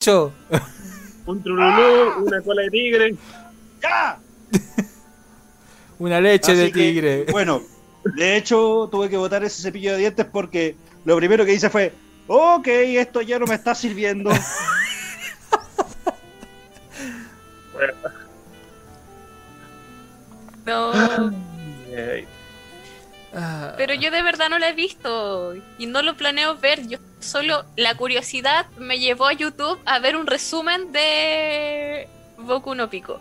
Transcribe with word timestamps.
Cho. 0.00 0.32
Un 1.26 1.42
trululú, 1.42 2.24
una 2.24 2.40
cola 2.40 2.62
de 2.62 2.70
tigre. 2.70 3.14
¡Ya! 3.82 4.18
Una 5.98 6.18
leche 6.22 6.52
Así 6.52 6.60
de 6.62 6.72
que, 6.72 6.80
tigre. 6.80 7.26
bueno, 7.30 7.60
de 8.16 8.36
hecho, 8.38 8.88
tuve 8.90 9.10
que 9.10 9.18
botar 9.18 9.44
ese 9.44 9.60
cepillo 9.60 9.92
de 9.92 9.98
dientes 9.98 10.24
porque 10.24 10.74
lo 11.04 11.16
primero 11.18 11.44
que 11.44 11.52
hice 11.52 11.68
fue: 11.68 11.92
Ok, 12.28 12.66
esto 12.68 13.20
ya 13.20 13.38
no 13.38 13.44
me 13.46 13.54
está 13.56 13.74
sirviendo. 13.74 14.30
No, 20.66 20.92
Ah, 23.32 23.74
pero 23.76 23.94
yo 23.94 24.10
de 24.10 24.22
verdad 24.22 24.48
no 24.48 24.58
la 24.58 24.70
he 24.70 24.72
visto 24.72 25.54
y 25.78 25.86
no 25.86 26.02
lo 26.02 26.16
planeo 26.16 26.56
ver. 26.56 26.86
Yo 26.88 26.98
solo 27.20 27.64
la 27.76 27.94
curiosidad 27.94 28.66
me 28.76 28.98
llevó 28.98 29.26
a 29.26 29.32
YouTube 29.32 29.78
a 29.84 29.98
ver 30.00 30.16
un 30.16 30.26
resumen 30.26 30.90
de 30.92 32.08
Boku 32.38 32.74
no 32.74 32.90
Pico. 32.90 33.20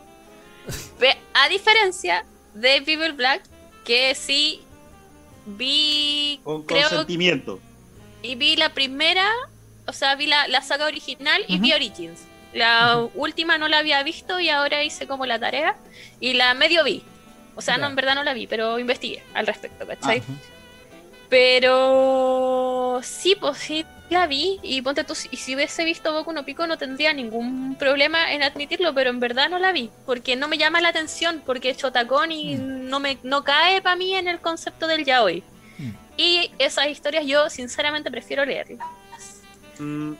A 1.33 1.49
diferencia 1.49 2.25
de 2.53 2.81
People 2.81 3.11
Black, 3.13 3.43
que 3.85 4.13
sí 4.15 4.61
vi, 5.45 6.41
Con 6.43 6.63
creo 6.63 6.89
consentimiento. 6.89 7.59
y 8.21 8.35
vi 8.35 8.55
la 8.55 8.73
primera, 8.73 9.27
o 9.87 9.93
sea, 9.93 10.15
vi 10.15 10.27
la, 10.27 10.47
la 10.47 10.61
saga 10.61 10.85
original 10.85 11.43
y 11.47 11.57
vi. 11.59 11.73
Origins. 11.73 12.21
La 12.53 13.07
última 13.13 13.57
no 13.59 13.67
la 13.67 13.77
había 13.77 14.01
visto 14.03 14.39
y 14.39 14.49
ahora 14.49 14.83
hice 14.83 15.05
como 15.07 15.25
la 15.27 15.39
tarea 15.39 15.75
y 16.19 16.33
la 16.33 16.53
medio 16.55 16.83
vi. 16.83 17.03
O 17.59 17.61
sea, 17.61 17.77
no, 17.77 17.87
en 17.87 17.95
verdad 17.95 18.15
no 18.15 18.23
la 18.23 18.33
vi, 18.33 18.47
pero 18.47 18.79
investigué 18.79 19.21
al 19.33 19.45
respecto, 19.45 19.85
¿cachai? 19.85 20.23
Pero 21.27 23.01
sí, 23.03 23.35
pues 23.37 23.57
sí 23.57 23.85
la 24.09 24.27
vi 24.27 24.61
y 24.63 24.81
ponte 24.81 25.03
tú, 25.03 25.13
y 25.29 25.35
si 25.35 25.55
hubiese 25.55 25.83
visto 25.83 26.13
Boku 26.13 26.31
no 26.31 26.45
Pico 26.45 26.65
no 26.67 26.77
tendría 26.77 27.11
ningún 27.11 27.75
problema 27.75 28.31
en 28.31 28.43
admitirlo, 28.43 28.93
pero 28.93 29.09
en 29.09 29.19
verdad 29.19 29.49
no 29.49 29.59
la 29.59 29.73
vi, 29.73 29.89
porque 30.05 30.37
no 30.37 30.47
me 30.47 30.57
llama 30.57 30.79
la 30.79 30.87
atención, 30.87 31.43
porque 31.45 31.71
es 31.71 31.77
chotacón 31.77 32.31
y 32.31 32.55
no 32.55 33.01
me 33.01 33.17
no 33.23 33.43
cae 33.43 33.81
para 33.81 33.97
mí 33.97 34.15
en 34.15 34.29
el 34.29 34.39
concepto 34.39 34.87
del 34.87 35.03
yaoi. 35.03 35.43
Mm. 35.77 35.89
Y 36.15 36.51
esas 36.59 36.87
historias 36.87 37.25
yo 37.25 37.49
sinceramente 37.49 38.09
prefiero 38.09 38.45
leerlas. 38.45 38.87
mm. 39.79 40.13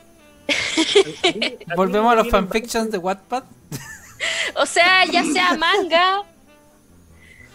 Volvemos 1.77 2.11
a 2.11 2.15
los 2.15 2.29
fanfictions 2.29 2.91
de 2.91 2.97
Wattpad. 2.97 3.45
O 4.55 4.65
sea, 4.65 5.05
ya 5.05 5.23
sea 5.23 5.55
manga. 5.55 6.23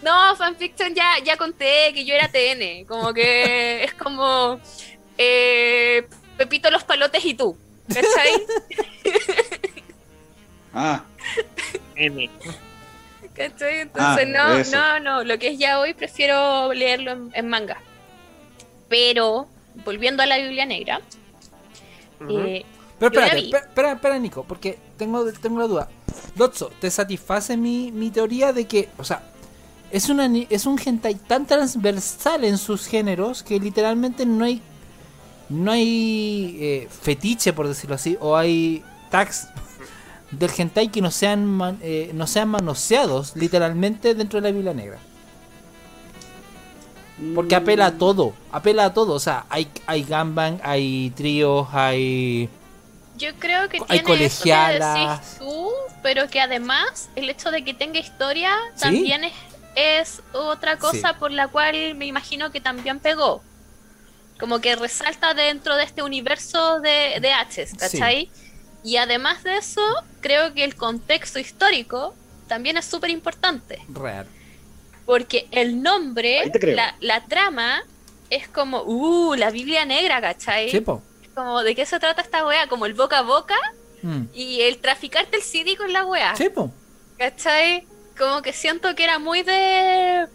No, 0.05 0.37
fanfiction 0.37 0.95
ya, 0.95 1.19
ya 1.25 1.37
conté 1.39 1.93
que 1.95 2.05
yo 2.05 2.15
era 2.15 2.29
TN. 2.29 2.85
Como 2.87 3.15
que 3.15 3.85
es 3.85 3.95
como 3.95 4.61
eh, 5.17 6.07
Pepito 6.37 6.71
los 6.71 6.85
palotes 6.85 7.25
y 7.25 7.35
tú. 7.35 7.57
¿Cachai? 7.89 8.33
Ah, 10.77 11.05
N. 11.95 12.29
¿Cachai? 13.33 13.81
Entonces, 13.83 14.27
Ah, 14.27 14.27
no, 14.27 14.59
eso. 14.59 14.77
no, 14.77 14.99
no. 15.01 15.25
Lo 15.25 15.39
que 15.39 15.49
es 15.53 15.59
ya 15.59 15.79
hoy 15.79 15.95
prefiero 15.95 16.73
leerlo 16.73 17.13
en, 17.13 17.31
en 17.33 17.49
manga. 17.49 17.81
Pero, 18.89 19.47
volviendo 19.85 20.25
a 20.25 20.27
la 20.27 20.39
Biblia 20.39 20.67
Negra. 20.67 21.01
Eh, 22.29 22.65
Pero 22.99 23.13
espérate, 23.15 23.57
espera, 23.57 23.93
espera, 23.93 24.19
Nico, 24.19 24.43
porque 24.45 24.77
tengo, 24.99 25.33
tengo 25.35 25.61
la 25.61 25.67
duda. 25.69 25.89
Dotso, 26.35 26.73
¿te 26.81 26.91
satisface 26.91 27.57
mi, 27.57 27.93
mi 27.93 28.11
teoría 28.11 28.53
de 28.53 28.67
que, 28.67 28.89
o 28.99 29.05
sea, 29.05 29.23
es, 29.91 30.09
una, 30.09 30.29
ni- 30.29 30.47
es 30.51 30.67
un 30.67 30.79
hentai 30.85 31.15
tan 31.15 31.47
transversal 31.47 32.45
en 32.45 32.59
sus 32.59 32.87
géneros 32.87 33.43
que 33.43 33.59
literalmente 33.61 34.27
no 34.27 34.45
hay 34.45 34.61
no 35.51 35.71
hay 35.73 36.57
eh, 36.59 36.89
fetiche, 37.03 37.53
por 37.53 37.69
decirlo 37.69 37.95
así, 37.97 38.17
o 38.21 38.35
hay 38.37 38.83
tags 39.11 39.47
del 40.31 40.51
hentai 40.57 40.89
que 40.89 41.03
no 41.03 41.11
sean, 41.11 41.45
man- 41.47 41.79
eh, 41.83 42.11
no 42.15 42.27
sean 42.27 42.49
manoseados 42.49 43.37
literalmente 43.37 44.15
dentro 44.15 44.41
de 44.41 44.49
la 44.49 44.53
Biblia 44.55 44.73
Negra? 44.75 44.99
Porque 47.35 47.55
apela 47.55 47.87
a 47.87 47.93
todo, 47.93 48.33
apela 48.51 48.87
a 48.87 48.95
todo, 48.95 49.13
o 49.15 49.21
sea, 49.21 49.45
hay, 49.49 49.69
hay 49.87 50.03
gangbang, 50.03 50.59
hay 50.65 51.11
tríos, 51.15 51.69
hay... 51.73 52.49
Yo 53.17 53.29
creo 53.39 53.69
que 53.69 53.77
Hay 53.77 54.01
tiene 54.01 54.03
colegialas. 54.03 54.99
eso 54.99 55.07
que 55.07 55.13
decís 55.13 55.39
tú, 55.39 55.71
pero 56.03 56.29
que 56.29 56.41
además 56.41 57.09
el 57.15 57.31
hecho 57.31 57.53
de 57.53 57.63
que 57.63 57.73
tenga 57.73 58.01
historia 58.01 58.51
¿Sí? 58.75 58.81
también 58.81 59.23
es, 59.25 59.33
es 59.75 60.23
otra 60.33 60.79
cosa 60.79 61.19
por 61.19 61.31
la 61.31 61.49
cual 61.49 61.95
me 61.95 62.07
imagino 62.07 62.51
que 62.51 62.61
también 62.61 62.99
pegó. 63.01 63.43
Como 64.39 64.61
que 64.61 64.77
resalta 64.77 65.35
dentro 65.35 65.77
de 65.77 65.85
este 65.85 66.03
universo 66.03 66.81
de, 66.81 67.19
de 67.21 67.31
H's, 67.33 67.75
¿cachai? 67.79 68.31
Y 68.83 68.97
además 68.97 69.43
de 69.45 69.57
eso, 69.57 69.81
creo 70.21 70.53
que 70.55 70.65
el 70.65 70.75
contexto 70.75 71.39
histórico 71.39 72.15
también 72.49 72.77
es 72.77 72.85
súper 72.85 73.11
importante. 73.11 73.81
Real. 73.89 74.27
Porque 75.07 75.47
el 75.51 75.83
nombre, 75.83 76.51
la, 76.63 76.95
la 77.01 77.25
trama, 77.27 77.83
es 78.31 78.49
como, 78.49 78.83
uh, 78.83 79.35
la 79.35 79.51
Biblia 79.51 79.85
negra, 79.85 80.21
¿cachai? 80.21 80.71
Sí, 80.71 80.81
po. 80.81 81.03
Como, 81.35 81.63
¿de 81.63 81.75
qué 81.75 81.87
se 81.87 81.99
trata 81.99 82.23
esta 82.23 82.47
wea? 82.47 82.69
Como 82.69 82.87
el 82.87 82.95
boca 82.95 83.19
a 83.19 83.23
boca 83.23 83.57
Mm. 84.05 84.25
y 84.35 84.61
el 84.61 84.79
traficarte 84.79 85.39
el 85.39 85.43
CD 85.43 85.79
con 85.79 85.91
la 85.91 86.05
wea. 86.05 86.37
Sí. 86.37 86.51
¿Cachai? 87.19 87.87
Como 88.19 88.43
que 88.43 88.53
siento 88.53 88.95
que 88.95 89.05
era 89.05 89.19
muy 89.19 89.43
de. 89.43 90.27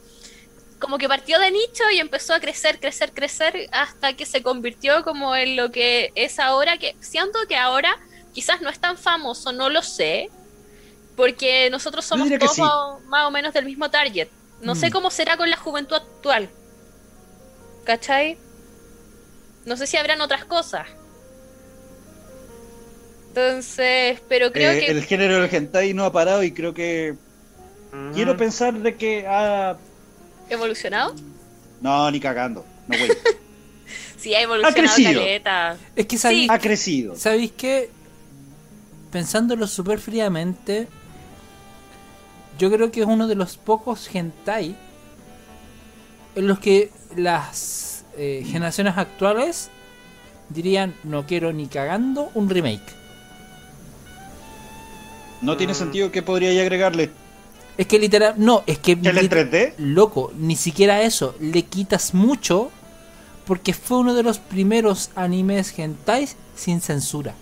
Como 0.79 0.97
que 0.97 1.07
partió 1.09 1.39
de 1.39 1.51
nicho 1.51 1.83
y 1.93 1.99
empezó 1.99 2.33
a 2.33 2.39
crecer, 2.39 2.79
crecer, 2.79 3.11
crecer 3.13 3.67
hasta 3.71 4.13
que 4.13 4.25
se 4.25 4.41
convirtió 4.41 5.03
como 5.03 5.35
en 5.35 5.55
lo 5.55 5.71
que 5.71 6.11
es 6.15 6.39
ahora. 6.39 6.77
Que 6.77 6.95
siento 7.01 7.37
que 7.47 7.55
ahora 7.55 7.97
quizás 8.33 8.61
no 8.61 8.69
es 8.69 8.79
tan 8.79 8.97
famoso, 8.97 9.51
no 9.51 9.69
lo 9.69 9.81
sé. 9.81 10.29
Porque 11.15 11.69
nosotros 11.69 12.05
somos 12.05 12.29
todos 12.39 12.55
sí. 12.55 12.61
más, 12.61 13.01
más 13.05 13.27
o 13.27 13.31
menos 13.31 13.53
del 13.53 13.65
mismo 13.65 13.89
target. 13.89 14.29
No 14.61 14.75
sé 14.75 14.89
Mm. 14.89 14.91
cómo 14.91 15.11
será 15.11 15.35
con 15.37 15.49
la 15.49 15.57
juventud 15.57 15.95
actual. 15.95 16.49
¿Cachai? 17.85 18.37
No 19.65 19.75
sé 19.75 19.85
si 19.87 19.97
habrán 19.97 20.21
otras 20.21 20.45
cosas. 20.45 20.87
Entonces, 23.29 24.21
pero 24.27 24.51
creo 24.51 24.71
eh, 24.71 24.79
que 24.79 24.91
el 24.91 25.03
género 25.03 25.41
del 25.41 25.53
hentai 25.53 25.93
no 25.93 26.05
ha 26.05 26.11
parado 26.11 26.43
y 26.43 26.51
creo 26.51 26.73
que 26.73 27.15
Quiero 28.13 28.37
pensar 28.37 28.73
de 28.73 28.95
que 28.95 29.25
ha... 29.27 29.77
evolucionado. 30.49 31.15
No, 31.81 32.09
ni 32.11 32.19
cagando. 32.19 32.65
No, 32.87 32.97
güey. 32.97 33.11
Sí, 34.17 34.33
ha 34.35 34.41
evolucionado 34.41 34.75
crecido. 34.75 35.21
caleta. 35.21 35.77
Es 35.95 36.05
que 36.05 36.17
sabéis, 36.17 36.49
ha 36.49 36.59
crecido. 36.59 37.15
¿sabéis 37.15 37.53
que 37.53 37.89
pensándolo 39.11 39.65
súper 39.65 39.97
fríamente, 39.99 40.87
yo 42.59 42.69
creo 42.69 42.91
que 42.91 42.99
es 42.99 43.05
uno 43.07 43.27
de 43.27 43.35
los 43.35 43.55
pocos 43.55 44.13
hentai 44.13 44.75
en 46.35 46.47
los 46.47 46.59
que 46.59 46.91
las 47.15 48.03
eh, 48.17 48.43
generaciones 48.45 48.97
actuales 48.97 49.69
dirían 50.49 50.93
no 51.05 51.25
quiero 51.25 51.53
ni 51.53 51.67
cagando 51.67 52.29
un 52.35 52.49
remake. 52.49 52.83
No 55.41 55.55
tiene 55.55 55.71
Mm. 55.71 55.75
sentido 55.77 56.11
que 56.11 56.21
podría 56.21 56.49
agregarle. 56.61 57.09
Es 57.79 57.87
que 57.87 57.97
literal, 57.97 58.33
no, 58.37 58.63
es 58.67 58.77
que 58.79 58.99
¿Que 58.99 59.07
el 59.09 59.17
en 59.17 59.23
lit- 59.29 59.31
3D? 59.31 59.73
loco, 59.77 60.33
ni 60.37 60.57
siquiera 60.57 61.01
eso, 61.01 61.33
le 61.39 61.61
quitas 61.63 62.13
mucho 62.13 62.71
porque 63.47 63.73
fue 63.73 63.99
uno 63.99 64.13
de 64.13 64.21
los 64.21 64.37
primeros 64.37 65.11
animes 65.15 65.73
hentais 65.79 66.35
sin 66.55 66.81
censura. 66.81 67.33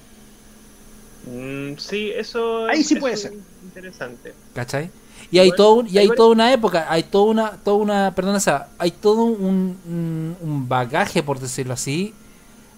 Mm, 1.25 1.77
sí, 1.77 2.11
eso 2.15 2.67
Ahí 2.67 2.83
sí 2.83 2.93
eso 2.93 3.01
puede 3.01 3.15
es 3.15 3.21
ser. 3.21 3.33
interesante. 3.63 4.33
¿Cachai? 4.53 4.91
Y 5.31 5.39
hay 5.39 5.47
Igual- 5.47 5.57
todo 5.57 5.73
un- 5.73 5.87
y 5.89 5.97
hay 5.97 6.07
toda 6.15 6.29
una 6.29 6.53
época, 6.53 6.85
hay 6.87 7.03
toda 7.03 7.25
una, 7.31 7.51
toda 7.63 7.77
una, 7.77 8.13
perdón, 8.15 8.35
o 8.35 8.39
sea, 8.39 8.69
hay 8.77 8.91
todo 8.91 9.23
un, 9.23 9.75
un, 9.87 10.37
un 10.39 10.69
bagaje, 10.69 11.23
por 11.23 11.39
decirlo 11.39 11.73
así, 11.73 12.13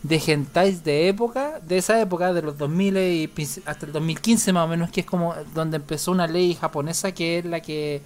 de 0.04 0.22
hentais 0.26 0.84
de 0.84 1.10
época, 1.10 1.60
de 1.68 1.78
esa 1.78 2.00
época, 2.00 2.34
de 2.34 2.42
los 2.42 2.58
2000 2.58 2.98
y 2.98 3.32
hasta 3.66 3.86
el 3.86 3.92
2015 3.92 4.54
más 4.54 4.66
o 4.66 4.68
menos, 4.68 4.92
que 4.92 5.02
es 5.02 5.06
como 5.06 5.36
donde 5.54 5.78
empezó 5.78 6.12
una 6.12 6.28
ley 6.28 6.56
japonesa 6.56 7.12
que 7.12 7.40
es 7.40 7.46
la 7.46 7.60
que 7.62 8.02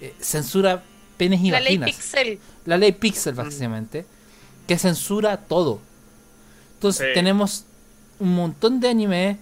eh, 0.00 0.14
censura 0.20 0.84
penes 1.16 1.40
y 1.40 1.50
La 1.50 1.60
ley. 1.60 1.78
Pixel. 1.78 2.38
La 2.64 2.76
ley 2.76 2.92
Pixel, 2.92 3.34
básicamente, 3.34 4.06
que 4.66 4.78
censura 4.78 5.36
todo. 5.36 5.80
Entonces, 6.74 7.06
Sí. 7.08 7.14
tenemos 7.14 7.64
un 8.18 8.34
montón 8.34 8.80
de 8.80 8.88
anime, 8.88 9.38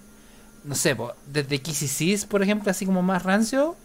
no 0.65 0.75
sé, 0.75 0.97
po, 0.97 1.13
desde 1.27 1.59
Kissy 1.61 2.17
por 2.29 2.43
ejemplo, 2.43 2.71
así 2.71 2.87
como 2.87 3.03
más 3.03 3.23
rancio, 3.23 3.77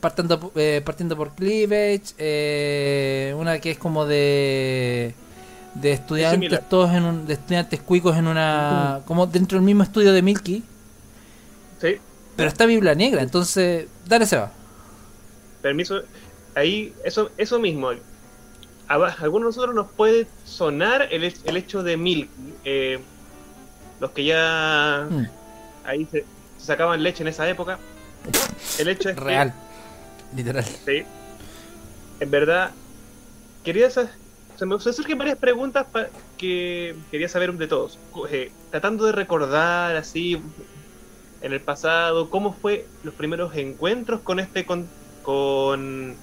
partiendo, 0.00 0.52
eh, 0.56 0.82
partiendo 0.84 1.16
por 1.16 1.34
Cleavage, 1.34 2.14
eh, 2.18 3.34
una 3.36 3.58
que 3.60 3.70
es 3.72 3.78
como 3.78 4.06
de 4.06 5.14
de 5.74 5.92
estudiantes 5.92 6.68
todos 6.68 6.90
en 6.92 7.04
un, 7.04 7.26
de 7.26 7.34
estudiantes 7.34 7.80
cuicos 7.80 8.16
en 8.16 8.26
una 8.26 9.00
como 9.06 9.26
dentro 9.26 9.56
del 9.58 9.64
mismo 9.64 9.82
estudio 9.84 10.12
de 10.12 10.20
Milky 10.22 10.64
Sí, 11.80 11.96
pero 12.36 12.48
está 12.48 12.66
Biblia 12.66 12.94
Negra 12.94 13.22
entonces 13.22 13.86
dale 14.06 14.26
se 14.26 14.36
va 14.36 14.50
permiso. 15.62 16.00
Ahí, 16.54 16.92
eso, 17.04 17.30
eso 17.36 17.58
mismo. 17.60 17.90
A 18.88 18.96
va- 18.96 19.10
a 19.10 19.12
algunos 19.22 19.42
de 19.46 19.48
nosotros 19.58 19.74
nos 19.74 19.88
puede 19.92 20.26
sonar 20.44 21.06
el, 21.12 21.22
el 21.44 21.56
hecho 21.56 21.82
de 21.82 21.96
Milk. 21.96 22.28
eh, 22.64 22.98
los 24.00 24.10
que 24.12 24.24
ya 24.24 25.06
Mm, 25.10 25.26
ahí 25.84 26.06
se, 26.10 26.24
se 26.58 26.66
sacaban 26.66 27.02
leche 27.02 27.22
en 27.22 27.28
esa 27.28 27.46
época. 27.48 27.78
El 28.78 28.88
hecho 28.88 29.10
es 29.10 29.14
que- 29.16 29.20
real. 29.20 29.52
Literal. 30.34 30.64
Sí. 30.64 31.04
En 32.20 32.30
verdad, 32.30 32.70
quería 33.62 33.90
se 34.60 34.66
me 34.66 34.78
surgen 34.78 35.16
varias 35.16 35.38
preguntas 35.38 35.86
que 36.36 36.94
quería 37.10 37.30
saber 37.30 37.54
de 37.54 37.66
todos. 37.66 37.98
Eh, 38.30 38.52
tratando 38.70 39.06
de 39.06 39.12
recordar 39.12 39.96
así 39.96 40.38
en 41.40 41.52
el 41.54 41.60
pasado 41.62 42.28
cómo 42.28 42.52
fue 42.52 42.86
los 43.02 43.14
primeros 43.14 43.56
encuentros 43.56 44.20
con 44.20 44.38
este 44.38 44.66
con, 44.66 44.86
con 45.22 46.14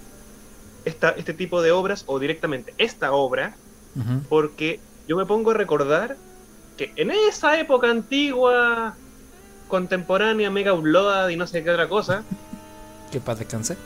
esta, 0.85 1.09
este 1.17 1.33
tipo 1.33 1.63
de 1.63 1.71
obras 1.71 2.03
o 2.05 2.19
directamente 2.19 2.75
esta 2.77 3.11
obra, 3.11 3.55
porque 4.29 4.79
yo 5.07 5.17
me 5.17 5.25
pongo 5.25 5.49
a 5.49 5.55
recordar 5.55 6.15
que 6.77 6.93
en 6.95 7.09
esa 7.09 7.59
época 7.59 7.89
antigua, 7.89 8.93
contemporánea, 9.67 10.51
mega 10.51 10.73
upload 10.73 11.29
y 11.29 11.37
no 11.37 11.47
sé 11.47 11.63
qué 11.63 11.71
otra 11.71 11.89
cosa, 11.89 12.23
Que 13.11 13.19
paz 13.19 13.39
descanse. 13.39 13.77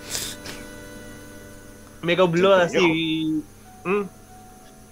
Mega 2.01 2.25
Upload 2.25 2.67
Sí, 2.67 2.77
así. 2.77 3.43
mm, 3.85 4.20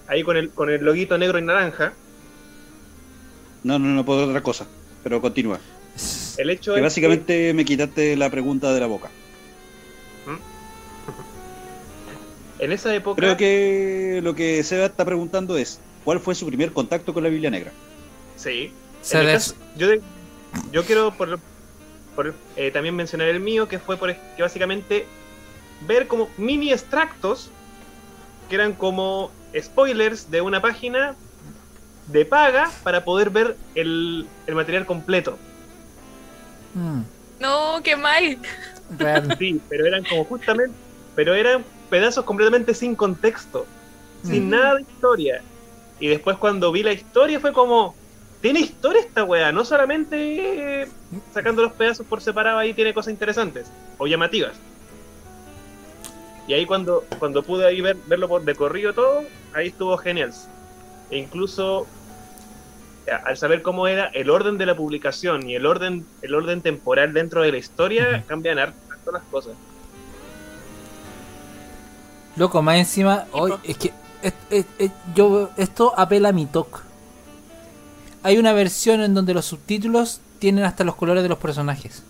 ahí 0.09 0.23
con 0.23 0.35
el, 0.35 0.49
con 0.49 0.69
el 0.69 0.83
loguito 0.83 1.17
negro 1.17 1.39
y 1.39 1.43
naranja. 1.43 1.93
No, 3.63 3.79
no, 3.79 3.87
no 3.87 4.03
puedo 4.05 4.27
otra 4.27 4.41
cosa. 4.41 4.67
Pero 5.03 5.21
continúa. 5.21 5.59
El 6.37 6.49
hecho 6.49 6.73
Que 6.73 6.79
es 6.79 6.83
básicamente 6.83 7.53
me 7.53 7.63
quitaste 7.63 8.15
la 8.17 8.29
pregunta 8.29 8.73
de 8.73 8.79
la 8.79 8.87
boca. 8.87 9.09
que 12.57 12.63
en 12.65 12.71
esa 12.71 12.93
época. 12.93 13.19
Creo 13.21 13.37
que 13.37 14.19
lo 14.23 14.35
que 14.35 14.63
Seba 14.63 14.85
está 14.85 15.05
preguntando 15.05 15.57
es: 15.57 15.79
¿cuál 16.03 16.19
fue 16.19 16.35
su 16.35 16.45
primer 16.47 16.71
contacto 16.73 17.13
con 17.13 17.23
la 17.23 17.29
Biblia 17.29 17.49
Negra? 17.49 17.71
Sí. 18.35 18.71
Se 19.01 19.23
caso, 19.25 19.55
yo, 19.77 19.87
de- 19.87 20.01
yo 20.73 20.83
quiero 20.83 21.13
por, 21.13 21.39
por, 22.15 22.33
eh, 22.57 22.69
también 22.71 22.95
mencionar 22.95 23.29
el 23.29 23.39
mío, 23.39 23.69
que 23.69 23.79
fue 23.79 23.95
por, 23.95 24.13
que 24.13 24.41
básicamente 24.41 25.05
ver 25.87 26.07
como 26.07 26.29
mini 26.37 26.73
extractos 26.73 27.49
que 28.49 28.55
eran 28.55 28.73
como 28.73 29.31
spoilers 29.57 30.29
de 30.29 30.41
una 30.41 30.61
página 30.61 31.15
de 32.05 32.25
paga 32.25 32.79
para 32.83 33.03
poder 33.03 33.29
ver 33.29 33.57
el, 33.75 34.27
el 34.45 34.55
material 34.55 34.85
completo. 34.85 35.37
Mm, 36.73 37.01
No, 37.39 37.81
qué 37.83 37.95
mal. 37.95 38.39
real. 38.89 39.35
Sí, 39.37 39.61
pero 39.69 39.85
eran 39.87 40.03
como 40.05 40.25
justamente, 40.25 40.77
pero 41.15 41.33
eran 41.35 41.65
pedazos 41.89 42.25
completamente 42.25 42.73
sin 42.73 42.95
contexto, 42.95 43.65
sin 44.21 44.47
Mm. 44.47 44.49
nada 44.49 44.75
de 44.75 44.81
historia. 44.83 45.45
Y 45.99 46.07
después 46.07 46.37
cuando 46.37 46.71
vi 46.71 46.83
la 46.83 46.93
historia 46.93 47.39
fue 47.39 47.53
como, 47.53 47.99
tiene 48.41 48.59
historia 48.61 49.01
esta 49.01 49.23
wea, 49.23 49.51
no 49.51 49.65
solamente 49.65 50.83
eh, 50.83 50.93
sacando 51.29 51.61
los 51.63 51.73
pedazos 51.73 52.07
por 52.07 52.21
separado 52.21 52.57
ahí 52.59 52.73
tiene 52.73 52.93
cosas 52.93 53.11
interesantes 53.13 53.73
o 53.97 54.07
llamativas. 54.07 54.63
Y 56.49 56.53
ahí 56.55 56.65
cuando, 56.65 57.05
cuando 57.19 57.43
pude 57.43 57.67
ahí 57.67 57.79
ver, 57.79 57.95
verlo 58.07 58.27
por 58.27 58.43
de 58.43 58.55
corrido 58.55 58.91
todo, 58.91 59.21
ahí 59.53 59.67
estuvo 59.67 59.95
genial. 59.97 60.33
E 61.11 61.19
incluso 61.19 61.85
a- 63.07 63.27
al 63.29 63.37
saber 63.37 63.61
cómo 63.61 63.87
era 63.87 64.07
el 64.07 64.31
orden 64.31 64.57
de 64.57 64.65
la 64.65 64.75
publicación 64.75 65.47
y 65.47 65.53
el 65.53 65.67
orden, 65.67 66.07
el 66.23 66.33
orden 66.33 66.61
temporal 66.61 67.13
dentro 67.13 67.43
de 67.43 67.51
la 67.51 67.59
historia, 67.59 68.23
cambian 68.27 68.57
harto 68.57 69.11
las 69.11 69.21
cosas. 69.29 69.53
Loco, 72.35 72.63
más 72.63 72.77
encima, 72.77 73.25
hoy 73.31 73.53
es 73.63 73.77
que 73.77 73.93
es- 74.23 74.33
es- 74.49 74.65
es- 74.79 74.91
yo 75.13 75.51
esto 75.55 75.93
apela 75.97 76.29
a 76.29 76.31
mi 76.31 76.47
TOC. 76.47 76.81
Hay 78.23 78.39
una 78.39 78.53
versión 78.53 79.01
en 79.01 79.13
donde 79.13 79.35
los 79.35 79.45
subtítulos 79.45 80.19
tienen 80.39 80.63
hasta 80.63 80.83
los 80.83 80.95
colores 80.95 81.21
de 81.21 81.29
los 81.29 81.37
personajes. 81.37 82.03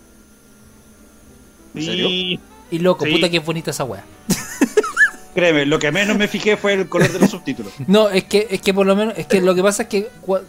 ¿En 1.74 1.82
serio? 1.84 2.08
Y 2.08 2.40
Y 2.70 2.78
loco, 2.78 3.04
Sí. 3.04 3.12
puta 3.12 3.28
que 3.28 3.38
bonita 3.40 3.70
esa 3.70 3.84
wea. 3.84 4.04
Créeme, 5.34 5.64
lo 5.64 5.78
que 5.78 5.92
menos 5.92 6.16
me 6.18 6.26
fijé 6.26 6.56
fue 6.56 6.72
el 6.74 6.88
color 6.88 7.12
de 7.12 7.18
los 7.20 7.30
subtítulos. 7.30 7.72
No, 7.86 8.10
es 8.10 8.24
que, 8.24 8.48
es 8.50 8.60
que 8.60 8.74
por 8.74 8.84
lo 8.86 8.96
menos, 8.96 9.14
es 9.16 9.26
que 9.26 9.40
lo 9.40 9.54
que 9.54 9.62
pasa 9.62 9.84
es 9.84 9.88
que 9.88 10.08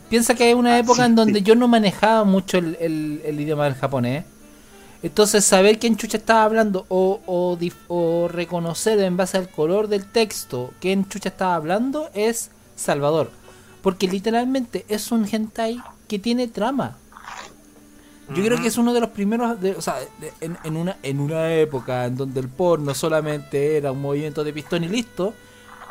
piensa 0.10 0.34
que 0.34 0.46
hay 0.46 0.54
una 0.54 0.78
época 0.80 1.04
sí, 1.04 1.10
en 1.10 1.16
donde 1.16 1.40
sí. 1.40 1.46
yo 1.46 1.56
no 1.56 1.68
manejaba 1.68 2.24
mucho 2.24 2.58
el, 2.58 2.78
el- 2.80 3.22
el 3.26 3.40
idioma 3.40 3.66
del 3.66 3.76
japonés. 3.76 4.26
Entonces 5.04 5.44
saber 5.46 5.80
quién 5.80 5.98
chucha 5.98 6.18
estaba 6.18 6.44
hablando 6.44 6.86
o, 6.90 7.20
o 7.88 8.28
reconocer 8.28 9.00
en 9.00 9.18
base 9.18 9.38
al 9.38 9.50
color 9.50 9.88
del 9.88 10.06
texto 10.06 10.74
quién 10.80 11.08
chucha 11.10 11.30
estaba 11.30 11.56
hablando 11.56 12.10
es 12.14 12.52
Salvador. 12.76 13.32
Porque 13.82 14.08
literalmente 14.08 14.86
es 14.90 15.12
un 15.12 15.28
hentai 15.32 15.82
que 16.08 16.20
tiene 16.20 16.48
trama. 16.48 16.98
Yo 18.36 18.44
creo 18.46 18.62
que 18.62 18.68
es 18.68 18.78
uno 18.78 18.94
de 18.94 19.00
los 19.02 19.10
primeros, 19.10 19.60
de- 19.60 19.76
o 19.76 19.82
sea, 19.82 19.96
de- 20.20 20.32
en, 20.42 20.58
en 20.64 20.78
una, 20.78 20.98
en 21.04 21.20
una 21.20 21.54
época 21.54 22.06
en 22.06 22.16
donde 22.16 22.40
el 22.40 22.48
porno 22.50 22.94
solamente 22.94 23.78
era 23.78 23.92
un 23.92 24.02
movimiento 24.02 24.44
de 24.44 24.54
pistón 24.54 24.84
y 24.84 24.88
listo, 24.88 25.34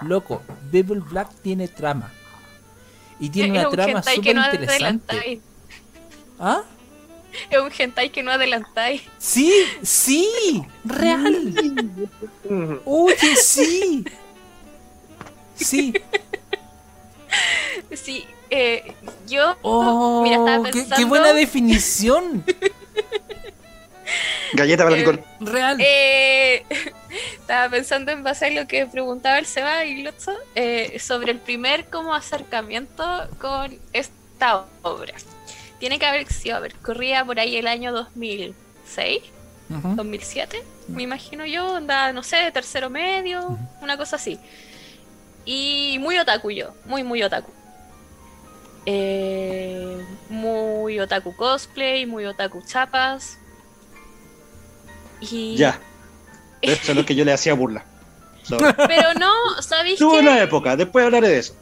loco, 0.03 0.43
Bible 0.71 1.01
Black 1.01 1.29
tiene 1.43 1.69
trama. 1.69 2.11
Y 3.19 3.29
tiene 3.31 3.49
es 3.59 3.61
una 3.61 3.69
un 3.69 3.75
trama 3.75 4.03
súper 4.03 4.35
no 4.37 4.45
interesante. 4.45 5.41
¿Ah? 6.39 6.63
Es 7.51 7.59
un 7.61 7.71
hentai 7.77 8.11
que 8.11 8.23
no 8.23 8.31
adelantáis. 8.33 9.03
Sí, 9.19 9.53
sí, 9.83 10.63
real. 10.85 11.55
Oye, 12.87 13.37
sí. 13.37 14.05
Sí. 15.55 15.93
Sí, 17.93 18.25
eh, 18.51 18.93
yo. 19.27 19.57
Oh, 19.63 20.23
mira, 20.23 20.37
estaba 20.37 20.65
qué, 20.67 20.73
pensando. 20.73 20.97
qué 20.97 21.05
buena 21.05 21.33
definición. 21.33 22.45
Galleta 24.53 24.83
para 24.85 24.97
Eh, 24.97 24.99
Nicole. 24.99 25.25
Real. 25.41 25.77
Eh, 25.81 26.65
estaba 27.41 27.69
pensando 27.71 28.11
en 28.11 28.23
base 28.25 28.47
a 28.47 28.51
lo 28.51 28.67
que 28.67 28.87
preguntaba 28.87 29.39
el 29.39 29.47
Seba 29.47 29.85
y 29.85 30.03
Lotso 30.03 30.33
eh, 30.55 30.99
sobre 30.99 31.31
el 31.33 31.39
primer 31.39 31.87
como 31.87 32.15
acercamiento 32.15 33.05
con 33.41 33.79
esta 33.93 34.65
obra. 34.83 35.15
Tiene 35.79 35.99
que 35.99 36.07
haber 36.07 36.27
sido, 36.33 36.57
a 36.57 36.61
ver, 36.61 36.75
corría 36.77 37.25
por 37.25 37.39
ahí 37.39 37.57
el 37.57 37.67
año 37.69 37.93
2006, 37.93 39.23
Ujú. 39.71 39.95
2007, 39.95 40.63
me 40.89 41.05
imagino 41.05 41.47
yo, 41.47 41.77
andaba, 41.77 42.13
no 42.13 42.23
sé, 42.23 42.51
tercero 42.53 42.91
medio, 42.91 43.57
una 43.81 43.97
cosa 43.97 44.17
así. 44.17 44.39
Y 45.47 45.97
muy 46.01 46.19
otaku 46.19 46.51
yo, 46.51 46.75
muy, 46.85 47.03
muy 47.03 47.23
otaku. 47.23 47.51
Eh, 48.87 49.99
muy 50.29 50.99
otaku 51.01 51.35
cosplay, 51.37 52.07
muy 52.07 52.25
otaku 52.25 52.63
chapas. 52.63 53.39
Y... 55.21 55.57
Ya. 55.57 55.79
Eso 56.63 56.93
es 56.93 56.97
lo 56.97 57.07
que 57.07 57.15
yo 57.15 57.25
le 57.25 57.33
hacía 57.33 57.55
burla. 57.55 57.85
So, 58.43 58.57
Pero 58.59 59.15
no, 59.15 59.33
¿sabéis 59.63 59.99
Tuve 59.99 60.19
qué? 60.19 60.23
una 60.23 60.43
época, 60.43 60.77
después 60.77 61.05
hablaré 61.05 61.29
de 61.29 61.39
eso. 61.39 61.55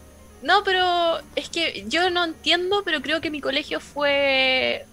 No, 0.42 0.62
pero 0.62 1.18
es 1.34 1.48
que 1.48 1.84
yo 1.88 2.10
no 2.10 2.24
entiendo, 2.24 2.82
pero 2.84 3.02
creo 3.02 3.20
que 3.20 3.30
mi 3.30 3.40
colegio 3.40 3.80
fue. 3.80 4.86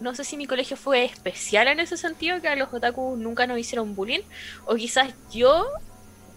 No 0.00 0.14
sé 0.16 0.24
si 0.24 0.36
mi 0.36 0.46
colegio 0.46 0.76
fue 0.76 1.04
especial 1.04 1.68
en 1.68 1.78
ese 1.78 1.96
sentido, 1.96 2.40
que 2.40 2.48
a 2.48 2.56
los 2.56 2.72
otaku 2.72 3.16
nunca 3.16 3.46
nos 3.46 3.58
hicieron 3.58 3.94
bullying. 3.94 4.22
O 4.66 4.74
quizás 4.74 5.14
yo 5.32 5.66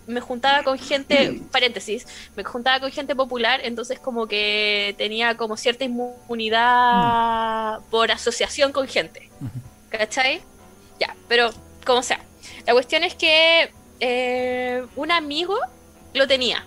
me 0.08 0.22
juntaba 0.22 0.64
con 0.64 0.80
gente, 0.80 1.42
paréntesis, 1.52 2.08
me 2.36 2.44
juntaba 2.44 2.80
con 2.80 2.92
gente 2.92 3.16
popular, 3.16 3.60
entonces 3.64 4.00
como 4.00 4.28
que 4.28 4.96
tenía 4.98 5.38
como 5.38 5.58
cierta 5.58 5.84
inmunidad 5.84 7.80
por 7.92 8.12
asociación 8.12 8.72
con 8.72 8.88
gente. 8.88 9.30
¿Cachai? 9.90 10.42
Ya, 11.00 11.16
pero 11.28 11.52
como 11.86 12.02
sea. 12.02 12.20
La 12.66 12.74
cuestión 12.74 13.04
es 13.04 13.16
que 13.16 13.72
eh, 14.00 14.86
un 14.96 15.12
amigo 15.12 15.58
lo 16.14 16.28
tenía. 16.28 16.66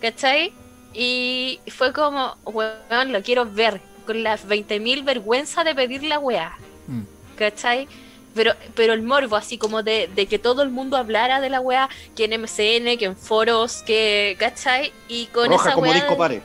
¿Cachai? 0.00 0.52
Y 0.92 1.60
fue 1.68 1.92
como, 1.92 2.36
weón, 2.44 3.12
lo 3.12 3.22
quiero 3.22 3.50
ver. 3.50 3.80
Con 4.06 4.22
las 4.22 4.46
20.000 4.46 5.02
vergüenza 5.02 5.64
de 5.64 5.74
pedir 5.74 6.02
la 6.02 6.18
weá. 6.18 6.58
Mm. 6.86 7.02
¿Cachai? 7.36 7.88
Pero, 8.34 8.52
pero 8.74 8.92
el 8.92 9.02
morbo, 9.02 9.36
así 9.36 9.58
como 9.58 9.82
de, 9.82 10.10
de 10.14 10.26
que 10.26 10.38
todo 10.38 10.62
el 10.62 10.70
mundo 10.70 10.96
hablara 10.96 11.40
de 11.40 11.50
la 11.50 11.60
weá, 11.60 11.88
que 12.16 12.24
en 12.24 12.40
MCN, 12.40 12.98
que 12.98 13.04
en 13.04 13.16
foros, 13.16 13.82
que, 13.82 14.36
¿cachai? 14.38 14.92
Y 15.08 15.26
con 15.26 15.48
Roja 15.50 15.68
esa 15.68 15.74
como 15.74 15.86
weá 15.86 15.94
disco 15.94 16.16
pare. 16.16 16.42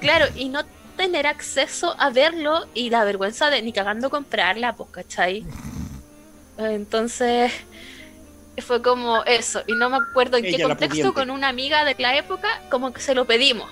Claro, 0.00 0.26
y 0.36 0.48
no 0.48 0.64
tener 0.96 1.26
acceso 1.26 1.96
a 1.98 2.10
verlo 2.10 2.66
y 2.72 2.90
la 2.90 3.04
vergüenza 3.04 3.50
de 3.50 3.62
ni 3.62 3.72
cagando 3.72 4.10
comprarla, 4.10 4.76
pues, 4.76 4.90
¿cachai? 4.90 5.44
Entonces, 6.56 7.52
fue 8.62 8.82
como 8.82 9.24
eso, 9.24 9.62
y 9.66 9.72
no 9.72 9.90
me 9.90 9.96
acuerdo 9.96 10.36
en 10.36 10.44
qué 10.44 10.50
Ella, 10.50 10.68
contexto, 10.68 11.12
con 11.14 11.30
una 11.30 11.48
amiga 11.48 11.84
de 11.84 11.96
la 11.98 12.16
época, 12.16 12.48
como 12.70 12.92
que 12.92 13.00
se 13.00 13.14
lo 13.14 13.24
pedimos, 13.24 13.68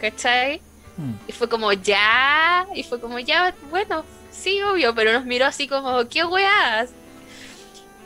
¿cachai? 0.00 0.60
Mm. 0.96 1.12
Y 1.28 1.32
fue 1.32 1.48
como, 1.48 1.72
ya, 1.72 2.66
y 2.74 2.82
fue 2.82 3.00
como, 3.00 3.18
ya, 3.18 3.54
bueno, 3.70 4.04
sí, 4.40 4.60
obvio, 4.62 4.94
pero 4.94 5.12
nos 5.12 5.24
miró 5.24 5.46
así 5.46 5.68
como, 5.68 6.08
¿qué 6.08 6.24
weas? 6.24 6.90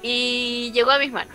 Y 0.02 0.70
llegó 0.74 0.90
a 0.90 0.98
mis 0.98 1.10
manos. 1.12 1.34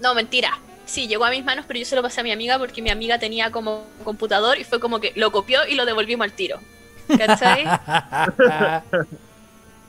No, 0.00 0.14
mentira. 0.14 0.58
Sí, 0.84 1.08
llegó 1.08 1.24
a 1.24 1.30
mis 1.30 1.44
manos, 1.44 1.64
pero 1.66 1.78
yo 1.80 1.84
se 1.86 1.96
lo 1.96 2.02
pasé 2.02 2.20
a 2.20 2.24
mi 2.24 2.30
amiga 2.32 2.58
porque 2.58 2.80
mi 2.82 2.90
amiga 2.90 3.18
tenía 3.18 3.50
como 3.50 3.84
computador 4.04 4.58
y 4.58 4.64
fue 4.64 4.78
como 4.80 5.00
que 5.00 5.12
lo 5.16 5.32
copió 5.32 5.66
y 5.66 5.74
lo 5.74 5.84
devolvimos 5.84 6.24
al 6.24 6.32
tiro. 6.32 6.58
¿Cachai? 7.18 7.64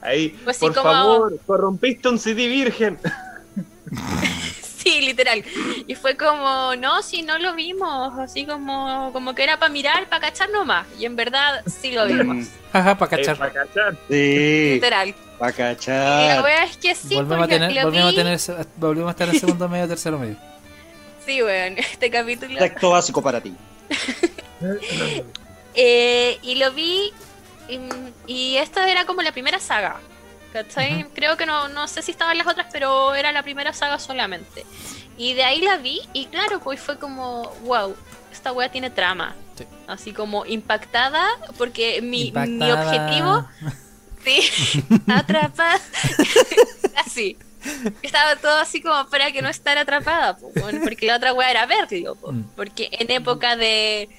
Ahí, 0.01 0.29
Pues 0.43 0.57
por 0.59 0.73
como- 0.73 0.83
favor, 0.91 1.39
corrompiste 1.45 2.07
un 2.09 2.19
CD 2.19 2.47
virgen. 2.47 2.99
sí, 4.89 5.01
literal. 5.01 5.43
Y 5.87 5.95
fue 5.95 6.15
como, 6.17 6.75
no, 6.75 7.01
si 7.01 7.21
no 7.21 7.37
lo 7.39 7.53
vimos, 7.55 8.17
así 8.19 8.45
como, 8.45 9.11
como 9.13 9.33
que 9.35 9.43
era 9.43 9.59
para 9.59 9.71
mirar, 9.71 10.07
para 10.09 10.21
cachar 10.29 10.49
nomás. 10.49 10.87
Y 10.99 11.05
en 11.05 11.15
verdad 11.15 11.61
sí 11.65 11.91
lo 11.91 12.05
vimos. 12.07 12.47
Jaja, 12.73 12.97
para 12.97 13.15
Eh, 13.15 13.19
cachar. 13.19 13.37
para 13.37 13.53
cachar. 13.53 13.97
Sí, 14.09 14.71
Literal. 14.75 15.15
para 15.39 15.51
Y 15.51 15.57
la 15.57 15.75
cachar. 15.75 16.43
wea 16.43 16.63
es 16.65 16.77
que 16.77 16.95
sí, 16.95 17.15
volvemos, 17.15 17.45
a 17.45 17.47
tener, 17.47 17.71
lo 17.73 17.83
volvemos, 17.83 18.07
a 18.07 18.09
vi- 18.11 18.15
tener, 18.15 18.39
volvemos 18.77 19.07
a 19.09 19.11
estar 19.11 19.29
en 19.29 19.39
segundo 19.39 19.69
medio, 19.69 19.87
tercero 19.87 20.17
medio. 20.17 20.35
Sí, 21.25 21.43
weón, 21.43 21.77
este 21.77 22.09
capítulo. 22.09 22.57
Texto 22.57 22.89
básico 22.91 23.21
para 23.21 23.41
ti. 23.41 23.53
Eh, 25.79 26.39
y 26.41 26.55
lo 26.55 26.71
vi. 26.71 27.11
Y, 27.69 27.79
y 28.25 28.57
esta 28.57 28.89
era 28.91 29.05
como 29.05 29.21
la 29.21 29.31
primera 29.31 29.59
saga. 29.59 29.97
¿Cachai? 30.53 31.05
Creo 31.13 31.37
que 31.37 31.45
no, 31.45 31.67
no 31.69 31.87
sé 31.87 32.01
si 32.01 32.11
estaban 32.11 32.37
las 32.37 32.47
otras, 32.47 32.67
pero 32.71 33.13
era 33.15 33.31
la 33.31 33.43
primera 33.43 33.73
saga 33.73 33.99
solamente. 33.99 34.65
Y 35.17 35.33
de 35.33 35.43
ahí 35.43 35.61
la 35.61 35.77
vi, 35.77 36.01
y 36.13 36.25
claro, 36.27 36.59
pues 36.59 36.79
fue 36.79 36.97
como, 36.99 37.49
wow, 37.63 37.95
esta 38.31 38.51
wea 38.51 38.69
tiene 38.71 38.89
trama. 38.89 39.35
Sí. 39.57 39.65
Así 39.87 40.13
como 40.13 40.45
impactada, 40.45 41.25
porque 41.57 42.01
mi, 42.01 42.31
mi 42.31 42.71
objetivo. 42.71 43.47
Sí, 44.23 44.83
atrapada. 45.07 45.79
así. 47.05 47.37
Estaba 48.01 48.35
todo 48.35 48.57
así 48.59 48.81
como 48.81 49.07
para 49.09 49.31
que 49.31 49.41
no 49.41 49.47
estar 49.47 49.77
atrapada, 49.77 50.37
bueno, 50.59 50.81
porque 50.83 51.05
la 51.05 51.15
otra 51.15 51.31
wea 51.33 51.49
era 51.49 51.65
verlo, 51.65 52.15
po, 52.15 52.33
Mm. 52.33 52.43
porque 52.55 52.89
en 52.91 53.09
época 53.11 53.55
de 53.55 54.09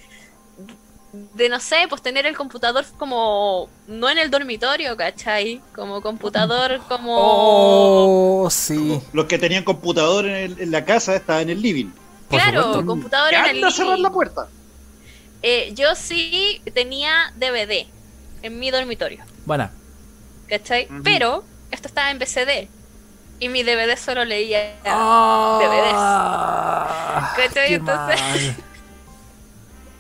de 1.12 1.48
no 1.48 1.58
sé, 1.60 1.86
pues 1.88 2.02
tener 2.02 2.26
el 2.26 2.36
computador 2.36 2.84
como 2.98 3.68
no 3.86 4.08
en 4.10 4.18
el 4.18 4.30
dormitorio, 4.30 4.96
¿cachai? 4.96 5.62
Como 5.74 6.02
computador 6.02 6.80
como 6.88 7.14
Oh, 8.44 8.50
sí. 8.50 9.00
Los 9.12 9.26
que 9.26 9.38
tenían 9.38 9.64
computador 9.64 10.26
en, 10.26 10.34
el- 10.34 10.60
en 10.60 10.70
la 10.70 10.84
casa 10.84 11.16
estaban 11.16 11.42
en 11.42 11.50
el 11.50 11.62
living. 11.62 11.90
claro, 12.28 12.84
computador 12.84 13.32
en 13.32 13.44
el 13.46 13.56
¡Anda 13.56 13.68
a 13.68 13.70
cerrar 13.70 13.90
living. 13.92 14.02
la 14.02 14.10
puerta! 14.10 14.48
Eh, 15.42 15.72
yo 15.74 15.94
sí 15.94 16.60
tenía 16.74 17.32
DVD 17.36 17.86
en 18.42 18.58
mi 18.58 18.70
dormitorio, 18.70 19.24
Buena. 19.46 19.70
¿cachai? 20.48 20.88
Pero 21.04 21.44
esto 21.70 21.88
estaba 21.88 22.10
en 22.10 22.18
BCD 22.18 22.68
y 23.40 23.48
mi 23.48 23.62
DVD 23.62 23.96
solo 23.96 24.24
leía 24.24 24.74
Ah, 24.84 25.60
¿Cachai? 27.36 27.68
qué 27.68 27.74
Entonces- 27.74 28.20
mal. 28.20 28.56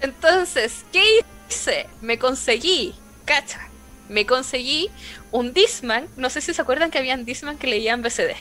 Entonces, 0.00 0.84
¿qué 0.92 1.02
hice? 1.48 1.88
Me 2.00 2.18
conseguí, 2.18 2.94
cacha, 3.24 3.68
me 4.08 4.26
conseguí 4.26 4.90
un 5.32 5.52
Disman. 5.52 6.08
No 6.16 6.30
sé 6.30 6.40
si 6.40 6.54
se 6.54 6.62
acuerdan 6.62 6.90
que 6.90 6.98
habían 6.98 7.24
Disman 7.24 7.58
que 7.58 7.66
leían 7.66 8.02
BCD. 8.02 8.36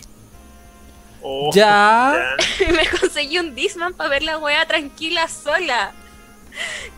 Oh, 1.22 1.50
Ya. 1.54 2.36
ya. 2.60 2.72
me 2.72 2.88
conseguí 2.88 3.40
un 3.40 3.56
Disman 3.56 3.94
para 3.94 4.10
ver 4.10 4.24
la 4.24 4.38
weá 4.38 4.66
tranquila 4.68 5.28
sola. 5.28 5.92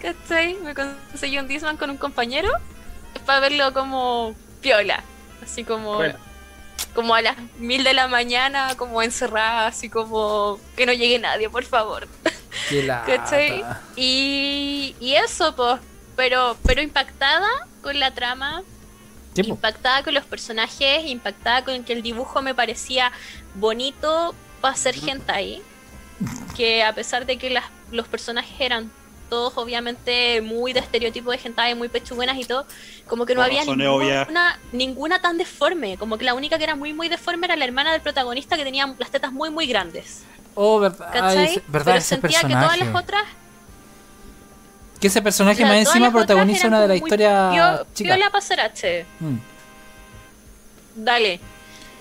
¿Cachai? 0.01 0.55
Me 0.55 0.73
conseguí 0.75 1.37
un 1.39 1.47
Disman 1.47 1.77
con 1.77 1.89
un 1.89 1.97
compañero 1.97 2.49
para 3.25 3.39
verlo 3.39 3.73
como 3.73 4.35
piola. 4.61 5.03
Así 5.43 5.63
como, 5.63 5.95
Bueno. 5.95 6.15
como 6.93 7.15
a 7.15 7.21
las 7.21 7.37
mil 7.57 7.83
de 7.83 7.93
la 7.93 8.07
mañana, 8.07 8.75
como 8.77 9.01
encerrada, 9.01 9.67
así 9.67 9.89
como 9.89 10.59
que 10.75 10.85
no 10.85 10.93
llegue 10.93 11.17
nadie, 11.19 11.49
por 11.49 11.63
favor. 11.63 12.07
Qué 12.67 12.83
lata. 12.83 13.05
¿Cachai? 13.05 13.63
Y, 13.95 14.95
y 14.99 15.15
eso, 15.15 15.55
pues, 15.55 15.79
pero, 16.15 16.57
pero 16.63 16.81
impactada 16.81 17.47
con 17.81 17.99
la 17.99 18.13
trama, 18.13 18.63
impactada 19.35 20.03
con 20.03 20.13
los 20.13 20.25
personajes, 20.25 21.05
impactada 21.05 21.63
con 21.63 21.83
que 21.83 21.93
el 21.93 22.01
dibujo 22.01 22.41
me 22.41 22.53
parecía 22.53 23.11
bonito 23.55 24.35
para 24.61 24.75
ser 24.75 24.95
hentai. 24.95 25.61
Que 26.57 26.83
a 26.83 26.93
pesar 26.93 27.25
de 27.25 27.37
que 27.37 27.49
las, 27.49 27.63
los 27.91 28.07
personajes 28.07 28.59
eran 28.59 28.91
todos 29.29 29.53
obviamente 29.57 30.41
muy 30.41 30.73
de 30.73 30.79
estereotipo 30.79 31.31
de 31.31 31.39
hentai, 31.41 31.75
muy 31.75 31.87
pechuguenas 31.87 32.37
y 32.37 32.45
todo, 32.45 32.65
como 33.07 33.25
que 33.25 33.35
no 33.35 33.43
había 33.43 33.63
ninguna, 33.63 34.59
ninguna 34.71 35.21
tan 35.21 35.37
deforme, 35.37 35.97
como 35.97 36.17
que 36.17 36.25
la 36.25 36.33
única 36.33 36.57
que 36.57 36.63
era 36.63 36.75
muy 36.75 36.93
muy 36.93 37.07
deforme 37.07 37.45
era 37.45 37.55
la 37.55 37.63
hermana 37.65 37.91
del 37.91 38.01
protagonista 38.01 38.57
que 38.57 38.63
tenía 38.63 38.93
las 38.97 39.11
tetas 39.11 39.31
muy 39.31 39.49
muy 39.51 39.67
grandes. 39.67 40.23
Oh, 40.55 40.79
verdad. 40.79 41.09
¿Cachai? 41.13 41.37
Ay, 41.37 41.45
ese- 41.45 41.63
verdad, 41.67 41.85
Pero 41.85 41.97
ese 41.97 42.07
sentía 42.07 42.29
que 42.29 42.47
personaje. 42.47 42.65
todas 42.65 42.79
las 42.93 43.03
otras 43.03 43.23
Que 44.99 45.07
ese 45.07 45.21
personaje 45.21 45.63
más 45.63 45.75
encima 45.77 46.07
las 46.07 46.13
protagoniza 46.13 46.67
una 46.67 46.81
de 46.81 46.87
la 46.89 46.93
como 46.95 46.99
muy 47.01 47.07
historia 47.07 47.51
pio- 47.51 47.87
chica. 47.93 48.15
piola 48.15 48.29
pa' 48.31 48.41
ser 48.41 48.59
H. 48.59 49.05
Mm. 49.19 49.37
Dale. 50.95 51.39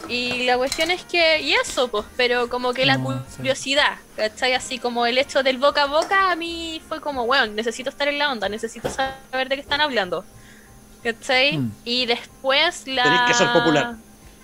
Y 0.08 0.44
la 0.46 0.56
cuestión 0.56 0.90
es 0.92 1.04
que, 1.04 1.40
y 1.40 1.54
eso, 1.54 1.88
pues, 1.88 2.04
pero 2.16 2.48
como 2.48 2.72
que 2.72 2.86
la 2.86 2.96
No, 2.98 3.18
sí. 3.28 3.36
curiosidad, 3.36 3.96
¿cachai? 4.16 4.54
Así 4.54 4.78
como 4.78 5.06
el 5.06 5.18
hecho 5.18 5.42
del 5.42 5.58
boca 5.58 5.82
a 5.82 5.86
boca, 5.86 6.30
a 6.30 6.36
mí 6.36 6.80
fue 6.88 7.00
como, 7.00 7.26
bueno, 7.26 7.46
necesito 7.52 7.90
estar 7.90 8.06
en 8.08 8.18
la 8.18 8.30
onda, 8.30 8.48
necesito 8.48 8.88
saber 8.90 9.48
de 9.48 9.56
qué 9.56 9.60
están 9.60 9.80
hablando, 9.80 10.24
¿cachai? 11.02 11.58
Mm. 11.58 11.72
Y 11.84 12.06
después 12.06 12.86
la... 12.86 13.02
Tenés 13.02 13.20
que 13.28 13.34
ser 13.34 13.52
popular. 13.52 13.96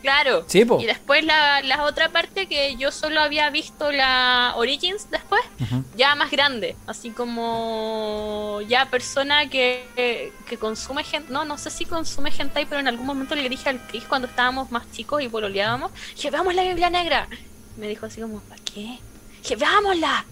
Claro. 0.04 0.44
Sí, 0.46 0.64
po. 0.66 0.78
Y 0.82 0.84
después 0.84 1.25
la, 1.25 1.62
la 1.62 1.84
otra 1.84 2.11
parte 2.11 2.46
que 2.46 2.76
yo 2.76 2.92
solo 2.92 3.23
había 3.23 3.49
visto 3.49 3.90
la 3.90 4.52
Origins 4.54 5.11
después, 5.11 5.40
ya 5.96 6.14
más 6.14 6.30
grande, 6.30 6.76
así 6.87 7.08
como 7.08 8.61
ya 8.68 8.90
persona 8.90 9.49
que, 9.49 10.30
que 10.46 10.58
consume 10.58 11.04
gente, 11.04 11.32
no, 11.32 11.46
no 11.46 11.56
sé 11.56 11.70
si 11.70 11.87
consume 11.87 12.30
hentai, 12.38 12.66
pero 12.66 12.80
en 12.80 12.88
algún 12.88 13.06
momento 13.06 13.34
le 13.34 13.49
dije 13.49 13.70
al 13.70 13.80
Chris 13.87 14.04
cuando 14.04 14.28
estábamos 14.28 14.70
más 14.70 14.92
chicos 14.92 15.23
y 15.23 15.30
pololeábamos, 15.30 15.90
dije, 16.14 16.30
veamos 16.30 16.54
la 16.54 16.64
Biblia 16.64 16.90
Negra. 16.90 17.26
Me 17.78 17.88
dijo 17.88 18.04
así 18.04 18.20
como, 18.20 18.40
¿para 18.40 18.61
qué? 18.62 18.99
Dije, 19.42 19.56
veámosla. 19.56 20.26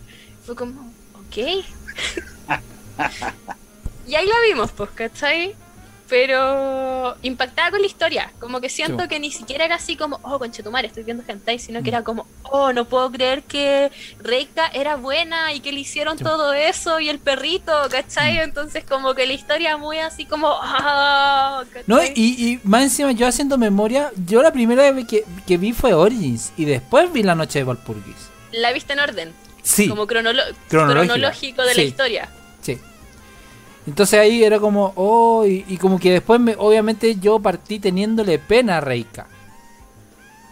Fue 0.44 0.54
como, 0.54 0.92
ok. 1.14 1.36
y 4.06 4.16
ahí 4.16 4.26
la 4.26 4.40
vimos, 4.46 4.70
pues, 4.72 4.90
¿cachai? 4.90 5.56
Pero 6.12 7.16
impactada 7.22 7.70
con 7.70 7.80
la 7.80 7.86
historia, 7.86 8.30
como 8.38 8.60
que 8.60 8.68
siento 8.68 9.04
Sí. 9.04 9.08
que 9.08 9.18
ni 9.18 9.32
siquiera 9.32 9.64
era 9.64 9.76
así 9.76 9.96
como, 9.96 10.20
oh, 10.24 10.38
conchetumare, 10.38 10.86
estoy 10.88 11.04
viendo 11.04 11.24
hentai, 11.26 11.58
sino 11.58 11.82
que 11.82 11.88
era 11.88 12.04
como, 12.04 12.26
oh, 12.42 12.70
no 12.74 12.84
puedo 12.84 13.10
creer 13.10 13.42
que 13.44 13.90
Reika 14.20 14.66
era 14.74 14.96
buena 14.96 15.54
y 15.54 15.60
que 15.60 15.72
le 15.72 15.80
hicieron 15.80 16.18
Sí. 16.18 16.24
todo 16.24 16.52
eso 16.52 17.00
y 17.00 17.08
el 17.08 17.18
perrito, 17.18 17.72
¿cachai? 17.90 18.40
Entonces 18.40 18.84
como 18.84 19.14
que 19.14 19.26
la 19.26 19.32
historia 19.32 19.78
muy 19.78 20.00
así 20.00 20.26
como, 20.26 20.48
ah, 20.60 21.64
¿cachai? 21.68 21.84
No, 21.86 22.02
y, 22.04 22.10
y 22.14 22.60
más 22.62 22.82
encima 22.82 23.12
yo 23.12 23.26
haciendo 23.26 23.56
memoria, 23.56 24.10
yo 24.26 24.42
la 24.42 24.52
primera 24.52 24.90
vez 24.92 25.06
que, 25.06 25.24
que 25.46 25.56
vi 25.56 25.72
fue 25.72 25.94
Origins 25.94 26.52
y 26.58 26.66
después 26.66 27.10
vi 27.10 27.22
La 27.22 27.34
Noche 27.34 27.60
de 27.60 27.64
Valpurgis. 27.64 28.28
La 28.52 28.70
viste 28.72 28.92
en 28.92 28.98
orden, 29.00 29.32
Sí, 29.62 29.88
como 29.88 30.06
cronológico 30.06 31.62
de 31.62 31.74
la 31.74 31.82
historia. 31.82 32.28
Entonces 33.86 34.20
ahí 34.20 34.44
era 34.44 34.60
como, 34.60 34.92
oh, 34.96 35.44
y, 35.44 35.64
y 35.68 35.76
como 35.76 35.98
que 35.98 36.12
después 36.12 36.38
me, 36.40 36.54
obviamente 36.56 37.16
yo 37.16 37.40
partí 37.40 37.80
teniéndole 37.80 38.38
pena 38.38 38.78
a 38.78 38.80
Reika. 38.80 39.26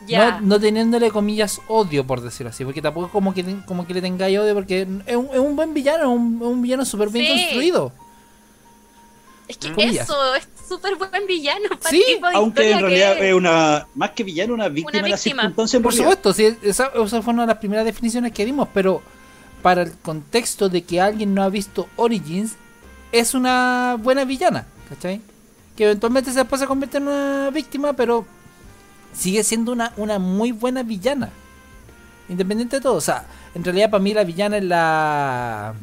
Ya. 0.07 0.41
No, 0.41 0.49
no 0.49 0.61
teniéndole 0.61 1.11
comillas 1.11 1.61
odio, 1.69 2.05
por 2.05 2.21
decirlo 2.21 2.51
así, 2.51 2.65
porque 2.65 2.83
tampoco 2.83 3.07
es 3.07 3.13
como 3.13 3.33
que, 3.33 3.45
como 3.67 3.87
que 3.87 3.95
le 3.95 4.01
tengáis 4.03 4.37
odio, 4.39 4.55
porque 4.55 4.89
es 5.07 5.17
un, 5.17 5.29
es 5.33 5.39
un 5.39 5.55
buen 5.55 5.73
villano, 5.75 6.03
es 6.05 6.09
un, 6.09 6.63
villano 6.63 6.85
súper 6.85 7.11
bien 7.11 7.27
Sí. 7.27 7.43
construido. 7.45 7.93
Es 9.47 9.57
que 9.59 9.73
Comillas. 9.73 10.09
eso 10.09 10.35
es 10.35 10.49
súper 10.69 10.97
buen 10.97 11.27
villano 11.27 11.69
para 11.71 11.91
Sí, 11.91 12.03
tipo 12.07 12.29
de 12.29 12.35
Aunque 12.35 12.71
en 12.71 12.81
realidad 12.81 13.17
que 13.17 13.29
es 13.29 13.35
una, 13.35 13.87
más 13.95 14.11
que 14.11 14.25
villano, 14.25 14.55
una 14.55 14.69
víctima, 14.69 15.03
de 15.03 15.09
la 15.09 15.17
víctima. 15.17 15.43
circunstancia 15.43 15.77
en 15.77 15.83
Por 15.83 15.93
supuesto, 15.93 16.33
sí, 16.33 16.57
esa, 16.63 16.91
esa 16.95 17.23
fue 17.23 17.33
una 17.35 17.43
de 17.43 17.49
las 17.49 17.59
primeras 17.59 17.85
definiciones 17.85 18.33
que 18.33 18.45
dimos, 18.45 18.69
pero 18.73 19.03
para 19.63 19.83
el 19.83 19.93
contexto 19.99 20.69
de 20.69 20.83
que 20.83 21.01
alguien 21.01 21.35
no 21.35 21.43
ha 21.43 21.49
visto 21.49 21.89
Origins, 21.97 22.55
es 23.13 23.35
una 23.35 23.97
buena 24.01 24.25
villana, 24.25 24.67
¿cachai? 24.89 25.21
Que 25.77 25.85
eventualmente 25.85 26.31
se- 26.33 26.39
después 26.39 26.61
se 26.61 26.67
convierte 26.67 26.99
en 26.99 27.09
una 27.09 27.51
víctima, 27.51 27.93
pero 27.93 28.25
sigue 29.13 29.43
siendo 29.45 29.73
una, 29.73 29.93
una 29.97 30.19
muy 30.19 30.53
buena 30.53 30.83
villana. 30.83 31.31
Independiente 32.29 32.77
de 32.77 32.83
todo, 32.83 32.95
o 32.95 33.01
sea, 33.01 33.25
en 33.55 33.65
realidad 33.65 33.91
para 33.91 34.03
mí 34.03 34.15
la 34.15 34.23
villana 34.25 34.59
es 34.59 34.65
la... 34.65 35.75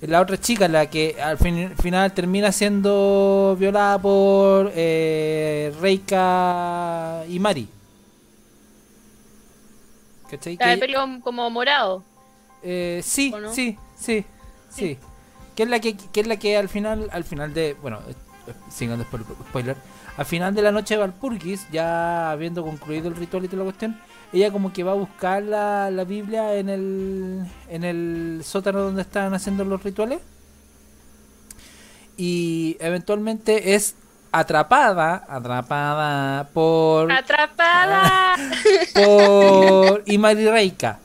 es 0.00 0.08
la 0.08 0.20
otra 0.22 0.38
chica, 0.40 0.66
la 0.68 0.88
que 0.88 1.20
al 1.22 1.36
fin- 1.36 1.74
final 1.80 2.12
termina 2.14 2.50
siendo 2.52 3.56
violada 3.60 3.98
por 4.00 4.72
eh, 4.74 5.74
Reika 5.80 7.24
y 7.28 7.38
Mari. 7.38 7.68
¿Cachai? 10.30 10.56
la 10.60 10.68
de 10.68 10.78
pelo 10.78 11.04
como 11.22 11.50
morado. 11.50 12.04
eh, 12.62 13.00
sí, 13.04 13.34
sí, 13.52 13.76
sí, 13.98 14.24
sí. 14.70 14.96
Que 15.54 15.64
es 15.64 15.68
la 15.68 15.80
que, 15.80 15.96
que 15.96 16.20
es 16.20 16.26
la 16.26 16.36
que 16.36 16.56
al 16.56 16.68
final, 16.68 17.08
al 17.12 17.24
final 17.24 17.52
de, 17.54 17.76
bueno, 17.80 17.98
eh, 18.08 18.14
eh, 18.46 18.52
sin 18.70 18.90
spoiler, 19.02 19.26
spoiler, 19.48 19.76
al 20.16 20.26
final 20.26 20.54
de 20.54 20.62
la 20.62 20.72
noche 20.72 20.94
de 20.94 21.00
Valpurgis, 21.00 21.66
ya 21.70 22.30
habiendo 22.30 22.62
concluido 22.62 23.08
el 23.08 23.16
ritual 23.16 23.44
y 23.44 23.48
toda 23.48 23.58
la 23.58 23.64
cuestión, 23.64 23.98
ella 24.32 24.52
como 24.52 24.72
que 24.72 24.84
va 24.84 24.92
a 24.92 24.96
buscar 24.96 25.42
la, 25.42 25.90
la 25.90 26.04
Biblia 26.04 26.54
en 26.54 26.68
el, 26.68 27.46
en 27.68 27.84
el 27.84 28.40
sótano 28.44 28.80
donde 28.80 29.02
están 29.02 29.34
haciendo 29.34 29.64
los 29.64 29.82
rituales. 29.82 30.20
Y 32.16 32.76
eventualmente 32.80 33.74
es 33.74 33.94
atrapada, 34.30 35.24
atrapada 35.28 36.48
por, 36.52 37.10
¡Atrapada! 37.10 38.36
por 38.94 40.02
Imari 40.06 40.48
Reika. 40.48 40.98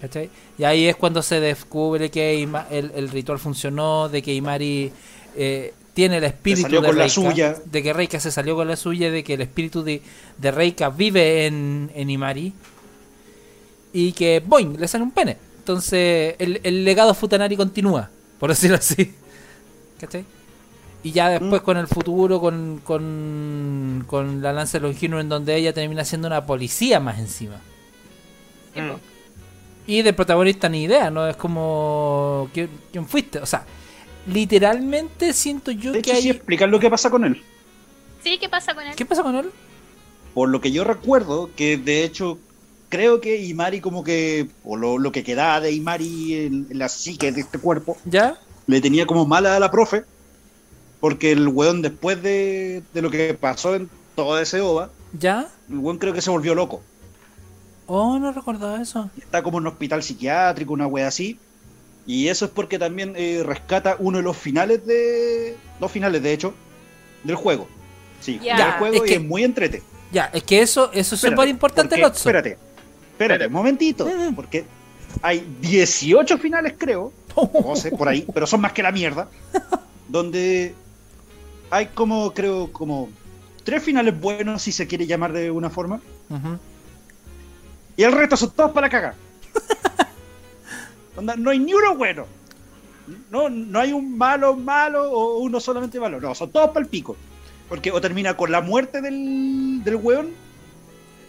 ¿Cachai? 0.00 0.30
Y 0.58 0.64
ahí 0.64 0.86
es 0.86 0.96
cuando 0.96 1.22
se 1.22 1.40
descubre 1.40 2.10
que 2.10 2.38
Ima- 2.40 2.66
el, 2.70 2.92
el 2.94 3.08
ritual 3.08 3.38
funcionó, 3.38 4.08
de 4.08 4.22
que 4.22 4.32
Imari 4.34 4.92
eh, 5.36 5.74
tiene 5.94 6.18
el 6.18 6.24
espíritu 6.24 6.62
salió 6.62 6.80
de 6.80 6.86
con 6.88 6.96
la 6.96 7.02
Reika, 7.04 7.14
suya. 7.14 7.56
de 7.64 7.82
que 7.82 7.92
Reika 7.92 8.20
se 8.20 8.30
salió 8.30 8.54
con 8.54 8.68
la 8.68 8.76
suya, 8.76 9.10
de 9.10 9.24
que 9.24 9.34
el 9.34 9.40
espíritu 9.40 9.82
de, 9.82 10.00
de 10.36 10.50
Reika 10.52 10.90
vive 10.90 11.46
en, 11.46 11.90
en 11.94 12.10
Imari 12.10 12.52
y 13.92 14.12
que 14.12 14.40
boing, 14.44 14.78
le 14.78 14.86
sale 14.86 15.02
un 15.04 15.10
pene. 15.10 15.36
Entonces 15.58 16.36
el, 16.38 16.60
el 16.62 16.84
legado 16.84 17.12
Futanari 17.14 17.56
continúa, 17.56 18.08
por 18.38 18.50
decirlo 18.50 18.76
así. 18.76 19.12
¿Cachai? 20.00 20.24
Y 21.02 21.12
ya 21.12 21.28
después 21.30 21.62
Mm. 21.62 21.64
con 21.64 21.76
el 21.76 21.86
futuro, 21.88 22.40
con, 22.40 22.80
con, 22.84 24.04
con 24.06 24.42
la 24.42 24.52
lanza 24.52 24.78
longino 24.78 25.18
en 25.20 25.28
donde 25.28 25.56
ella 25.56 25.72
termina 25.72 26.04
siendo 26.04 26.26
una 26.28 26.44
policía 26.46 27.00
más 27.00 27.18
encima. 27.18 27.56
Po. 28.74 29.00
Y 29.88 30.02
del 30.02 30.14
protagonista 30.14 30.68
ni 30.68 30.84
idea, 30.84 31.10
¿no? 31.10 31.26
Es 31.28 31.36
como... 31.36 32.50
¿Quién, 32.54 32.84
quién 32.92 33.08
fuiste? 33.08 33.40
O 33.40 33.46
sea, 33.46 33.66
literalmente 34.26 35.32
siento 35.32 35.70
yo 35.72 35.92
De 35.92 36.02
que 36.02 36.12
hecho, 36.12 36.14
sí 36.14 36.28
hay... 36.28 36.30
explicar 36.30 36.68
lo 36.68 36.78
que 36.80 36.90
pasa 36.90 37.10
con 37.10 37.24
él. 37.24 37.42
Sí, 38.22 38.38
¿qué 38.38 38.48
pasa 38.48 38.74
con 38.74 38.86
él? 38.86 38.96
¿Qué 38.96 39.06
pasa 39.06 39.22
con 39.22 39.34
él? 39.36 39.54
Por 40.34 40.48
lo 40.50 40.60
que 40.60 40.72
yo 40.72 40.84
recuerdo, 40.84 41.54
que 41.56 41.78
de 41.78 42.04
hecho 42.04 42.42
creo 42.88 43.20
que 43.20 43.42
Imari 43.42 43.80
como 43.80 44.04
que, 44.04 44.52
o 44.62 44.76
lo, 44.76 44.98
lo 44.98 45.12
que 45.12 45.24
quedaba 45.24 45.60
de 45.60 45.72
Imari 45.72 46.34
en, 46.34 46.66
en 46.70 46.78
la 46.78 46.88
psique 46.88 47.32
de 47.32 47.40
este 47.42 47.58
cuerpo, 47.58 48.04
¿Ya? 48.04 48.38
le 48.66 48.80
tenía 48.80 49.06
como 49.06 49.26
mala 49.26 49.56
a 49.56 49.60
la 49.60 49.70
profe, 49.70 50.04
porque 51.00 51.32
el 51.32 51.48
weón 51.48 51.82
después 51.82 52.22
de, 52.22 52.84
de 52.92 53.02
lo 53.02 53.10
que 53.10 53.34
pasó 53.34 53.74
en 53.74 53.90
todo 54.14 54.38
ese 54.40 54.60
OVA, 54.60 54.96
¿Ya? 55.12 55.48
el 55.70 55.78
weón 55.78 55.98
creo 55.98 56.12
que 56.14 56.22
se 56.22 56.30
volvió 56.30 56.54
loco. 56.54 56.86
Oh, 57.88 58.18
no 58.18 58.30
recordaba 58.32 58.80
eso. 58.80 59.10
Está 59.18 59.42
como 59.42 59.58
en 59.58 59.62
un 59.62 59.68
hospital 59.72 60.02
psiquiátrico, 60.02 60.72
una 60.74 60.86
wea 60.86 61.08
así. 61.08 61.38
Y 62.06 62.28
eso 62.28 62.44
es 62.44 62.50
porque 62.50 62.78
también 62.78 63.14
eh, 63.16 63.42
rescata 63.44 63.96
uno 63.98 64.18
de 64.18 64.24
los 64.24 64.36
finales 64.36 64.86
de... 64.86 65.56
Dos 65.80 65.90
finales, 65.90 66.22
de 66.22 66.32
hecho, 66.32 66.54
del 67.24 67.36
juego. 67.36 67.66
Sí, 68.20 68.38
Ya. 68.42 68.56
del 68.56 68.72
juego 68.78 68.94
Es 68.96 69.00
y 69.02 69.04
que- 69.06 69.14
es 69.16 69.22
muy 69.22 69.42
entrete. 69.42 69.82
Ya, 70.12 70.30
es 70.32 70.42
que 70.42 70.62
eso, 70.62 70.90
eso 70.92 71.14
es 71.16 71.20
súper 71.20 71.48
importante, 71.48 71.96
Lotso. 71.98 72.20
Espérate, 72.28 72.56
espérate, 73.12 73.46
un 73.46 73.52
momentito. 73.52 74.06
Mm. 74.06 74.34
Porque 74.34 74.64
hay 75.20 75.46
18 75.60 76.38
finales, 76.38 76.74
creo, 76.78 77.12
o 77.34 77.76
sé, 77.76 77.90
por 77.90 78.08
ahí, 78.08 78.24
pero 78.32 78.46
son 78.46 78.60
más 78.62 78.72
que 78.72 78.82
la 78.82 78.90
mierda. 78.92 79.28
Donde 80.08 80.74
hay 81.70 81.86
como, 81.86 82.32
creo, 82.32 82.72
como 82.72 83.10
tres 83.64 83.82
finales 83.82 84.18
buenos, 84.18 84.62
si 84.62 84.72
se 84.72 84.86
quiere 84.86 85.06
llamar 85.06 85.32
de 85.34 85.50
una 85.50 85.68
forma. 85.68 86.00
Ujú. 86.30 86.58
Y 87.98 88.04
el 88.04 88.12
resto 88.12 88.36
son 88.36 88.52
todos 88.52 88.70
para 88.70 88.88
cagar. 88.88 89.16
Onda, 91.16 91.34
no 91.34 91.50
hay 91.50 91.58
ni 91.58 91.74
uno 91.74 91.96
bueno. 91.96 92.26
No, 93.28 93.50
no 93.50 93.80
hay 93.80 93.92
un 93.92 94.16
malo 94.16 94.54
malo 94.54 95.10
o 95.10 95.38
uno 95.38 95.58
solamente 95.58 95.98
malo. 95.98 96.20
No, 96.20 96.32
son 96.32 96.52
todos 96.52 96.68
para 96.68 96.84
el 96.84 96.86
pico. 96.86 97.16
Porque 97.68 97.90
o 97.90 98.00
termina 98.00 98.36
con 98.36 98.52
la 98.52 98.60
muerte 98.60 99.00
del, 99.02 99.82
del 99.82 99.96
weón, 99.96 100.28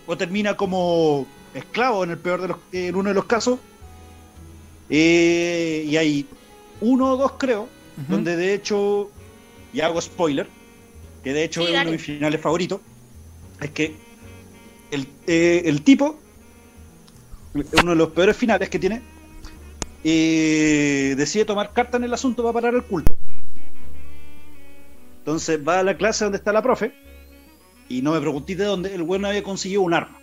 o 0.05 0.15
termina 0.15 0.55
como 0.55 1.25
esclavo 1.55 2.03
en 2.03 2.11
el 2.11 2.19
peor 2.19 2.39
de 2.39 2.47
los, 2.49 2.57
en 2.71 2.95
uno 2.95 3.09
de 3.09 3.15
los 3.15 3.25
casos. 3.25 3.57
Eh, 4.91 5.85
y 5.87 5.97
hay 5.97 6.27
uno 6.81 7.13
o 7.13 7.17
dos, 7.17 7.33
creo, 7.39 7.67
donde 8.07 8.35
de 8.35 8.53
hecho, 8.53 9.09
y 9.73 9.81
hago 9.81 9.99
spoiler, 9.99 10.47
que 11.23 11.33
de 11.33 11.45
hecho 11.45 11.61
Sí, 11.61 11.67
es 11.67 11.73
uno 11.73 11.85
de 11.85 11.91
mis 11.91 12.01
finales 12.01 12.39
favoritos, 12.39 12.79
es 13.59 13.71
que 13.71 13.95
el, 14.91 15.07
eh, 15.25 15.63
el 15.65 15.81
tipo, 15.81 16.19
uno 17.53 17.91
de 17.91 17.95
los 17.95 18.09
peores 18.09 18.37
finales 18.37 18.69
que 18.69 18.79
tiene, 18.79 19.01
eh, 20.03 21.15
decide 21.17 21.45
tomar 21.45 21.73
carta 21.73 21.97
en 21.97 22.03
el 22.03 22.13
asunto 22.13 22.43
para 22.43 22.53
parar 22.53 22.75
el 22.75 22.83
culto. 22.83 23.17
Entonces 25.19 25.59
va 25.65 25.79
a 25.79 25.83
la 25.83 25.97
clase 25.97 26.25
donde 26.25 26.37
está 26.37 26.53
la 26.53 26.61
profe, 26.61 26.93
y 27.87 28.01
no 28.01 28.13
me 28.13 28.21
preguntéis 28.21 28.57
de 28.57 28.65
dónde, 28.65 28.95
el 28.95 29.03
bueno 29.03 29.27
había 29.27 29.43
conseguido 29.43 29.81
un 29.81 29.93
arma. 29.93 30.17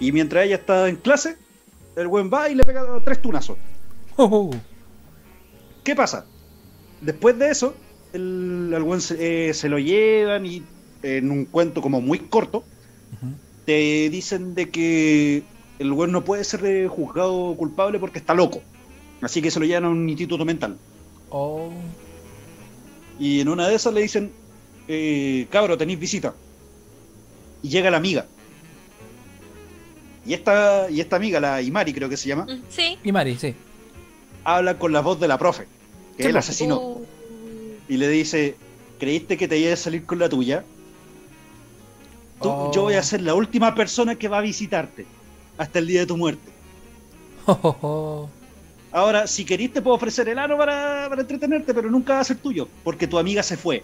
Y 0.00 0.12
mientras 0.12 0.44
ella 0.44 0.56
está 0.56 0.88
en 0.88 0.96
clase, 0.96 1.36
el 1.96 2.08
buen 2.08 2.30
va 2.32 2.48
y 2.48 2.54
le 2.54 2.64
pega 2.64 2.84
tres 3.04 3.20
tunazos. 3.20 3.56
Oh, 4.16 4.50
¿Qué 5.82 5.94
pasa? 5.94 6.26
Después 7.00 7.38
de 7.38 7.50
eso, 7.50 7.74
el, 8.12 8.72
al 8.74 8.82
buen 8.82 9.00
se, 9.00 9.48
eh, 9.48 9.54
se 9.54 9.68
lo 9.68 9.78
llevan 9.78 10.46
y 10.46 10.62
en 11.02 11.30
un 11.30 11.44
cuento 11.44 11.82
como 11.82 12.00
muy 12.00 12.20
corto. 12.20 12.64
Te 13.66 14.08
dicen 14.10 14.54
de 14.54 14.70
que 14.70 15.42
el 15.78 15.92
buen 15.92 16.12
no 16.12 16.24
puede 16.24 16.44
ser 16.44 16.64
eh, 16.66 16.88
juzgado 16.88 17.54
culpable 17.56 17.98
porque 17.98 18.18
está 18.18 18.34
loco. 18.34 18.60
Así 19.22 19.40
que 19.40 19.50
se 19.50 19.58
lo 19.60 19.66
llevan 19.66 19.84
a 19.84 19.88
un 19.90 20.08
instituto 20.08 20.44
mental. 20.44 20.76
oh. 21.30 21.70
Y 23.18 23.40
en 23.40 23.48
una 23.48 23.68
de 23.68 23.76
esas 23.76 23.94
le 23.94 24.02
dicen, 24.02 24.32
eh, 24.88 25.46
cabro, 25.48 25.78
tenéis 25.78 26.00
visita. 26.00 26.34
Y 27.62 27.68
llega 27.68 27.88
la 27.90 27.96
amiga. 27.98 28.26
Y 30.26 30.34
esta, 30.34 30.90
y 30.90 31.00
esta 31.00 31.16
amiga, 31.16 31.38
la 31.38 31.62
Imari 31.62 31.92
creo 31.92 32.08
que 32.08 32.16
se 32.16 32.28
llama, 32.28 32.44
Mm, 32.46 32.62
Sí. 32.68 32.98
Y 33.04 33.12
Mari, 33.12 33.36
sí. 33.36 33.54
habla 34.42 34.78
con 34.78 34.92
la 34.92 35.00
voz 35.00 35.20
de 35.20 35.28
la 35.28 35.38
profe, 35.38 35.66
que 36.16 36.24
es 36.24 36.28
el 36.30 36.36
asesino. 36.36 36.80
Uh, 36.80 37.04
y 37.88 37.98
le 37.98 38.08
dice, 38.08 38.56
¿creíste 38.98 39.36
que 39.36 39.46
te 39.46 39.58
ibas 39.58 39.74
a 39.74 39.84
salir 39.84 40.04
con 40.06 40.18
la 40.18 40.28
tuya? 40.28 40.64
Tú- 42.44 42.50
Oh. 42.50 42.72
Yo 42.72 42.82
voy 42.82 42.94
a 42.94 43.02
ser 43.02 43.22
la 43.22 43.34
última 43.34 43.74
persona 43.74 44.14
que 44.16 44.28
va 44.28 44.38
a 44.38 44.42
visitarte 44.42 45.06
hasta 45.58 45.78
el 45.78 45.86
día 45.86 46.00
de 46.00 46.06
tu 46.06 46.16
muerte. 46.16 46.50
Oh, 47.46 47.58
oh, 47.62 47.76
oh. 47.82 48.28
Ahora, 48.92 49.26
si 49.26 49.44
querís 49.44 49.72
te 49.72 49.82
puedo 49.82 49.96
ofrecer 49.96 50.28
el 50.28 50.38
ano 50.38 50.56
para, 50.56 51.06
para 51.08 51.20
entretenerte, 51.22 51.74
pero 51.74 51.90
nunca 51.90 52.14
va 52.14 52.20
a 52.20 52.24
ser 52.24 52.36
tuyo, 52.38 52.68
porque 52.84 53.06
tu 53.08 53.18
amiga 53.18 53.42
se 53.42 53.56
fue. 53.56 53.82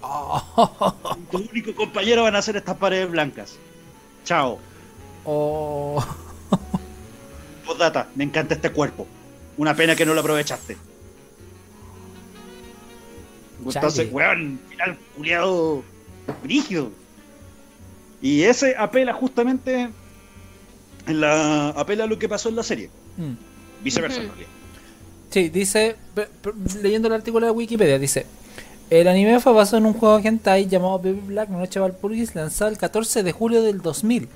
Oh, 0.00 0.94
Tu 1.30 1.38
único 1.38 1.74
compañero 1.74 2.22
van 2.22 2.34
a 2.36 2.42
ser 2.42 2.56
estas 2.56 2.76
paredes 2.76 3.10
blancas. 3.10 3.56
Chao. 4.24 4.58
oh. 5.24 6.02
Postdata, 7.66 8.08
me 8.14 8.24
encanta 8.24 8.54
este 8.54 8.70
cuerpo. 8.70 9.06
Una 9.58 9.74
pena 9.74 9.94
que 9.94 10.06
no 10.06 10.14
lo 10.14 10.20
aprovechaste. 10.20 10.76
Entonces, 13.64 14.08
weón, 14.10 14.58
final 14.70 14.98
culiado 15.16 15.82
brígido. 16.42 16.90
Y 18.22 18.42
ese 18.42 18.76
apela 18.76 19.12
justamente 19.12 19.88
en 21.06 21.20
la 21.20 21.70
apela 21.70 22.04
a 22.04 22.06
lo 22.06 22.18
que 22.18 22.28
pasó 22.28 22.48
en 22.48 22.56
la 22.56 22.62
serie. 22.62 22.90
Mm. 23.16 23.82
Viceversa, 23.82 24.20
en 24.20 24.28
realidad. 24.28 24.48
Sí, 25.30 25.48
dice, 25.48 25.96
leyendo 26.82 27.08
el 27.08 27.14
artículo 27.14 27.46
de 27.46 27.52
Wikipedia, 27.52 27.98
dice, 27.98 28.26
el 28.90 29.06
anime 29.06 29.38
fue 29.38 29.52
basado 29.52 29.78
en 29.78 29.86
un 29.86 29.94
juego 29.94 30.18
hentai 30.18 30.66
llamado 30.66 30.98
Baby 30.98 31.22
Black 31.26 31.48
Noche 31.48 31.78
Valpurgis, 31.78 32.34
lanzado 32.34 32.70
el 32.70 32.76
14 32.76 33.22
de 33.22 33.32
julio 33.32 33.62
del 33.62 33.80
2000 33.80 34.28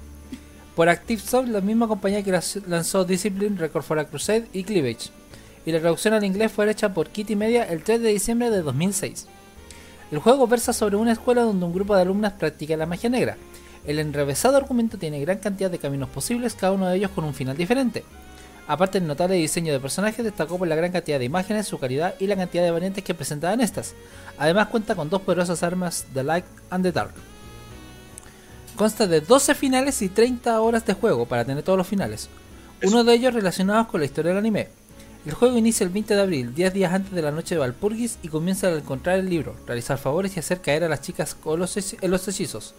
por 0.75 0.89
ActiveSoft, 0.89 1.49
la 1.49 1.61
misma 1.61 1.89
compañía 1.89 2.23
que 2.23 2.39
lanzó 2.67 3.05
Discipline, 3.05 3.59
Record 3.59 3.83
for 3.83 3.99
a 3.99 4.07
Crusade 4.07 4.47
y 4.53 4.65
Cleavage. 4.65 5.11
Y 5.67 5.73
la 5.73 5.81
traducción 5.81 6.15
al 6.15 6.25
inglés 6.25 6.53
fue 6.53 6.71
hecha 6.71 6.93
por 6.93 7.09
Kitty 7.09 7.37
Media 7.37 7.65
el 7.65 7.83
3 7.83 8.01
de 8.01 8.11
diciembre 8.11 8.51
de 8.51 8.63
2006. 8.63 9.27
El 10.11 10.19
juego 10.19 10.47
versa 10.47 10.73
sobre 10.73 10.97
una 10.97 11.13
escuela 11.13 11.43
donde 11.43 11.65
un 11.65 11.73
grupo 11.73 11.97
de 11.97 12.03
alumnas 12.03 12.35
practica 12.35 12.77
la 12.77 12.87
magia 12.87 13.09
negra. 13.09 13.37
El 13.87 13.99
enrevesado 13.99 14.57
argumento 14.57 14.99
tiene 14.99 15.21
gran 15.21 15.39
cantidad 15.39 15.71
de 15.71 15.79
caminos 15.79 16.09
posibles, 16.09 16.55
cada 16.55 16.73
uno 16.73 16.89
de 16.89 16.97
ellos 16.97 17.11
con 17.11 17.25
un 17.25 17.35
final 17.35 17.57
diferente. 17.57 18.05
Aparte 18.67 18.99
del 18.99 19.07
notable 19.07 19.35
diseño 19.35 19.73
de 19.73 19.81
personajes, 19.81 20.25
destacó 20.25 20.57
por 20.57 20.67
la 20.67 20.77
gran 20.77 20.91
cantidad 20.91 21.19
de 21.19 21.27
imágenes, 21.27 21.67
su 21.67 21.79
calidad 21.79 22.15
y 22.19 22.27
la 22.27 22.37
cantidad 22.37 22.65
de 22.65 22.71
variantes 22.71 23.05
que 23.05 23.13
presentaban 23.13 23.61
estas. 23.61 23.95
Además 24.39 24.69
cuenta 24.69 24.95
con 24.95 25.11
dos 25.11 25.21
poderosas 25.21 25.63
armas, 25.63 26.07
The 26.15 26.25
Light 26.25 26.47
and 26.71 26.83
the 26.83 26.93
Dark. 26.93 27.13
Consta 28.75 29.07
de 29.07 29.21
12 29.21 29.55
finales 29.55 30.01
y 30.01 30.09
30 30.09 30.61
horas 30.61 30.87
de 30.87 30.95
juego 30.95 31.27
para 31.27 31.45
tener 31.45 31.63
todos 31.63 31.77
los 31.77 31.87
finales. 31.87 32.31
Uno 32.83 33.05
de 33.05 33.15
ellos 33.15 33.35
relacionados 33.35 33.87
con 33.89 34.01
la 34.01 34.07
historia 34.07 34.31
del 34.31 34.39
anime. 34.39 34.69
El 35.27 35.33
juego 35.33 35.57
inicia 35.57 35.85
el 35.85 35.91
20 35.91 36.15
de 36.15 36.21
abril, 36.21 36.55
10 36.55 36.73
días 36.73 36.93
antes 36.93 37.13
de 37.13 37.23
la 37.23 37.31
noche 37.31 37.55
de 37.55 37.61
Valpurgis, 37.61 38.19
y 38.23 38.29
comienza 38.29 38.69
al 38.69 38.79
encontrar 38.79 39.19
el 39.19 39.29
libro, 39.29 39.55
realizar 39.67 39.97
favores 39.99 40.37
y 40.37 40.41
hacer 40.41 40.61
caer 40.61 40.85
a 40.85 40.89
las 40.89 41.03
chicas 41.03 41.35
con 41.35 41.61
los, 41.61 41.77
en 41.77 42.11
los 42.11 42.27
hechizos. 42.29 42.75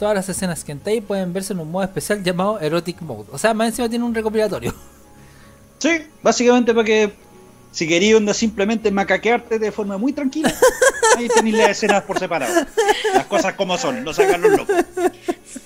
Todas 0.00 0.14
las 0.14 0.28
escenas 0.30 0.64
que 0.64 0.72
hentai 0.72 1.02
pueden 1.02 1.34
verse 1.34 1.52
en 1.52 1.60
un 1.60 1.70
modo 1.70 1.84
especial 1.84 2.24
llamado 2.24 2.58
Erotic 2.58 3.02
Mode. 3.02 3.28
O 3.32 3.36
sea, 3.38 3.52
más 3.52 3.68
encima 3.68 3.86
tiene 3.88 4.04
un 4.04 4.14
recopilatorio. 4.14 4.74
Sí, 5.78 5.88
básicamente 6.22 6.74
para 6.74 6.84
que 6.84 7.10
si 7.72 7.88
querías 7.88 8.16
onda 8.18 8.34
simplemente 8.34 8.90
macaquearte 8.90 9.58
de 9.58 9.72
forma 9.72 9.96
muy 9.96 10.12
tranquila, 10.12 10.52
Ahí 11.16 11.26
tenéis 11.28 11.56
las 11.56 11.70
escenas 11.70 12.02
por 12.04 12.18
separado. 12.18 12.66
Las 13.14 13.24
cosas 13.26 13.54
como 13.54 13.78
son, 13.78 14.04
no 14.04 14.12
sacan 14.12 14.42
los 14.42 14.52
locos. 14.58 14.76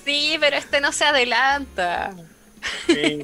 Sí, 0.04 0.36
pero 0.38 0.56
este 0.56 0.80
no 0.80 0.92
se 0.92 1.04
adelanta. 1.04 2.12
Sí. 2.86 3.22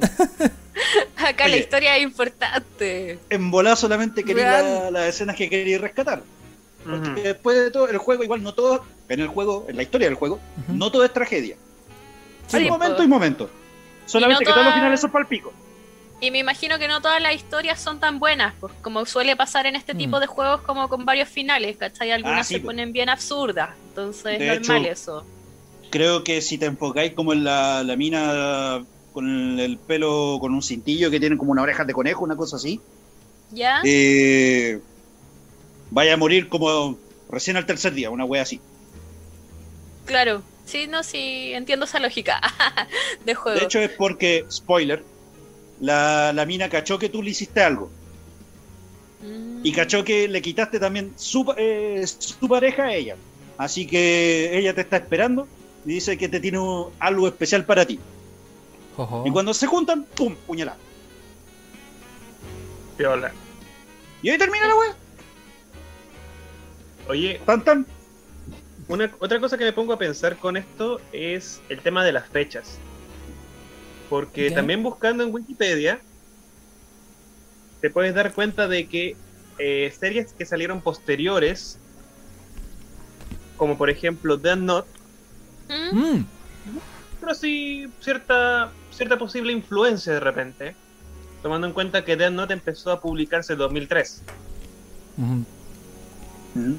Acá 1.16 1.46
la 1.46 1.57
historia 1.59 1.96
es 1.96 2.03
importante. 2.03 3.20
En 3.31 3.51
volar 3.53 3.77
solamente 3.77 4.25
la- 4.35 4.90
las 4.90 5.07
escenas 5.11 5.37
que 5.37 5.49
queréis 5.49 5.81
rescatar. 5.81 6.23
Porque 6.85 7.23
después 7.23 7.57
de 7.59 7.71
todo, 7.71 7.88
el 7.88 7.99
juego, 7.99 8.25
igual 8.25 8.43
no 8.43 8.55
todo, 8.55 8.85
en 9.09 9.21
el 9.21 9.29
juego, 9.29 9.66
en 9.69 9.77
la 9.77 9.83
historia 9.83 10.07
del 10.09 10.16
juego, 10.16 10.40
no 10.69 10.90
todo 10.90 11.05
es 11.05 11.12
tragedia. 11.12 11.57
Sí, 12.47 12.57
Hay 12.57 12.64
po. 12.66 12.71
momento 12.79 13.03
y 13.03 13.09
momento. 13.09 13.51
Solamente 14.07 14.43
Y 14.43 14.47
no 14.47 14.49
que 14.49 14.53
todos 14.55 14.64
los 14.66 14.75
finales 14.75 15.01
son 15.01 15.11
palpico. 15.11 15.53
Y 16.23 16.31
me 16.31 16.38
imagino 16.38 16.79
que 16.79 16.87
no 16.88 17.01
todas 17.01 17.21
las 17.23 17.35
historias 17.35 17.81
son 17.81 17.99
tan 18.01 18.19
buenas, 18.19 18.55
pues, 18.61 18.73
como 18.83 19.07
suele 19.07 19.37
pasar 19.37 19.66
en 19.66 19.77
este 19.77 19.95
Mm. 19.95 19.99
tipo 19.99 20.21
de 20.21 20.27
juegos 20.27 20.61
como 20.62 20.88
con 20.88 21.05
varios 21.05 21.29
finales, 21.29 21.77
¿cachai? 21.79 22.11
Algunas 22.11 22.40
Ah, 22.40 22.45
sí, 22.45 22.55
se 22.55 22.61
po. 22.61 22.66
ponen 22.66 22.93
bien 22.93 23.09
absurdas, 23.09 23.71
entonces 23.88 24.38
De 24.38 24.53
es 24.55 24.61
normal 24.61 24.83
hecho, 24.85 24.93
eso. 24.93 25.25
Creo 25.90 26.23
que 26.25 26.40
si 26.43 26.59
te 26.59 26.66
enfocáis 26.66 27.14
como 27.14 27.33
en 27.33 27.43
la, 27.45 27.83
la 27.85 27.97
mina 27.97 28.85
con 29.12 29.29
el, 29.29 29.61
el 29.61 29.79
pelo, 29.79 30.38
con 30.40 30.53
un 30.55 30.62
cintillo 30.62 31.11
que 31.11 31.19
tienen 31.21 31.38
como 31.38 31.53
una 31.53 31.62
oreja 31.62 31.85
de 31.85 31.93
conejo, 31.93 32.23
una 32.25 32.37
cosa 32.37 32.57
así, 32.57 32.81
¿Ya? 33.51 33.81
eh, 33.85 34.79
vaya 35.90 36.14
a 36.14 36.16
morir 36.16 36.48
como 36.48 36.98
recién 37.31 37.57
al 37.57 37.66
tercer 37.66 37.92
día, 37.94 38.11
una 38.11 38.24
wea 38.24 38.42
así. 38.42 38.61
Claro. 40.07 40.42
Sí, 40.64 40.87
no, 40.87 41.03
sí, 41.03 41.53
entiendo 41.53 41.85
esa 41.85 41.98
lógica 41.98 42.40
de 43.24 43.35
juego. 43.35 43.59
De 43.59 43.64
hecho 43.64 43.81
es 43.81 43.90
porque, 43.90 44.44
spoiler, 44.50 45.03
la, 45.81 46.33
la 46.33 46.46
mina 46.46 46.68
cachó 46.68 46.98
que 46.98 47.09
tú 47.09 47.22
le 47.22 47.31
hiciste 47.31 47.61
algo. 47.61 47.90
Mm. 49.22 49.61
Y 49.64 49.72
cachó 49.72 50.05
que 50.05 50.29
le 50.29 50.40
quitaste 50.40 50.79
también 50.79 51.12
su, 51.16 51.53
eh, 51.57 52.05
su 52.07 52.48
pareja 52.48 52.85
a 52.85 52.94
ella. 52.94 53.16
Así 53.59 53.87
que 53.87 54.57
ella 54.57 54.72
te 54.72 54.83
está 54.83 54.98
esperando 54.98 55.48
y 55.85 55.94
dice 55.94 56.16
que 56.16 56.29
te 56.29 56.40
tiene 56.40 56.59
algo 56.98 57.26
especial 57.26 57.64
para 57.64 57.85
ti. 57.85 57.98
Ojo. 58.96 59.24
Y 59.26 59.31
cuando 59.31 59.53
se 59.53 59.66
juntan, 59.66 60.05
¡pum! 60.14 60.35
puñalada. 60.46 60.79
Piola. 62.96 63.33
Y 64.22 64.31
ahí 64.31 64.38
termina 64.38 64.68
la 64.68 64.76
wea. 64.76 64.96
Oye, 67.11 67.40
Tan 67.44 67.64
tan. 67.64 67.87
Una, 68.87 69.11
otra 69.18 69.40
cosa 69.40 69.59
que 69.59 69.64
me 69.64 69.73
pongo 69.73 69.92
a 69.92 69.99
pensar 69.99 70.37
con 70.37 70.57
esto 70.57 71.01
es 71.12 71.61
el 71.68 71.81
tema 71.81 72.05
de 72.05 72.12
las 72.12 72.29
fechas. 72.29 72.79
Porque 74.09 74.49
Ya. 74.51 74.57
también 74.57 74.83
buscando 74.83 75.25
en 75.25 75.33
Wikipedia, 75.35 76.01
te 77.81 77.90
puedes 77.90 78.14
dar 78.14 78.33
cuenta 78.33 78.68
de 78.68 78.87
que 78.88 79.16
eh, 79.59 79.92
series 79.99 80.33
que 80.33 80.44
salieron 80.46 80.81
posteriores, 80.83 81.79
como 83.57 83.77
por 83.77 83.90
ejemplo 83.90 84.37
Death 84.37 84.59
Note, 84.59 84.88
¿Mm? 85.68 85.96
Mm. 85.99 86.27
pero 87.20 87.35
sí 87.35 87.88
cierta, 88.01 88.70
cierta 88.92 89.18
posible 89.18 89.53
influencia 89.53 90.12
de 90.14 90.20
repente, 90.20 90.77
tomando 91.42 91.66
en 91.66 91.73
cuenta 91.73 92.05
que 92.05 92.16
Death 92.16 92.33
Note 92.33 92.53
empezó 92.55 92.90
a 92.92 93.01
publicarse 93.01 93.53
en 93.55 93.59
2003. 93.59 94.23
Ujú. 95.18 96.77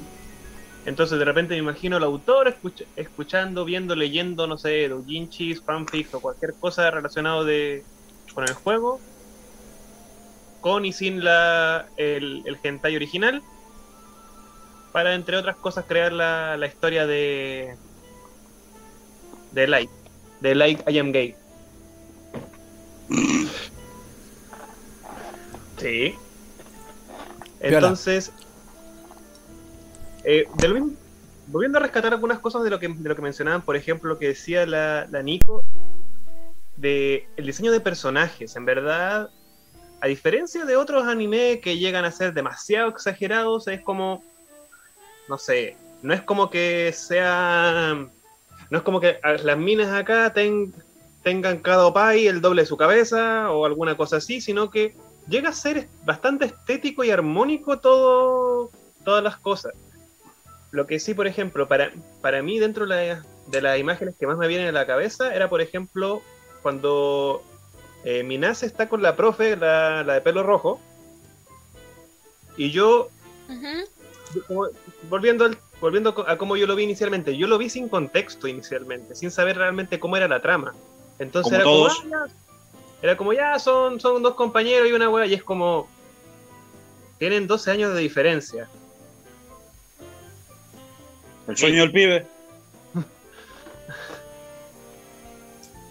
Entonces 0.84 1.18
de 1.18 1.24
repente 1.24 1.54
me 1.54 1.60
imagino 1.60 1.96
al 1.96 2.02
autor 2.04 2.48
escuch- 2.48 2.86
escuchando, 2.96 3.64
viendo, 3.64 3.94
leyendo, 3.94 4.46
no 4.46 4.58
sé, 4.58 4.88
doujinshis, 4.88 5.62
fanfics 5.62 6.14
o 6.14 6.20
cualquier 6.20 6.54
cosa 6.58 6.90
relacionado 6.90 7.44
de, 7.44 7.84
con 8.34 8.44
el 8.48 8.54
juego, 8.54 9.00
con 10.60 10.84
y 10.84 10.92
sin 10.92 11.22
la, 11.22 11.86
el, 11.96 12.42
el 12.46 12.58
hentai 12.62 12.96
original, 12.96 13.40
para 14.92 15.14
entre 15.14 15.36
otras 15.36 15.56
cosas 15.56 15.84
crear 15.86 16.12
la, 16.12 16.56
la 16.56 16.66
historia 16.66 17.06
de 17.06 17.76
de 19.52 19.66
Light, 19.66 19.90
de 20.40 20.54
Light 20.54 20.80
I 20.88 20.98
Am 20.98 21.12
Gay. 21.12 21.34
Sí. 25.78 26.14
Piola. 27.60 27.76
Entonces, 27.78 28.32
eh, 30.24 30.46
de 30.54 30.68
lo 30.68 30.90
volviendo 31.46 31.78
a 31.78 31.82
rescatar 31.82 32.12
algunas 32.12 32.38
cosas 32.38 32.62
de 32.62 32.70
lo 32.70 32.78
que, 32.78 32.88
mencionaban, 33.22 33.62
por 33.62 33.76
ejemplo, 33.76 34.08
lo 34.10 34.18
que 34.18 34.28
decía 34.28 34.64
la, 34.66 35.06
Nico, 35.22 35.64
de 36.76 37.28
el 37.36 37.46
diseño 37.46 37.72
de 37.72 37.80
personajes, 37.80 38.56
en 38.56 38.64
verdad, 38.64 39.30
a 40.00 40.06
diferencia 40.06 40.64
de 40.64 40.76
otros 40.76 41.04
anime 41.04 41.60
que 41.60 41.78
llegan 41.78 42.04
a 42.04 42.10
ser 42.10 42.32
demasiado 42.32 42.88
exagerados, 42.88 43.68
es 43.68 43.82
como, 43.82 44.22
no 45.28 45.38
sé, 45.38 45.76
no 46.02 46.14
es 46.14 46.22
como 46.22 46.50
que 46.50 46.92
sea, 46.92 47.94
no 48.70 48.78
es 48.78 48.82
como 48.82 49.00
que 49.00 49.18
las 49.44 49.58
minas 49.58 49.92
acá 49.92 50.32
ten- 50.32 50.74
tengan 51.22 51.58
cada 51.58 51.86
opai 51.86 52.26
el 52.26 52.40
doble 52.40 52.62
de 52.62 52.66
su 52.66 52.76
cabeza 52.76 53.50
o 53.52 53.64
alguna 53.64 53.96
cosa 53.96 54.16
así, 54.16 54.40
sino 54.40 54.70
que 54.70 54.96
llega 55.28 55.50
a 55.50 55.52
ser 55.52 55.88
bastante 56.04 56.46
estético 56.46 57.04
y 57.04 57.10
armónico 57.10 57.78
todo, 57.78 58.70
todas 59.04 59.22
las 59.22 59.36
cosas. 59.36 59.72
Lo 60.72 60.86
que 60.86 60.98
sí, 60.98 61.14
por 61.14 61.26
ejemplo, 61.26 61.68
para, 61.68 61.92
para 62.20 62.42
mí 62.42 62.58
dentro 62.58 62.86
de, 62.86 62.88
la- 63.14 63.22
de 63.46 63.62
las 63.62 63.78
imágenes 63.78 64.14
que 64.18 64.26
más 64.26 64.36
me 64.36 64.48
vienen 64.48 64.68
a 64.68 64.72
la 64.72 64.86
cabeza 64.86 65.34
era, 65.34 65.48
por 65.48 65.60
ejemplo, 65.60 66.22
cuando 66.62 67.42
eh, 68.04 68.22
Minase 68.24 68.66
está 68.66 68.88
con 68.88 69.00
la 69.02 69.14
profe, 69.14 69.56
la, 69.56 70.02
la 70.02 70.14
de 70.14 70.20
pelo 70.22 70.42
rojo, 70.42 70.80
y 72.56 72.70
yo, 72.70 73.08
como- 74.48 74.68
volviendo, 75.08 75.44
al- 75.44 75.58
volviendo 75.80 76.14
a 76.26 76.36
cómo 76.38 76.56
yo 76.56 76.66
lo 76.66 76.74
vi 76.76 76.84
inicialmente, 76.84 77.36
yo 77.36 77.46
lo 77.46 77.58
vi 77.58 77.68
sin 77.68 77.88
contexto 77.88 78.48
inicialmente, 78.48 79.14
sin 79.14 79.30
saber 79.30 79.56
realmente 79.58 79.98
cómo 80.00 80.16
era 80.16 80.26
la 80.28 80.40
trama. 80.40 80.74
Entonces 81.18 81.44
Como 81.50 81.56
era 81.56 81.64
todos. 81.64 82.00
como, 82.00 82.14
ah, 82.16 82.26
ya, 82.28 82.32
era 83.02 83.16
como 83.16 83.32
ya 83.32 83.58
son, 83.58 84.00
son 84.00 84.22
dos 84.22 84.34
compañeros 84.34 84.88
y 84.88 84.92
una 84.92 85.08
wea, 85.10 85.26
y 85.26 85.34
es 85.34 85.42
como, 85.42 85.88
tienen 87.18 87.46
12 87.46 87.70
años 87.70 87.94
de 87.94 88.00
diferencia. 88.00 88.68
El 91.48 91.56
sueño 91.56 91.82
del 91.82 91.92
pibe. 91.92 92.26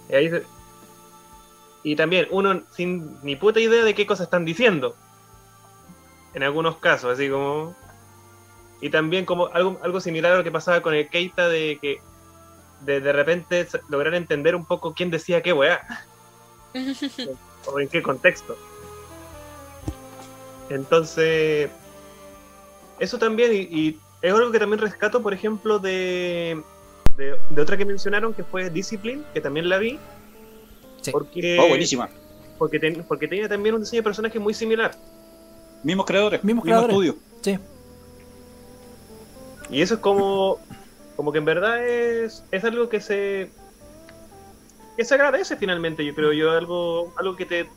Y, 0.09 0.15
ahí 0.15 0.29
se- 0.29 0.43
y 1.83 1.95
también 1.95 2.27
uno 2.31 2.63
sin 2.75 3.17
ni 3.23 3.35
puta 3.37 3.59
idea 3.61 3.83
de 3.83 3.95
qué 3.95 4.05
cosas 4.05 4.25
están 4.25 4.43
diciendo. 4.45 4.95
En 6.33 6.43
algunos 6.43 6.77
casos, 6.77 7.13
así 7.13 7.29
como... 7.29 7.75
Y 8.81 8.89
también 8.89 9.25
como 9.25 9.47
algo, 9.47 9.79
algo 9.83 10.01
similar 10.01 10.33
a 10.33 10.37
lo 10.37 10.43
que 10.43 10.51
pasaba 10.51 10.81
con 10.81 10.93
el 10.93 11.07
Keita 11.07 11.47
de 11.47 11.77
que 11.81 12.01
de, 12.81 12.99
de 12.99 13.13
repente 13.13 13.67
lograr 13.89 14.15
entender 14.15 14.55
un 14.55 14.65
poco 14.65 14.93
quién 14.93 15.11
decía 15.11 15.41
qué 15.43 15.53
weá 15.53 15.81
o 17.67 17.79
en 17.79 17.87
qué 17.87 18.01
contexto. 18.01 18.57
Entonces, 20.69 21.69
eso 22.99 23.19
también, 23.19 23.53
y, 23.53 23.57
y 23.59 23.99
es 24.21 24.33
algo 24.33 24.51
que 24.51 24.59
también 24.59 24.79
rescato, 24.79 25.21
por 25.21 25.33
ejemplo, 25.33 25.79
de, 25.79 26.61
de, 27.17 27.35
de 27.49 27.61
otra 27.61 27.77
que 27.77 27.85
mencionaron, 27.85 28.33
que 28.33 28.43
fue 28.43 28.69
Discipline, 28.69 29.23
que 29.33 29.41
también 29.41 29.67
la 29.69 29.77
vi, 29.77 29.99
Sí. 31.01 31.11
porque, 31.11 31.57
Oh, 31.59 31.67
buenísima. 31.67 32.09
porque, 32.59 32.79
ten- 32.79 33.03
porque 33.07 33.27
tenía 33.27 33.49
también 33.49 33.73
un 33.75 33.81
diseño 33.81 34.01
de 34.01 34.03
personaje 34.03 34.37
muy 34.39 34.53
similar. 34.53 34.91
Mismos 35.83 36.05
creadores. 36.05 36.43
Mismos 36.43 36.63
mismo 36.65 36.77
creadores. 36.87 36.93
estudio. 36.95 37.15
Sí. 37.41 37.57
Y 39.69 39.81
eso 39.81 39.95
es 39.95 39.99
como, 39.99 40.59
como 41.15 41.31
que 41.31 41.37
en 41.39 41.45
verdad 41.45 41.83
es, 41.85 42.43
es 42.51 42.63
algo 42.63 42.89
que 42.89 43.01
se 43.01 43.49
que 44.97 45.05
se 45.05 45.13
agradece 45.15 45.55
finalmente, 45.55 46.05
yo 46.05 46.13
creo 46.13 46.33
yo, 46.33 46.51
algo, 46.51 47.13
algo 47.17 47.35
que 47.37 47.45
te, 47.45 47.63
que 47.63 47.69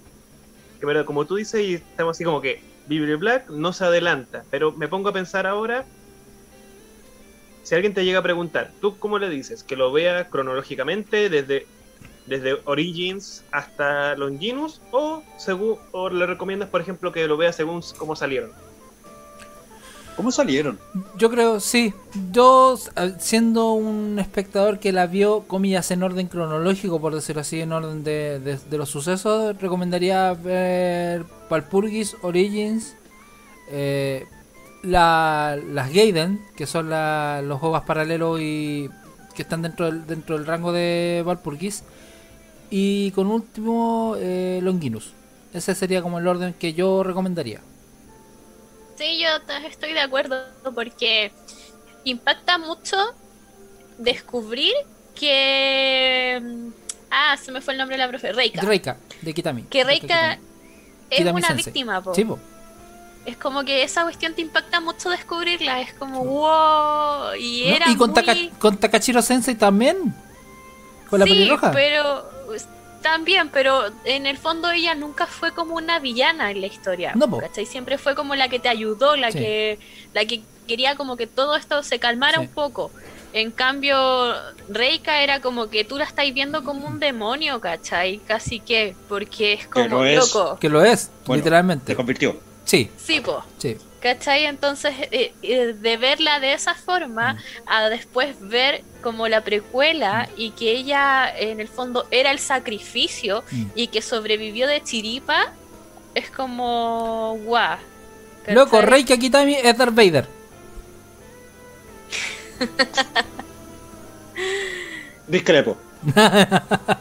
en 0.80 0.86
verdad, 0.88 1.04
como 1.04 1.24
tú 1.24 1.36
dices, 1.36 1.60
y 1.62 1.74
estamos 1.74 2.16
así 2.16 2.24
como 2.24 2.40
que 2.40 2.60
Bible 2.88 3.14
Black 3.16 3.48
no 3.50 3.72
se 3.72 3.84
adelanta, 3.84 4.44
pero 4.50 4.72
me 4.72 4.88
pongo 4.88 5.08
a 5.10 5.12
pensar 5.12 5.46
ahora, 5.46 5.84
si 7.64 7.74
alguien 7.74 7.92
te 7.94 8.04
llega 8.04 8.20
a 8.20 8.22
preguntar, 8.22 8.70
¿tú 8.80 8.96
cómo 8.98 9.18
le 9.18 9.28
dices? 9.28 9.64
Que 9.64 9.74
lo 9.74 9.90
vea 9.90 10.28
cronológicamente 10.30 11.28
desde, 11.28 11.66
desde 12.26 12.58
Origins 12.66 13.42
hasta 13.50 14.14
Longinus 14.16 14.80
o, 14.92 15.22
según, 15.38 15.78
o 15.90 16.08
le 16.10 16.26
recomiendas, 16.26 16.68
por 16.68 16.80
ejemplo, 16.80 17.10
que 17.10 17.26
lo 17.26 17.36
vea 17.36 17.52
según 17.52 17.82
cómo 17.98 18.14
salieron. 18.14 18.52
¿Cómo 20.16 20.30
salieron? 20.30 20.78
Yo 21.18 21.28
creo, 21.28 21.58
sí. 21.58 21.92
Yo, 22.30 22.78
siendo 23.18 23.72
un 23.72 24.20
espectador 24.20 24.78
que 24.78 24.92
la 24.92 25.08
vio, 25.08 25.40
comillas, 25.48 25.90
en 25.90 26.04
orden 26.04 26.28
cronológico, 26.28 27.00
por 27.00 27.12
decirlo 27.16 27.40
así, 27.40 27.60
en 27.60 27.72
orden 27.72 28.04
de, 28.04 28.38
de- 28.38 28.58
de 28.58 28.78
los 28.78 28.90
sucesos, 28.90 29.60
recomendaría 29.60 30.32
ver 30.34 31.24
Valpurgis, 31.50 32.16
Origins, 32.22 32.94
eh, 33.70 34.24
la- 34.84 35.58
las 35.72 35.92
Gaiden, 35.92 36.40
que 36.56 36.66
son 36.66 36.90
la- 36.90 37.40
los 37.42 37.62
OVAs 37.62 37.82
paralelos 37.84 38.38
y 38.40 38.88
que 39.34 39.42
están 39.42 39.62
dentro 39.62 39.86
del, 39.86 40.06
dentro 40.06 40.36
del 40.36 40.46
rango 40.46 40.72
de 40.72 41.22
Valpurgis, 41.26 41.82
y 42.70 43.10
con 43.12 43.26
último, 43.28 44.14
eh, 44.18 44.60
Longinus. 44.62 45.12
Ese 45.52 45.74
sería 45.74 46.02
como 46.02 46.18
el 46.18 46.26
orden 46.26 46.54
que 46.54 46.72
yo 46.74 47.02
recomendaría. 47.02 47.60
Sí, 48.96 49.18
yo 49.20 49.28
estoy 49.68 49.92
de 49.92 50.00
acuerdo 50.00 50.36
porque 50.74 51.32
impacta 52.04 52.58
mucho 52.58 52.96
descubrir 53.98 54.72
que. 55.14 56.40
mm, 56.42 56.68
Ah, 57.16 57.36
se 57.36 57.52
me 57.52 57.60
fue 57.60 57.74
el 57.74 57.78
nombre 57.78 57.96
de 57.96 58.02
la 58.02 58.08
profe. 58.08 58.32
Reika. 58.32 58.60
Reika, 58.62 58.96
de 59.22 59.32
Kitami. 59.32 59.62
Que 59.64 59.84
Reika 59.84 60.06
Kitami. 60.06 60.44
es 61.10 61.18
Kitami 61.18 61.38
una 61.38 61.46
Sensei. 61.46 61.64
víctima, 61.66 62.02
po. 62.02 62.12
Sí, 62.12 62.24
po. 62.24 62.40
Es 63.26 63.36
como 63.38 63.64
que 63.64 63.82
esa 63.82 64.02
cuestión 64.02 64.34
te 64.34 64.42
impacta 64.42 64.80
mucho 64.80 65.08
descubrirla. 65.10 65.80
Es 65.80 65.92
como, 65.94 66.24
wow. 66.24 67.34
Y 67.38 67.64
No, 67.68 67.76
era 67.76 67.90
y 67.90 67.96
con, 67.96 68.10
muy... 68.10 68.22
Taka- 68.22 68.50
con 68.58 68.76
Takashiro 68.76 69.22
Sensei 69.22 69.54
también. 69.54 70.14
Con 71.08 71.20
la 71.20 71.26
sí, 71.26 71.32
pelirroja. 71.32 71.72
pero 71.72 72.28
también, 73.02 73.50
pero 73.50 73.82
en 74.04 74.26
el 74.26 74.38
fondo 74.38 74.70
ella 74.70 74.94
nunca 74.94 75.26
fue 75.26 75.52
como 75.52 75.74
una 75.76 75.98
villana 75.98 76.50
en 76.50 76.60
la 76.60 76.66
historia. 76.66 77.12
No. 77.14 77.38
¿cachai? 77.38 77.66
Siempre 77.66 77.98
fue 77.98 78.14
como 78.14 78.34
la 78.34 78.48
que 78.48 78.58
te 78.58 78.68
ayudó, 78.68 79.16
la 79.16 79.30
Sí. 79.30 79.38
que 79.38 79.78
la 80.14 80.24
que 80.24 80.42
quería 80.66 80.96
como 80.96 81.16
que 81.16 81.26
todo 81.26 81.56
esto 81.56 81.82
se 81.82 81.98
calmara 81.98 82.34
Sí. 82.38 82.40
un 82.40 82.48
poco. 82.48 82.90
En 83.34 83.50
cambio, 83.50 84.32
Reika 84.68 85.20
era 85.22 85.40
como 85.40 85.68
que 85.68 85.84
tú 85.84 85.98
la 85.98 86.04
estáis 86.04 86.32
viendo 86.32 86.62
como 86.62 86.86
un 86.86 87.00
demonio, 87.00 87.60
¿cachai? 87.60 88.18
Casi 88.18 88.60
que, 88.60 88.94
porque 89.08 89.54
es 89.54 89.66
como 89.66 89.88
lo 89.88 90.04
es. 90.04 90.16
loco. 90.34 90.58
Que 90.60 90.68
lo 90.68 90.82
es, 90.84 91.10
Bueno, 91.26 91.38
literalmente. 91.40 91.92
Se 91.92 91.96
convirtió. 91.96 92.38
Sí, 92.64 92.90
Sí, 92.96 93.20
po. 93.20 93.44
sí. 93.58 93.76
¿Cachai? 94.00 94.44
Entonces, 94.44 94.94
eh, 95.12 95.32
eh, 95.42 95.74
de 95.80 95.96
verla 95.96 96.38
de 96.38 96.52
esa 96.52 96.74
forma, 96.74 97.38
a 97.66 97.88
después 97.88 98.36
ver 98.40 98.82
como 99.02 99.28
la 99.28 99.40
precuela 99.42 100.28
y 100.36 100.50
que 100.50 100.72
ella 100.72 101.26
en 101.34 101.58
el 101.60 101.68
fondo 101.68 102.06
era 102.10 102.30
el 102.30 102.38
sacrificio 102.38 103.42
Mm. 103.50 103.64
y 103.74 103.86
que 103.88 104.02
sobrevivió 104.02 104.66
de 104.66 104.82
chiripa, 104.82 105.52
es 106.14 106.30
como 106.30 107.38
guau. 107.44 107.78
¿cachai? 108.40 108.54
Loco, 108.54 108.82
Reika 108.82 109.16
Kitami 109.16 109.54
es 109.54 109.78
Darth 109.78 109.94
Vader. 109.94 110.26
Discrepo. 115.28 115.76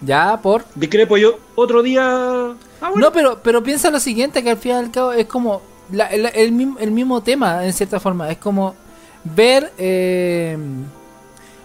Ya, 0.00 0.38
por. 0.40 0.64
Discrepo 0.76 1.16
yo. 1.16 1.40
Otro 1.56 1.82
día. 1.82 2.54
Ah, 2.80 2.90
bueno. 2.90 3.06
No, 3.06 3.12
pero, 3.12 3.40
pero 3.42 3.62
piensa 3.62 3.90
lo 3.90 4.00
siguiente, 4.00 4.42
que 4.42 4.50
al 4.50 4.56
fin 4.58 4.72
y 4.72 4.74
al 4.74 4.90
cabo 4.90 5.12
es 5.12 5.26
como 5.26 5.62
la- 5.90 6.06
el, 6.08 6.26
el 6.26 6.52
mismo, 6.52 6.78
el 6.78 6.90
mismo 6.90 7.22
tema, 7.22 7.64
en 7.64 7.72
cierta 7.72 7.98
forma. 8.00 8.30
Es 8.30 8.38
como 8.38 8.74
ver... 9.24 9.72
Eh, 9.78 10.56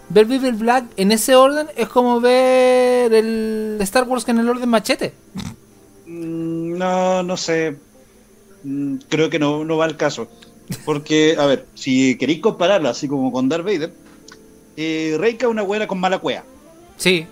ver 0.10 0.26
Vive 0.26 0.52
Black 0.52 0.86
en 0.98 1.12
ese 1.12 1.34
orden 1.36 1.68
es 1.76 1.88
como 1.88 2.20
ver 2.22 3.12
el 3.14 3.78
Star 3.82 4.04
Wars 4.08 4.28
en 4.28 4.38
el 4.40 4.48
orden 4.50 4.70
machete. 4.70 5.14
Mm, 6.06 6.78
No, 6.78 7.24
no 7.24 7.38
sé. 7.38 7.76
Mm, 8.64 8.96
Creo 9.10 9.30
que 9.30 9.40
no, 9.40 9.64
no 9.66 9.78
va 9.78 9.86
al 9.86 9.98
caso. 9.98 10.28
Porque, 10.86 11.36
a 11.38 11.46
ver, 11.46 11.66
si 11.76 12.18
queréis 12.18 12.40
compararla 12.42 12.90
así 12.92 13.08
como 13.08 13.32
con 13.32 13.50
Darth 13.50 13.66
Vader, 13.66 13.94
eh, 14.78 15.16
Reika 15.20 15.46
es 15.46 15.52
una 15.52 15.62
buena 15.62 15.88
con 15.88 16.00
mala 16.00 16.20
cueva. 16.20 16.44
Sí, 16.98 17.28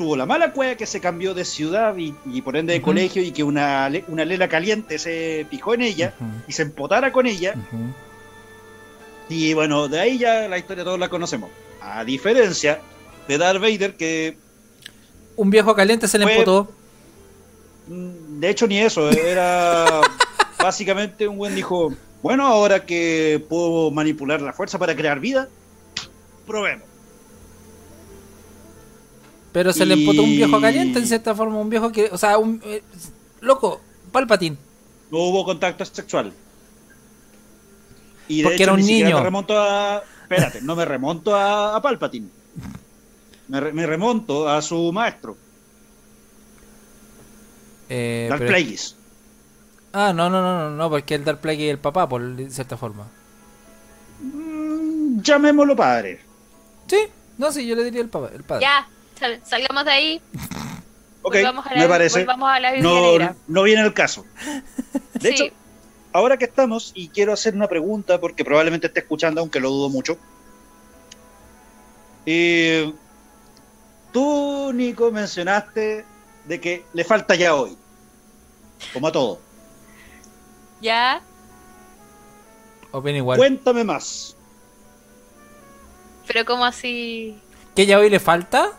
Tuvo 0.00 0.16
la 0.16 0.24
mala 0.24 0.50
cueva 0.54 0.76
que 0.76 0.86
se 0.86 0.98
cambió 0.98 1.34
de 1.34 1.44
ciudad 1.44 1.94
y, 1.98 2.14
y 2.24 2.40
por 2.40 2.56
ende 2.56 2.72
de 2.72 2.80
colegio 2.80 3.20
y 3.22 3.32
que 3.32 3.42
una, 3.44 3.86
una 4.08 4.24
lela 4.24 4.48
caliente 4.48 4.98
se 4.98 5.46
picó 5.50 5.74
en 5.74 5.82
ella 5.82 6.14
y 6.48 6.52
se 6.52 6.62
empotara 6.62 7.12
con 7.12 7.26
ella. 7.26 7.54
Y 9.28 9.52
bueno, 9.52 9.88
de 9.88 10.00
ahí 10.00 10.16
ya 10.16 10.48
la 10.48 10.56
historia 10.56 10.84
todos 10.84 10.98
la 10.98 11.10
conocemos. 11.10 11.50
A 11.82 12.02
diferencia 12.02 12.80
de 13.28 13.36
Darth 13.36 13.60
Vader, 13.60 13.94
que 13.94 14.38
Un 15.36 15.50
viejo 15.50 15.74
caliente 15.74 16.08
se 16.08 16.16
le 16.16 16.24
Fue- 16.24 16.32
empotó. 16.38 16.72
mm, 17.88 18.40
de 18.40 18.48
hecho 18.48 18.66
ni 18.66 18.78
eso, 18.80 19.10
era 19.10 20.00
básicamente 20.58 21.28
un 21.28 21.36
buen 21.36 21.54
dijo, 21.54 21.92
bueno, 22.22 22.46
ahora 22.46 22.86
que 22.86 23.44
puedo 23.50 23.90
manipular 23.90 24.40
la 24.40 24.54
fuerza 24.54 24.78
para 24.78 24.96
crear 24.96 25.20
vida, 25.20 25.46
probemos. 26.46 26.88
Pero 29.52 29.72
se 29.72 29.84
le 29.84 29.94
empotó 29.94 30.22
un 30.22 30.30
viejo 30.30 30.60
caliente 30.60 30.98
en 31.00 31.06
cierta 31.06 31.34
forma. 31.34 31.56
Un 31.58 31.70
viejo 31.70 31.90
que... 31.90 32.08
O 32.12 32.18
sea, 32.18 32.38
un... 32.38 32.60
eh, 32.64 32.82
loco, 33.40 33.80
Palpatine. 34.12 34.56
No 35.10 35.18
hubo 35.18 35.44
contacto 35.44 35.84
sexual. 35.84 36.32
Y 38.28 38.38
de 38.38 38.42
Porque 38.44 38.54
hecho 38.56 38.62
era 38.64 38.72
un 38.74 38.80
ni 38.80 39.02
niño. 39.02 39.16
me 39.18 39.22
remonto 39.24 39.58
a... 39.58 40.02
Espérate, 40.22 40.62
no 40.62 40.76
me 40.76 40.84
remonto 40.84 41.34
a, 41.34 41.74
a 41.74 41.82
Palpatine. 41.82 42.28
Me, 43.48 43.58
re- 43.60 43.72
me 43.72 43.84
remonto 43.86 44.48
a 44.48 44.62
su 44.62 44.92
maestro, 44.92 45.36
Eh, 47.88 48.26
Darth 48.28 48.38
pero- 48.40 48.50
Plagueis. 48.50 48.96
Ah, 49.92 50.12
no, 50.12 50.30
no, 50.30 50.40
no, 50.40 50.70
no, 50.70 50.76
no, 50.76 50.88
porque 50.90 51.16
el 51.16 51.24
Darth 51.24 51.40
Plague 51.40 51.66
es 51.66 51.72
el 51.72 51.78
papá, 51.80 52.08
por 52.08 52.22
de 52.36 52.48
cierta 52.48 52.76
forma. 52.76 53.08
Mm, 54.20 55.20
llamémoslo 55.20 55.74
padre. 55.74 56.20
Sí, 56.86 56.98
no, 57.38 57.50
sí, 57.50 57.66
yo 57.66 57.74
le 57.74 57.82
diría 57.82 58.00
el, 58.02 58.08
papá, 58.08 58.30
el 58.32 58.44
padre. 58.44 58.62
Ya, 58.62 58.88
sal- 59.20 59.40
salgamos 59.44 59.84
de 59.84 59.90
ahí. 59.92 60.22
Ok, 61.22 61.34
volvamos 61.34 61.66
a 61.66 61.74
la, 61.74 61.80
me 61.82 61.88
parece. 61.88 62.26
a 62.28 62.60
la 62.60 62.76
No, 62.78 63.12
negra. 63.12 63.36
no 63.46 63.62
viene 63.62 63.82
el 63.82 63.92
caso. 63.94 64.24
De 65.14 65.28
Sí. 65.28 65.34
hecho, 65.44 65.54
ahora 66.12 66.36
que 66.38 66.46
estamos, 66.46 66.92
y 66.94 67.08
quiero 67.08 67.32
hacer 67.32 67.54
una 67.54 67.68
pregunta, 67.68 68.18
porque 68.20 68.44
probablemente 68.44 68.86
esté 68.88 69.00
escuchando, 69.00 69.40
aunque 69.42 69.60
lo 69.60 69.68
dudo 69.70 69.90
mucho. 69.90 70.16
Eh, 72.26 72.92
tú, 74.12 74.72
Nico, 74.74 75.10
mencionaste 75.10 76.04
de 76.46 76.60
que 76.60 76.84
le 76.92 77.04
falta 77.04 77.34
ya 77.34 77.54
hoy. 77.54 77.76
Como 78.92 79.06
a 79.08 79.12
todo. 79.12 79.40
Ya, 80.80 81.20
Opina 82.92 83.18
igual. 83.18 83.38
Cuéntame 83.38 83.84
más. 83.84 84.34
pero 86.26 86.44
como 86.44 86.64
así. 86.64 87.38
¿Qué 87.76 87.86
ya 87.86 87.98
hoy 87.98 88.08
le 88.10 88.18
falta? 88.20 88.72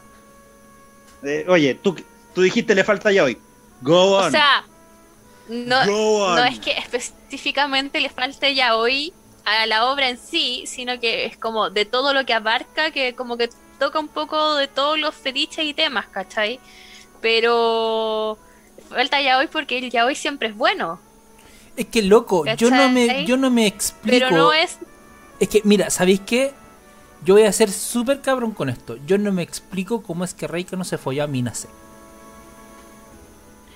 Eh, 1.23 1.45
oye, 1.47 1.75
tú, 1.75 1.95
tú 2.33 2.41
dijiste 2.41 2.75
le 2.75 2.83
falta 2.83 3.11
ya 3.11 3.23
hoy. 3.23 3.37
Go 3.81 4.17
on. 4.17 4.27
O 4.27 4.31
sea, 4.31 4.63
no, 5.49 5.85
Go 5.85 6.25
on. 6.27 6.35
no 6.35 6.43
es 6.45 6.59
que 6.59 6.71
específicamente 6.71 7.99
le 7.99 8.09
falte 8.09 8.53
ya 8.55 8.75
hoy 8.75 9.13
a 9.43 9.65
la 9.65 9.85
obra 9.91 10.09
en 10.09 10.17
sí, 10.19 10.63
sino 10.67 10.99
que 10.99 11.25
es 11.25 11.37
como 11.37 11.69
de 11.69 11.85
todo 11.85 12.13
lo 12.13 12.25
que 12.25 12.33
abarca, 12.33 12.91
que 12.91 13.15
como 13.15 13.37
que 13.37 13.49
toca 13.79 13.99
un 13.99 14.07
poco 14.07 14.55
de 14.55 14.67
todos 14.67 14.99
los 14.99 15.15
fetiches 15.15 15.65
y 15.65 15.73
temas, 15.73 16.05
¿cachai? 16.07 16.59
Pero 17.21 18.37
falta 18.89 19.21
ya 19.21 19.37
hoy 19.37 19.47
porque 19.47 19.77
el 19.79 19.89
ya 19.89 20.05
hoy 20.05 20.15
siempre 20.15 20.49
es 20.49 20.55
bueno, 20.55 20.99
Es 21.77 21.87
que 21.87 22.01
loco, 22.01 22.45
yo 22.57 22.69
no 22.69 22.89
me, 22.89 23.25
yo 23.25 23.37
no 23.37 23.49
me 23.49 23.65
explico. 23.67 24.27
pero 24.27 24.31
no 24.31 24.53
es 24.53 24.77
Es 25.39 25.49
que, 25.49 25.61
mira, 25.63 25.89
¿sabéis 25.89 26.19
qué? 26.21 26.53
Yo 27.23 27.35
voy 27.35 27.43
a 27.43 27.51
ser 27.51 27.71
súper 27.71 28.21
cabrón 28.21 28.51
con 28.51 28.69
esto. 28.69 28.97
Yo 29.05 29.17
no 29.17 29.31
me 29.31 29.43
explico 29.43 30.01
cómo 30.01 30.23
es 30.23 30.33
que 30.33 30.47
Reika 30.47 30.75
no 30.75 30.83
se 30.83 30.97
folló 30.97 31.23
a 31.23 31.27
Minase. 31.27 31.67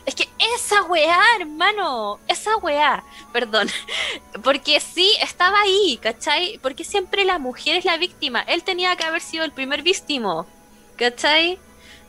Es 0.06 0.14
que 0.14 0.30
esa 0.56 0.84
weá, 0.84 1.20
hermano, 1.40 2.20
esa 2.28 2.58
weá, 2.58 3.04
perdón, 3.34 3.68
porque 4.44 4.80
sí, 4.80 5.12
estaba 5.22 5.60
ahí, 5.62 6.00
¿cachai? 6.02 6.60
Porque 6.62 6.84
siempre 6.84 7.26
la 7.26 7.40
mujer 7.40 7.78
es 7.78 7.86
la 7.86 7.98
víctima, 7.98 8.42
él 8.42 8.64
tenía 8.64 8.96
que 8.96 9.04
haber 9.04 9.22
sido 9.22 9.46
el 9.46 9.52
primer 9.52 9.82
víctimo, 9.82 10.46
¿cachai? 10.96 11.60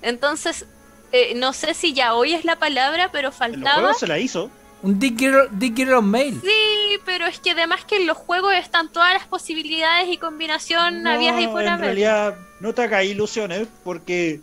Entonces, 0.02 0.66
eh, 1.12 1.34
no 1.36 1.54
sé 1.54 1.72
si 1.72 1.94
ya 1.94 2.14
hoy 2.14 2.34
es 2.34 2.44
la 2.44 2.58
palabra, 2.58 3.10
pero 3.12 3.28
En 3.28 3.32
los 3.32 3.36
faltaba... 3.36 3.78
juegos 3.80 3.98
se 3.98 4.06
la 4.06 4.18
hizo. 4.18 4.50
Un 4.82 4.98
Dick 4.98 5.18
Girl, 5.18 5.48
Dick 5.52 5.74
Girl 5.76 5.94
on 5.94 6.10
Mail. 6.10 6.40
Sí, 6.42 6.98
pero 7.04 7.26
es 7.26 7.40
que 7.40 7.52
además 7.52 7.84
que 7.84 7.96
en 7.96 8.06
los 8.06 8.16
juegos 8.16 8.54
están 8.54 8.92
todas 8.92 9.14
las 9.14 9.26
posibilidades 9.26 10.08
y 10.08 10.18
combinación 10.18 11.02
No, 11.02 11.10
habías 11.10 11.34
ahí 11.36 11.48
por 11.48 11.62
en 11.62 11.68
haber. 11.68 11.84
realidad 11.86 12.36
no 12.60 12.72
te 12.74 12.82
hagas 12.82 13.04
ilusiones 13.04 13.66
porque 13.84 14.40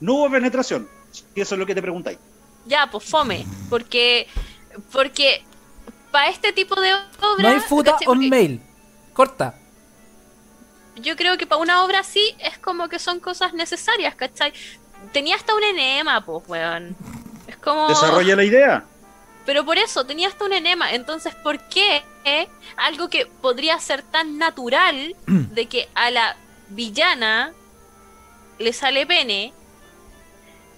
no 0.00 0.14
hubo 0.14 0.30
penetración. 0.30 0.88
Y 1.34 1.40
eso 1.40 1.54
es 1.54 1.58
lo 1.58 1.66
que 1.66 1.74
te 1.74 1.82
preguntáis. 1.82 2.18
Ya, 2.66 2.88
pues 2.90 3.04
fome, 3.04 3.44
porque 3.68 4.26
porque 4.92 5.42
para 6.10 6.28
este 6.30 6.52
tipo 6.52 6.80
de 6.80 6.92
obra 6.94 7.08
No 7.38 7.48
hay 7.48 7.60
futa 7.60 7.92
on 7.92 7.98
Porque- 8.04 8.28
mail. 8.28 8.60
Corta. 9.12 9.54
yo 10.96 11.16
creo 11.16 11.36
que 11.38 11.46
para 11.46 11.60
una 11.60 11.84
obra 11.84 12.00
así 12.00 12.34
es 12.38 12.58
como 12.58 12.88
que 12.88 12.98
son 12.98 13.18
cosas 13.20 13.52
necesarias, 13.54 14.14
¿cachai? 14.14 14.52
Tenía 15.12 15.36
hasta 15.36 15.54
un 15.54 15.62
enema, 15.64 16.24
pues, 16.24 16.42
weón. 16.48 16.96
Es 17.46 17.56
como... 17.58 17.88
Desarrolla 17.88 18.34
la 18.36 18.44
idea. 18.44 18.84
Pero 19.46 19.64
por 19.64 19.78
eso, 19.78 20.04
tenía 20.04 20.28
hasta 20.28 20.44
un 20.44 20.52
enema. 20.52 20.92
Entonces, 20.92 21.34
¿por 21.36 21.58
qué 21.68 22.04
eh, 22.24 22.48
algo 22.76 23.08
que 23.08 23.26
podría 23.26 23.78
ser 23.80 24.02
tan 24.02 24.36
natural 24.38 25.14
de 25.26 25.66
que 25.66 25.88
a 25.94 26.10
la 26.10 26.36
villana 26.68 27.52
le 28.58 28.72
sale 28.72 29.06
pene? 29.06 29.52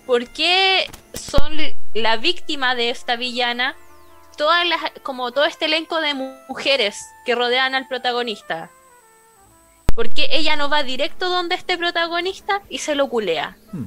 ¿Por 0.06 0.28
qué 0.28 0.88
son 1.14 1.56
la 1.94 2.16
víctima 2.16 2.74
de 2.74 2.90
esta 2.90 3.16
villana 3.16 3.74
todas 4.36 4.66
las, 4.66 4.80
como 5.02 5.32
todo 5.32 5.44
este 5.46 5.64
elenco 5.66 6.00
de 6.00 6.14
mu- 6.14 6.34
mujeres 6.48 7.04
que 7.26 7.34
rodean 7.34 7.74
al 7.74 7.88
protagonista? 7.88 8.70
¿Por 9.94 10.10
qué 10.10 10.28
ella 10.30 10.56
no 10.56 10.68
va 10.70 10.82
directo 10.84 11.28
donde 11.28 11.56
este 11.56 11.76
protagonista 11.76 12.62
y 12.68 12.78
se 12.78 12.94
lo 12.94 13.08
culea? 13.08 13.56
Hmm. 13.72 13.86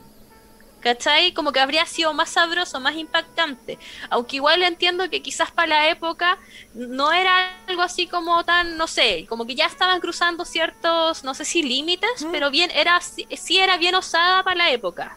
¿Cachai? 0.81 1.31
Como 1.33 1.51
que 1.51 1.59
habría 1.59 1.85
sido 1.85 2.11
más 2.13 2.29
sabroso, 2.31 2.79
más 2.79 2.95
impactante. 2.95 3.77
Aunque 4.09 4.37
igual 4.37 4.63
entiendo 4.63 5.09
que 5.09 5.21
quizás 5.21 5.51
para 5.51 5.67
la 5.67 5.89
época 5.89 6.39
no 6.73 7.11
era 7.11 7.51
algo 7.67 7.83
así 7.83 8.07
como 8.07 8.43
tan, 8.43 8.77
no 8.77 8.87
sé, 8.87 9.25
como 9.29 9.45
que 9.45 9.53
ya 9.55 9.67
estaban 9.67 9.99
cruzando 10.01 10.43
ciertos, 10.43 11.23
no 11.23 11.33
sé 11.35 11.45
si 11.45 11.61
límites, 11.63 12.23
Mm. 12.25 12.31
pero 12.31 12.49
bien, 12.49 12.71
era 12.71 12.99
sí 13.01 13.27
sí 13.37 13.59
era 13.59 13.77
bien 13.77 13.93
osada 13.95 14.43
para 14.43 14.55
la 14.57 14.71
época. 14.71 15.15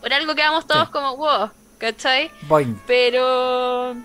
Por 0.00 0.12
algo 0.12 0.34
que 0.34 0.42
vamos 0.42 0.66
todos 0.66 0.88
Sí. 0.88 0.92
como, 0.92 1.16
wow, 1.16 1.50
¿cachai? 1.78 2.30
Boing. 2.42 2.78
Pero 2.86 3.96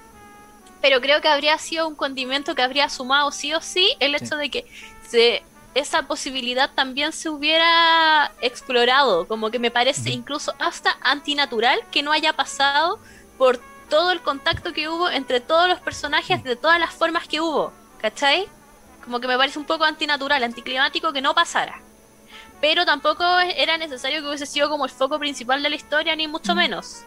pero 0.82 1.02
creo 1.02 1.20
que 1.20 1.28
habría 1.28 1.58
sido 1.58 1.88
un 1.88 1.96
condimento 1.96 2.54
que 2.56 2.62
habría 2.62 2.90
sumado 2.90 3.32
sí 3.32 3.54
o 3.54 3.60
sí 3.62 3.96
el 4.00 4.14
hecho 4.16 4.36
Sí. 4.36 4.38
de 4.38 4.50
que 4.52 4.66
se, 5.10 5.44
esa 5.76 6.04
posibilidad 6.04 6.72
también 6.74 7.12
se 7.12 7.30
hubiera 7.30 8.32
explorado, 8.42 9.28
como 9.28 9.52
que 9.52 9.60
me 9.60 9.72
parece 9.72 10.10
incluso 10.10 10.56
hasta 10.58 10.98
antinatural 11.02 11.80
que 11.92 12.02
no 12.02 12.12
haya 12.12 12.34
pasado 12.34 12.98
por 13.38 13.60
todo 13.90 14.12
el 14.12 14.22
contacto 14.22 14.74
que 14.74 14.88
hubo 14.90 15.10
entre 15.10 15.42
todos 15.42 15.68
los 15.68 15.80
personajes 15.82 16.44
de 16.44 16.56
todas 16.56 16.80
las 16.80 16.92
formas 16.94 17.28
que 17.28 17.42
hubo, 17.42 17.74
¿cachai? 18.02 18.48
Como 19.04 19.20
que 19.20 19.28
me 19.28 19.38
parece 19.38 19.60
un 19.60 19.66
poco 19.66 19.84
antinatural, 19.84 20.44
anticlimático 20.44 21.14
que 21.14 21.22
no 21.22 21.36
pasara. 21.36 21.82
Pero 22.62 22.86
tampoco 22.86 23.24
era 23.40 23.78
necesario 23.78 24.22
que 24.22 24.28
hubiese 24.30 24.46
sido 24.46 24.70
como 24.70 24.86
el 24.86 24.92
foco 24.92 25.20
principal 25.20 25.62
de 25.62 25.70
la 25.70 25.76
historia, 25.76 26.16
ni 26.16 26.28
mucho 26.28 26.56
Mm. 26.56 26.58
menos. 26.58 27.04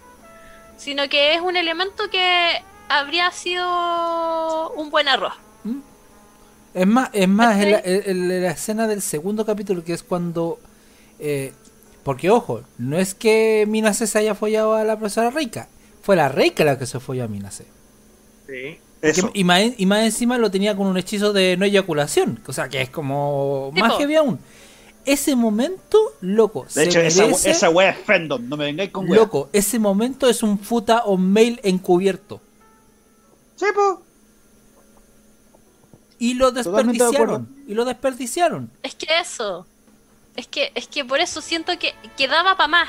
Sino 0.77 1.09
que 1.09 1.35
es 1.35 1.41
un 1.41 1.57
elemento 1.57 2.09
que 2.11 2.63
habría 2.89 3.31
sido 3.33 4.71
un 4.77 4.91
buen 4.91 5.09
arroz. 5.09 5.35
Es 6.79 6.87
más, 6.87 7.11
es 7.13 7.29
más 7.29 7.61
en, 7.63 7.71
la, 7.73 7.77
¿Cachai? 7.79 7.95
en- 8.07 8.31
en 8.33 8.43
la 8.43 8.51
escena 8.51 8.87
del 8.87 9.03
segundo 9.03 9.45
capítulo, 9.45 9.85
que 9.85 9.93
es 9.93 10.03
cuando. 10.03 10.59
eh, 11.19 11.53
porque, 12.05 12.31
ojo, 12.31 12.63
no 12.79 12.97
es 12.99 13.15
que 13.15 13.67
Minase 13.69 14.07
se 14.07 14.19
haya 14.19 14.35
follado 14.35 14.75
a 14.75 14.85
la 14.85 14.97
profesora 14.99 15.31
Reika. 15.31 15.69
Fue 16.03 16.17
la 16.17 16.29
Reika 16.31 16.65
la 16.65 16.79
que 16.79 16.87
se 16.87 17.01
folló 17.01 17.25
a 17.25 17.29
Minase. 17.29 17.67
Sí. 18.47 18.79
Eso. 19.03 19.31
Que- 19.33 19.41
y, 19.41 19.45
más, 19.45 19.63
y 19.77 19.85
más 19.87 20.05
encima 20.05 20.39
lo 20.39 20.51
tenía 20.51 20.75
con 20.77 20.87
un 20.87 20.97
hechizo 20.97 21.33
de 21.33 21.57
no 21.59 21.65
eyaculación. 21.67 22.41
O 22.47 22.53
sea, 22.53 22.69
que 22.69 22.81
es 22.83 22.91
como 22.91 23.71
Sí, 23.75 23.81
más 23.81 23.93
po. 23.93 23.99
heavy 23.99 24.15
aún. 24.17 24.39
Ese 25.05 25.37
momento, 25.37 25.99
loco. 26.21 26.67
De 26.75 26.85
hecho, 26.85 27.01
esa, 27.01 27.71
wea 27.71 27.91
es 27.91 27.99
fandom, 28.05 28.49
no 28.49 28.57
me 28.57 28.65
vengáis 28.67 28.91
con 28.91 29.09
wea. 29.09 29.21
Loco, 29.21 29.49
ese 29.53 29.79
momento 29.79 30.29
es 30.29 30.43
un 30.43 30.59
futa 30.59 31.05
o 31.05 31.17
mail 31.17 31.61
encubierto. 31.63 32.41
Sí, 33.57 33.67
po. 33.75 34.03
Y 36.19 36.35
lo 36.35 36.51
de 36.51 36.63
desperdiciaron. 36.63 37.49
Y 37.69 37.75
lo 37.75 37.85
desperdiciaron. 37.85 38.71
Es 38.83 38.95
que 38.95 39.07
eso. 39.21 39.67
Es 40.37 40.47
que, 40.47 40.73
es 40.75 40.87
que 40.89 41.05
por 41.05 41.21
eso 41.21 41.41
siento 41.41 41.79
que, 41.79 41.95
que 42.17 42.29
daba 42.29 42.57
para 42.57 42.69
más. 42.69 42.89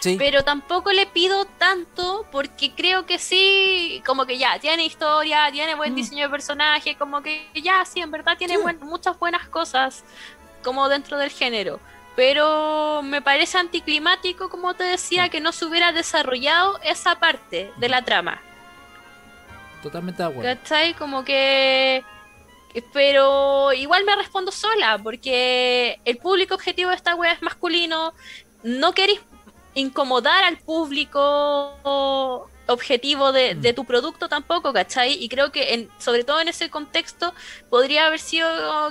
Sí. 0.00 0.16
Pero 0.18 0.44
tampoco 0.44 0.92
le 0.92 1.06
pido 1.06 1.46
tanto 1.46 2.26
porque 2.30 2.72
creo 2.72 3.06
que 3.06 3.18
sí, 3.18 4.02
como 4.04 4.26
que 4.26 4.36
ya, 4.36 4.58
tiene 4.58 4.84
historia, 4.84 5.50
tiene 5.52 5.74
buen 5.74 5.92
Mm. 5.92 5.96
diseño 5.96 6.24
de 6.24 6.30
personaje, 6.30 6.96
como 6.96 7.22
que 7.22 7.48
ya, 7.54 7.82
sí, 7.86 8.00
en 8.00 8.10
verdad 8.10 8.36
tiene 8.36 8.56
Sí. 8.56 8.62
buen- 8.62 8.78
muchas 8.80 9.18
buenas 9.18 9.48
cosas 9.48 10.04
como 10.62 10.88
dentro 10.90 11.16
del 11.16 11.30
género. 11.30 11.80
Pero 12.14 13.00
me 13.02 13.20
parece 13.22 13.56
anticlimático, 13.58 14.48
como 14.50 14.74
te 14.74 14.84
decía, 14.84 15.28
que 15.30 15.40
no 15.40 15.52
se 15.52 15.64
hubiera 15.66 15.92
desarrollado 15.92 16.78
esa 16.82 17.18
parte 17.18 17.70
de 17.78 17.88
la 17.88 18.02
trama. 18.02 18.40
Totalmente 19.82 20.22
de 20.22 20.28
acuerdo. 20.28 20.60
¿Cachai? 20.60 20.94
Como 20.94 21.24
que... 21.24 22.04
Pero 22.92 23.72
igual 23.72 24.04
me 24.04 24.14
respondo 24.16 24.52
sola, 24.52 24.98
porque 25.02 25.98
el 26.04 26.18
público 26.18 26.54
objetivo 26.54 26.90
de 26.90 26.96
esta 26.96 27.14
wea 27.14 27.32
es 27.32 27.42
masculino. 27.42 28.12
No 28.62 28.92
queréis 28.92 29.20
incomodar 29.74 30.44
al 30.44 30.58
público 30.58 32.48
objetivo 32.68 33.30
de, 33.32 33.54
Mm. 33.54 33.60
de 33.60 33.72
tu 33.72 33.84
producto 33.84 34.28
tampoco, 34.28 34.72
¿cachai? 34.72 35.12
Y 35.22 35.28
creo 35.28 35.52
que 35.52 35.74
en, 35.74 35.90
sobre 35.98 36.24
todo 36.24 36.40
en 36.40 36.48
ese 36.48 36.68
contexto 36.68 37.32
podría 37.70 38.06
haber 38.06 38.18
sido 38.18 38.48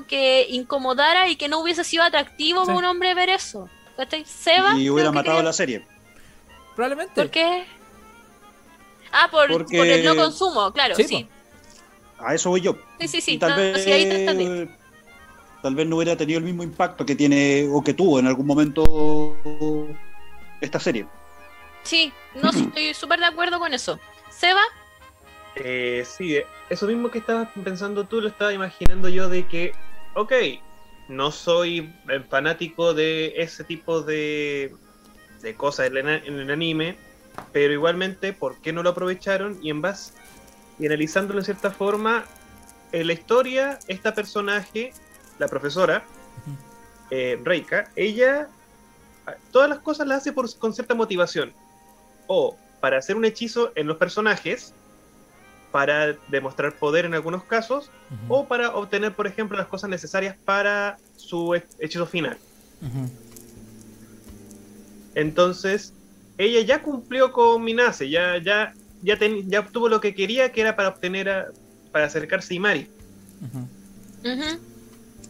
que 0.07 0.45
incomodara 0.49 1.27
y 1.27 1.35
que 1.35 1.47
no 1.49 1.59
hubiese 1.59 1.83
sido 1.83 2.03
atractivo 2.03 2.61
Sí. 2.61 2.67
para 2.67 2.77
un 2.79 2.85
hombre 2.85 3.13
ver 3.13 3.29
eso. 3.29 3.69
¿Cachai? 3.97 4.25
Seba. 4.25 4.77
Y 4.77 4.89
hubiera 4.89 5.11
matado 5.11 5.35
quería- 5.37 5.43
la 5.49 5.53
serie. 5.53 5.87
Probablemente. 6.75 7.13
¿Por 7.15 7.29
qué? 7.29 7.65
Ah, 9.11 9.27
por, 9.31 9.49
Porque- 9.49 9.77
por 9.77 9.87
el 9.87 10.03
no 10.05 10.15
consumo, 10.15 10.71
claro, 10.73 10.95
Sí, 10.95 11.03
sí. 11.05 11.29
A 12.25 12.33
eso 12.33 12.49
voy 12.49 12.61
yo. 12.61 12.75
Sí, 12.99 13.07
sí, 13.07 13.21
sí. 13.21 13.33
Y 13.35 13.37
tal 13.37 13.51
no, 13.51 13.57
vez 13.57 13.83
sí, 13.83 13.91
ahí 13.91 14.05
te 14.05 14.15
entendí. 14.15 14.69
tal 15.61 15.75
vez 15.75 15.87
no 15.87 15.95
hubiera 15.97 16.15
tenido 16.17 16.39
el 16.39 16.45
mismo 16.45 16.63
impacto 16.63 17.05
que 17.05 17.15
tiene 17.15 17.67
o 17.71 17.83
que 17.83 17.93
tuvo 17.93 18.19
en 18.19 18.27
algún 18.27 18.45
momento 18.47 19.37
esta 20.61 20.79
serie. 20.79 21.07
Sí, 21.83 22.11
no 22.33 22.49
estoy 22.49 22.93
súper 22.93 23.19
de 23.19 23.25
acuerdo 23.25 23.59
con 23.59 23.73
eso. 23.73 23.99
Seba, 24.29 24.61
Eh, 25.55 26.03
sí, 26.05 26.35
eh, 26.35 26.45
eso 26.69 26.85
mismo 26.87 27.09
que 27.09 27.19
estabas 27.19 27.49
pensando 27.63 28.07
tú 28.07 28.19
lo 28.21 28.27
estaba 28.27 28.53
imaginando 28.53 29.07
yo 29.09 29.29
de 29.29 29.47
que, 29.47 29.71
ok, 30.13 30.33
no 31.07 31.31
soy 31.31 32.01
eh, 32.09 32.19
fanático 32.29 32.93
de 32.93 33.33
ese 33.37 33.63
tipo 33.63 34.01
de, 34.01 34.77
de 35.41 35.55
cosas 35.57 35.87
en, 35.87 35.97
el- 35.97 36.27
en 36.27 36.39
el 36.39 36.51
anime, 36.51 37.03
pero 37.51 37.73
igualmente, 37.73 38.33
¿por 38.33 38.59
qué 38.61 38.73
no 38.73 38.83
lo 38.83 38.89
aprovecharon? 38.89 39.57
Y 39.61 39.69
en 39.69 39.81
base, 39.81 40.13
y 40.79 40.85
analizándolo 40.85 41.39
en 41.39 41.45
cierta 41.45 41.71
forma, 41.71 42.25
en 42.91 43.07
la 43.07 43.13
historia, 43.13 43.79
esta 43.87 44.13
personaje, 44.13 44.93
la 45.39 45.47
profesora, 45.47 46.03
eh, 47.11 47.39
Reika, 47.43 47.89
ella 47.95 48.47
todas 49.51 49.69
las 49.69 49.79
cosas 49.79 50.07
las 50.07 50.17
hace 50.19 50.33
por, 50.33 50.53
con 50.57 50.73
cierta 50.73 50.93
motivación. 50.95 51.51
O 52.27 52.57
para 52.79 52.97
hacer 52.97 53.15
un 53.15 53.25
hechizo 53.25 53.71
en 53.75 53.87
los 53.87 53.97
personajes, 53.97 54.73
para 55.71 56.13
demostrar 56.29 56.73
poder 56.75 57.05
en 57.05 57.13
algunos 57.15 57.43
casos, 57.43 57.89
o 58.29 58.47
para 58.47 58.75
obtener, 58.75 59.13
por 59.13 59.27
ejemplo, 59.27 59.57
las 59.57 59.67
cosas 59.67 59.89
necesarias 59.89 60.37
para 60.45 60.97
su 61.17 61.55
he- 61.55 61.65
hechizo 61.79 62.05
final. 62.05 62.37
Entonces, 65.15 65.93
ella 66.37 66.61
ya 66.61 66.81
cumplió 66.81 67.31
con 67.31 67.63
Minase, 67.63 68.09
ya, 68.09 68.37
ya, 68.37 68.73
ya, 69.05 69.17
ten- 69.17 69.49
ya 69.49 69.59
obtuvo 69.61 69.87
lo 69.87 70.01
que 70.01 70.13
quería, 70.15 70.51
que 70.51 70.61
era 70.61 70.75
para 70.75 70.89
obtener, 70.89 71.29
a- 71.29 71.47
para 71.91 72.05
acercarse 72.05 72.53
a 72.53 72.57
Imari. 72.57 72.87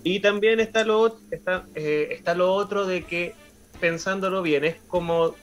Y 0.04 0.20
también 0.20 0.60
está 0.60 0.84
lo, 0.84 1.20
está, 1.32 1.66
eh, 1.76 2.08
está 2.12 2.34
lo 2.36 2.54
otro 2.54 2.86
de 2.86 3.04
que, 3.04 3.34
pensándolo 3.80 4.42
bien, 4.42 4.64
es 4.64 4.76
como 4.88 5.36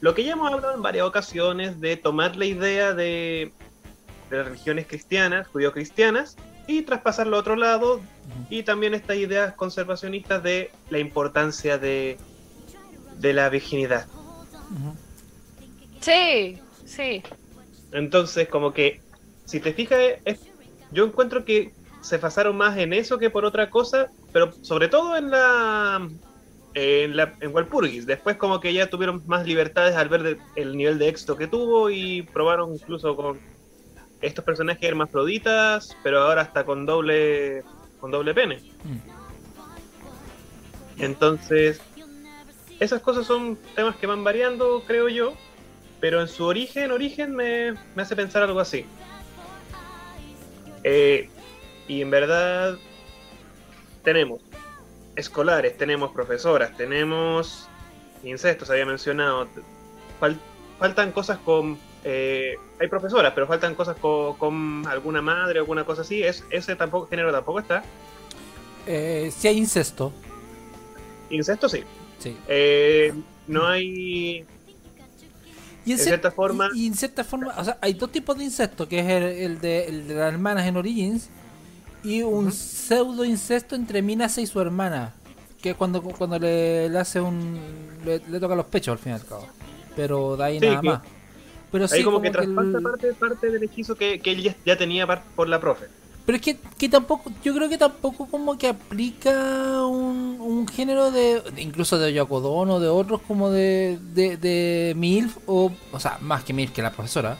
lo 0.00 0.14
que 0.14 0.24
ya 0.24 0.32
hemos 0.32 0.52
hablado 0.52 0.74
en 0.74 0.82
varias 0.82 1.06
ocasiones 1.06 1.80
de 1.80 1.96
tomar 1.96 2.36
la 2.36 2.46
idea 2.46 2.94
de, 2.94 3.52
de 4.30 4.36
las 4.36 4.46
religiones 4.46 4.86
cristianas, 4.86 5.46
judío-cristianas, 5.48 6.36
y 6.66 6.82
traspasarlo 6.82 7.36
a 7.36 7.40
otro 7.40 7.56
lado, 7.56 8.00
y 8.48 8.62
también 8.62 8.94
estas 8.94 9.16
ideas 9.18 9.54
conservacionistas 9.54 10.42
de 10.42 10.70
la 10.88 10.98
importancia 10.98 11.76
de, 11.76 12.16
de 13.18 13.32
la 13.34 13.48
virginidad. 13.50 14.06
Sí, 16.00 16.58
sí. 16.94 17.22
Entonces, 17.92 18.48
como 18.48 18.72
que, 18.72 19.00
si 19.44 19.60
te 19.60 19.72
fijas, 19.72 20.00
es- 20.24 20.40
yo 20.90 21.04
encuentro 21.04 21.44
que 21.44 21.72
se 22.00 22.18
basaron 22.18 22.56
más 22.56 22.76
en 22.78 22.92
eso 22.92 23.18
que 23.18 23.30
por 23.30 23.44
otra 23.44 23.70
cosa, 23.70 24.10
pero 24.32 24.52
sobre 24.62 24.88
todo 24.88 25.16
en 25.16 25.30
la 25.30 26.08
en, 26.76 27.16
la, 27.16 27.36
en 27.40 27.54
Walpurgis. 27.54 28.04
Después 28.04 28.36
como 28.36 28.58
que 28.60 28.72
ya 28.72 28.90
tuvieron 28.90 29.22
más 29.26 29.46
libertades 29.46 29.94
al 29.94 30.08
ver 30.08 30.22
de- 30.24 30.40
el 30.56 30.76
nivel 30.76 30.98
de 30.98 31.08
éxito 31.08 31.36
que 31.36 31.46
tuvo 31.46 31.88
y 31.88 32.22
probaron 32.32 32.74
incluso 32.74 33.14
con 33.14 33.40
estos 34.20 34.44
personajes 34.44 34.82
hermafroditas, 34.82 35.88
pero 36.02 36.20
ahora 36.20 36.42
hasta 36.42 36.64
con 36.64 36.84
doble 36.84 37.62
con 37.98 38.10
doble 38.10 38.34
pene. 38.34 38.60
Mm. 38.82 38.96
Entonces, 40.98 41.80
esas 42.80 43.00
cosas 43.02 43.26
son 43.26 43.56
temas 43.74 43.96
que 43.96 44.06
van 44.06 44.24
variando, 44.24 44.82
creo 44.86 45.08
yo, 45.08 45.32
pero 46.04 46.20
en 46.20 46.28
su 46.28 46.44
origen, 46.44 46.90
origen 46.90 47.34
me, 47.34 47.72
me 47.94 48.02
hace 48.02 48.14
pensar 48.14 48.42
algo 48.42 48.60
así. 48.60 48.84
Eh, 50.82 51.30
y 51.88 52.02
en 52.02 52.10
verdad 52.10 52.76
tenemos 54.02 54.42
escolares, 55.16 55.78
tenemos 55.78 56.12
profesoras, 56.12 56.76
tenemos 56.76 57.70
incestos, 58.22 58.68
había 58.68 58.84
mencionado. 58.84 59.48
Fal- 60.20 60.36
faltan 60.78 61.10
cosas 61.10 61.38
con... 61.38 61.78
eh, 62.04 62.56
hay 62.78 62.88
profesoras, 62.88 63.32
pero 63.32 63.46
faltan 63.46 63.74
cosas 63.74 63.96
con, 63.96 64.34
con 64.36 64.86
alguna 64.86 65.22
madre, 65.22 65.60
alguna 65.60 65.86
cosa 65.86 66.02
así. 66.02 66.22
Es, 66.22 66.44
ese 66.50 66.76
tampoco, 66.76 67.06
género 67.06 67.32
tampoco 67.32 67.60
está. 67.60 67.82
Eh, 68.86 69.32
si 69.34 69.48
hay 69.48 69.56
incesto. 69.56 70.12
Incesto 71.30 71.66
sí. 71.66 71.82
Sí. 72.18 72.36
Eh, 72.46 73.14
no 73.46 73.66
hay 73.66 74.44
Y 75.86 75.92
En 75.92 75.98
cierta 75.98 76.30
forma- 76.30 76.68
Y, 76.74 76.84
y 76.84 76.86
en 76.86 76.94
cierta 76.94 77.24
forma, 77.24 77.54
o 77.58 77.64
sea, 77.64 77.78
hay 77.80 77.92
dos 77.94 78.10
tipos 78.10 78.36
de 78.38 78.44
incesto, 78.44 78.88
que 78.88 79.00
es 79.00 79.06
el, 79.06 79.22
el 79.22 79.60
de, 79.60 79.84
el 79.86 80.08
de 80.08 80.14
las 80.14 80.32
hermanas 80.32 80.66
en 80.66 80.76
Origins 80.76 81.28
y 82.02 82.22
un 82.22 82.52
pseudo 82.52 83.24
incesto 83.24 83.74
entre 83.74 84.00
Minase 84.02 84.42
y 84.42 84.46
su 84.46 84.60
hermana, 84.60 85.12
que 85.62 85.70
es 85.70 85.76
cuando, 85.76 86.02
cuando 86.02 86.38
le, 86.38 86.88
le 86.88 86.98
hace 86.98 87.20
un... 87.20 87.58
Le, 88.04 88.20
le 88.28 88.40
toca 88.40 88.54
los 88.54 88.66
pechos 88.66 88.92
al 88.92 88.98
fin 88.98 89.12
y 89.12 89.14
al 89.16 89.24
cabo. 89.26 89.46
pero 89.96 90.36
de 90.36 90.44
ahí 90.44 90.58
Sí, 90.60 90.66
nada 90.66 90.80
que- 90.80 90.86
más. 90.88 91.00
Pero 91.72 91.88
sí, 91.88 91.96
Ahí 91.96 92.02
como, 92.04 92.20
que 92.22 92.28
el- 92.28 92.32
traspasa 92.34 92.80
parte, 92.80 93.12
parte 93.14 93.50
del 93.50 93.62
hechizo 93.64 93.96
que, 93.96 94.20
que 94.20 94.30
él 94.32 94.42
ya, 94.42 94.54
ya 94.64 94.76
tenía 94.78 95.06
por 95.34 95.48
la 95.48 95.58
profe. 95.60 95.86
Pero 96.26 96.36
es 96.36 96.42
que, 96.42 96.56
que 96.78 96.88
tampoco, 96.88 97.30
yo 97.42 97.54
creo 97.54 97.68
que 97.68 97.76
tampoco 97.76 98.26
como 98.26 98.56
que 98.56 98.68
aplica 98.68 99.84
un, 99.86 100.38
un 100.40 100.66
género 100.66 101.10
de, 101.10 101.42
incluso 101.58 101.98
de 101.98 102.06
Oyakodon 102.06 102.70
o 102.70 102.80
de 102.80 102.88
otros 102.88 103.20
como 103.28 103.50
de, 103.50 103.98
de, 104.14 104.38
de 104.38 104.94
MILF, 104.96 105.36
o, 105.46 105.70
o 105.92 106.00
sea, 106.00 106.16
más 106.22 106.42
que 106.42 106.54
MILF 106.54 106.72
que 106.72 106.80
la 106.80 106.92
profesora, 106.92 107.36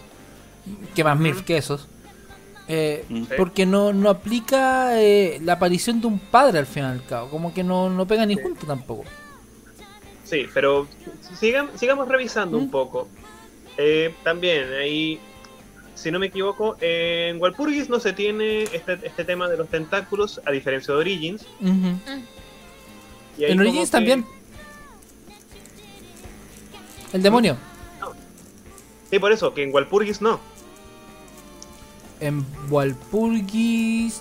que 0.94 1.02
más 1.02 1.18
MILF 1.18 1.42
que 1.44 1.56
esos, 1.56 1.88
eh, 2.68 3.04
Mm. 3.08 3.24
porque 3.38 3.64
no, 3.66 3.92
no 3.94 4.08
aplica 4.10 5.00
eh, 5.00 5.38
la 5.42 5.54
aparición 5.54 6.00
de 6.02 6.06
un 6.06 6.18
padre 6.18 6.58
al 6.58 6.66
fin 6.66 6.82
y 6.82 6.86
al 6.86 7.04
cabo, 7.06 7.28
como 7.30 7.52
que 7.54 7.64
no, 7.64 7.88
no 7.90 8.06
pega 8.06 8.24
ni 8.26 8.34
Sí. 8.36 8.42
junto 8.42 8.66
tampoco. 8.66 9.04
Sí, 10.24 10.46
pero 10.52 10.86
sigan- 11.40 11.70
sigamos 11.76 12.06
revisando 12.08 12.58
¿Mm? 12.58 12.62
un 12.62 12.70
poco. 12.70 13.08
Eh, 13.76 14.14
también, 14.22 14.72
ahí, 14.74 15.18
si 15.94 16.10
no 16.10 16.18
me 16.18 16.26
equivoco, 16.26 16.76
en 16.80 17.40
Walpurgis 17.40 17.88
no 17.88 18.00
se 18.00 18.12
tiene 18.12 18.64
este, 18.64 18.98
este 19.04 19.24
tema 19.24 19.48
de 19.48 19.56
los 19.56 19.68
tentáculos, 19.68 20.40
a 20.44 20.50
diferencia 20.50 20.92
de 20.94 21.00
Origins. 21.00 21.46
Y 23.38 23.44
En 23.44 23.60
Origins 23.60 23.88
que- 23.88 23.92
también. 23.92 24.24
El 27.12 27.22
demonio. 27.22 27.56
Sí, 29.10 29.18
por 29.18 29.30
eso, 29.32 29.54
que 29.54 29.62
en 29.62 29.72
Walpurgis 29.72 30.20
no. 30.20 30.40
En 32.20 32.44
Walpurgis. 32.70 34.20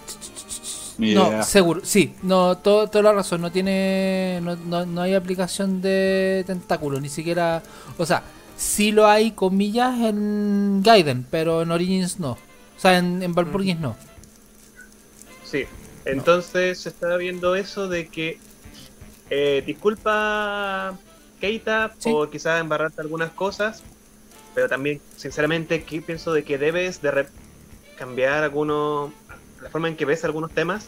No, 1.00 1.42
seguro, 1.44 1.82
sí, 1.84 2.14
no, 2.22 2.56
todo, 2.60 2.88
toda 2.88 3.02
la 3.06 3.14
razón, 3.14 3.42
no 3.42 3.52
tiene, 3.52 4.40
no, 4.44 4.56
no, 4.56 4.86
no 4.86 5.02
hay 5.02 5.16
aplicación 5.16 5.82
de 5.82 6.44
tentáculo, 6.46 7.02
ni 7.02 7.10
siquiera, 7.10 7.64
o 7.98 8.06
sea, 8.06 8.22
sí 8.56 8.92
lo 8.92 9.08
hay, 9.08 9.32
comillas, 9.32 10.00
en 10.00 10.82
Gaiden, 10.84 11.26
pero 11.30 11.62
en 11.62 11.72
Origins 11.72 12.20
no, 12.20 12.32
o 12.32 12.40
sea, 12.80 12.98
en, 12.98 13.22
en 13.24 13.34
Valpurgis 13.34 13.80
no. 13.80 13.96
Sí. 15.44 15.66
Entonces 16.06 16.80
se 16.82 16.90
estaba 16.90 17.18
viendo 17.18 17.56
eso 17.56 17.88
de 17.88 18.08
que. 18.10 18.40
eh, 19.30 19.64
disculpa, 19.66 20.98
Keita, 21.40 21.94
Sí. 21.98 22.12
por 22.12 22.30
quizás 22.30 22.60
embarrarte 22.62 23.02
algunas 23.02 23.32
cosas. 23.32 23.84
Pero 24.54 24.70
también, 24.70 25.02
sinceramente, 25.18 25.84
que 25.84 26.02
pienso 26.02 26.34
de 26.34 26.44
que 26.44 26.58
debes 26.58 27.02
de 27.02 27.28
cambiar 27.98 28.44
algunos. 28.44 29.12
La 29.62 29.70
forma 29.70 29.88
en 29.88 29.96
que 29.96 30.06
ves 30.06 30.24
algunos 30.26 30.52
temas. 30.52 30.88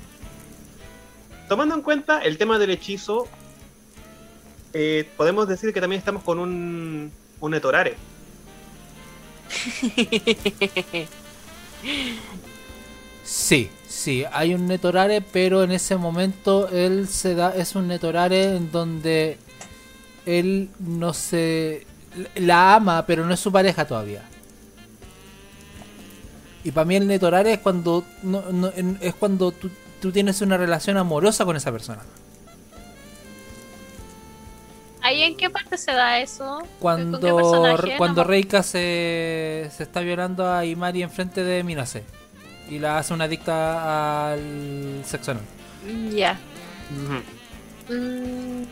Tomando 1.48 1.76
en 1.76 1.82
cuenta 1.82 2.20
el 2.22 2.38
tema 2.38 2.60
del 2.60 2.72
hechizo. 2.72 3.28
eh, 4.74 5.10
podemos 5.16 5.48
decir 5.48 5.74
que 5.74 5.82
también 5.82 6.00
estamos 6.00 6.24
con 6.24 6.40
un. 6.40 7.12
Un 7.40 7.54
Etorare. 7.54 7.96
Sí, 13.24 13.72
sí, 13.88 14.24
hay 14.32 14.54
un 14.54 14.68
Netorare, 14.68 15.22
pero 15.22 15.64
en 15.64 15.72
ese 15.72 15.98
momento 15.98 16.70
él 16.70 17.08
se 17.08 17.34
da, 17.36 17.56
es 17.56 17.76
un 17.76 17.88
Netorare 17.88 18.56
en 18.56 18.72
donde 18.72 19.40
él 20.26 20.70
no 20.80 21.14
se 21.14 21.86
la 22.36 22.76
ama, 22.76 23.06
pero 23.06 23.26
no 23.26 23.34
es 23.34 23.40
su 23.40 23.52
pareja 23.52 23.86
todavía. 23.88 24.24
Y 26.64 26.72
para 26.72 26.86
mí 26.86 26.96
el 26.96 27.08
Netorare 27.08 27.54
es 27.54 27.60
cuando 27.60 28.04
no, 28.24 28.42
no- 28.52 28.72
es 29.02 29.14
cuando 29.16 29.52
tú, 29.52 29.70
tú 30.02 30.12
tienes 30.12 30.42
una 30.42 30.58
relación 30.58 30.98
amorosa 30.98 31.46
con 31.46 31.56
esa 31.56 31.72
persona. 31.72 32.02
En 35.26 35.38
qué 35.38 35.50
parte 35.50 35.78
se 35.78 35.92
da 35.92 36.20
eso? 36.20 36.60
¿Con 36.80 37.14
qué 37.20 37.20
Cuando 37.30 37.78
cuando 37.98 38.24
No 38.24 38.28
Reika 38.30 38.64
se, 38.64 39.70
se 39.76 39.84
está 39.84 40.02
violando 40.02 40.52
a 40.52 40.66
Imari 40.66 41.04
enfrente 41.04 41.44
de 41.44 41.64
Minase 41.64 42.04
y 42.70 42.80
la 42.80 42.98
hace 42.98 43.14
una 43.14 43.26
adicta 43.26 44.32
al 44.34 45.02
sexo 45.06 45.32
anal. 45.32 45.44
Ya. 46.16 46.38
Mm, 47.90 48.64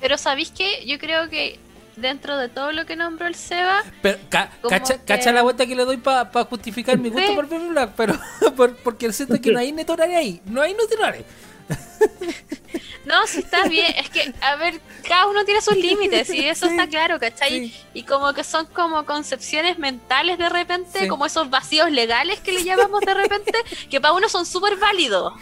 Pero 0.00 0.18
¿sabéis 0.18 0.52
qué? 0.56 0.84
Yo 0.86 0.98
creo 0.98 1.28
que 1.28 1.58
dentro 1.96 2.36
de 2.36 2.48
todo 2.48 2.72
lo 2.72 2.84
que 2.86 2.94
nombró 2.94 3.26
el 3.26 3.34
Seba, 3.34 3.82
Pero, 4.02 4.18
ca- 4.28 4.50
cacha, 4.68 4.98
que- 4.98 5.04
cacha 5.04 5.32
la 5.32 5.42
vuelta 5.42 5.66
que 5.66 5.74
le 5.74 5.84
doy 5.84 5.96
para 5.96 6.28
justificar 6.44 6.98
mi 6.98 7.08
gusto 7.08 7.26
Sí. 7.28 7.34
por 7.34 7.48
Baby 7.48 7.68
Black, 7.68 7.92
pero 7.96 8.14
por- 8.56 8.76
porque 8.76 9.12
siento 9.12 9.40
que 9.40 9.50
no 9.50 9.58
hay 9.58 9.72
Netorare 9.72 10.14
ahí, 10.14 10.40
no 10.44 10.60
hay 10.60 10.74
Netorare. 10.74 11.24
no, 13.06 13.26
si 13.26 13.38
está 13.38 13.66
bien, 13.68 13.94
es 13.96 14.10
que, 14.10 14.32
a 14.42 14.56
ver, 14.56 14.80
cada 15.08 15.26
uno 15.26 15.44
tiene 15.44 15.60
sus 15.62 15.76
límites 15.76 16.28
y 16.30 16.46
eso 16.46 16.66
Sí, 16.66 16.72
está 16.72 16.86
claro, 16.88 17.18
¿cachai? 17.18 17.68
Sí. 17.68 17.74
Y 17.94 18.02
como 18.02 18.32
que 18.34 18.44
son 18.44 18.66
como 18.66 19.04
concepciones 19.06 19.78
mentales 19.78 20.36
de 20.38 20.48
repente, 20.48 21.00
Sí. 21.00 21.08
como 21.08 21.24
esos 21.24 21.48
vacíos 21.48 21.90
legales 21.90 22.40
que 22.40 22.52
le 22.52 22.64
llamamos 22.64 23.00
de 23.00 23.14
repente, 23.14 23.52
que 23.88 24.00
para 24.00 24.12
uno 24.14 24.28
son 24.28 24.44
súper 24.44 24.76
válidos. 24.76 25.32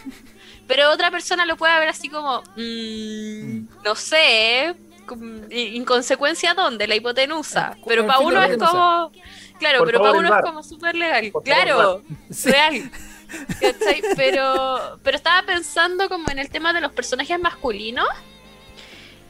Pero 0.67 0.91
otra 0.91 1.11
persona 1.11 1.45
lo 1.45 1.57
puede 1.57 1.79
ver 1.79 1.89
así 1.89 2.09
como, 2.09 2.43
mm, 2.57 3.83
no 3.85 3.95
sé, 3.95 4.67
¿eh? 4.69 4.75
Como, 5.07 5.25
¿y- 5.51 5.77
¿inconsecuencia 5.77 6.55
dónde? 6.55 6.87
La 6.87 6.95
hipotenusa. 6.95 7.75
Eh, 7.77 7.83
Pero 7.87 8.07
para 8.07 8.21
uno 8.21 8.43
es 8.43 8.57
como... 8.57 9.11
Claro, 9.59 9.85
pero 9.85 10.01
para 10.01 10.13
uno 10.19 10.35
es 10.37 10.43
como 10.43 10.63
súper 10.63 10.95
legal. 10.97 11.31
Claro, 11.45 12.03
Sí. 12.31 12.51
real. 12.51 12.91
¿Cachai? 13.61 14.03
Pero, 14.17 14.99
pero 15.03 15.17
estaba 15.17 15.47
pensando 15.47 16.09
como 16.09 16.31
en 16.31 16.39
el 16.39 16.51
tema 16.51 16.73
de 16.73 16.81
los 16.81 16.93
personajes 16.93 17.39
masculinos. 17.39 18.09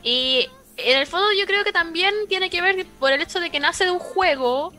Y 0.02 0.48
en 0.76 0.98
el 0.98 1.06
fondo 1.06 1.28
yo 1.38 1.46
creo 1.46 1.64
que 1.64 1.72
también 1.72 2.14
tiene 2.28 2.50
que 2.50 2.60
ver 2.60 2.86
por 2.98 3.12
el 3.12 3.22
hecho 3.22 3.40
de 3.40 3.50
que 3.50 3.60
nace 3.60 3.84
de 3.84 3.90
un 3.90 3.98
juego 3.98 4.72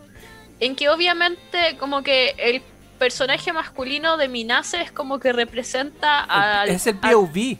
en 0.60 0.76
que 0.76 0.90
obviamente 0.90 1.78
como 1.78 2.04
que 2.04 2.36
el 2.38 2.62
personaje 2.98 3.52
masculino 3.52 4.18
de 4.18 4.28
Minase 4.28 4.82
es 4.82 4.92
como 4.92 5.20
que 5.20 5.34
representa 5.34 6.20
al... 6.20 6.70
es 6.70 6.88
el 6.88 6.98
POV. 6.98 7.58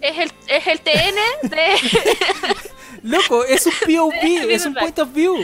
es 0.00 0.18
el, 0.18 0.32
es 0.48 0.66
el 0.66 0.80
TN 0.80 1.50
de... 1.50 1.76
Loco, 3.02 3.44
es 3.44 3.66
un 3.66 3.72
POV, 3.72 4.14
es 4.50 4.66
un 4.66 4.74
point 4.74 4.98
of 4.98 5.12
view. 5.12 5.42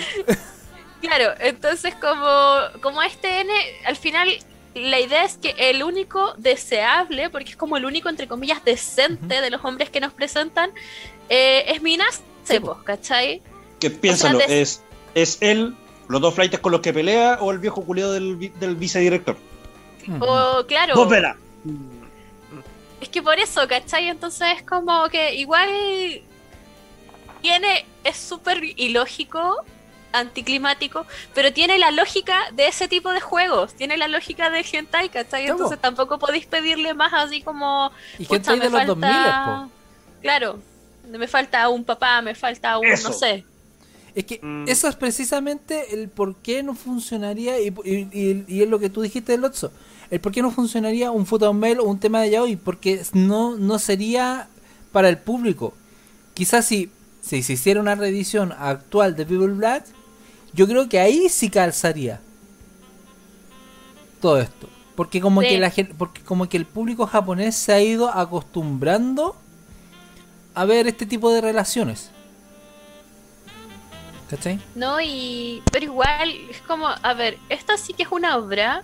Claro, 1.01 1.35
entonces 1.41 1.95
como, 1.95 2.81
como 2.83 3.03
este 3.03 3.41
N, 3.41 3.53
al 3.87 3.97
final 3.97 4.29
la 4.77 5.01
idea 5.01 5.25
es 5.25 5.37
que 5.39 5.55
el 5.59 5.83
único 5.83 6.35
deseable, 6.37 7.31
porque 7.31 7.51
es 7.51 7.57
como 7.57 7.77
el 7.77 7.85
único, 7.85 8.09
entre 8.09 8.29
comillas, 8.29 8.65
decente 8.65 9.41
de 9.41 9.51
los 9.51 9.65
hombres 9.65 9.91
que 9.91 10.01
nos 10.01 10.13
presentan, 10.13 10.71
eh, 11.29 11.65
es 11.69 11.83
Minas, 11.83 12.23
Sí, 12.45 12.61
pues, 12.61 12.79
¿cachai? 12.85 13.43
Que 13.81 13.91
piénsalo, 13.91 14.37
O 14.39 14.41
sea, 14.41 14.49
de- 14.49 14.63
es, 14.63 14.83
es 15.15 15.39
él, 15.41 15.75
los 16.09 16.21
dos 16.21 16.33
flights 16.35 16.61
con 16.61 16.71
los 16.73 16.81
que 16.81 16.93
pelea 16.93 17.39
o 17.41 17.51
el 17.51 17.59
viejo 17.59 17.85
culiado 17.85 18.13
del, 18.13 18.39
del 18.61 18.77
vicedirector. 18.77 19.37
O 20.21 20.65
claro, 20.69 20.95
Dos 20.95 21.09
velas. 21.09 21.37
es 23.01 23.09
que 23.09 23.21
por 23.23 23.39
eso, 23.41 23.67
¿cachai? 23.67 24.09
Entonces 24.09 24.47
es 24.59 24.63
como 24.63 25.09
que 25.09 25.35
igual 25.35 25.69
tiene, 27.43 27.85
es 28.05 28.17
súper 28.17 28.63
ilógico, 28.63 29.65
anticlimático, 30.19 31.07
pero 31.35 31.53
tiene 31.53 31.79
la 31.79 31.91
lógica 31.91 32.39
de 32.53 32.69
ese 32.69 32.89
tipo 32.89 33.11
de 33.13 33.21
juegos, 33.21 33.75
tiene 33.75 33.97
la 33.97 34.09
lógica 34.09 34.51
del 34.51 34.65
hentai, 34.71 35.09
¿cachai? 35.09 35.45
Claro. 35.45 35.55
Entonces 35.57 35.81
tampoco 35.81 36.19
podéis 36.19 36.47
pedirle 36.47 36.95
más 36.95 37.13
así 37.15 37.43
como... 37.43 37.91
Y 38.19 38.25
ahí 38.53 38.61
de 38.61 38.71
me 38.71 38.79
los 38.79 38.87
2000, 38.87 39.11
falta- 39.11 39.45
po. 39.67 39.71
Claro, 40.23 40.59
me 41.09 41.29
falta 41.29 41.69
un 41.69 41.85
papá, 41.85 42.21
me 42.23 42.35
falta 42.35 42.79
un, 42.79 42.87
Eso. 42.87 43.09
no 43.11 43.15
sé. 43.15 43.45
Es 44.15 44.25
que 44.25 44.41
Mm. 44.43 44.65
eso 44.69 44.89
es 44.89 44.97
precisamente 44.97 45.93
el 45.95 46.09
por 46.09 46.37
qué 46.37 46.63
no 46.63 46.75
funcionaría, 46.75 47.61
y, 47.61 47.69
y- 47.85 48.09
y- 48.13 48.45
y 48.49 48.63
es 48.63 48.69
lo 48.69 48.79
que 48.79 48.89
tú 48.89 49.03
dijiste 49.03 49.33
del 49.33 49.45
Otso, 49.45 49.71
el 50.11 50.21
por 50.21 50.33
qué 50.33 50.41
no 50.41 50.51
funcionaría 50.51 51.11
un 51.11 51.27
Mail 51.59 51.81
o 51.81 51.85
un 51.85 52.01
tema 52.01 52.21
de 52.23 52.31
yaoi, 52.31 52.57
porque 52.57 53.03
no, 53.13 53.57
no 53.57 53.79
sería 53.79 54.49
para 54.93 55.09
el 55.11 55.19
público. 55.19 55.75
Quizás 56.33 56.65
si, 56.65 56.91
si 57.21 57.43
se 57.43 57.53
hiciera 57.55 57.81
una 57.81 57.95
reedición 57.95 58.53
actual 58.59 59.17
de 59.17 59.27
People 59.27 59.49
Black, 59.49 59.85
yo 60.57 60.67
creo 60.67 60.89
que 60.89 60.99
ahí 60.99 61.29
sí 61.29 61.51
calzaría 61.51 62.21
todo 64.21 64.41
esto. 64.41 64.69
Porque 64.97 65.21
como 65.21 65.43
Sí. 65.43 65.49
que 65.49 65.59
la 65.59 65.71
porque 65.99 66.23
como 66.23 66.49
que 66.49 66.57
el 66.57 66.65
público 66.65 67.07
japonés 67.07 67.55
se 67.55 67.73
ha 67.73 67.81
ido 67.81 68.09
acostumbrando 68.09 69.37
a 70.55 70.65
ver 70.65 70.87
este 70.87 71.05
tipo 71.05 71.31
de 71.31 71.43
relaciones. 71.43 72.11
¿Cachai? 74.31 74.59
No, 74.75 75.01
y. 75.01 75.63
Pero 75.71 75.85
igual, 75.85 76.31
es 76.51 76.61
como, 76.63 76.89
a 76.89 77.15
ver, 77.15 77.39
esta 77.51 77.77
sí 77.77 77.93
que 77.93 78.03
es 78.05 78.09
una 78.11 78.37
obra 78.37 78.83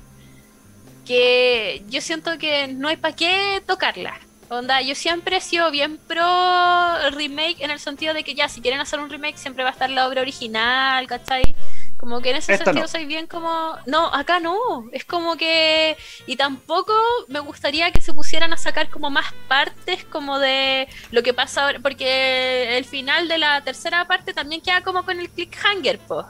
que 1.06 1.82
yo 1.88 2.00
siento 2.00 2.38
que 2.38 2.68
no 2.68 2.88
hay 2.88 2.96
para 2.96 3.16
qué 3.16 3.62
tocarla. 3.66 4.14
Onda, 4.52 4.82
yo 4.82 4.94
siempre 4.94 5.38
he 5.38 5.40
sido 5.40 5.70
bien 5.70 5.96
pro 5.96 7.10
remake 7.12 7.56
en 7.60 7.70
el 7.70 7.80
sentido 7.80 8.12
de 8.12 8.22
que 8.22 8.34
ya, 8.34 8.50
si 8.50 8.60
quieren 8.60 8.80
hacer 8.80 9.00
un 9.00 9.08
remake, 9.08 9.38
siempre 9.38 9.64
va 9.64 9.70
a 9.70 9.72
estar 9.72 9.88
la 9.88 10.06
obra 10.06 10.20
original, 10.20 11.06
¿cachai? 11.06 11.56
Como 11.96 12.20
que 12.20 12.30
en 12.32 12.36
ese 12.36 12.52
Esta 12.52 12.66
sentido 12.66 12.84
no. 12.84 12.88
soy 12.88 13.06
bien 13.06 13.26
como... 13.26 13.78
No, 13.86 14.12
acá 14.12 14.40
no. 14.40 14.58
Es 14.92 15.06
como 15.06 15.36
que... 15.36 15.96
Y 16.26 16.36
tampoco 16.36 16.92
me 17.28 17.38
gustaría 17.40 17.92
que 17.92 18.02
se 18.02 18.12
pusieran 18.12 18.52
a 18.52 18.58
sacar 18.58 18.90
como 18.90 19.08
más 19.08 19.32
partes 19.48 20.04
como 20.04 20.38
de 20.38 20.86
lo 21.12 21.22
que 21.22 21.32
pasa 21.32 21.64
ahora. 21.64 21.78
Porque 21.80 22.76
el 22.76 22.84
final 22.84 23.28
de 23.28 23.38
la 23.38 23.62
tercera 23.62 24.04
parte 24.06 24.34
también 24.34 24.60
queda 24.60 24.82
como 24.82 25.02
con 25.04 25.18
el 25.18 25.30
cliffhanger, 25.30 25.98
po. 26.00 26.26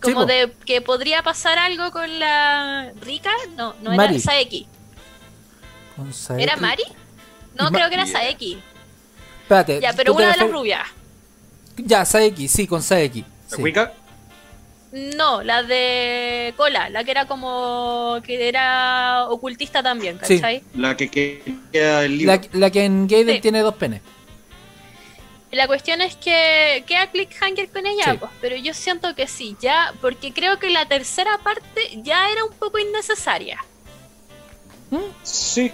Como 0.00 0.20
po. 0.20 0.26
de 0.26 0.52
que 0.66 0.82
podría 0.82 1.22
pasar 1.24 1.58
algo 1.58 1.90
con 1.90 2.20
la... 2.20 2.92
¿Rika? 3.00 3.32
No, 3.56 3.74
no 3.82 3.90
Mari. 3.96 4.16
era 4.16 4.22
Saeki. 4.22 4.66
Con 5.96 6.12
Saeki. 6.12 6.42
¿Era 6.42 6.56
Mari? 6.56 6.84
No, 7.64 7.70
creo 7.70 7.88
que 7.88 7.94
era 7.94 8.06
Saeki. 8.06 8.58
Espérate. 9.42 9.80
Ya, 9.80 9.92
pero 9.92 10.12
¿tú 10.12 10.18
te 10.18 10.24
una 10.24 10.32
de 10.32 10.38
las 10.38 10.50
rubias. 10.50 10.86
Ya, 11.76 12.04
Saeki, 12.04 12.48
sí, 12.48 12.66
con 12.66 12.82
Saeki. 12.82 13.20
¿La 13.50 13.56
Sí. 13.56 13.62
Wicca? 13.62 13.92
No, 14.92 15.42
la 15.42 15.62
de 15.62 16.52
Cola, 16.56 16.90
la 16.90 17.04
que 17.04 17.12
era 17.12 17.26
como 17.26 18.18
que 18.24 18.48
era 18.48 19.26
ocultista 19.28 19.82
también, 19.82 20.18
Sí. 20.24 20.34
¿cachai? 20.40 20.62
La 20.74 20.96
que 20.96 21.08
que- 21.08 21.42
queda 21.72 22.04
el 22.04 22.18
libro. 22.18 22.34
La, 22.34 22.58
la 22.58 22.70
que 22.70 22.84
en 22.84 23.06
Gaiden 23.06 23.36
Sí. 23.36 23.40
tiene 23.40 23.60
dos 23.60 23.74
penes. 23.76 24.02
La 25.52 25.66
cuestión 25.68 26.00
es 26.00 26.14
que 26.16 26.84
queda 26.86 27.08
clickhanger 27.10 27.70
con 27.70 27.84
ella, 27.86 28.04
Sí. 28.12 28.16
pues, 28.18 28.30
pero 28.40 28.56
yo 28.56 28.72
siento 28.74 29.14
que 29.16 29.26
sí, 29.28 29.56
ya, 29.60 29.92
porque 30.00 30.32
creo 30.32 30.58
que 30.60 30.70
la 30.70 30.86
tercera 30.86 31.38
parte 31.38 32.00
ya 32.04 32.30
era 32.30 32.44
un 32.44 32.52
poco 32.52 32.78
innecesaria, 32.78 33.58
Sí. 35.22 35.70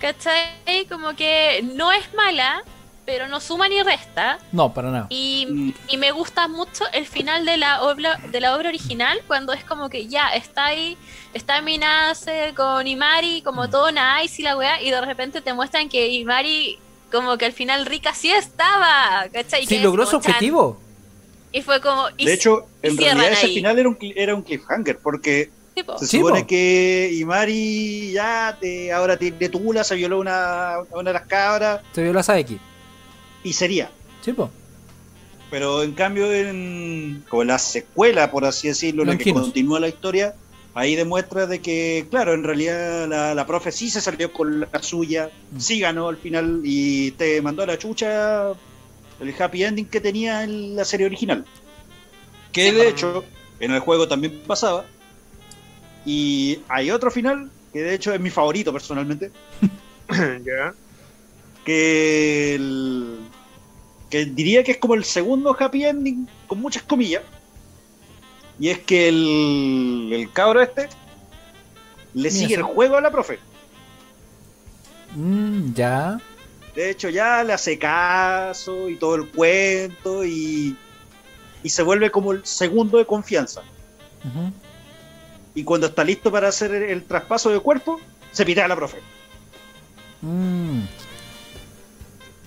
¿Cachai? 0.00 0.86
Como 0.88 1.14
que 1.16 1.62
no 1.74 1.92
es 1.92 2.12
mala, 2.14 2.62
pero 3.04 3.28
no 3.28 3.40
suma 3.40 3.68
ni 3.68 3.82
resta, 3.82 4.38
No, 4.52 4.72
para 4.74 4.90
nada. 4.90 5.06
y, 5.10 5.74
y 5.88 5.96
me 5.96 6.10
gusta 6.10 6.48
mucho 6.48 6.84
el 6.92 7.06
final 7.06 7.44
de 7.46 7.56
la 7.56 7.82
obra 7.82 8.18
de 8.30 8.40
la 8.40 8.56
obra 8.56 8.68
original, 8.68 9.20
cuando 9.26 9.52
es 9.52 9.62
como 9.64 9.88
que 9.88 10.08
ya 10.08 10.28
está 10.30 10.66
ahí, 10.66 10.96
está 11.32 11.60
Minase 11.62 12.52
con 12.56 12.86
Imari, 12.86 13.42
como 13.42 13.64
Mm. 13.64 13.70
todo 13.70 13.90
nice 13.92 14.42
y 14.42 14.44
la 14.44 14.56
weá, 14.56 14.82
y 14.82 14.90
de 14.90 15.00
repente 15.00 15.40
te 15.40 15.52
muestran 15.54 15.88
que 15.88 16.08
Imari, 16.08 16.78
como 17.12 17.38
que 17.38 17.44
al 17.46 17.52
final 17.52 17.86
Rika 17.86 18.12
sí 18.12 18.30
estaba, 18.32 19.26
¿cachai? 19.32 19.64
Sí, 19.66 19.78
logró 19.78 20.04
su 20.04 20.12
chan, 20.20 20.32
objetivo. 20.32 20.80
Y 21.52 21.62
fue 21.62 21.80
como. 21.80 22.08
y 22.16 22.26
De 22.26 22.34
hecho, 22.34 22.66
en 22.82 22.96
realidad 22.98 23.32
ese 23.32 23.48
final 23.48 23.78
era 23.78 23.88
un, 23.88 23.96
cli- 23.96 24.12
era 24.16 24.34
un 24.34 24.42
cliffhanger, 24.42 24.98
porque 24.98 25.50
sí, 25.76 25.84
se 25.98 26.06
Sí, 26.06 26.16
supone 26.18 26.40
po. 26.40 26.46
que 26.46 27.10
Imari 27.20 28.12
ya 28.12 28.56
te, 28.60 28.92
ahora 28.92 29.16
tiene 29.16 29.48
tula, 29.48 29.84
se 29.84 29.94
violó 29.96 30.18
una, 30.20 30.74
a 30.76 30.82
una 30.92 31.10
de 31.10 31.14
las 31.14 31.26
cabras 31.26 31.80
Se 31.92 32.02
vio 32.02 32.12
la 32.12 32.22
Saeki. 32.22 32.58
y 33.44 33.52
sería. 33.52 33.90
Sí, 34.22 34.32
po. 34.32 34.50
Pero 35.50 35.82
en 35.82 35.92
cambio, 35.92 36.32
en 36.32 37.24
como 37.28 37.44
la 37.44 37.58
secuela, 37.58 38.30
por 38.30 38.44
así 38.44 38.68
decirlo, 38.68 39.04
la 39.04 39.16
que 39.16 39.32
continúa 39.32 39.78
la 39.78 39.86
historia, 39.88 40.34
ahí 40.74 40.96
demuestra 40.96 41.46
de 41.46 41.60
que, 41.60 42.06
claro, 42.10 42.34
en 42.34 42.42
realidad 42.42 43.06
la, 43.08 43.32
la 43.34 43.46
profe 43.46 43.70
sí 43.70 43.88
se 43.88 44.00
salió 44.00 44.32
con 44.32 44.60
la 44.60 44.82
suya, 44.82 45.30
Mm. 45.52 45.60
sí 45.60 45.78
ganó 45.78 46.08
al 46.08 46.16
final 46.16 46.60
y 46.64 47.12
te 47.12 47.40
mandó 47.42 47.62
a 47.62 47.66
la 47.66 47.78
chucha 47.78 48.48
el 49.20 49.34
happy 49.38 49.62
ending 49.64 49.86
que 49.86 50.00
tenía 50.00 50.42
en 50.42 50.74
la 50.74 50.84
serie 50.84 51.06
original. 51.06 51.44
Que 52.52 52.70
Sí, 52.70 52.74
de 52.76 52.88
hecho, 52.88 53.24
en 53.60 53.70
el 53.72 53.80
juego 53.80 54.08
también 54.08 54.40
pasaba. 54.46 54.84
Y 56.06 56.60
hay 56.68 56.90
otro 56.90 57.10
final, 57.10 57.50
que 57.72 57.80
de 57.82 57.94
hecho 57.94 58.14
es 58.14 58.20
mi 58.20 58.30
favorito 58.30 58.72
personalmente, 58.72 59.32
ya. 60.10 60.72
que 61.64 62.54
el- 62.54 63.18
que 64.08 64.24
diría 64.24 64.62
que 64.62 64.70
es 64.72 64.78
como 64.78 64.94
el 64.94 65.02
segundo 65.04 65.56
happy 65.58 65.84
ending 65.84 66.28
con 66.46 66.60
muchas 66.60 66.84
comillas 66.84 67.24
y 68.58 68.68
es 68.68 68.78
que 68.78 69.08
el, 69.08 70.10
el 70.12 70.32
cabro 70.32 70.62
este 70.62 70.88
le 72.14 72.30
Mira, 72.30 72.30
sigue 72.30 72.54
el 72.54 72.62
juego 72.62 72.96
a 72.96 73.00
la 73.00 73.10
profe 73.10 73.40
Mm, 75.16 75.72
ya. 75.74 76.20
de 76.76 76.90
hecho 76.90 77.08
ya 77.08 77.42
le 77.42 77.52
hace 77.52 77.78
caso 77.78 78.88
y 78.88 78.96
todo 78.96 79.16
el 79.16 79.28
cuento 79.30 80.24
y, 80.24 80.76
y 81.64 81.68
se 81.68 81.82
vuelve 81.82 82.10
como 82.12 82.30
el 82.32 82.44
segundo 82.46 82.98
de 82.98 83.06
confianza. 83.06 83.62
Y 85.56 85.64
cuando 85.64 85.88
está 85.88 86.04
listo 86.04 86.30
para 86.30 86.46
hacer 86.46 86.72
el, 86.72 86.84
el 86.84 87.04
traspaso 87.04 87.50
de 87.50 87.58
cuerpo 87.58 88.00
se 88.30 88.44
pitea 88.44 88.66
a 88.66 88.68
la 88.68 88.76
profe. 88.76 88.98
Mm, 90.22 90.82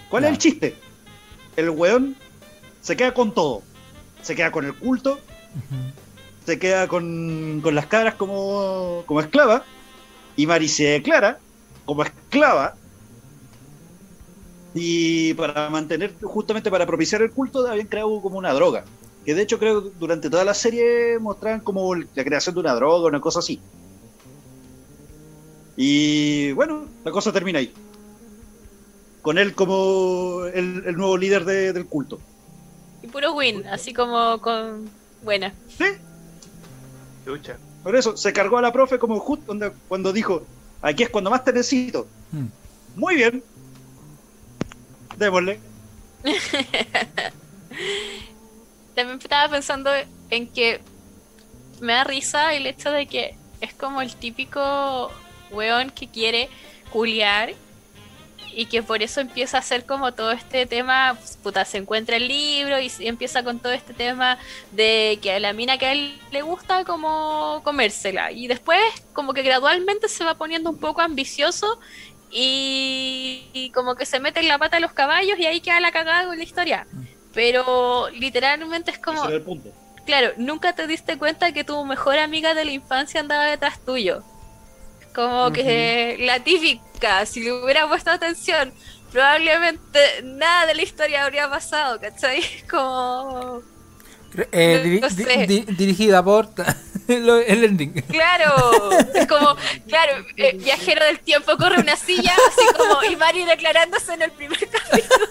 ¿cuál 0.09 0.23
es 0.23 0.29
el 0.31 0.37
chiste? 0.37 0.75
el 1.57 1.69
weón 1.71 2.15
se 2.81 2.95
queda 2.95 3.13
con 3.13 3.33
todo. 3.33 3.63
Se 4.21 4.35
queda 4.35 4.51
con 4.51 4.65
el 4.65 4.75
culto 4.75 5.19
se 6.45 6.57
queda 6.57 6.87
con, 6.87 7.59
con 7.61 7.75
las 7.75 7.85
cabras 7.85 8.15
como, 8.15 9.03
como 9.05 9.21
esclava 9.21 9.63
y 10.35 10.47
Mari 10.47 10.67
se 10.67 10.85
declara 10.85 11.37
como 11.85 12.03
esclava 12.03 12.75
y 14.73 15.33
para 15.35 15.69
mantener 15.69 16.15
justamente 16.21 16.71
para 16.71 16.87
propiciar 16.87 17.21
el 17.21 17.31
culto 17.31 17.67
habían 17.67 17.87
creado 17.87 18.19
como 18.21 18.37
una 18.37 18.53
droga 18.53 18.83
que 19.29 19.35
de 19.35 19.43
hecho 19.43 19.59
creo 19.59 19.83
que 19.83 19.91
durante 19.99 20.27
toda 20.27 20.43
la 20.43 20.55
serie 20.55 21.19
mostraban 21.19 21.59
como 21.61 21.93
la 21.93 22.23
creación 22.23 22.55
de 22.55 22.61
una 22.61 22.73
droga 22.73 23.09
una 23.09 23.21
cosa 23.21 23.39
así 23.39 23.59
y 25.77 26.51
bueno 26.53 26.85
la 27.05 27.11
cosa 27.11 27.31
termina 27.31 27.59
ahí 27.59 27.71
con 29.21 29.37
él 29.37 29.53
como 29.53 30.45
el, 30.51 30.81
el 30.83 30.97
nuevo 30.97 31.15
líder 31.15 31.45
de- 31.45 31.73
del 31.73 31.85
culto 31.85 32.19
Y 33.03 33.07
puro 33.07 33.33
win, 33.33 33.67
así 33.67 33.93
como 33.93 34.41
con. 34.41 34.89
Buena. 35.23 35.53
¿sí? 35.77 35.85
Chucha. 37.25 37.57
Por 37.83 37.95
eso, 37.95 38.17
se 38.17 38.33
cargó 38.33 38.57
a 38.57 38.61
la 38.63 38.73
profe 38.73 38.97
como 38.97 39.19
justo 39.19 39.45
cuando, 39.45 39.71
cuando 39.87 40.11
dijo, 40.11 40.41
aquí 40.81 41.03
es 41.03 41.09
cuando 41.09 41.29
más 41.29 41.43
te 41.45 41.53
necesito. 41.53 42.07
Mm. 42.31 42.47
Muy 42.99 43.15
bien. 43.15 43.43
Démosle. 45.17 45.59
También 48.99 49.19
estaba 49.19 49.47
pensando 49.47 49.89
en 50.29 50.47
que 50.49 50.81
me 51.79 51.93
da 51.93 52.03
risa 52.03 52.53
el 52.53 52.67
hecho 52.67 52.91
de 52.91 53.07
que 53.07 53.33
es 53.61 53.73
como 53.73 54.01
el 54.01 54.13
típico 54.13 55.09
weón 55.51 55.89
que 55.89 56.09
quiere 56.09 56.49
culiar 56.91 57.53
y 58.53 58.65
que 58.65 58.83
por 58.83 59.01
eso 59.01 59.21
empieza 59.21 59.55
a 59.55 59.61
hacer 59.61 59.85
como 59.85 60.11
todo 60.13 60.31
este 60.33 60.65
tema, 60.65 61.15
pues, 61.17 61.37
puta, 61.37 61.63
se 61.63 61.77
encuentra 61.77 62.17
el 62.17 62.27
libro 62.27 62.77
y 62.77 62.91
empieza 62.99 63.41
con 63.41 63.59
todo 63.59 63.71
este 63.71 63.93
tema 63.93 64.37
de 64.73 65.17
que 65.21 65.31
a 65.31 65.39
la 65.39 65.53
mina 65.53 65.77
que 65.77 65.85
a 65.85 65.93
él 65.93 66.19
le 66.31 66.41
gusta 66.41 66.83
como 66.83 67.61
comérsela 67.63 68.33
y 68.33 68.47
después 68.47 68.81
como 69.13 69.33
que 69.33 69.43
gradualmente 69.43 70.09
se 70.09 70.25
va 70.25 70.33
poniendo 70.33 70.71
un 70.71 70.77
poco 70.77 70.99
ambicioso 70.99 71.79
y, 72.31 73.71
como 73.73 73.95
que 73.95 74.05
se 74.05 74.19
mete 74.19 74.41
en 74.41 74.49
la 74.49 74.57
pata 74.57 74.75
de 74.75 74.81
los 74.81 74.91
caballos 74.91 75.39
y 75.39 75.45
ahí 75.45 75.61
queda 75.61 75.79
la 75.79 75.93
cagada 75.93 76.25
con 76.25 76.37
la 76.37 76.43
historia. 76.43 76.85
Pero 77.33 78.09
literalmente 78.09 78.91
es 78.91 78.99
como, 78.99 79.19
Ese 79.19 79.27
era 79.27 79.37
el 79.37 79.43
punto. 79.43 79.69
claro, 80.05 80.31
nunca 80.37 80.73
te 80.73 80.87
diste 80.87 81.17
cuenta 81.17 81.51
que 81.51 81.63
tu 81.63 81.85
mejor 81.85 82.17
amiga 82.17 82.53
de 82.53 82.65
la 82.65 82.71
infancia 82.71 83.19
andaba 83.19 83.45
detrás 83.45 83.79
tuyo. 83.85 84.23
Como 85.13 85.51
que 85.51 86.17
la 86.21 86.39
típica, 86.43 87.25
si 87.25 87.41
le 87.41 87.51
hubiera 87.53 87.87
puesto 87.87 88.09
atención, 88.11 88.73
probablemente 89.11 89.99
nada 90.23 90.65
de 90.67 90.75
la 90.75 90.81
historia 90.83 91.25
habría 91.25 91.49
pasado, 91.49 91.99
¿cachai? 91.99 92.41
Como... 92.69 93.61
Eh, 94.51 94.99
No 95.01 95.07
diri- 95.09 95.09
sé. 95.09 95.47
di- 95.47 95.59
di- 95.65 95.75
dirigida 95.75 96.23
por 96.23 96.49
el 97.47 97.63
ending. 97.63 97.91
Claro, 98.09 98.91
es 99.13 99.27
como, 99.27 99.55
claro, 99.87 100.23
eh, 100.37 100.55
viajero 100.57 101.03
del 101.05 101.19
tiempo 101.19 101.57
corre 101.57 101.79
una 101.81 101.95
silla, 101.95 102.33
así 102.47 102.67
como, 102.77 103.03
y 103.11 103.15
Mari 103.15 103.45
declarándose 103.45 104.13
en 104.13 104.21
el 104.21 104.31
primer 104.31 104.57
capítulo, 104.69 105.25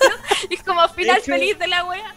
y 0.50 0.54
es 0.54 0.62
como 0.62 0.88
final 0.90 1.18
hecho- 1.18 1.32
feliz 1.32 1.58
de 1.58 1.66
la 1.68 1.84
wea. 1.84 2.14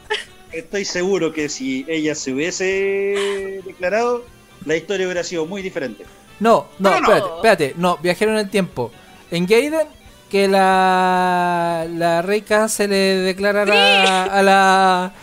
Estoy 0.51 0.83
seguro 0.83 1.31
que 1.31 1.47
si 1.47 1.85
ella 1.87 2.13
se 2.13 2.33
hubiese 2.33 3.61
declarado, 3.65 4.25
la 4.65 4.75
historia 4.75 5.05
hubiera 5.05 5.23
sido 5.23 5.45
muy 5.45 5.61
diferente. 5.61 6.05
No, 6.39 6.67
no, 6.79 6.89
No, 6.89 6.99
no. 6.99 7.07
espérate, 7.07 7.35
espérate. 7.35 7.73
No, 7.77 7.97
viajero 7.97 8.31
en 8.31 8.37
el 8.39 8.49
tiempo. 8.49 8.91
En 9.29 9.45
Gaiden, 9.47 9.87
que 10.29 10.47
la, 10.47 11.85
la 11.89 12.21
Reika 12.21 12.67
se 12.67 12.87
le 12.87 12.95
declarara 12.95 14.23
a 14.25 14.41
la 14.41 15.13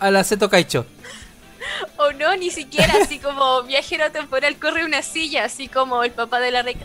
a 0.00 0.10
la 0.12 0.22
Seto 0.24 0.48
Kaicho. 0.48 0.86
O 1.96 2.12
no, 2.12 2.36
ni 2.36 2.50
siquiera 2.50 2.94
así 3.02 3.18
como 3.18 3.62
viajero 3.62 4.10
temporal 4.12 4.58
corre 4.58 4.84
una 4.84 5.02
silla, 5.02 5.44
así 5.44 5.68
como 5.68 6.02
el 6.04 6.12
papá 6.12 6.40
de 6.40 6.50
la 6.50 6.62
reina. 6.62 6.84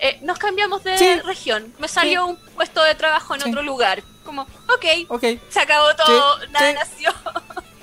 Eh, 0.00 0.18
nos 0.22 0.38
cambiamos 0.38 0.84
de 0.84 0.96
Sí. 0.98 1.20
región. 1.24 1.72
Me 1.78 1.88
salió 1.88 2.26
un 2.26 2.36
puesto 2.54 2.82
de 2.84 2.94
trabajo 2.94 3.34
en 3.34 3.40
Sí. 3.42 3.48
otro 3.50 3.62
lugar. 3.62 4.02
Como, 4.24 4.42
ok, 4.42 4.84
Ok, 5.08 5.24
se 5.48 5.60
acabó 5.60 5.94
todo, 5.96 6.40
Sí, 6.40 6.46
nada 6.52 6.68
sí. 6.70 6.74
nació. 6.78 7.14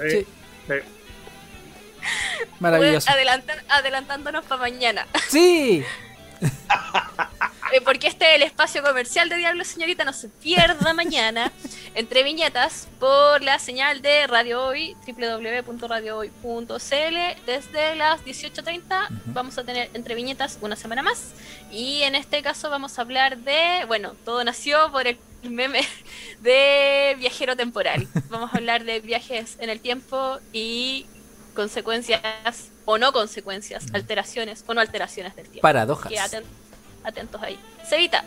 sí, 0.09 0.27
Sí. 0.67 0.73
maravilloso. 2.59 3.09
Adelantan- 3.11 3.63
adelantándonos 3.69 4.45
para 4.45 4.61
mañana. 4.61 5.07
Sí, 5.29 5.83
Eh, 7.71 7.81
porque 7.83 8.07
este 8.07 8.29
es 8.29 8.35
el 8.35 8.43
espacio 8.43 8.83
comercial 8.83 9.27
de 9.27 9.37
Diablo 9.37 9.63
Señorita, 9.65 10.05
no 10.05 10.13
se 10.13 10.29
pierda 10.29 10.93
mañana. 10.93 11.51
entre 11.95 12.23
viñetas 12.23 12.87
por 12.99 13.41
la 13.41 13.57
señal 13.59 14.01
de 14.01 14.27
Radio 14.27 14.65
Hoy, 14.65 14.95
www.radiohoy.cl. 15.07 17.45
Desde 17.45 17.95
las 17.95 18.23
18.30 18.25 19.07
vamos 19.27 19.57
a 19.57 19.63
tener 19.63 19.89
entre 19.93 20.15
viñetas 20.15 20.57
una 20.61 20.75
semana 20.75 21.01
más. 21.01 21.31
Y 21.71 22.01
en 22.03 22.15
este 22.15 22.41
caso 22.41 22.69
vamos 22.69 22.99
a 22.99 23.01
hablar 23.01 23.37
de, 23.37 23.85
bueno, 23.87 24.13
todo 24.25 24.43
nació 24.43 24.91
por 24.91 25.07
el 25.07 25.17
meme 25.43 25.81
de 26.41 27.15
viajero 27.17 27.55
temporal. 27.55 28.07
Vamos 28.29 28.53
a 28.53 28.57
hablar 28.57 28.83
de 28.83 28.99
viajes 28.99 29.55
en 29.59 29.69
el 29.69 29.79
tiempo 29.79 30.39
y 30.51 31.05
consecuencias 31.53 32.21
o 32.85 32.97
no 32.97 33.13
consecuencias, 33.13 33.85
alteraciones 33.93 34.63
o 34.67 34.73
no 34.73 34.81
alteraciones 34.81 35.35
del 35.35 35.45
tiempo. 35.45 35.61
Paradojas. 35.61 36.11
Que 36.11 36.17
aten- 36.19 36.43
atentos 37.03 37.41
ahí. 37.43 37.59
Cevita, 37.87 38.25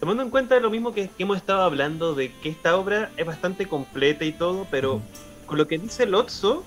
Tomando 0.00 0.22
en 0.22 0.30
cuenta 0.30 0.58
lo 0.60 0.70
mismo 0.70 0.94
que, 0.94 1.08
que 1.08 1.22
hemos 1.24 1.36
estado 1.36 1.60
hablando 1.62 2.14
de 2.14 2.32
que 2.42 2.48
esta 2.48 2.76
obra 2.76 3.10
es 3.16 3.26
bastante 3.26 3.66
completa 3.66 4.24
y 4.24 4.32
todo, 4.32 4.66
pero 4.70 5.02
con 5.46 5.58
lo 5.58 5.66
que 5.68 5.78
dice 5.78 6.06
Lotso, 6.06 6.64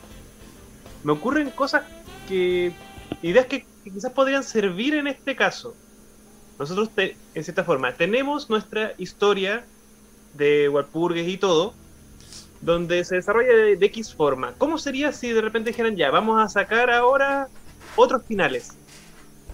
me 1.03 1.13
ocurren 1.13 1.49
cosas 1.49 1.83
que. 2.27 2.71
ideas 3.23 3.47
que, 3.47 3.65
que 3.83 3.91
quizás 3.91 4.11
podrían 4.11 4.43
servir 4.43 4.93
en 4.95 5.07
este 5.07 5.35
caso. 5.35 5.73
Nosotros, 6.59 6.91
te- 6.91 7.17
en 7.33 7.43
cierta 7.43 7.63
forma, 7.63 7.93
tenemos 7.93 8.49
nuestra 8.51 8.93
historia 8.99 9.65
de 10.35 10.69
Walpurgis 10.69 11.27
y 11.27 11.37
todo, 11.37 11.73
donde 12.61 13.03
se 13.03 13.15
desarrolla 13.15 13.51
de, 13.55 13.75
de 13.75 13.85
X 13.87 14.13
forma. 14.13 14.53
¿Cómo 14.59 14.77
sería 14.77 15.11
si 15.11 15.29
de 15.31 15.41
repente 15.41 15.71
dijeran, 15.71 15.95
ya, 15.95 16.11
vamos 16.11 16.39
a 16.39 16.47
sacar 16.47 16.91
ahora 16.91 17.47
otros 17.95 18.23
finales? 18.27 18.77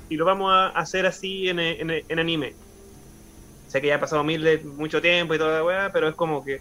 Y 0.10 0.18
lo 0.18 0.26
vamos 0.26 0.52
a 0.52 0.68
hacer 0.68 1.06
así 1.06 1.48
en, 1.48 1.60
en- 1.60 2.04
en 2.08 2.20
anime. 2.20 2.54
Sé 3.70 3.80
que 3.82 3.88
ya 3.88 3.96
ha 3.96 4.00
pasado 4.00 4.24
mil 4.24 4.44
de 4.44 4.58
mucho 4.60 5.02
tiempo 5.02 5.34
y 5.34 5.38
toda 5.38 5.60
la 5.60 5.64
weá, 5.64 5.92
pero 5.94 6.10
es 6.10 6.16
como 6.16 6.44
que. 6.44 6.60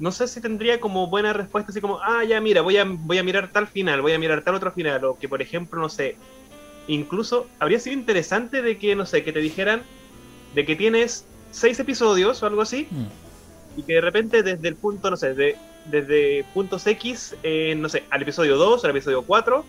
No 0.00 0.12
sé 0.12 0.26
si 0.28 0.40
tendría 0.40 0.80
como 0.80 1.08
buena 1.08 1.32
respuesta, 1.32 1.70
así 1.70 1.80
como, 1.80 1.98
ah, 2.00 2.22
ya 2.24 2.40
mira, 2.40 2.62
voy 2.62 2.76
a, 2.76 2.84
voy 2.86 3.18
a 3.18 3.22
mirar 3.24 3.50
tal 3.52 3.66
final, 3.66 4.00
voy 4.00 4.12
a 4.12 4.18
mirar 4.18 4.42
tal 4.42 4.54
otro 4.54 4.70
final, 4.72 5.04
o 5.04 5.18
que 5.18 5.28
por 5.28 5.42
ejemplo, 5.42 5.80
no 5.80 5.88
sé. 5.88 6.16
Incluso 6.86 7.48
habría 7.58 7.80
sido 7.80 7.94
interesante 7.94 8.62
de 8.62 8.78
que, 8.78 8.94
no 8.96 9.04
sé, 9.06 9.22
que 9.24 9.32
te 9.32 9.40
dijeran 9.40 9.82
de 10.54 10.64
que 10.64 10.76
tienes 10.76 11.26
seis 11.50 11.78
episodios 11.80 12.42
o 12.42 12.46
algo 12.46 12.62
así, 12.62 12.86
Mm. 12.90 13.06
y 13.80 13.82
que 13.82 13.94
de 13.94 14.00
repente 14.00 14.42
desde 14.42 14.68
el 14.68 14.76
punto, 14.76 15.10
no 15.10 15.16
sé, 15.16 15.34
de, 15.34 15.56
desde 15.84 16.44
puntos 16.54 16.86
X, 16.86 17.36
eh, 17.42 17.74
no 17.76 17.88
sé, 17.88 18.04
al 18.10 18.22
episodio 18.22 18.56
2, 18.56 18.84
al 18.84 18.92
episodio 18.92 19.22
4, 19.22 19.64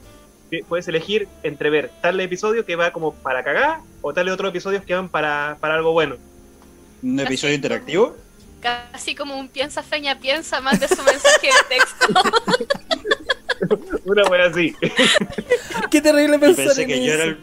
que 0.51 0.63
puedes 0.67 0.87
elegir 0.87 1.27
entre 1.43 1.69
ver 1.69 1.91
tal 2.01 2.19
episodio 2.19 2.65
que 2.65 2.75
va 2.75 2.91
como 2.91 3.13
para 3.15 3.43
cagar, 3.43 3.79
o 4.01 4.13
tal 4.13 4.29
otro 4.29 4.47
episodios 4.47 4.83
que 4.85 4.93
van 4.93 5.09
para, 5.09 5.57
para 5.59 5.75
algo 5.75 5.91
bueno. 5.91 6.17
¿Un 7.03 7.19
episodio 7.19 7.55
interactivo? 7.55 8.15
casi 8.61 9.15
como 9.15 9.37
un 9.39 9.47
piensa 9.47 9.81
feña 9.81 10.19
piensa 10.19 10.59
más 10.59 10.77
de 10.81 10.87
su 10.89 11.01
mensaje 11.01 11.47
de 11.47 11.77
texto. 11.77 12.07
Una 14.03 14.23
wea 14.29 14.47
así. 14.47 14.75
Qué 15.89 16.01
terrible 16.01 16.37
pensar 16.39 16.65
pensé 16.65 16.81
en 16.81 16.87
que 16.89 17.05
yo 17.05 17.13
era 17.13 17.23
el, 17.23 17.37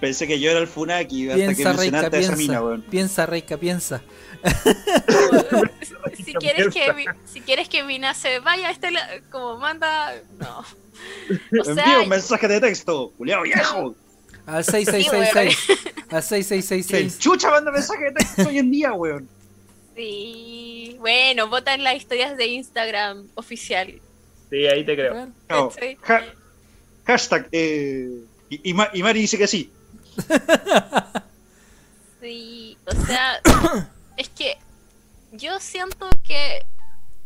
pensé 0.00 0.26
que 0.28 0.38
yo 0.38 0.50
era 0.52 0.60
el 0.60 0.68
Funaki 0.68 1.28
hasta 1.30 1.40
que 1.48 1.54
Piensa, 1.54 1.70
mencionaste 1.72 2.16
a 2.16 2.20
esa 2.20 2.36
mina, 2.36 2.62
weón. 2.62 2.82
Piensa, 2.82 3.26
Reika, 3.26 3.56
piensa. 3.56 4.02
si 6.24 6.32
quieres 6.34 6.72
que 6.72 6.92
mi- 6.92 7.04
si 7.24 7.40
quieres 7.40 7.68
que 7.68 7.82
Mina 7.82 8.14
se 8.14 8.38
vaya 8.38 8.70
este 8.70 8.92
la- 8.92 9.20
como 9.30 9.58
manda 9.58 10.14
no 10.38 10.60
o 11.60 11.64
sea 11.64 11.72
Envía 11.72 12.00
un 12.02 12.08
mensaje 12.08 12.46
de 12.46 12.60
texto, 12.60 13.12
culiao 13.18 13.42
viejo. 13.42 13.96
Al 14.46 14.64
6666. 14.64 15.86
Al 15.96 16.06
¿Quién 16.08 16.22
6666. 16.22 17.18
chucha 17.18 17.50
manda 17.50 17.70
mensaje 17.72 18.04
de 18.04 18.12
texto 18.12 18.42
hoy 18.48 18.58
en 18.58 18.70
día, 18.70 18.92
weón? 18.92 19.28
sí 19.94 20.96
bueno 21.00 21.48
vota 21.48 21.74
en 21.74 21.82
las 21.84 21.96
historias 21.96 22.36
de 22.36 22.46
Instagram 22.46 23.28
oficial 23.34 24.00
Sí, 24.50 24.66
ahí 24.66 24.84
te 24.84 24.94
creo. 24.94 25.28
Ha- 25.48 26.24
hashtag, 27.06 27.48
eh, 27.50 28.08
y, 28.48 28.70
y 28.70 28.74
Ma- 28.74 28.90
y 28.92 29.02
Mari 29.02 29.20
dice 29.22 29.36
que 29.38 29.46
sí. 29.48 29.72
sí 32.20 32.76
o 32.86 33.06
sea 33.06 33.40
es 34.16 34.28
que 34.28 34.56
yo 35.32 35.58
siento 35.60 36.08
que 36.26 36.64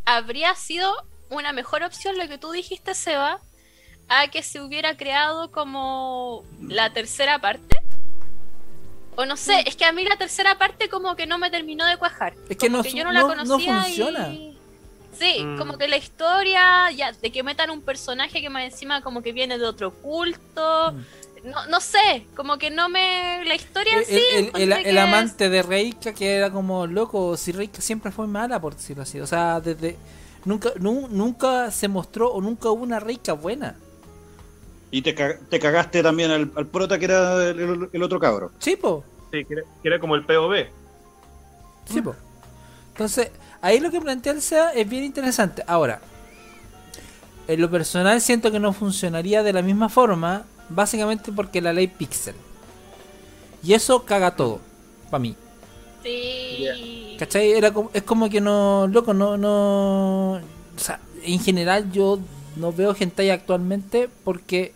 habría 0.05 0.55
sido 0.55 0.93
una 1.29 1.53
mejor 1.53 1.83
opción 1.83 2.17
lo 2.19 2.27
que 2.29 2.39
tú 2.39 2.51
dijiste 2.53 2.95
Seba 2.95 3.41
a 4.11 4.29
que 4.29 4.43
se 4.43 4.61
hubiera 4.61 4.97
creado 4.99 5.51
como 5.53 6.45
la 6.61 6.93
tercera 6.93 7.39
parte 7.39 7.77
o 9.17 9.25
no 9.25 9.37
sé, 9.37 9.63
es 9.67 9.77
que 9.77 9.85
a 9.85 9.93
mí 9.93 10.05
la 10.05 10.17
tercera 10.17 10.57
parte 10.59 10.89
como 10.89 11.15
que 11.15 11.27
no 11.27 11.39
me 11.39 11.51
terminó 11.51 11.85
de 11.87 11.97
cuajar. 11.97 12.35
Es 12.49 12.57
que 12.57 12.69
no, 12.71 12.83
que 12.83 12.93
yo 12.93 13.05
no 13.05 13.13
la 13.13 13.21
no- 13.21 13.29
no 13.29 13.35
conocía 13.45 13.83
funciona. 13.83 14.29
y... 14.29 14.57
Sí, 15.19 15.45
Mm. 15.45 15.59
como 15.59 15.77
que 15.77 15.89
la 15.89 15.97
historia, 15.99 16.91
ya, 16.93 17.13
de 17.13 17.31
que 17.31 17.43
metan 17.43 17.69
un 17.71 17.83
personaje 17.83 18.41
que 18.41 18.49
más 18.49 18.63
encima 18.65 19.03
como 19.03 19.21
que 19.23 19.33
viene 19.33 19.59
de 19.59 19.67
otro 19.67 19.93
culto, 19.93 20.93
no, 21.45 21.67
no 21.69 21.81
sé, 21.81 22.27
como 22.35 22.57
que 22.59 22.71
no 22.71 22.89
me... 22.89 23.45
La 23.45 23.55
historia 23.55 23.93
en 23.95 23.99
El, 23.99 24.05
sí... 24.07 24.13
el- 24.15 24.37
el- 24.37 24.45
encontré 24.47 24.65
el 24.77 24.83
que 24.85 24.91
es- 24.91 24.99
amante 24.99 25.51
de 25.51 25.63
Reika 25.63 26.15
que 26.15 26.35
era 26.37 26.51
como 26.51 26.87
loco, 26.87 27.37
si 27.37 27.53
Reika 27.53 27.83
siempre 27.83 28.11
fue 28.13 28.27
mala, 28.27 28.61
por 28.61 28.75
decirlo 28.77 29.03
así. 29.03 29.21
O 29.21 29.27
sea, 29.27 29.61
desde 29.61 29.97
nunca 30.47 30.71
nu- 30.79 31.09
nunca 31.11 31.71
se 31.71 31.89
mostró 31.89 32.33
o 32.33 32.41
nunca 32.41 32.71
hubo 32.71 32.83
una 32.83 32.99
Reika 33.01 33.35
buena. 33.35 33.77
Y 34.91 35.03
te, 35.03 35.15
ca- 35.15 35.39
te 35.49 35.61
cagaste 35.61 36.03
también 36.03 36.31
al, 36.31 36.51
al 36.57 36.67
prota 36.67 36.99
que 36.99 37.05
era 37.05 37.49
el, 37.51 37.61
el- 37.61 37.91
el 37.93 38.03
otro 38.03 38.19
cabro. 38.19 38.51
Sí, 38.59 38.77
po. 38.77 39.05
Sí, 39.33 39.45
que 39.45 39.55
era, 39.55 39.63
que 39.83 39.89
era 39.89 39.99
como 40.01 40.15
el 40.17 40.25
POV. 40.25 40.67
Sí, 41.85 42.03
po. 42.03 42.15
Entonces, 42.93 43.31
ahí 43.63 43.79
lo 43.81 43.91
que 43.91 44.01
plantea 44.01 44.33
el 44.33 44.43
SEA 44.43 44.71
es 44.73 44.89
bien 44.89 45.05
interesante. 45.05 45.63
Ahora, 45.67 46.01
en 47.49 47.61
lo 47.61 47.71
personal 47.71 48.21
siento 48.21 48.51
que 48.51 48.61
no 48.61 48.73
funcionaría 48.73 49.43
de 49.43 49.53
la 49.53 49.63
misma 49.63 49.89
forma, 49.89 50.45
básicamente 50.69 51.33
porque 51.33 51.61
la 51.61 51.73
ley 51.73 51.87
Pixel. 51.87 52.35
Y 53.63 53.75
eso 53.75 54.05
caga 54.05 54.35
todo, 54.37 54.61
para 55.11 55.21
mí. 55.21 55.37
Sí. 56.03 57.17
¿Cachai? 57.19 57.53
Era 57.53 57.73
como, 57.73 57.91
es 57.93 58.03
como 58.03 58.29
que 58.31 58.41
no, 58.41 58.87
loco, 58.87 59.13
no, 59.15 59.37
no... 59.37 60.33
O 60.35 60.79
sea, 60.79 60.99
en 61.23 61.39
general 61.41 61.93
yo 61.93 62.19
no 62.57 62.73
veo 62.73 62.97
hentai 62.99 63.31
actualmente 63.31 64.09
porque 64.25 64.73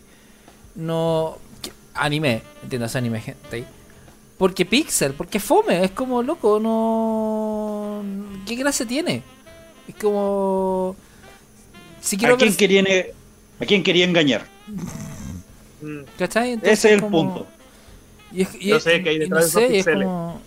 no... 0.75 1.37
que- 1.61 1.71
Anime, 1.93 2.41
entiendes, 2.63 2.95
anime 2.95 3.21
hentai. 3.25 3.65
Porque 4.37 4.65
pixel, 4.65 5.13
porque 5.13 5.39
fome, 5.39 5.83
es 5.85 5.91
como 5.91 6.21
loco, 6.21 6.59
no... 6.59 8.03
¿Qué 8.45 8.55
gracia 8.55 8.85
tiene? 8.85 9.23
Es 9.87 9.95
como... 9.95 10.95
Si 12.01 12.17
quiero 12.17 12.35
¿A 12.35 12.37
quién, 12.37 12.49
ver- 12.49 12.57
quería, 12.57 12.83
¿A 13.59 13.65
quién 13.65 13.81
quería 13.83 14.05
engañar? 14.05 14.45
Mm. 15.81 16.01
¿Cachai? 16.17 16.51
Entonces 16.53 16.79
Ese 16.79 16.87
es 16.89 16.93
el 16.95 17.01
como- 17.01 17.33
punto. 17.33 17.47
Y 18.31 18.41
es- 18.41 18.55
y 18.59 18.69
No 18.71 18.75
es- 18.77 18.83
sé 18.83 19.01
qué 19.01 19.09
hay 19.09 19.15
y 19.15 19.19
detrás 19.19 19.29
no 19.29 19.37
de 19.37 19.45
esos 19.47 19.61
sé, 19.61 19.61
y 19.61 19.79
es 19.79 19.85
pixeles. 19.85 20.05
como... 20.05 20.41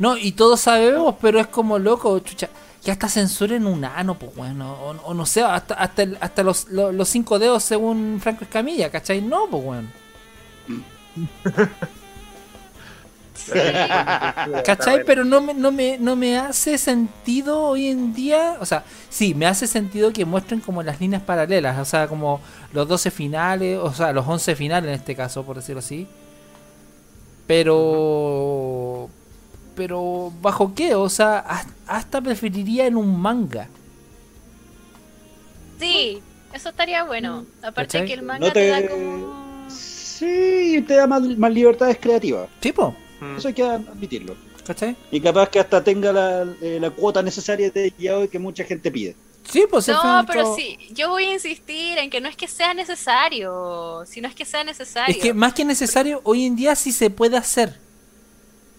No, 0.00 0.16
y 0.16 0.32
todos 0.32 0.60
sabemos, 0.60 1.14
pero 1.20 1.38
es 1.38 1.46
como 1.46 1.78
loco, 1.78 2.18
chucha. 2.18 2.48
Que 2.84 2.90
hasta 2.90 3.08
censuren 3.08 3.66
un 3.66 3.84
ano, 3.84 4.18
pues 4.18 4.34
bueno. 4.34 4.72
O, 4.74 4.90
o 5.10 5.14
no 5.14 5.24
sé, 5.26 5.42
hasta, 5.42 5.74
hasta, 5.74 6.02
el- 6.02 6.18
hasta 6.20 6.42
los, 6.42 6.68
los, 6.68 6.92
los 6.94 7.08
cinco 7.08 7.38
dedos 7.38 7.62
según 7.62 8.20
Franco 8.20 8.44
Escamilla, 8.44 8.90
¿cachai? 8.90 9.22
No, 9.22 9.48
pues 9.50 9.62
bueno. 9.64 9.92
¿Cachai? 14.64 15.04
Pero 15.04 15.24
no 15.24 15.40
me, 15.40 15.54
no, 15.54 15.72
me, 15.72 15.98
no 15.98 16.16
me 16.16 16.38
hace 16.38 16.78
sentido 16.78 17.60
hoy 17.62 17.88
en 17.88 18.12
día. 18.14 18.56
O 18.60 18.66
sea, 18.66 18.84
sí, 19.08 19.34
me 19.34 19.46
hace 19.46 19.66
sentido 19.66 20.12
que 20.12 20.24
muestren 20.24 20.60
como 20.60 20.82
las 20.82 21.00
líneas 21.00 21.22
paralelas. 21.22 21.78
O 21.78 21.84
sea, 21.84 22.08
como 22.08 22.40
los 22.72 22.86
12 22.88 23.10
finales, 23.10 23.78
o 23.78 23.92
sea, 23.92 24.12
los 24.12 24.26
11 24.26 24.54
finales 24.56 24.88
en 24.88 24.94
este 24.94 25.16
caso, 25.16 25.44
por 25.44 25.56
decirlo 25.56 25.80
así. 25.80 26.08
Pero. 27.46 29.10
Pero, 29.74 30.32
¿bajo 30.42 30.74
qué? 30.74 30.94
O 30.94 31.08
sea, 31.08 31.38
has- 31.38 31.66
hasta 31.86 32.20
preferiría 32.20 32.86
en 32.86 32.96
un 32.96 33.20
manga. 33.20 33.68
Sí, 35.78 36.20
eso 36.52 36.68
estaría 36.68 37.04
bueno. 37.04 37.44
Aparte 37.62 37.98
¿Cachai? 37.98 38.06
que 38.06 38.12
el 38.14 38.22
manga 38.22 38.46
No 38.46 38.52
te... 38.52 38.60
te- 38.60 38.68
da 38.68 38.88
como... 38.88 39.42
Sí, 39.68 40.84
te 40.86 40.94
da 40.94 41.06
más, 41.06 41.22
más 41.22 41.52
libertades 41.52 41.98
creativas. 42.00 42.48
Tipo, 42.60 42.94
Mm. 43.22 43.36
Eso 43.38 43.46
hay 43.48 43.54
que 43.54 43.62
admitirlo. 43.62 44.34
¿cachai? 44.66 44.96
Y 45.12 45.20
capaz 45.20 45.48
que 45.48 45.60
hasta 45.60 45.82
tenga 45.84 46.12
la, 46.12 46.42
eh, 46.60 46.78
la 46.80 46.90
cuota 46.90 47.22
necesaria 47.22 47.70
de 47.70 47.92
yaoi 47.96 48.26
que 48.26 48.40
mucha 48.40 48.64
gente 48.64 48.90
pide. 48.90 49.14
Sí, 49.48 49.64
pues 49.70 49.86
No, 49.86 50.24
pero 50.26 50.56
sí, 50.56 50.76
yo 50.90 51.08
voy 51.10 51.26
a 51.26 51.32
insistir 51.34 51.98
en 51.98 52.10
que 52.10 52.20
no 52.20 52.28
es 52.28 52.36
que 52.36 52.48
sea 52.48 52.74
necesario, 52.74 54.02
sino 54.06 54.26
es 54.26 54.34
que 54.34 54.44
sea 54.44 54.64
necesario. 54.64 55.14
Es 55.14 55.22
que 55.22 55.32
más 55.34 55.54
que 55.54 55.64
necesario, 55.64 56.20
hoy 56.24 56.46
en 56.46 56.56
día 56.56 56.74
sí 56.74 56.90
se 56.90 57.10
puede 57.10 57.36
hacer. 57.36 57.78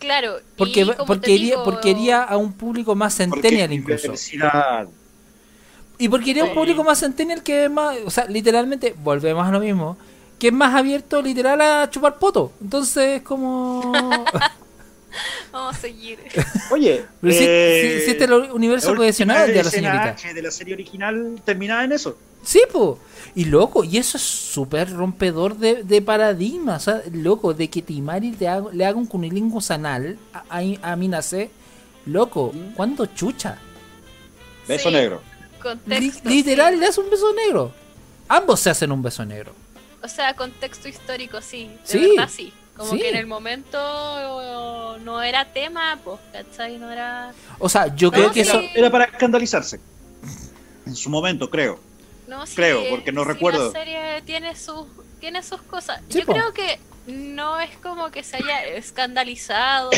Claro, 0.03 0.35
Porque, 0.57 0.81
y 0.81 0.85
como 0.85 1.05
porque, 1.05 1.21
te 1.27 1.31
iría, 1.31 1.51
digo- 1.51 1.63
porque 1.63 1.89
iría 1.91 2.23
a 2.23 2.35
un 2.35 2.51
público 2.51 2.93
más 2.93 3.15
centennial 3.15 3.71
incluso. 3.71 4.03
diversidad. 4.03 4.85
Y 5.97 6.09
porque 6.09 6.31
iría 6.31 6.43
a 6.43 6.47
un 6.47 6.53
público 6.53 6.83
más 6.83 6.99
centennial 6.99 7.41
que 7.41 7.65
es 7.65 7.71
más, 7.71 7.95
o 8.05 8.09
sea, 8.09 8.25
literalmente, 8.25 8.93
volvemos 9.01 9.47
a 9.47 9.51
lo 9.51 9.61
mismo, 9.61 9.95
que 10.39 10.47
es 10.47 10.53
más 10.53 10.75
abierto 10.75 11.21
literal 11.21 11.61
a 11.61 11.89
chupar 11.89 12.19
poto. 12.19 12.51
Entonces, 12.61 13.21
como... 13.21 13.93
Vamos 15.51 15.75
a 15.75 15.79
seguir. 15.79 16.19
Oye, 16.71 17.05
Pero 17.21 17.33
eh, 17.33 17.37
si- 17.99 18.05
si 18.05 18.11
este 18.11 18.23
es 18.25 18.29
el 18.29 18.33
universo 18.51 18.95
cohesionado 18.95 19.47
de 19.47 19.55
la 19.63 19.69
señorita. 19.69 20.15
De 20.33 20.41
la 20.41 20.51
serie 20.51 20.73
original 20.73 21.41
terminaba 21.45 21.83
en 21.83 21.91
eso. 21.91 22.17
Sí, 22.43 22.61
po. 22.71 22.99
Y 23.35 23.45
loco, 23.45 23.83
y 23.83 23.97
eso 23.97 24.17
es 24.17 24.23
súper 24.23 24.91
rompedor 24.91 25.57
de, 25.57 25.83
de 25.83 26.01
paradigma. 26.01 26.75
O 26.75 26.79
sea, 26.79 27.01
loco, 27.13 27.53
de 27.53 27.69
que 27.69 27.81
Timari 27.81 28.35
le 28.37 28.47
haga, 28.47 28.69
le 28.73 28.85
haga 28.85 28.97
un 28.97 29.05
cunilingus 29.05 29.71
anal 29.71 30.17
a, 30.33 30.43
a, 30.59 30.91
a 30.91 30.95
Mina 30.95 31.21
C. 31.21 31.49
Loco, 32.05 32.51
¿Mm? 32.53 32.73
¿cuándo 32.73 33.05
chucha? 33.05 33.57
Beso 34.67 34.89
Sí. 34.89 34.95
negro. 34.95 35.21
Li- 35.21 35.59
Contexto. 35.61 36.29
literal, 36.29 36.73
sí. 36.73 36.79
le 36.81 36.85
hace 36.87 36.99
un 36.99 37.09
beso 37.09 37.33
negro. 37.33 37.71
Ambos 38.27 38.59
se 38.59 38.69
hacen 38.69 38.91
un 38.91 39.01
beso 39.01 39.23
negro. 39.25 39.53
O 40.01 40.07
sea, 40.09 40.33
contexto 40.35 40.89
histórico, 40.89 41.41
sí. 41.41 41.67
De 41.67 41.79
Sí. 41.85 41.99
verdad, 42.15 42.29
sí. 42.29 42.51
Como 42.75 42.91
Sí. 42.91 42.99
que 42.99 43.09
en 43.09 43.15
el 43.17 43.27
momento 43.27 43.77
oh, 43.79 44.97
no 44.99 45.21
era 45.21 45.45
tema, 45.53 45.99
pues, 46.03 46.19
¿cachai? 46.31 46.77
No 46.77 46.91
era. 46.91 47.31
O 47.59 47.69
sea, 47.69 47.93
yo 47.95 48.07
No, 48.07 48.13
creo 48.13 48.31
que 48.31 48.43
sí. 48.43 48.49
eso. 48.49 48.59
Era 48.75 48.89
para 48.89 49.05
escandalizarse. 49.05 49.79
En 50.85 50.95
su 50.95 51.09
momento, 51.09 51.49
creo. 51.49 51.79
No, 52.27 52.45
sí, 52.45 52.55
Creo, 52.55 52.83
porque 52.89 53.11
no 53.11 53.23
sí, 53.23 53.27
recuerdo. 53.29 53.65
La 53.65 53.71
serie 53.71 54.21
tiene 54.25 54.55
sus, 54.55 54.87
tiene 55.19 55.43
sus 55.43 55.61
cosas. 55.61 56.01
Sí, 56.09 56.19
Yo 56.19 56.25
po. 56.25 56.33
creo 56.33 56.53
que 56.53 56.79
no 57.07 57.59
es 57.59 57.75
como 57.77 58.09
que 58.11 58.23
se 58.23 58.37
haya 58.37 58.63
escandalizado, 58.65 59.89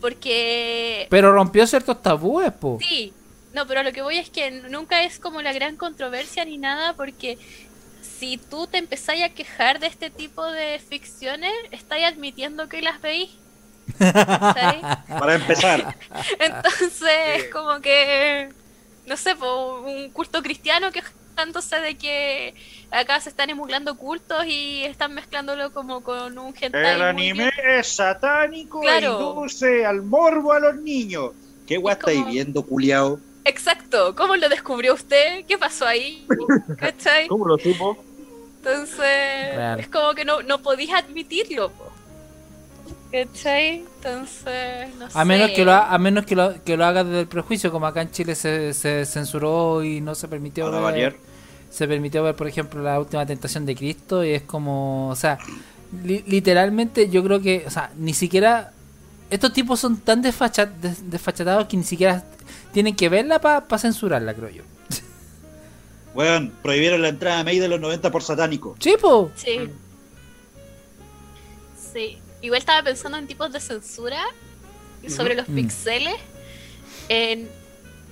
porque 0.00 1.06
Pero 1.10 1.32
rompió 1.32 1.66
ciertos 1.66 2.02
tabúes, 2.02 2.52
po. 2.52 2.78
sí. 2.80 3.12
No, 3.52 3.66
pero 3.66 3.82
lo 3.82 3.90
que 3.92 4.00
voy 4.00 4.16
es 4.16 4.30
que 4.30 4.48
nunca 4.52 5.02
es 5.02 5.18
como 5.18 5.42
la 5.42 5.52
gran 5.52 5.76
controversia 5.76 6.44
ni 6.44 6.56
nada, 6.56 6.94
porque 6.94 7.36
si 8.20 8.36
tú 8.36 8.66
te 8.66 8.76
empezáis 8.76 9.24
a 9.24 9.30
quejar 9.30 9.80
de 9.80 9.86
este 9.86 10.10
tipo 10.10 10.44
de 10.44 10.78
ficciones, 10.78 11.52
estáis 11.70 12.04
admitiendo 12.04 12.68
que 12.68 12.82
las 12.82 13.00
veís. 13.00 13.30
¿cachai? 13.98 14.80
Para 15.08 15.34
empezar. 15.36 15.96
Entonces, 16.38 17.00
es 17.36 17.44
como 17.50 17.80
que, 17.80 18.50
no 19.06 19.16
sé, 19.16 19.34
un 19.34 20.10
culto 20.10 20.42
cristiano 20.42 20.90
quejándose 20.92 21.80
de 21.80 21.96
que 21.96 22.54
acá 22.90 23.18
se 23.20 23.30
están 23.30 23.48
emulando 23.48 23.96
cultos 23.96 24.44
y 24.46 24.84
están 24.84 25.14
mezclándolo 25.14 25.72
como 25.72 26.02
con 26.02 26.38
un 26.38 26.54
hentai. 26.60 26.94
El 26.96 27.02
anime 27.02 27.50
es 27.66 27.86
satánico 27.88 28.80
Claro. 28.82 29.18
e 29.18 29.22
induce 29.22 29.86
al 29.86 30.02
morbo 30.02 30.52
a 30.52 30.60
los 30.60 30.76
niños. 30.76 31.30
¿Qué 31.66 31.78
guay 31.78 31.94
Es 31.96 31.98
como- 32.04 32.10
estáis 32.16 32.26
viendo, 32.34 32.62
culiao? 32.66 33.18
Exacto, 33.46 34.14
¿cómo 34.14 34.36
lo 34.36 34.50
descubrió 34.50 34.92
usted? 34.92 35.46
¿Qué 35.48 35.56
pasó 35.56 35.86
ahí? 35.86 36.26
¿Cachai? 36.78 37.26
¿Cómo 37.26 37.46
lo 37.46 37.56
supo? 37.56 38.04
Entonces, 38.62 39.56
Real. 39.56 39.80
es 39.80 39.88
como 39.88 40.12
que 40.14 40.24
no, 40.24 40.42
no 40.42 40.58
podías 40.62 41.02
admitirlo. 41.02 41.70
po. 41.70 41.90
¿Cachai? 43.10 43.78
Entonces, 43.96 44.94
no 44.98 45.10
sé. 45.10 45.18
A 45.18 45.24
menos 45.24 45.50
que 45.50 45.64
lo, 45.64 45.72
ha- 45.72 45.92
a 45.92 45.98
menos 45.98 46.24
que 46.26 46.36
lo, 46.36 46.62
que 46.62 46.76
lo 46.76 46.84
haga 46.84 47.02
desde 47.02 47.20
el 47.20 47.26
prejuicio, 47.26 47.72
como 47.72 47.86
acá 47.86 48.02
en 48.02 48.10
Chile 48.12 48.34
se, 48.34 48.72
se 48.74 49.04
censuró 49.06 49.82
y 49.82 50.00
no 50.00 50.14
se 50.14 50.28
permitió 50.28 50.70
ver, 50.70 50.80
variar. 50.82 51.14
se 51.70 51.88
permitió 51.88 52.22
ver, 52.22 52.36
por 52.36 52.46
ejemplo, 52.46 52.82
la 52.82 53.00
última 53.00 53.26
tentación 53.26 53.66
de 53.66 53.74
Cristo 53.74 54.24
y 54.24 54.30
es 54.30 54.42
como, 54.42 55.08
o 55.08 55.16
sea, 55.16 55.38
li- 56.04 56.22
literalmente 56.26 57.08
yo 57.08 57.24
creo 57.24 57.40
que, 57.40 57.64
o 57.66 57.70
sea, 57.70 57.90
ni 57.96 58.14
siquiera 58.14 58.70
estos 59.28 59.52
tipos 59.52 59.80
son 59.80 59.96
tan 59.96 60.22
desfacha- 60.22 60.66
des- 60.66 61.10
desfachatados 61.10 61.66
que 61.66 61.76
ni 61.76 61.84
siquiera 61.84 62.22
tienen 62.72 62.94
que 62.94 63.08
verla 63.08 63.40
para 63.40 63.78
censurarla, 63.78 64.34
creo 64.34 64.50
yo. 64.50 64.62
Weón, 66.14 66.52
prohibieron 66.62 67.02
la 67.02 67.08
entrada 67.08 67.40
a 67.40 67.44
May 67.44 67.58
de 67.58 67.68
los 67.68 67.80
90 67.80 68.10
por 68.10 68.22
satánico. 68.22 68.74
Chipo. 68.78 69.30
Sí. 69.36 69.70
Sí. 71.92 72.18
Igual 72.42 72.58
estaba 72.58 72.82
pensando 72.82 73.18
en 73.18 73.26
tipos 73.26 73.52
de 73.52 73.60
censura 73.60 74.20
y 75.02 75.10
sobre 75.10 75.34
los 75.34 75.48
Mm. 75.48 75.54
pixeles. 75.54 76.14
En, 77.08 77.48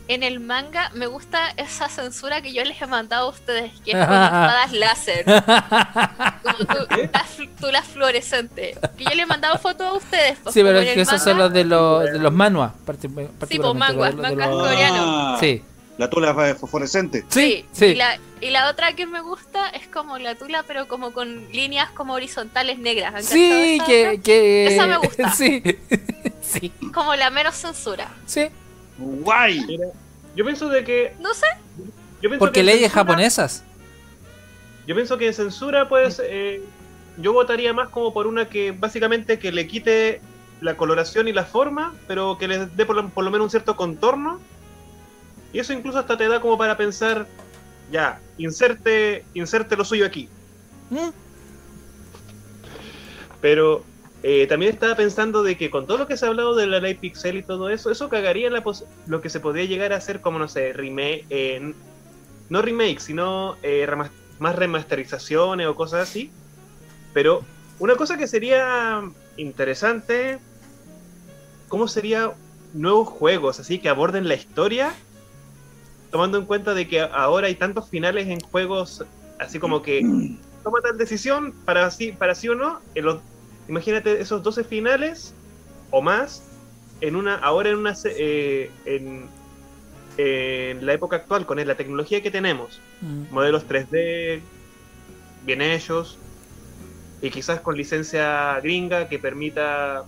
en 0.09 0.23
el 0.23 0.41
manga 0.41 0.91
me 0.95 1.07
gusta 1.07 1.51
esa 1.57 1.89
censura 1.89 2.41
que 2.43 2.53
yo 2.53 2.65
les 2.65 2.81
he 2.81 2.87
mandado 2.87 3.27
a 3.27 3.31
ustedes, 3.31 3.73
que 3.85 3.93
es 3.93 3.97
con 3.97 4.15
espadas 4.25 4.73
láser. 4.73 5.25
Como 5.25 6.59
tú, 6.59 6.87
las, 7.13 7.39
fl- 7.39 7.51
tú 7.61 7.67
las 7.71 7.87
fluorescentes. 7.87 8.79
Que 8.97 9.05
yo 9.05 9.11
le 9.15 9.23
he 9.23 9.27
mandado 9.27 9.59
fotos 9.59 9.87
a 9.87 9.93
ustedes. 9.95 10.39
pues, 10.43 10.55
Sí, 10.55 10.63
pero 10.63 10.79
es 10.81 10.87
que 10.87 10.93
el 10.95 11.01
esos 11.01 11.23
son 11.23 11.33
manga- 11.37 11.45
los 11.45 11.53
de 11.53 11.65
los, 11.65 12.05
de 12.05 12.19
los 12.19 12.33
manuas, 12.33 12.73
parti- 12.87 13.09
pues, 13.09 13.29
manguas, 13.75 14.15
mangas 14.15 14.49
coreanos. 14.49 15.41
Sí, 15.41 15.63
La 15.99 16.09
tula 16.09 16.33
fosforescente. 16.55 17.25
sí, 17.29 17.67
Y 17.73 17.77
sí. 17.77 17.95
la, 17.97 18.19
y 18.41 18.51
la 18.51 18.71
otra 18.71 18.95
que 18.95 19.05
me 19.07 19.21
gusta 19.21 19.69
es 19.71 19.87
como 19.89 20.17
la 20.19 20.37
tula, 20.37 20.63
pero 20.67 20.87
como 20.89 21.13
con 21.13 21.51
líneas 21.53 21.91
como 21.91 22.15
horizontales 22.15 22.79
negras. 22.79 23.15
¿Han 23.15 23.23
Sí, 23.25 23.79
que, 23.87 24.21
que... 24.23 24.69
Esa 24.69 24.87
me 24.87 24.97
gusta. 25.05 25.33
Sí, 25.33 25.63
sí, 26.41 26.73
Como 26.95 27.15
la 27.17 27.31
menos 27.31 27.55
censura. 27.57 28.09
sí. 28.27 28.47
Guay. 28.97 29.65
Mira, 29.67 29.87
yo 30.35 30.45
pienso 30.45 30.69
de 30.69 30.83
que. 30.85 31.15
No 31.21 31.33
sé. 31.35 31.47
Yo 32.21 32.29
pienso 32.31 32.39
Porque 32.41 32.61
que 32.61 32.65
leyes 32.65 32.91
censura- 32.91 32.95
japonesas. 33.05 33.65
Yo 34.89 34.95
pienso 34.95 35.19
que 35.19 35.27
en 35.29 35.35
censura, 35.35 35.89
pues, 35.89 36.21
eh, 36.25 36.63
yo 37.17 37.33
votaría 37.33 37.73
más 37.73 37.89
como 37.91 38.13
por 38.13 38.27
una 38.27 38.49
que 38.49 38.73
básicamente 38.73 39.39
que 39.39 39.53
le 39.53 39.67
quite 39.69 40.21
la 40.61 40.77
coloración 40.77 41.29
y 41.29 41.33
la 41.33 41.45
forma, 41.45 41.95
pero 42.09 42.39
que 42.39 42.49
le 42.49 42.67
dé 42.67 42.87
por 42.87 42.97
lo, 42.97 43.09
por 43.11 43.23
lo 43.25 43.31
menos 43.31 43.45
un 43.47 43.51
cierto 43.51 43.77
contorno. 43.77 44.41
Y 45.59 45.61
eso 45.61 45.73
incluso 45.73 45.99
hasta 45.99 46.17
te 46.17 46.29
da 46.29 46.41
como 46.41 46.57
para 46.57 46.77
pensar, 46.77 47.27
ya, 47.91 48.21
inserte, 48.37 49.25
inserte 49.35 49.75
lo 49.77 49.85
suyo 49.85 50.07
aquí. 50.07 50.29
¿Mm? 50.89 51.09
Pero 53.41 53.83
eh, 54.23 54.47
también 54.47 54.73
estaba 54.73 54.95
pensando 54.95 55.43
de 55.43 55.57
que 55.59 55.69
con 55.69 55.85
todo 55.89 55.99
lo 55.99 56.07
que 56.07 56.17
se 56.17 56.27
ha 56.27 56.29
hablado 56.29 56.55
de 56.55 56.69
la 56.69 56.79
ley 56.79 56.95
pixel 56.95 57.39
y 57.39 57.43
todo 57.43 57.71
eso, 57.71 57.91
eso 57.91 58.09
cagaría 58.09 58.51
la 58.51 58.63
pos- 58.63 58.85
lo 59.09 59.21
que 59.21 59.31
se 59.31 59.41
podría 59.41 59.65
llegar 59.65 59.93
a 59.93 59.97
hacer 59.97 60.21
como, 60.21 60.39
no 60.39 60.47
sé, 60.47 60.73
remake, 60.73 61.27
eh, 61.29 61.75
no 62.51 62.63
remake, 62.63 63.01
sino 63.01 63.57
eh, 63.65 63.85
remas- 63.85 64.13
más 64.39 64.55
remasterizaciones 64.55 65.67
o 65.67 65.75
cosas 65.75 66.09
así. 66.09 66.31
Pero 67.13 67.43
una 67.81 67.97
cosa 67.97 68.17
que 68.17 68.29
sería 68.29 69.03
interesante, 69.37 70.39
¿cómo 71.67 71.89
sería 71.89 72.31
nuevos 72.75 73.09
juegos 73.09 73.59
así 73.59 73.81
que 73.81 73.89
aborden 73.89 74.29
la 74.29 74.35
historia? 74.37 74.95
Tomando 76.11 76.39
en 76.39 76.47
cuenta 76.47 76.75
de 76.75 76.89
que 76.89 77.01
ahora 77.01 77.49
hay 77.49 77.55
tantos 77.55 77.89
finales 77.91 78.29
en 78.29 78.41
juegos 78.41 79.05
así 79.39 79.59
como 79.59 79.83
que 79.83 80.01
toma 80.65 80.81
tal 80.83 80.97
decisión 80.99 81.53
para 81.65 81.91
sí, 81.91 82.13
para 82.13 82.35
sí 82.35 82.49
o 82.49 82.55
no. 82.55 82.81
en 82.95 83.05
los- 83.05 83.21
imagínate 83.69 84.21
esos 84.21 84.43
12 84.43 84.65
finales 84.65 85.35
o 85.91 86.01
más 86.03 86.43
en 87.01 87.17
una 87.17 87.37
ahora 87.37 87.69
en 87.71 87.77
una 87.77 87.95
se- 87.95 88.15
eh, 88.19 88.71
en, 88.87 89.27
en 90.17 90.85
la 90.87 90.93
época 90.95 91.17
actual 91.17 91.47
con 91.47 91.65
la 91.65 91.75
tecnología 91.77 92.23
que 92.23 92.31
tenemos, 92.31 92.81
Mm. 93.03 93.33
modelos 93.33 93.65
3D 93.69 94.41
bien 95.45 95.63
hechos 95.63 96.19
y 97.23 97.31
quizás 97.31 97.61
con 97.61 97.77
licencia 97.77 98.59
gringa 98.61 99.09
que 99.09 99.19
permita 99.19 100.05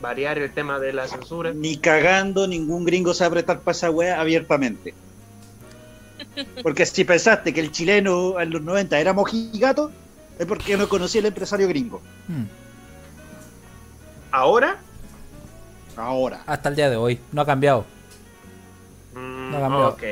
variar 0.00 0.38
el 0.38 0.52
tema 0.52 0.78
de 0.78 0.92
la 0.92 1.06
censura. 1.08 1.52
Ni 1.54 1.78
cagando, 1.78 2.46
ningún 2.46 2.84
gringo 2.84 3.12
a 3.18 3.24
apretar 3.24 3.60
para 3.60 3.72
esa 3.74 3.90
wea 3.90 4.20
abiertamente. 4.20 4.94
Porque 6.62 6.86
si 6.86 7.04
pensaste 7.04 7.52
que 7.52 7.60
el 7.60 7.72
chileno 7.72 8.40
en 8.40 8.50
los 8.50 8.62
90 8.62 8.98
era 8.98 9.12
mojigato, 9.12 9.90
es 10.38 10.46
porque 10.46 10.76
no 10.76 10.88
conocía 10.88 11.20
el 11.20 11.26
empresario 11.26 11.68
gringo. 11.68 12.00
Mm. 12.28 12.44
Ahora, 14.32 14.76
Ahora. 15.96 16.42
Hasta 16.46 16.68
el 16.68 16.76
día 16.76 16.90
de 16.90 16.96
hoy. 16.96 17.18
No 17.32 17.40
ha 17.40 17.46
cambiado. 17.46 17.86
mm, 19.14 19.50
No 19.50 19.60
cambió. 19.60 19.88
ok. 19.88 20.02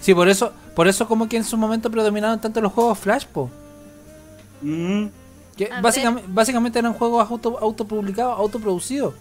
Sí, 0.00 0.14
por 0.14 0.28
eso, 0.28 0.52
por 0.74 0.86
eso 0.86 1.08
como 1.08 1.28
que 1.28 1.36
en 1.38 1.44
su 1.44 1.56
momento 1.56 1.90
predominaron 1.90 2.38
tanto 2.40 2.60
los 2.60 2.72
juegos 2.72 2.98
Flash, 2.98 3.24
po. 3.26 3.50
Mm, 4.60 5.06
Que 5.56 5.70
básicamente 6.28 6.78
eran 6.78 6.92
juegos 6.92 7.30
auto, 7.30 7.58
autopublicados, 7.58 8.38
autoproducidos. 8.38 9.14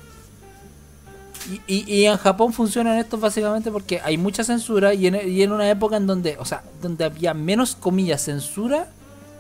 Y, 1.50 1.62
y, 1.68 1.92
y 1.96 2.06
en 2.06 2.18
Japón 2.18 2.54
funcionan 2.54 2.98
estos 2.98 3.20
básicamente 3.20 3.72
porque 3.72 4.00
hay 4.04 4.18
mucha 4.18 4.44
censura 4.44 4.94
y 4.94 5.08
en, 5.08 5.16
y 5.28 5.42
en 5.42 5.52
una 5.52 5.70
época 5.70 5.98
en 5.98 6.06
donde, 6.08 6.38
o 6.40 6.46
sea, 6.46 6.64
donde 6.82 7.04
había 7.06 7.34
menos 7.34 7.76
comillas 7.76 8.22
censura 8.24 8.88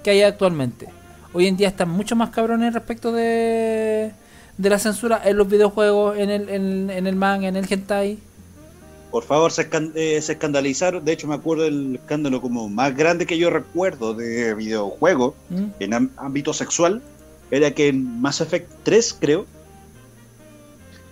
que 0.04 0.10
hay 0.12 0.22
actualmente. 0.24 0.88
Hoy 1.34 1.48
en 1.48 1.58
día 1.58 1.68
están 1.68 1.90
mucho 1.90 2.16
más 2.16 2.32
cabrones 2.32 2.74
respecto 2.74 3.12
de, 3.12 4.12
de 4.58 4.70
la 4.70 4.80
censura 4.80 5.22
en 5.24 5.38
los 5.38 5.48
videojuegos, 5.48 6.18
en 6.18 6.30
el, 6.30 6.50
en, 6.50 6.90
en 6.90 7.08
el 7.08 7.16
manga, 7.16 7.48
en 7.48 7.56
el 7.56 7.72
hentai. 7.72 8.18
por 9.12 9.24
favor, 9.24 9.52
se, 9.52 9.70
escan- 9.70 9.92
eh, 9.96 10.22
se 10.22 10.34
escandalizaron. 10.34 11.06
De 11.06 11.12
hecho, 11.14 11.28
me 11.28 11.36
acuerdo 11.36 11.64
del 11.66 11.96
escándalo 11.96 12.42
como 12.42 12.68
más 12.68 12.96
grande 12.98 13.26
que 13.26 13.38
yo 13.38 13.50
recuerdo 13.50 14.14
de 14.14 14.54
videojuego 14.56 15.36
¿Mm? 15.50 15.64
en 15.80 16.12
ámbito 16.18 16.54
sexual. 16.54 17.02
Era 17.52 17.72
que 17.72 17.90
en 17.90 18.22
Mass 18.22 18.42
Effect 18.42 18.70
3, 18.84 19.18
creo, 19.20 19.46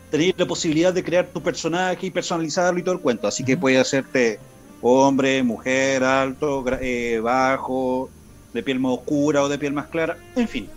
tenías 0.10 0.36
la 0.38 0.46
posibilidad 0.46 0.94
de 0.94 1.04
crear 1.04 1.28
tu 1.28 1.42
personaje 1.42 2.08
y 2.08 2.12
personalizarlo 2.12 2.80
y 2.80 2.84
todo 2.84 2.96
el 2.96 3.02
cuento. 3.02 3.28
Así 3.28 3.44
que 3.44 3.54
Ujú. 3.54 3.62
puedes 3.62 3.82
hacerte 3.82 4.40
hombre, 4.82 5.44
mujer, 5.44 6.04
alto, 6.04 6.64
eh, 6.82 7.20
bajo, 7.22 8.10
de 8.54 8.64
piel 8.64 8.80
más 8.80 8.94
oscura 8.94 9.44
o 9.44 9.50
de 9.50 9.58
piel 9.58 9.74
más 9.74 9.88
clara, 9.88 10.18
en 10.36 10.48
fin. 10.48 10.70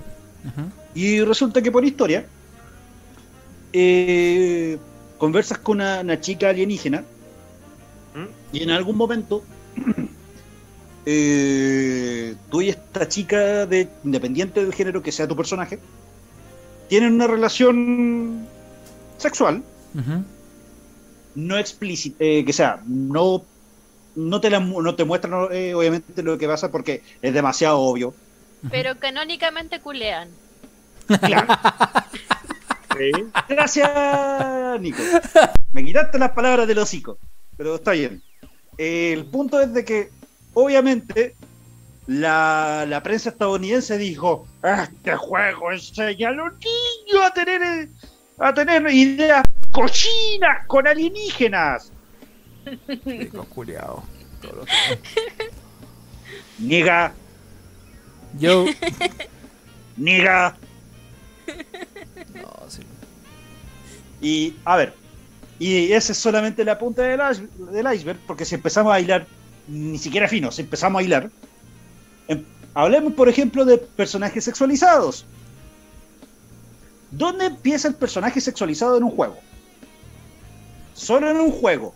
Y 0.95 1.21
resulta 1.23 1.63
que 1.63 1.71
por 1.71 1.85
historia, 1.85 2.27
eh, 3.73 4.79
conversas 5.19 5.59
con 5.59 5.77
una, 5.77 6.01
una 6.01 6.21
chica 6.21 6.51
alienígena 6.51 7.05
¿Mm? 8.15 8.57
y 8.57 8.63
en 8.63 8.71
algún 8.71 8.97
momento 8.97 9.43
eh, 11.07 12.35
tú 12.51 12.61
y 12.61 12.69
esta 12.69 13.09
chica, 13.09 13.67
de, 13.67 13.89
independiente 14.05 14.63
del 14.63 14.75
género 14.75 15.03
que 15.03 15.13
sea 15.13 15.29
tu 15.29 15.37
personaje, 15.37 15.79
tienen 16.89 17.15
una 17.15 17.27
relación 17.27 18.47
sexual, 19.23 19.63
no 21.35 21.57
explícita, 21.57 22.17
eh, 22.21 22.45
que 22.45 22.53
sea, 22.53 22.81
no, 22.87 23.45
no, 24.15 24.41
te 24.41 24.51
la 24.51 24.61
no 24.61 24.95
te 24.95 25.05
muestran 25.05 25.49
eh, 25.53 25.75
obviamente 25.75 26.23
lo 26.23 26.37
que 26.39 26.47
pasa 26.47 26.71
porque 26.71 27.03
es 27.23 27.33
demasiado 27.33 27.79
obvio. 27.81 28.15
Pero 28.71 28.99
canónicamente 28.99 29.81
culean. 29.81 30.29
Claro. 31.21 31.49
Sí. 32.99 33.11
Gracias, 33.49 34.81
Nico. 34.81 35.03
Me 35.73 35.83
quitaste 35.83 36.19
las 36.19 36.33
palabras 36.33 36.69
del 36.69 36.79
hocico, 36.79 37.19
pero 37.57 37.77
está 37.77 37.93
bien. 37.93 38.23
El 38.77 39.25
punto 39.25 39.61
es 39.61 39.73
de 39.73 39.85
que, 39.85 40.11
obviamente, 40.55 41.35
la, 42.07 42.85
la 42.87 43.03
prensa 43.03 43.31
estadounidense 43.31 43.97
dijo: 43.99 44.47
Este 44.63 45.17
juego 45.17 45.73
enseña 45.73 46.29
a 46.29 46.33
los 46.33 46.53
niños 46.53 47.25
a 47.25 47.33
tener, 47.33 47.89
a 48.49 48.55
tener 48.55 48.87
ideas 48.93 49.43
cochinas 49.71 50.67
con 50.67 50.87
alienígenas. 50.87 51.91
Rico, 53.05 53.45
culiao. 53.47 54.03
Niga, 56.59 57.13
Yo. 58.39 58.67
niga. 59.97 60.57
No, 62.35 62.53
sí. 62.69 62.83
Y, 64.21 64.57
a 64.65 64.77
ver, 64.77 64.95
y 65.59 65.93
esa 65.93 66.13
es 66.13 66.19
solamente 66.19 66.65
la 66.65 66.79
punta 66.79 67.03
del, 67.03 67.49
del 67.73 67.95
iceberg, 67.95 68.19
porque 68.27 68.45
si 68.45 68.55
empezamos 68.55 68.93
a 68.93 69.01
hilar, 69.01 69.27
ni 69.69 69.99
siquiera 69.99 70.29
fino, 70.29 70.51
si 70.53 70.63
empezamos 70.63 71.01
a 71.01 71.05
hilar, 71.05 71.31
em- 72.29 72.45
hablemos, 72.75 73.13
por 73.15 73.29
ejemplo, 73.29 73.65
de 73.65 73.79
personajes 73.79 74.45
sexualizados. 74.45 75.27
¿Dónde 77.13 77.47
empieza 77.47 77.89
el 77.89 77.95
personaje 77.95 78.41
sexualizado 78.41 78.97
en 78.97 79.05
un 79.05 79.11
juego? 79.11 79.37
Solo 80.95 81.31
en 81.31 81.37
un 81.39 81.51
juego. 81.53 81.95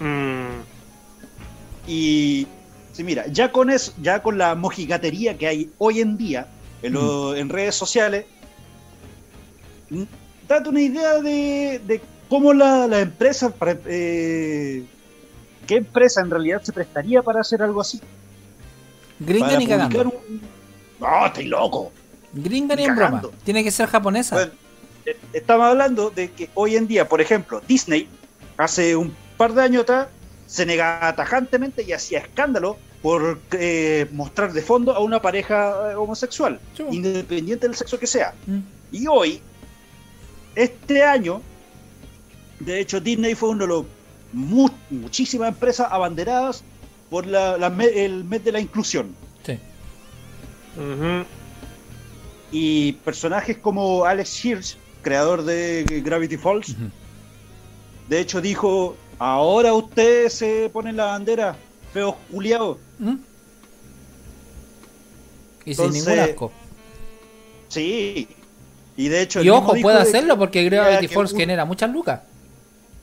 Mm, 0.00 0.60
Y, 1.86 2.46
sí, 2.92 3.02
mira, 3.02 3.26
ya 3.26 3.50
con 3.50 3.68
eso, 3.70 3.92
ya 4.00 4.22
con 4.22 4.38
la 4.38 4.54
mojigatería 4.54 5.36
que 5.36 5.46
hay 5.48 5.70
hoy 5.78 6.00
en 6.00 6.16
día 6.16 6.46
en, 6.82 6.92
lo- 6.92 7.34
en 7.34 7.48
redes 7.48 7.74
sociales, 7.74 8.24
mm, 9.90 10.02
date 10.48 10.68
una 10.68 10.80
idea 10.80 11.14
de, 11.20 11.80
de 11.84 12.00
cómo 12.28 12.52
la, 12.52 12.86
la 12.86 13.00
empresa, 13.00 13.50
para- 13.50 13.78
eh, 13.86 14.84
qué 15.66 15.76
empresa 15.76 16.20
en 16.20 16.30
realidad 16.30 16.62
se 16.62 16.72
prestaría 16.72 17.20
para 17.22 17.40
hacer 17.40 17.62
algo 17.62 17.80
así. 17.80 18.00
Gringa 19.18 19.58
ni 19.58 19.66
cagando. 19.66 20.02
un... 20.02 20.12
No, 21.02 21.26
estoy 21.26 21.44
loco. 21.46 21.92
Gringa 22.32 22.76
ni 22.76 22.84
en 22.84 22.96
broma. 22.96 23.22
Tiene 23.44 23.62
que 23.64 23.70
ser 23.70 23.88
japonesa. 23.88 24.36
Bueno, 24.36 24.52
eh, 25.04 25.16
estamos 25.32 25.66
hablando 25.66 26.10
de 26.10 26.30
que 26.30 26.48
hoy 26.54 26.76
en 26.76 26.86
día, 26.86 27.08
por 27.08 27.20
ejemplo, 27.20 27.60
Disney, 27.66 28.08
hace 28.56 28.96
un 28.96 29.14
par 29.36 29.52
de 29.52 29.62
años 29.62 29.82
atrás, 29.82 30.06
se 30.46 30.64
negaba 30.64 31.14
tajantemente 31.16 31.82
y 31.82 31.92
hacía 31.92 32.20
escándalo 32.20 32.76
por 33.02 33.40
eh, 33.52 34.06
mostrar 34.12 34.52
de 34.52 34.62
fondo 34.62 34.94
a 34.94 35.00
una 35.00 35.20
pareja 35.20 35.90
eh, 35.92 35.94
homosexual, 35.96 36.60
Sí. 36.76 36.84
independiente 36.90 37.66
del 37.66 37.74
sexo 37.76 37.98
que 37.98 38.06
sea. 38.06 38.32
Mm. 38.46 38.58
Y 38.92 39.06
hoy, 39.08 39.40
este 40.54 41.02
año, 41.02 41.42
de 42.60 42.80
hecho, 42.80 43.00
Disney 43.00 43.34
fue 43.34 43.48
uno 43.50 43.62
de 43.62 43.68
los 43.68 43.84
mu- 44.32 44.68
muchísimas 44.90 45.48
empresas 45.48 45.88
abanderadas 45.90 46.62
por 47.10 47.26
la- 47.26 47.56
el 47.56 48.24
mes 48.24 48.44
de 48.44 48.52
la 48.52 48.60
inclusión. 48.60 49.14
Y 52.50 52.92
personajes 53.04 53.56
como 53.58 54.04
Alex 54.04 54.44
Hirsch, 54.44 54.76
creador 55.02 55.42
de 55.44 56.02
Gravity 56.04 56.36
Falls. 56.36 56.74
De 58.08 58.20
hecho, 58.20 58.40
dijo: 58.40 58.96
Ahora 59.18 59.72
ustedes 59.74 60.34
se 60.34 60.68
ponen 60.72 60.96
la 60.96 61.06
bandera, 61.06 61.56
feos 61.92 62.14
culiados. 62.30 62.78
Y 65.64 65.74
sin 65.74 65.92
ningún 65.92 66.18
asco. 66.18 66.52
Sí. 67.68 68.28
Y 68.96 69.08
de 69.08 69.22
hecho, 69.22 69.42
Y 69.42 69.48
ojo, 69.48 69.74
puede 69.80 69.96
de 69.96 70.02
hacerlo 70.02 70.34
que 70.34 70.38
porque 70.38 70.64
Gravity 70.64 71.08
Falls 71.08 71.32
un- 71.32 71.38
genera 71.38 71.64
muchas 71.64 71.90
lucas. 71.90 72.20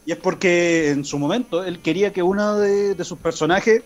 Y 0.06 0.12
es 0.12 0.18
porque 0.18 0.92
en 0.92 1.04
su 1.06 1.18
momento 1.18 1.64
él 1.64 1.80
quería 1.80 2.12
que 2.14 2.22
uno 2.22 2.58
de, 2.58 2.94
de 2.96 3.04
sus 3.04 3.18
personajes 3.18 3.82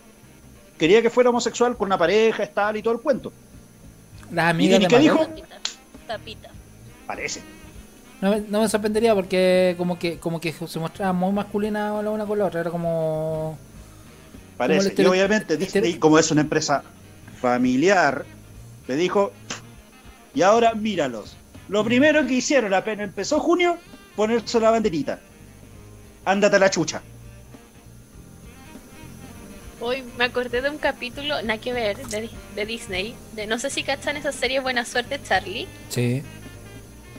quería 0.77 1.01
que 1.01 1.09
fuera 1.09 1.29
homosexual 1.29 1.77
con 1.77 1.88
una 1.88 1.97
pareja, 1.97 2.43
estable 2.43 2.79
y 2.79 2.81
todo 2.84 2.93
el 2.93 2.99
cuento. 3.01 3.31
Las 4.34 4.49
amigas 4.49 4.79
ni 4.79 4.86
de 4.86 4.89
qué 4.89 4.99
dijo? 4.99 5.19
Tapita. 5.19 5.59
Tapita. 6.07 6.49
Parece. 7.05 7.41
No 8.19 8.31
me, 8.31 8.41
no 8.41 8.61
me 8.61 8.69
sorprendería 8.69 9.13
porque 9.13 9.75
como 9.77 9.99
que 9.99 10.17
como 10.17 10.39
que 10.41 10.51
se 10.53 10.79
mostraba 10.79 11.13
muy 11.13 11.31
masculina 11.31 12.01
la 12.01 12.09
una 12.09 12.25
con 12.25 12.39
la 12.39 12.45
otra. 12.45 12.61
Era 12.61 12.71
como... 12.71 13.57
Parece. 14.57 15.01
Y 15.01 15.05
obviamente 15.05 15.57
Disney, 15.57 15.95
como 15.95 16.17
es 16.17 16.31
una 16.31 16.41
empresa 16.41 16.84
familiar, 17.41 18.25
le 18.88 18.95
dijo: 18.95 19.31
Y 20.34 20.41
ahora 20.41 20.73
míralos. 20.73 21.36
Lo 21.69 21.84
primero 21.84 22.25
que 22.25 22.36
hicieron 22.36 22.73
apenas 22.73 23.07
empezó 23.07 23.39
junio, 23.39 23.77
ponerse 24.15 24.59
la 24.59 24.71
banderita. 24.71 25.19
Ándate 26.25 26.55
a 26.55 26.59
la 26.59 26.69
chucha. 26.69 27.01
Hoy 29.86 30.01
me 30.17 30.23
acordé 30.23 30.61
de 30.61 30.69
un 30.69 30.77
capítulo, 30.77 31.41
nada 31.41 31.59
que 31.59 31.73
ver, 31.73 31.97
de, 32.07 32.29
de 32.55 32.65
Disney. 32.65 33.15
De, 33.34 33.47
no 33.47 33.59
sé 33.59 33.69
si 33.69 33.84
cachan 33.84 34.15
esa 34.15 34.31
serie 34.31 34.61
Buena 34.61 34.86
Suerte 34.86 35.19
Charlie. 35.21 35.67
Sí. 35.89 36.23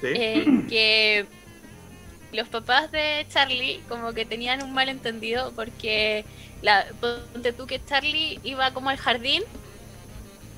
Sí. 0.01 0.07
eh, 0.07 0.65
que 0.71 1.27
los 2.33 2.49
papás 2.49 2.91
de 2.91 3.27
Charlie 3.29 3.83
como 3.87 4.15
que 4.15 4.25
tenían 4.25 4.63
un 4.63 4.73
malentendido 4.73 5.53
porque 5.53 6.25
la, 6.63 6.87
ponte 7.01 7.53
tú 7.53 7.67
que 7.67 7.85
Charlie 7.85 8.41
iba 8.43 8.73
como 8.73 8.89
al 8.89 8.97
jardín 8.97 9.43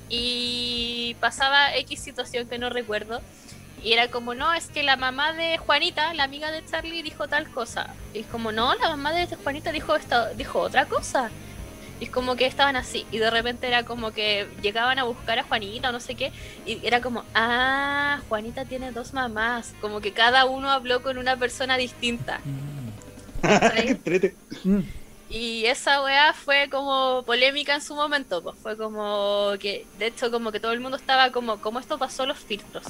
y 0.07 1.17
pasaba 1.19 1.75
X 1.75 1.99
situación 1.99 2.47
que 2.47 2.57
no 2.57 2.69
recuerdo 2.69 3.21
y 3.83 3.91
era 3.91 4.09
como 4.09 4.33
no, 4.33 4.53
es 4.53 4.67
que 4.67 4.81
la 4.81 4.95
mamá 4.95 5.33
de 5.33 5.57
Juanita, 5.57 6.13
la 6.13 6.23
amiga 6.23 6.51
de 6.51 6.65
Charlie 6.65 7.03
dijo 7.03 7.27
tal 7.27 7.51
cosa 7.51 7.93
y 8.13 8.19
es 8.19 8.27
como 8.27 8.53
no, 8.53 8.73
la 8.75 8.89
mamá 8.89 9.11
de 9.11 9.27
Juanita 9.27 9.73
dijo 9.73 9.95
esta, 9.95 10.29
dijo 10.29 10.59
otra 10.61 10.85
cosa 10.85 11.29
y 11.99 12.05
es 12.05 12.09
como 12.09 12.35
que 12.35 12.45
estaban 12.45 12.75
así 12.75 13.05
y 13.11 13.17
de 13.17 13.29
repente 13.31 13.67
era 13.67 13.83
como 13.83 14.11
que 14.11 14.47
llegaban 14.61 14.99
a 14.99 15.03
buscar 15.03 15.39
a 15.39 15.43
Juanita 15.43 15.89
o 15.89 15.91
no 15.91 15.99
sé 15.99 16.15
qué 16.15 16.31
y 16.65 16.79
era 16.85 17.01
como, 17.01 17.23
ah, 17.33 18.19
Juanita 18.29 18.65
tiene 18.65 18.91
dos 18.91 19.13
mamás. 19.13 19.73
Como 19.81 19.99
que 20.01 20.11
cada 20.11 20.45
uno 20.45 20.69
habló 20.71 21.01
con 21.01 21.17
una 21.17 21.35
persona 21.37 21.77
distinta. 21.77 22.39
Qué 23.75 23.89
entrete. 23.91 24.35
Mm. 24.63 24.79
Y 25.29 25.65
esa 25.65 26.01
weá 26.03 26.33
fue 26.33 26.69
como 26.69 27.23
polémica 27.25 27.75
en 27.75 27.81
su 27.81 27.95
momento. 27.95 28.41
Pues 28.41 28.55
fue 28.61 28.77
como 28.77 29.53
que, 29.59 29.85
de 29.99 30.07
hecho, 30.07 30.31
como 30.31 30.51
que 30.51 30.59
todo 30.59 30.71
el 30.71 30.79
mundo 30.79 30.97
estaba 30.97 31.31
como, 31.31 31.59
¿cómo 31.59 31.79
esto 31.79 31.97
pasó 31.97 32.25
los 32.25 32.37
filtros? 32.37 32.83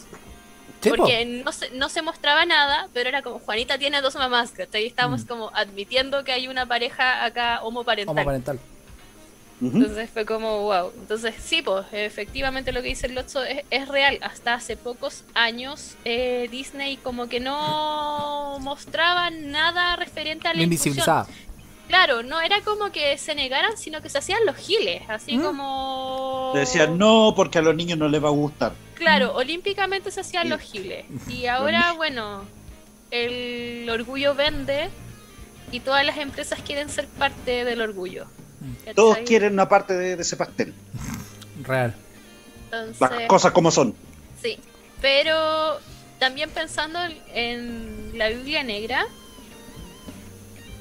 Porque 0.82 1.26
no 1.44 1.52
se, 1.52 1.72
no 1.72 1.90
se 1.90 2.02
mostraba 2.04 2.46
nada, 2.46 2.88
pero 2.94 3.10
era 3.10 3.22
como, 3.24 3.40
Juanita 3.40 3.78
tiene 3.80 4.02
dos 4.02 4.16
mamás, 4.16 4.52
¿cachai? 4.52 4.84
Y 4.84 4.88
estábamos 4.88 5.24
Mm. 5.24 5.28
como 5.28 5.52
admitiendo 5.54 6.24
que 6.24 6.32
hay 6.32 6.48
una 6.48 6.66
pareja 6.66 7.26
acá 7.26 7.62
homoparental. 7.64 8.14
Homoparental. 8.16 8.60
Entonces 9.60 10.10
fue 10.12 10.24
como, 10.26 10.62
wow. 10.64 10.92
Entonces, 11.00 11.34
sí, 11.40 11.64
pues, 11.64 11.86
efectivamente 11.92 12.72
lo 12.72 12.82
que 12.84 12.90
dice 12.90 13.08
el 13.08 13.16
Lotso 13.16 13.44
es, 13.44 13.64
es 13.72 13.88
real. 13.88 14.20
Hasta 14.22 14.54
hace 14.54 14.78
pocos 14.78 15.24
años, 15.34 15.96
eh, 16.06 16.48
Disney 16.52 16.98
como 16.98 17.28
que 17.28 17.40
no 17.40 18.58
mostraba 18.60 19.32
nada 19.32 19.96
referente 19.96 20.48
a 20.48 20.54
la 20.54 20.62
invisibilizaba. 20.62 21.28
Claro, 21.88 22.22
no 22.22 22.42
era 22.42 22.62
como 22.62 22.92
que 22.92 23.18
se 23.18 23.34
negaran, 23.34 23.78
sino 23.78 24.02
que 24.02 24.10
se 24.10 24.18
hacían 24.18 24.46
los 24.46 24.58
giles, 24.58 25.04
así 25.08 25.38
¿Mm? 25.38 25.42
como... 25.42 26.52
Decían 26.54 26.98
no 26.98 27.34
porque 27.36 27.60
a 27.60 27.62
los 27.62 27.74
niños 27.76 27.98
no 27.98 28.10
les 28.10 28.22
va 28.22 28.28
a 28.28 28.32
gustar. 28.32 28.74
Claro, 28.96 29.34
olímpicamente 29.36 30.12
se 30.12 30.20
hacían 30.20 30.44
Sí. 30.44 30.50
los 30.50 30.62
giles. 30.62 31.06
Y 31.30 31.46
ahora, 31.48 31.94
bueno, 31.94 32.44
el 33.10 33.90
orgullo 33.90 34.36
vende 34.36 34.90
y 35.72 35.80
todas 35.80 36.06
las 36.06 36.18
empresas 36.18 36.60
quieren 36.62 36.90
ser 36.90 37.08
parte 37.08 37.64
del 37.64 37.82
orgullo. 37.82 38.28
Todos 38.96 39.18
quieren 39.20 39.54
una 39.54 39.70
parte 39.70 39.94
de, 39.94 40.16
de 40.16 40.22
ese 40.22 40.38
pastel. 40.38 40.74
Real. 41.64 41.96
Las 43.00 43.12
cosas 43.28 43.52
como 43.52 43.72
son. 43.72 43.96
Sí, 44.42 44.60
pero 45.02 45.80
también 46.20 46.50
pensando 46.50 47.00
en 47.34 48.18
la 48.18 48.30
Biblia 48.30 48.64
negra, 48.64 49.06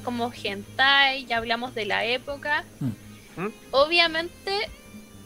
como 0.05 0.33
hentai, 0.33 1.27
ya 1.27 1.39
hablamos 1.39 1.75
de 1.75 1.87
la 1.87 2.05
época, 2.05 2.65
Mm. 3.37 3.49
Obviamente 3.71 4.69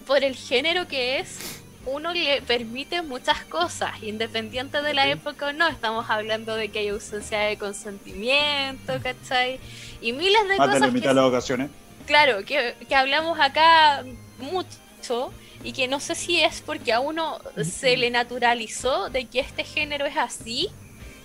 por 0.07 0.25
el 0.25 0.35
género 0.35 0.89
que 0.89 1.21
es, 1.21 1.61
uno 1.87 2.13
le 2.13 2.43
permite 2.43 3.03
muchas 3.03 3.45
cosas, 3.45 4.03
independiente 4.03 4.83
de 4.83 4.93
la 4.93 5.09
época 5.09 5.47
o 5.47 5.53
no. 5.53 5.69
Estamos 5.69 6.11
hablando 6.11 6.57
de 6.57 6.69
que 6.69 6.81
hay 6.81 6.89
ausencia 6.89 7.39
de 7.41 7.57
consentimiento, 7.57 8.95
¿cachai? 9.03 9.61
Y 10.01 10.13
miles 10.13 10.43
de 10.49 10.57
Más 10.57 10.69
de 10.69 10.75
la 10.75 10.81
cosas 10.81 10.93
mitad 10.93 11.03
que, 11.03 11.09
de 11.09 11.15
las 11.15 11.25
ocasiones. 11.25 11.71
Claro, 12.11 12.45
que, 12.45 12.75
que 12.89 12.95
hablamos 12.97 13.39
acá 13.39 14.05
mucho 14.39 15.33
y 15.63 15.73
que 15.73 15.87
no 15.87 16.01
sé 16.01 16.15
si 16.17 16.41
es 16.43 16.61
porque 16.61 16.93
a 16.93 16.99
uno 16.99 17.39
se 17.63 17.97
le 17.97 18.11
naturalizó 18.11 19.11
de 19.11 19.27
que 19.27 19.39
este 19.41 19.63
género 19.63 20.07
es 20.07 20.17
así, 20.17 20.69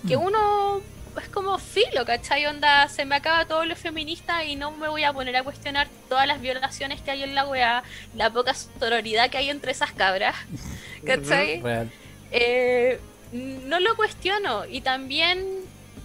que 0.06 0.16
Mm. 0.16 0.22
uno 0.28 0.80
es 1.20 1.28
como 1.30 1.58
filo, 1.58 2.04
¿cachai? 2.04 2.46
Onda, 2.46 2.86
se 2.88 3.04
me 3.04 3.16
acaba 3.16 3.46
todo 3.46 3.64
lo 3.64 3.74
feminista 3.74 4.44
y 4.44 4.54
no 4.54 4.70
me 4.70 4.88
voy 4.88 5.02
a 5.02 5.12
poner 5.12 5.34
a 5.36 5.42
cuestionar 5.42 5.88
todas 6.08 6.26
las 6.28 6.40
violaciones 6.40 7.00
que 7.00 7.10
hay 7.10 7.22
en 7.24 7.34
la 7.34 7.48
weá, 7.48 7.82
la 8.14 8.30
poca 8.30 8.54
sororidad 8.54 9.28
que 9.30 9.38
hay 9.38 9.50
entre 9.50 9.72
esas 9.72 9.90
cabras, 9.92 10.36
¿cachai? 11.04 11.60
Real. 11.62 11.90
Eh, 12.30 13.00
no 13.32 13.80
lo 13.80 13.96
cuestiono 13.96 14.66
y 14.66 14.82
también 14.82 15.44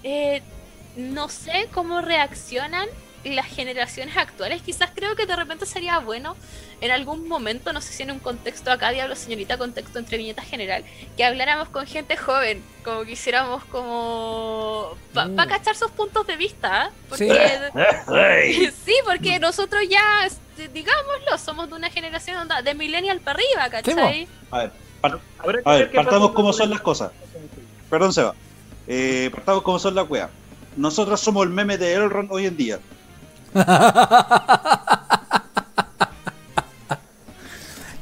eh, 0.04 0.42
no 0.96 1.30
sé 1.30 1.68
cómo 1.72 2.02
reaccionan 2.02 2.88
las 3.24 3.46
generaciones 3.46 4.18
actuales. 4.18 4.62
Quizás 4.62 4.90
creo 4.96 5.16
que 5.16 5.26
de 5.26 5.36
repente 5.36 5.66
sería 5.66 6.00
bueno 6.00 6.36
en 6.82 6.90
algún 6.92 7.28
momento, 7.28 7.72
no 7.74 7.80
sé 7.82 7.94
si 7.94 8.02
en 8.04 8.12
un 8.12 8.20
contexto 8.20 8.72
acá, 8.72 8.90
diablo 8.92 9.16
señorita, 9.16 9.58
contexto 9.58 10.00
entre 10.00 10.18
viñetas 10.18 10.46
general, 10.46 10.84
que 11.16 11.24
habláramos 11.24 11.70
con 11.70 11.86
gente 11.86 12.18
joven, 12.18 12.64
como 12.84 13.04
que 13.04 13.12
hiciéramos 13.12 13.64
como... 13.66 14.98
para 15.14 15.28
Uh. 15.30 15.36
cachar 15.48 15.76
sus 15.76 15.92
puntos 15.92 16.26
de 16.26 16.38
vista, 16.38 16.86
¿ah? 16.86 16.92
Sí. 17.16 17.28
porque 17.28 18.74
sí, 18.86 18.94
porque 19.06 19.40
nosotros 19.40 19.84
ya, 19.88 20.26
este, 20.26 20.68
digámoslo, 20.70 21.38
somos 21.38 21.70
de 21.70 21.76
una 21.76 21.90
generación 21.92 22.38
onda, 22.38 22.62
de 22.64 22.74
millennial 22.74 23.20
para 23.20 23.40
arriba, 23.40 23.70
¿cachai? 23.70 24.28
A 24.50 24.58
ver, 24.58 24.72
par- 25.02 25.20
a 25.66 25.74
ver 25.76 25.92
partamos 25.92 26.32
como 26.32 26.52
son 26.54 26.70
las 26.72 26.82
cosas. 26.82 27.12
Perdón, 27.90 28.14
Seba. 28.14 28.34
Eh, 28.88 29.30
partamos 29.34 29.62
como 29.62 29.78
son 29.78 29.94
las 29.96 30.10
weas. 30.10 30.30
Nosotros 30.76 31.20
somos 31.20 31.44
el 31.46 31.52
meme 31.52 31.78
de 31.78 31.94
Elrond 31.94 32.32
hoy 32.32 32.46
en 32.48 32.58
día. 32.58 32.80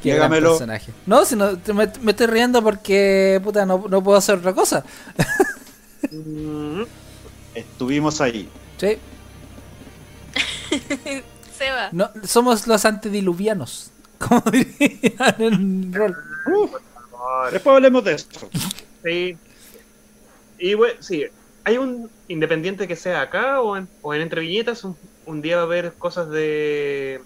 Qué 0.02 0.16
gran 0.16 0.30
personaje. 0.32 0.94
No, 1.06 1.26
si 1.26 1.36
no, 1.36 1.60
me, 1.74 1.92
me 2.02 2.12
estoy 2.12 2.28
riendo 2.28 2.64
porque 2.64 3.42
puta, 3.44 3.66
no, 3.66 3.86
no 3.90 4.02
puedo 4.04 4.18
hacer 4.18 4.38
otra 4.38 4.54
cosa. 4.54 4.84
Mm, 6.12 6.84
Estuvimos 7.54 8.22
ahí. 8.22 8.48
Sí. 8.78 8.98
Seba. 11.58 11.90
No, 11.92 12.10
somos 12.24 12.68
los 12.68 12.86
antediluvianos. 12.86 13.92
Como 14.18 14.42
dirían 14.52 15.36
en 15.40 15.94
rol. 15.94 16.16
Después 17.52 17.76
hablemos 17.76 18.04
de 18.04 18.14
eso. 18.14 18.28
Sí. 19.04 19.38
Y 20.58 20.74
bueno, 20.74 20.96
sí, 21.02 21.26
hay 21.64 21.78
un 21.78 22.10
independiente 22.28 22.88
que 22.88 22.96
sea 22.96 23.22
acá 23.22 23.62
o 23.62 23.78
en, 23.78 23.88
o 24.02 24.14
en 24.14 24.22
Entre 24.22 24.42
Viñetas, 24.42 24.84
un, 24.84 24.96
un 25.30 25.42
día 25.42 25.58
va 25.58 25.62
a 25.62 25.66
haber 25.66 25.94
cosas 25.94 26.30
de, 26.30 27.22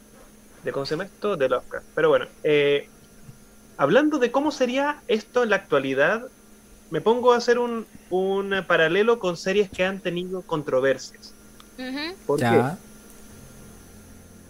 de 0.63 0.71
¿cómo 0.71 0.85
se 0.85 0.91
llama 0.91 1.05
esto? 1.05 1.37
De 1.37 1.47
Lovecraft. 1.47 1.85
Pero 1.95 2.09
bueno, 2.09 2.27
eh, 2.43 2.89
hablando 3.77 4.19
de 4.19 4.29
cómo 4.31 4.51
sería 4.51 5.01
esto 5.07 5.43
en 5.43 5.49
la 5.51 5.55
actualidad, 5.55 6.27
me 6.91 6.99
pongo 7.01 7.33
a 7.33 7.37
hacer 7.37 7.57
un, 7.59 7.85
un 8.09 8.63
paralelo 8.67 9.19
con 9.19 9.37
series 9.37 9.69
que 9.69 9.85
han 9.85 9.99
tenido 9.99 10.41
controversias. 10.41 11.33
¿Por 12.27 12.39
qué? 12.39 12.45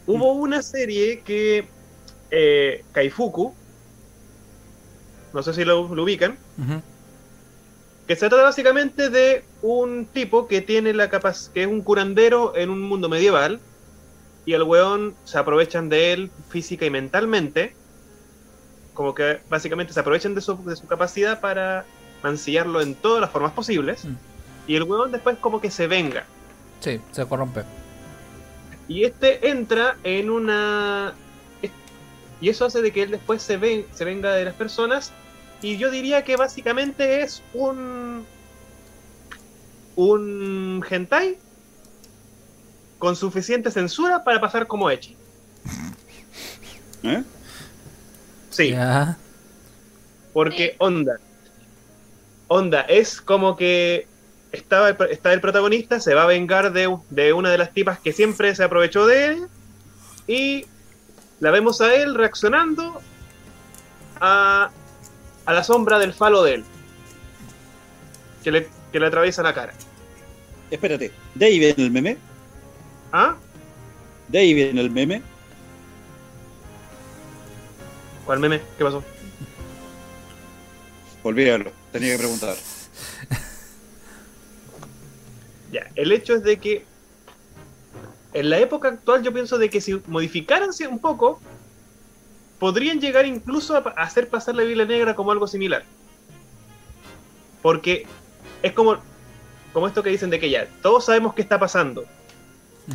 Hubo 0.07 0.33
una 0.33 0.61
serie 0.61 1.21
que 1.21 1.67
eh, 2.31 2.83
Kaifuku, 2.91 3.53
no 5.33 5.43
sé 5.43 5.53
si 5.53 5.63
lo, 5.63 5.93
lo 5.93 6.03
ubican, 6.03 6.37
que 8.07 8.15
se 8.15 8.27
trata 8.27 8.43
básicamente 8.43 9.09
de 9.09 9.45
un 9.63 10.05
tipo 10.05 10.47
que 10.47 10.61
tiene 10.61 10.93
la 10.93 11.09
capaz 11.09 11.49
que 11.49 11.61
es 11.63 11.67
un 11.67 11.81
curandero 11.81 12.55
en 12.55 12.69
un 12.69 12.81
mundo 12.81 13.07
medieval 13.09 13.59
y 14.45 14.53
el 14.53 14.63
weón 14.63 15.15
se 15.23 15.37
aprovechan 15.37 15.87
de 15.89 16.11
él 16.13 16.29
física 16.49 16.85
y 16.85 16.89
mentalmente 16.89 17.73
como 18.93 19.15
que 19.15 19.39
básicamente 19.49 19.93
se 19.93 19.99
aprovechan 20.01 20.35
de 20.35 20.41
su, 20.41 20.55
de 20.65 20.75
su 20.75 20.85
capacidad 20.85 21.39
para 21.39 21.85
mancillarlo 22.21 22.81
en 22.81 22.93
todas 22.93 23.21
las 23.21 23.31
formas 23.31 23.53
posibles 23.53 24.03
Mm. 24.05 24.15
y 24.67 24.75
el 24.75 24.83
weón 24.83 25.11
después 25.11 25.37
como 25.39 25.59
que 25.61 25.71
se 25.71 25.87
venga 25.87 26.25
Sí, 26.81 26.99
se 27.11 27.25
corrompe. 27.25 27.63
y 28.89 29.05
este 29.05 29.49
entra 29.49 29.95
en 30.03 30.29
una 30.29 31.13
y 32.41 32.49
eso 32.49 32.65
hace 32.65 32.81
de 32.81 32.91
que 32.91 33.03
él 33.03 33.11
después 33.11 33.41
se, 33.41 33.55
ve, 33.55 33.87
se 33.93 34.03
venga 34.03 34.33
de 34.33 34.43
las 34.43 34.53
personas 34.55 35.13
y 35.61 35.77
yo 35.77 35.89
diría 35.89 36.25
que 36.25 36.35
básicamente 36.35 37.21
es 37.21 37.41
un 37.53 38.25
un 39.95 40.83
hentai 40.89 41.37
con 42.99 43.15
suficiente 43.15 43.69
censura 43.69 44.23
para 44.23 44.39
pasar 44.39 44.67
como 44.67 44.89
Echi. 44.89 45.17
¿Eh? 47.03 47.23
Sí, 48.49 48.73
porque 50.31 50.75
onda. 50.79 51.19
Onda, 52.47 52.81
es 52.81 53.19
como 53.19 53.57
que 53.57 54.07
estaba 54.51 54.89
el, 54.89 54.97
está 55.09 55.33
el 55.33 55.41
protagonista, 55.41 55.99
se 55.99 56.13
va 56.13 56.23
a 56.23 56.27
vengar 56.27 56.71
de, 56.71 56.95
de 57.09 57.33
una 57.33 57.49
de 57.49 57.57
las 57.57 57.73
tipas 57.73 57.99
que 57.99 58.13
siempre 58.13 58.55
se 58.55 58.63
aprovechó 58.63 59.05
de 59.05 59.25
él. 59.25 59.47
Y 60.27 60.65
la 61.39 61.51
vemos 61.51 61.81
a 61.81 61.93
él 61.93 62.15
reaccionando 62.15 63.01
a, 64.21 64.69
a 65.45 65.53
la 65.53 65.63
sombra 65.63 65.99
del 65.99 66.13
falo 66.13 66.43
de 66.43 66.53
él. 66.55 66.65
Que 68.43 68.51
le, 68.51 68.69
que 68.93 68.99
le 68.99 69.07
atraviesa 69.07 69.41
la 69.41 69.53
cara. 69.53 69.73
Espérate. 70.69 71.11
Dave 71.33 71.71
en 71.71 71.79
el 71.81 71.91
meme. 71.91 72.17
¿Ah? 73.11 73.35
Dave 74.29 74.69
en 74.69 74.77
el 74.77 74.91
meme. 74.91 75.21
¿Cuál 78.25 78.39
meme? 78.39 78.61
¿Qué 78.77 78.83
pasó? 78.83 79.03
Olvídalo. 81.23 81.71
Tenía 81.91 82.13
que 82.13 82.19
preguntar. 82.19 82.55
Ya, 85.71 85.89
el 85.95 86.11
hecho 86.11 86.35
es 86.35 86.43
de 86.43 86.59
que 86.59 86.85
en 88.33 88.51
la 88.51 88.59
época 88.59 88.89
actual 88.89 89.23
yo 89.23 89.33
pienso 89.33 89.57
de 89.57 89.71
que 89.71 89.81
si 89.81 89.99
modificaran 90.05 90.69
un 90.87 90.99
poco, 90.99 91.41
podrían 92.59 93.01
llegar 93.01 93.25
incluso 93.25 93.75
a 93.75 93.79
a 93.79 94.03
hacer 94.03 94.29
pasar 94.29 94.53
la 94.53 94.63
Biblia 94.63 94.85
Negra 94.85 95.15
como 95.15 95.31
algo 95.31 95.47
similar. 95.47 95.83
Porque 97.63 98.05
es 98.63 98.71
como, 98.71 98.97
como 99.73 99.87
esto 99.87 100.01
que 100.01 100.09
dicen 100.09 100.31
de 100.31 100.39
que 100.39 100.49
ya, 100.49 100.67
todos 100.81 101.05
sabemos 101.05 101.35
qué 101.35 101.43
está 101.43 101.59
pasando. 101.59 102.05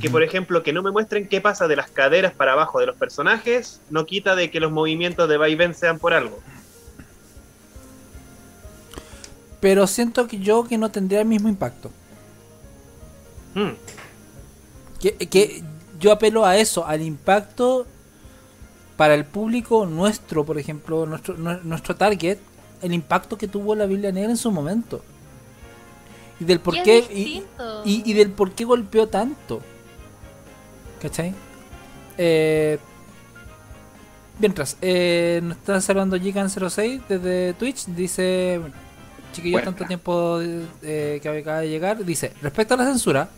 Que 0.03 0.11
por 0.11 0.23
ejemplo, 0.23 0.63
que 0.63 0.73
no 0.75 0.83
me 0.83 0.91
muestren 0.91 1.29
qué 1.29 1.41
pasa 1.41 1.67
de 1.67 1.75
las 1.75 1.89
caderas 1.91 2.33
para 2.35 2.53
abajo 2.53 2.79
de 2.79 2.85
los 2.85 2.97
personajes, 2.97 3.81
no 3.89 4.05
quita 4.05 4.37
de 4.37 4.51
que 4.51 4.61
los 4.61 4.71
movimientos 4.71 5.27
de 5.29 5.39
vaivén 5.39 5.75
sean 5.75 5.99
por 5.99 6.13
algo. 6.13 6.41
Pero 9.61 9.87
siento 9.87 10.27
que 10.29 10.39
yo 10.39 10.65
que 10.65 10.77
no 10.77 10.91
tendría 10.91 11.21
el 11.21 11.27
mismo 11.27 11.49
impacto. 11.49 11.91
Hmm. 13.55 13.71
Que, 15.01 15.15
que 15.17 15.63
yo 15.99 16.13
apelo 16.13 16.45
a 16.45 16.59
eso, 16.59 16.87
al 16.87 17.01
impacto 17.01 17.87
para 18.99 19.15
el 19.15 19.25
público 19.25 19.87
nuestro, 19.87 20.45
por 20.45 20.59
ejemplo, 20.59 21.07
nuestro, 21.07 21.37
nue- 21.39 21.63
nuestro 21.63 21.97
target, 21.97 22.39
el 22.83 22.93
impacto 22.93 23.39
que 23.39 23.49
tuvo 23.49 23.75
la 23.75 23.87
Biblia 23.87 24.13
Negra 24.13 24.31
en 24.31 24.37
su 24.37 24.51
momento. 24.53 25.03
Y 26.41 26.45
del 26.45 26.61
por 26.61 26.81
qué. 26.83 26.99
Y, 26.99 27.43
y, 27.85 28.11
y 28.11 28.13
del 28.15 28.31
por 28.31 28.53
qué 28.53 28.65
golpeó 28.65 29.09
tanto. 29.09 29.61
¿Cachai? 31.03 31.35
Eh, 32.17 32.79
mientras, 34.39 34.77
eh, 34.81 35.41
nos 35.43 35.57
está 35.57 35.81
saludando 35.81 36.17
Gigan06 36.17 37.03
desde 37.09 37.53
Twitch. 37.55 37.87
Dice: 37.87 38.59
bueno, 38.61 38.75
Chiquillos, 39.33 39.53
Buena. 39.61 39.65
tanto 39.67 39.85
tiempo 39.87 40.41
eh, 40.83 41.19
que 41.23 41.29
acaba 41.29 41.61
de 41.61 41.69
llegar. 41.69 42.05
Dice: 42.05 42.33
Respecto 42.43 42.75
a 42.75 42.77
la 42.79 42.85
censura, 42.87 43.29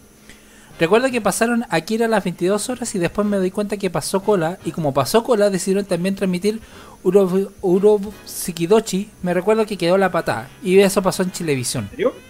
recuerda 0.78 1.10
que 1.10 1.20
pasaron 1.20 1.64
Akira 1.68 2.06
a 2.06 2.08
las 2.08 2.24
22 2.24 2.68
horas 2.70 2.94
y 2.94 2.98
después 2.98 3.26
me 3.26 3.36
doy 3.38 3.50
cuenta 3.50 3.76
que 3.76 3.90
pasó 3.90 4.22
cola. 4.22 4.58
Y 4.64 4.72
como 4.72 4.94
pasó 4.94 5.22
cola, 5.24 5.50
decidieron 5.50 5.84
también 5.84 6.14
transmitir 6.14 6.60
Uro, 7.02 7.50
Uro 7.60 8.00
Sikidochi. 8.24 9.10
Me 9.22 9.34
recuerdo 9.34 9.66
que 9.66 9.76
quedó 9.76 9.98
la 9.98 10.10
patada. 10.10 10.48
Y 10.62 10.78
eso 10.78 11.02
pasó 11.02 11.22
en 11.22 11.32
Chilevisión. 11.32 11.84
¿En 11.84 11.90
serio? 11.90 12.29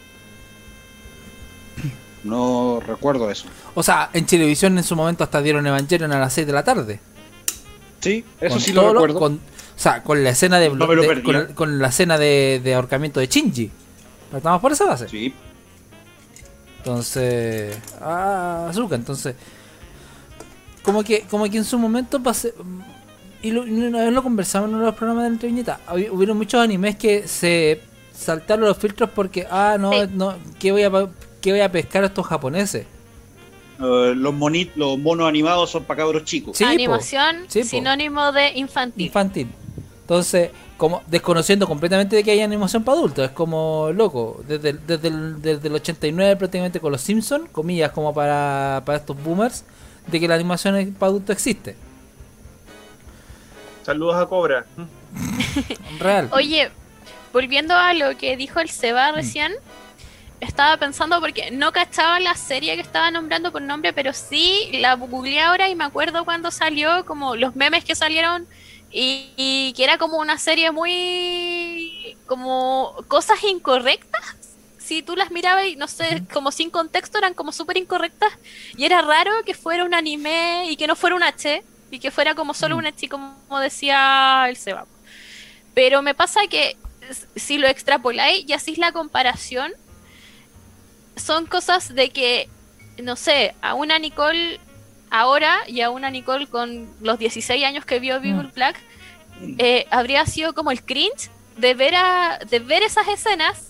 No 2.24 2.80
recuerdo 2.86 3.30
eso. 3.30 3.46
O 3.74 3.82
sea, 3.82 4.10
en 4.12 4.26
Chilevisión 4.26 4.76
en 4.78 4.84
su 4.84 4.94
momento 4.96 5.24
hasta 5.24 5.40
dieron 5.40 5.66
Evangelion 5.66 6.12
a 6.12 6.18
las 6.20 6.32
6 6.34 6.46
de 6.46 6.52
la 6.52 6.62
tarde. 6.64 7.00
Sí, 8.00 8.24
eso 8.40 8.54
Con 8.54 8.60
sí 8.60 8.72
lo 8.72 8.92
recuerdo. 8.92 9.18
con- 9.18 9.34
o 9.34 9.82
sea, 9.82 10.02
con 10.02 10.22
la 10.22 10.30
escena 10.30 10.58
de, 10.58 10.68
No 10.70 10.86
de- 10.86 11.22
con, 11.22 11.46
con 11.54 11.78
la 11.78 11.88
escena 11.88 12.18
de, 12.18 12.60
de 12.62 12.74
ahorcamiento 12.74 13.20
de 13.20 13.26
Shinji. 13.28 13.70
Estamos 14.34 14.60
por 14.60 14.72
esa 14.72 14.84
base. 14.84 15.08
Sí. 15.08 15.34
Entonces, 16.78 17.76
ah, 18.00 18.66
Azuka, 18.70 18.94
entonces 18.94 19.34
como 20.82 21.02
que 21.04 21.22
como 21.30 21.44
que 21.50 21.58
en 21.58 21.64
su 21.64 21.78
momento 21.78 22.22
pase- 22.22 22.54
y 23.42 23.50
lo, 23.50 23.66
y 23.66 23.72
una 23.72 23.98
vez 24.04 24.12
lo 24.12 24.22
conversamos 24.22 24.68
en 24.68 24.74
uno 24.76 24.84
de 24.84 24.90
los 24.90 24.96
programas 24.96 25.24
de 25.24 25.30
la 25.30 25.34
entreviñeta. 25.34 25.80
Hub- 25.90 26.10
Hubieron 26.12 26.36
muchos 26.38 26.60
animes 26.62 26.96
que 26.96 27.28
se 27.28 27.82
saltaron 28.14 28.64
los 28.66 28.76
filtros 28.78 29.10
porque, 29.14 29.46
ah, 29.50 29.76
no, 29.78 29.92
Sí. 29.92 29.98
no, 30.14 30.34
¿qué 30.58 30.72
voy 30.72 30.82
a, 30.82 30.90
qué 31.40 31.52
voy 31.52 31.60
a 31.60 31.70
pescar 31.72 32.02
a 32.02 32.06
estos 32.06 32.26
japoneses? 32.26 32.86
Eh, 33.82 34.12
los, 34.14 34.34
monit, 34.34 34.74
los 34.76 34.98
monos 34.98 35.26
animados 35.28 35.70
son 35.70 35.84
para 35.84 35.98
cabros 36.02 36.24
chicos. 36.24 36.56
Sí. 36.56 36.64
Animación, 36.64 37.44
Sí, 37.48 37.64
sinónimo 37.64 38.30
de 38.32 38.50
infantil. 38.58 39.06
Infantil. 39.06 39.48
Entonces, 40.02 40.50
como 40.76 41.02
desconociendo 41.06 41.66
completamente 41.66 42.16
de 42.16 42.24
que 42.24 42.32
hay 42.32 42.40
animación 42.40 42.82
para 42.84 42.98
adultos, 42.98 43.24
es 43.26 43.30
como 43.30 43.90
loco. 43.94 44.42
Desde, 44.46 44.70
el- 44.70 44.86
desde, 44.86 45.08
el, 45.08 45.40
desde 45.40 45.68
el 45.68 45.74
89 45.76 46.36
prácticamente 46.36 46.80
con 46.80 46.92
los 46.92 47.00
Simpsons, 47.00 47.48
comillas, 47.50 47.92
como 47.92 48.12
para, 48.12 48.82
para 48.84 48.98
estos 48.98 49.22
boomers, 49.22 49.64
de 50.08 50.18
que 50.20 50.26
la 50.28 50.34
animación 50.34 50.94
para 50.98 51.10
adultos 51.10 51.34
existe. 51.34 51.76
Saludos 53.84 54.16
a 54.16 54.26
Cobra. 54.26 54.66
Real. 55.98 56.28
Oye, 56.32 56.70
volviendo 57.32 57.74
a 57.74 57.92
lo 57.94 58.16
que 58.16 58.36
dijo 58.36 58.60
el 58.60 58.66
Mm. 58.66 58.70
Seba 58.70 59.12
recién, 59.12 59.52
estaba 60.40 60.76
pensando 60.78 61.20
porque 61.20 61.50
no 61.50 61.72
cachaba 61.72 62.18
la 62.20 62.34
serie 62.34 62.74
que 62.74 62.82
estaba 62.82 63.10
nombrando 63.10 63.52
por 63.52 63.62
nombre, 63.62 63.92
pero 63.92 64.12
sí 64.12 64.70
la 64.74 64.94
googleé 64.94 65.40
ahora 65.40 65.68
y 65.68 65.74
me 65.74 65.84
acuerdo 65.84 66.24
cuando 66.24 66.50
salió, 66.50 67.04
como 67.04 67.36
los 67.36 67.56
memes 67.56 67.84
que 67.84 67.94
salieron 67.94 68.46
y, 68.90 69.30
y 69.36 69.72
que 69.76 69.84
era 69.84 69.98
como 69.98 70.18
una 70.18 70.38
serie 70.38 70.70
muy 70.70 72.16
como 72.26 72.96
cosas 73.08 73.42
incorrectas. 73.44 74.36
Si 74.78 75.02
tú 75.02 75.14
las 75.14 75.30
mirabas 75.30 75.66
y 75.66 75.76
no 75.76 75.86
sé, 75.86 76.22
como 76.32 76.50
sin 76.50 76.70
contexto 76.70 77.18
eran 77.18 77.34
como 77.34 77.52
súper 77.52 77.76
incorrectas 77.76 78.32
y 78.76 78.84
era 78.84 79.02
raro 79.02 79.30
que 79.44 79.54
fuera 79.54 79.84
un 79.84 79.94
anime 79.94 80.64
y 80.68 80.76
que 80.76 80.86
no 80.86 80.96
fuera 80.96 81.14
un 81.14 81.22
H 81.22 81.62
y 81.90 81.98
que 81.98 82.10
fuera 82.10 82.34
como 82.34 82.54
solo 82.54 82.76
un 82.76 82.86
H 82.86 83.08
como 83.08 83.60
decía 83.60 84.46
el 84.48 84.56
Seba. 84.56 84.86
Pero 85.74 86.02
me 86.02 86.14
pasa 86.14 86.40
que 86.48 86.76
si 87.36 87.58
lo 87.58 87.68
extrapoláis 87.68 88.44
y 88.48 88.52
hacéis 88.52 88.78
la 88.78 88.92
comparación, 88.92 89.72
son 91.16 91.46
cosas 91.46 91.94
de 91.94 92.10
que, 92.10 92.48
no 93.02 93.16
sé, 93.16 93.54
a 93.62 93.74
una 93.74 93.98
Nicole 93.98 94.60
ahora 95.10 95.58
y 95.66 95.80
a 95.80 95.90
una 95.90 96.10
Nicole 96.10 96.46
con 96.46 96.88
los 97.00 97.18
16 97.18 97.64
años 97.64 97.84
que 97.84 98.00
vio 98.00 98.20
Bible 98.20 98.44
Mm. 98.44 98.52
Black, 98.54 98.76
eh, 99.58 99.86
habría 99.90 100.24
sido 100.26 100.54
como 100.54 100.70
el 100.70 100.82
cringe 100.82 101.30
de 101.56 101.74
ver, 101.74 101.94
a, 101.94 102.38
de 102.48 102.58
ver 102.60 102.82
esas 102.82 103.08
escenas. 103.08 103.66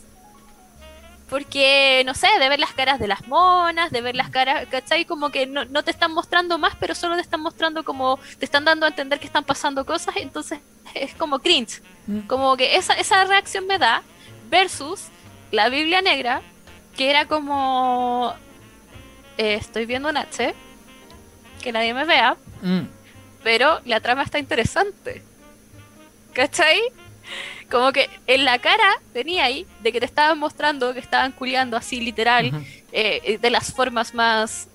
Porque, 1.28 2.02
no 2.06 2.14
sé, 2.14 2.26
de 2.40 2.48
ver 2.48 2.58
las 2.58 2.72
caras 2.72 2.98
de 2.98 3.06
las 3.06 3.28
monas, 3.28 3.92
de 3.92 4.00
ver 4.00 4.16
las 4.16 4.30
caras, 4.30 4.66
¿cachai? 4.68 5.04
Como 5.04 5.30
que 5.30 5.46
no, 5.46 5.64
no 5.64 5.84
te 5.84 5.92
están 5.92 6.12
mostrando 6.12 6.58
más, 6.58 6.74
pero 6.80 6.92
solo 6.96 7.14
te 7.14 7.20
están 7.20 7.40
mostrando 7.40 7.84
como, 7.84 8.18
te 8.40 8.44
están 8.44 8.64
dando 8.64 8.84
a 8.84 8.88
entender 8.88 9.20
que 9.20 9.26
están 9.26 9.44
pasando 9.44 9.86
cosas, 9.86 10.16
entonces 10.16 10.58
es 10.94 11.14
como 11.14 11.38
cringe. 11.38 11.82
Mm. 12.08 12.20
Como 12.22 12.56
que 12.56 12.74
esa, 12.74 12.94
esa 12.94 13.24
reacción 13.26 13.64
me 13.68 13.78
da 13.78 14.02
versus 14.50 15.04
la 15.52 15.68
Biblia 15.68 16.02
negra, 16.02 16.42
que 16.96 17.10
era 17.10 17.26
como, 17.26 18.34
eh, 19.38 19.54
estoy 19.54 19.86
viendo 19.86 20.08
un 20.08 20.16
H, 20.16 20.54
que 21.62 21.72
nadie 21.72 21.94
me 21.94 22.04
vea, 22.04 22.36
Mm. 22.62 22.80
pero 23.42 23.80
la 23.84 24.00
trama 24.00 24.22
está 24.22 24.38
interesante. 24.38 25.22
¿Cachai? 26.32 26.80
Como 27.70 27.92
que 27.92 28.08
en 28.26 28.44
la 28.44 28.58
cara 28.58 28.98
tenía 29.12 29.44
ahí 29.44 29.66
de 29.82 29.92
que 29.92 30.00
te 30.00 30.06
estaban 30.06 30.38
mostrando 30.38 30.92
que 30.92 31.00
estaban 31.00 31.32
culiando 31.32 31.76
así 31.76 32.00
literal, 32.00 32.46
eh, 32.92 33.20
eh, 33.24 33.38
de 33.38 33.50
las 33.50 33.72
formas 33.72 34.14
más 34.14 34.68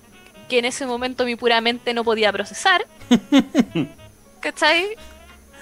que 0.48 0.58
en 0.58 0.64
ese 0.64 0.86
momento 0.86 1.24
mi 1.24 1.36
pura 1.36 1.60
mente 1.60 1.92
no 1.94 2.04
podía 2.04 2.32
procesar. 2.32 2.86
¿Cachai? 4.40 4.96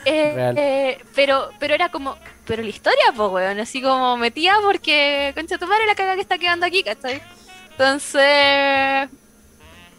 Eh, 0.04 0.98
pero, 1.14 1.50
pero 1.58 1.74
era 1.74 1.88
como, 1.88 2.16
pero 2.46 2.62
la 2.62 2.68
historia, 2.68 3.04
pues, 3.16 3.30
weón, 3.30 3.60
así 3.60 3.80
como 3.82 4.16
metía 4.16 4.56
porque, 4.62 5.32
concha 5.34 5.58
tu 5.58 5.66
madre, 5.66 5.86
la 5.86 5.94
caga 5.94 6.14
que 6.14 6.20
está 6.20 6.38
quedando 6.38 6.66
aquí, 6.66 6.82
¿cachai? 6.82 7.20
Entonces, 7.70 9.08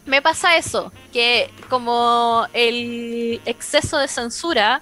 me 0.06 0.22
pasa 0.22 0.56
eso, 0.56 0.92
que 1.12 1.50
como 1.68 2.46
el 2.52 3.40
exceso 3.44 3.98
de 3.98 4.08
censura 4.08 4.80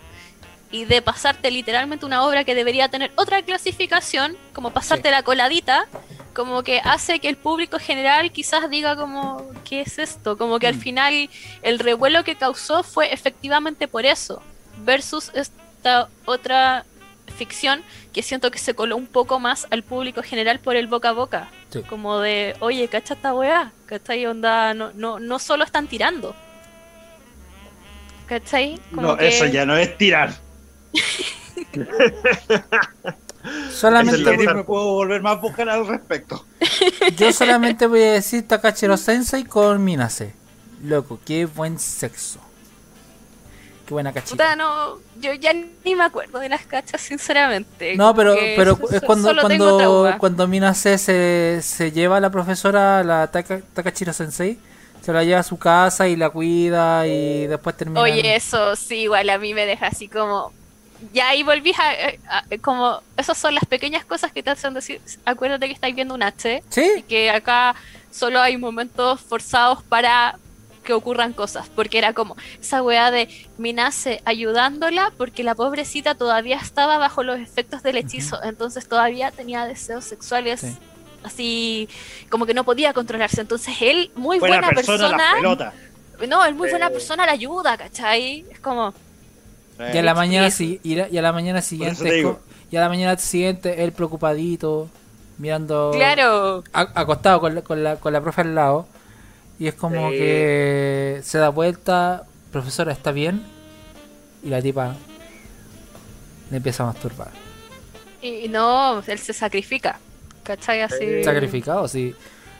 y 0.70 0.84
de 0.84 1.00
pasarte 1.02 1.50
literalmente 1.50 2.04
una 2.04 2.24
obra 2.24 2.44
que 2.44 2.54
debería 2.54 2.88
tener 2.88 3.12
otra 3.16 3.42
clasificación, 3.42 4.36
como 4.52 4.70
pasarte 4.72 5.10
la 5.10 5.22
coladita, 5.22 5.86
como 6.34 6.62
que 6.64 6.80
hace 6.84 7.20
que 7.20 7.28
el 7.28 7.36
público 7.36 7.78
general 7.78 8.32
quizás 8.32 8.68
diga 8.68 8.96
como, 8.96 9.50
¿qué 9.64 9.82
es 9.82 9.98
esto? 9.98 10.36
Como 10.36 10.58
que 10.58 10.66
al 10.66 10.74
Mm. 10.76 10.80
final 10.80 11.30
el 11.62 11.78
revuelo 11.78 12.24
que 12.24 12.34
causó 12.34 12.82
fue 12.82 13.12
efectivamente 13.12 13.86
por 13.86 14.04
eso, 14.04 14.42
versus 14.78 15.30
esta 15.34 16.08
otra 16.24 16.84
ficción 17.26 17.82
que 18.12 18.22
siento 18.22 18.50
que 18.50 18.58
se 18.58 18.74
coló 18.74 18.96
un 18.96 19.06
poco 19.06 19.40
más 19.40 19.66
al 19.70 19.82
público 19.82 20.22
general 20.22 20.60
por 20.60 20.76
el 20.76 20.86
boca 20.86 21.08
a 21.10 21.12
boca. 21.12 21.48
Sí. 21.70 21.82
Como 21.82 22.20
de, 22.20 22.54
oye, 22.60 22.88
cacha 22.88 23.14
esta 23.14 23.34
weá, 23.34 23.72
¿cachai? 23.86 24.26
Onda, 24.26 24.74
no, 24.74 24.92
no, 24.94 25.18
no 25.18 25.38
solo 25.38 25.64
están 25.64 25.86
tirando. 25.88 26.34
¿Cachai? 28.26 28.78
Como 28.94 29.08
No, 29.08 29.16
que- 29.16 29.28
eso 29.28 29.46
ya 29.46 29.66
no 29.66 29.76
es 29.76 29.96
tirar. 29.98 30.32
Solamente, 33.70 34.34
es 34.34 34.54
me 34.54 34.64
puedo 34.64 34.92
volver 34.94 35.20
más 35.20 35.40
vocal 35.40 35.68
al 35.68 35.86
respecto. 35.86 36.46
yo 37.16 37.32
solamente 37.32 37.86
voy 37.86 38.02
a 38.02 38.12
decir 38.12 38.46
Takachiro 38.48 38.96
Sensei 38.96 39.44
con 39.44 39.84
Minase. 39.84 40.32
Loco, 40.82 41.20
qué 41.24 41.44
buen 41.46 41.78
sexo. 41.78 42.40
Qué 43.86 43.92
buena 43.92 44.10
Puta, 44.10 44.22
cachita. 44.22 44.56
no, 44.56 44.98
yo 45.20 45.34
ya 45.34 45.52
ni 45.52 45.94
me 45.94 46.04
acuerdo 46.04 46.38
de 46.38 46.48
las 46.48 46.64
cachas, 46.66 47.00
sinceramente. 47.02 47.96
No, 47.96 48.14
pero, 48.14 48.34
pero 48.56 48.78
es 48.90 49.02
cuando, 49.02 49.34
cuando, 49.40 50.14
cuando 50.18 50.48
Minase 50.48 50.96
se, 50.98 51.60
se 51.62 51.92
lleva 51.92 52.16
a 52.16 52.20
la 52.20 52.30
profesora, 52.30 53.02
la 53.04 53.30
Taka- 53.30 53.62
Takachiro 53.74 54.12
Sensei, 54.12 54.58
se 55.02 55.12
la 55.12 55.22
lleva 55.22 55.40
a 55.40 55.42
su 55.42 55.58
casa 55.58 56.08
y 56.08 56.16
la 56.16 56.30
cuida 56.30 57.06
y 57.06 57.46
después 57.46 57.76
termina. 57.76 58.00
Oye, 58.00 58.34
eso 58.34 58.74
sí, 58.74 59.00
igual 59.00 59.28
a 59.28 59.36
mí 59.38 59.52
me 59.52 59.66
deja 59.66 59.88
así 59.88 60.08
como. 60.08 60.52
Ya 61.12 61.28
ahí 61.28 61.42
volví 61.42 61.72
a, 61.78 62.36
a- 62.36 62.38
a- 62.38 62.58
Como. 62.62 63.02
Esas 63.18 63.36
son 63.36 63.54
las 63.54 63.66
pequeñas 63.66 64.06
cosas 64.06 64.32
que 64.32 64.42
te 64.42 64.48
hacen 64.48 64.72
decir. 64.72 65.02
Acuérdate 65.26 65.66
que 65.66 65.74
estáis 65.74 65.94
viendo 65.94 66.14
un 66.14 66.22
H. 66.22 66.62
Y 66.70 66.72
¿Sí? 66.72 67.04
que 67.06 67.30
acá 67.30 67.74
solo 68.10 68.40
hay 68.40 68.56
momentos 68.56 69.20
forzados 69.20 69.82
para 69.82 70.38
que 70.84 70.92
ocurran 70.92 71.32
cosas. 71.32 71.68
Porque 71.74 71.98
era 71.98 72.12
como 72.12 72.36
esa 72.60 72.82
weá 72.82 73.10
de 73.10 73.28
Minase 73.58 74.22
ayudándola 74.24 75.12
porque 75.18 75.42
la 75.42 75.54
pobrecita 75.56 76.14
todavía 76.14 76.58
estaba 76.58 76.98
bajo 76.98 77.22
los 77.24 77.40
efectos 77.40 77.82
del 77.82 77.96
hechizo. 77.96 78.38
Entonces 78.44 78.86
todavía 78.88 79.32
tenía 79.32 79.66
deseos 79.66 80.04
sexuales. 80.04 80.60
Sí. 80.60 80.76
Así 81.24 81.88
como 82.30 82.44
que 82.46 82.54
no 82.54 82.64
podía 82.64 82.92
controlarse. 82.92 83.40
Entonces 83.40 83.74
él, 83.80 84.10
muy 84.14 84.38
Buena, 84.38 84.58
buena 84.58 84.68
persona, 84.74 85.32
no, 86.28 86.44
él 86.44 86.54
muy 86.54 86.70
buena 86.70 86.86
Eh. 86.88 86.90
persona 86.90 87.26
la 87.26 87.32
ayuda, 87.32 87.76
¿cachai? 87.76 88.44
Es 88.50 88.60
como. 88.60 88.94
Y 89.92 89.98
a 89.98 90.02
la 90.02 90.14
mañana 90.14 90.50
si- 90.50 90.80
y 90.84 90.98
a 91.00 91.22
la 91.22 91.32
mañana 91.32 91.60
siguiente 91.60 92.36
y 92.70 92.76
a 92.76 92.80
la 92.80 92.88
mañana 92.88 93.16
siguiente 93.18 93.82
él 93.82 93.90
preocupadito 93.92 94.88
mirando 95.38 95.90
Claro. 95.94 96.62
a- 96.72 96.92
acostado 97.00 97.40
con 97.40 97.54
la, 97.56 97.62
con 97.62 97.82
la 97.82 97.96
con 97.96 98.12
la 98.12 98.20
profe 98.20 98.42
al 98.42 98.54
lado 98.54 98.86
y 99.58 99.66
es 99.68 99.74
como 99.74 100.10
Sí. 100.10 100.16
que 100.18 101.20
se 101.22 101.38
da 101.38 101.48
vuelta 101.50 102.24
profesora 102.52 102.92
está 102.92 103.12
bien 103.12 103.42
y 104.42 104.48
la 104.48 104.60
tipa 104.62 104.94
le 106.50 106.56
empieza 106.56 106.82
a 106.82 106.86
masturbar 106.86 107.30
Y 108.22 108.48
no, 108.48 109.00
él 109.06 109.18
se 109.18 109.32
sacrifica. 109.32 109.98
¿Cachai? 110.42 110.82
Así. 110.82 110.96
Sí. 110.98 111.24
sacrificado 111.24 111.88
sí, 111.88 112.14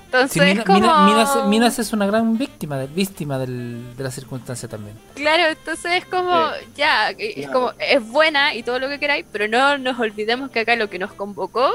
Entonces, 0.07 0.33
Sí, 0.33 0.41
Mina- 0.41 0.65
como... 0.65 0.79
Mina- 0.81 1.05
Minas, 1.07 1.47
Minas 1.49 1.79
es 1.79 1.93
una 1.93 2.07
gran 2.07 2.39
víctima 2.39 2.79
de, 2.79 2.87
víctima 2.87 3.39
del- 3.39 3.95
de 3.97 4.05
la 4.05 4.11
circunstancia 4.11 4.69
también 4.69 4.97
Claro, 5.15 5.49
entonces 5.51 5.93
es 5.93 6.05
como, 6.07 6.49
ya, 6.77 7.11
es 7.11 7.35
Claro. 7.47 7.53
como, 7.53 7.73
es 7.79 8.09
buena 8.09 8.55
y 8.55 8.63
todo 8.63 8.79
lo 8.79 8.89
que 8.89 8.99
queráis, 8.99 9.27
pero 9.33 9.49
no 9.49 9.77
nos 9.79 9.99
olvidemos 10.01 10.51
que 10.51 10.61
acá 10.61 10.77
lo 10.77 10.89
que 10.89 10.99
nos 10.99 11.13
convocó 11.13 11.71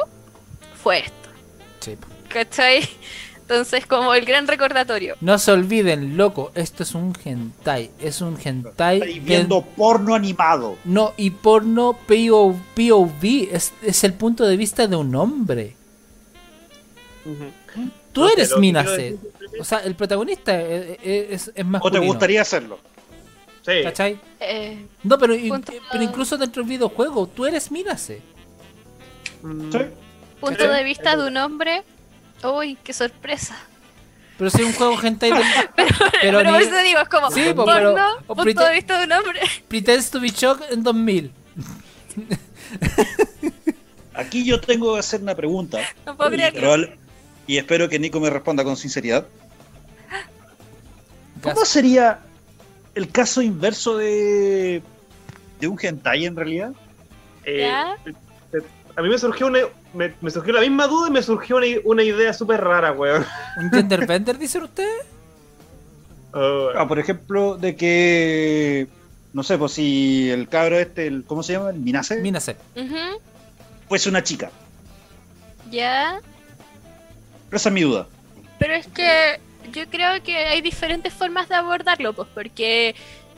fue 0.81 0.99
esto, 0.99 1.29
Sí. 1.81 1.97
¿cachai? 2.29 2.87
Entonces, 3.49 3.85
como 3.87 4.13
el 4.13 4.25
gran 4.25 4.47
recordatorio. 4.47 5.15
no 5.21 5.39
se 5.39 5.51
olviden 5.51 6.17
loco 6.17 6.51
esto 6.53 6.83
es 6.83 6.93
un 6.93 7.15
hentai 7.25 7.89
es 7.99 8.21
un 8.21 8.37
hentai 8.43 8.99
que- 8.99 9.19
viendo 9.21 9.61
porno 9.63 10.13
animado. 10.13 10.77
No, 10.85 11.13
y 11.17 11.31
porno 11.31 11.93
PO 12.07 12.55
POV 12.75 13.49
es, 13.51 13.73
es 13.81 14.03
el 14.03 14.13
punto 14.13 14.45
de 14.45 14.55
vista 14.55 14.85
de 14.85 14.95
un 14.95 15.15
hombre. 15.15 15.75
Tú 18.13 18.21
No 18.21 18.29
eres 18.29 18.55
Minase. 18.57 19.17
O 19.59 19.63
sea, 19.63 19.79
el 19.79 19.95
protagonista 19.95 20.59
es, 20.61 20.97
es, 21.03 21.51
es 21.55 21.65
¿O 21.81 21.91
te 21.91 21.99
gustaría 21.99 22.41
hacerlo? 22.41 22.79
Sí. 23.65 23.83
¿Cachai? 23.83 24.19
Eh, 24.39 24.85
No, 25.03 25.17
pero, 25.17 25.35
Punto. 25.47 25.73
pero 25.91 26.03
incluso 26.03 26.37
dentro 26.37 26.63
del 26.63 26.69
videojuego, 26.69 27.27
tú 27.27 27.45
eres 27.45 27.71
Minase. 27.71 28.21
Sí. 29.41 29.79
punto 30.39 30.67
de 30.71 30.83
vista 30.83 31.15
de 31.15 31.27
un 31.27 31.37
hombre, 31.37 31.83
uy, 32.43 32.77
qué 32.83 32.93
sorpresa. 32.93 33.55
Pero 34.37 34.49
si 34.49 34.61
es 34.61 34.67
un 34.67 34.73
juego 34.73 34.97
hentai 35.03 35.31
de... 35.31 35.41
Pero, 35.75 36.37
Pero 36.39 36.51
ni- 36.57 36.63
eso 36.63 36.77
digo, 36.83 36.99
es 37.01 37.09
como 37.09 37.29
Sí, 37.31 37.41
po, 37.55 37.65
porno, 37.65 37.93
pero- 37.93 38.07
o 38.27 38.35
punto 38.35 38.43
prete- 38.43 38.67
de 38.69 38.73
vista 38.73 38.97
de 38.99 39.05
un 39.05 39.11
hombre. 39.11 39.39
Pretends 39.67 40.09
to 40.11 40.19
be 40.19 40.29
shocked 40.29 40.71
en 40.71 40.83
2000. 40.83 41.31
Aquí 44.13 44.43
yo 44.45 44.59
tengo 44.59 44.93
que 44.93 44.99
hacer 44.99 45.21
una 45.21 45.35
pregunta. 45.35 45.79
No 46.05 46.15
puedo 46.15 46.29
y, 46.31 46.33
creerlo. 46.37 46.59
probable- 46.59 46.97
y 47.47 47.57
espero 47.57 47.89
que 47.89 47.99
Nico 47.99 48.19
me 48.19 48.29
responda 48.29 48.63
con 48.63 48.75
sinceridad. 48.77 49.25
¿Cómo 51.41 51.63
sería 51.65 52.19
el 52.95 53.09
caso 53.11 53.41
inverso 53.41 53.97
de, 53.97 54.81
de 55.59 55.67
un 55.67 55.79
hentai 55.81 56.25
en 56.25 56.35
realidad? 56.35 56.71
Eh, 57.45 57.59
¿Ya? 57.61 57.95
A 58.99 59.01
mí 59.01 59.09
me 59.09 59.17
surgió 59.17 59.47
una, 59.47 59.59
me, 59.93 60.13
me 60.19 60.29
surgió 60.29 60.51
la 60.53 60.59
misma 60.61 60.85
duda 60.87 61.07
y 61.07 61.11
me 61.11 61.23
surgió 61.23 61.55
una, 61.55 61.67
una 61.85 62.03
idea 62.03 62.33
súper 62.33 62.61
rara, 62.61 62.91
weón. 62.91 63.25
¿Un 63.57 63.71
gender 63.71 64.05
bender, 64.05 64.37
dicen 64.37 64.63
ustedes? 64.63 65.05
Oh, 66.33 66.69
Ah, 66.75 66.85
por 66.87 66.99
ejemplo, 66.99 67.55
de 67.57 67.75
que, 67.77 68.87
no 69.33 69.41
sé, 69.43 69.57
pues 69.57 69.71
si 69.71 70.29
el 70.29 70.49
cabro 70.49 70.77
este, 70.77 71.07
el, 71.07 71.23
¿cómo 71.25 71.43
se 71.43 71.53
llama? 71.53 71.69
El 71.69 71.79
Minase, 71.79 72.17
Mínase. 72.21 72.57
Ujú, 72.75 73.21
fuese 73.87 74.09
una 74.09 74.21
chica. 74.21 74.51
Ya. 75.71 76.19
Esa 77.51 77.69
es 77.69 77.73
mi 77.73 77.81
duda. 77.81 78.05
Pero 78.59 78.73
es 78.73 78.87
que 78.87 79.39
yo 79.71 79.87
creo 79.89 80.21
que 80.23 80.35
hay 80.35 80.61
diferentes 80.61 81.13
formas 81.13 81.47
de 81.47 81.55
abordarlo, 81.55 82.11
pues, 82.13 82.27
porque 82.33 82.95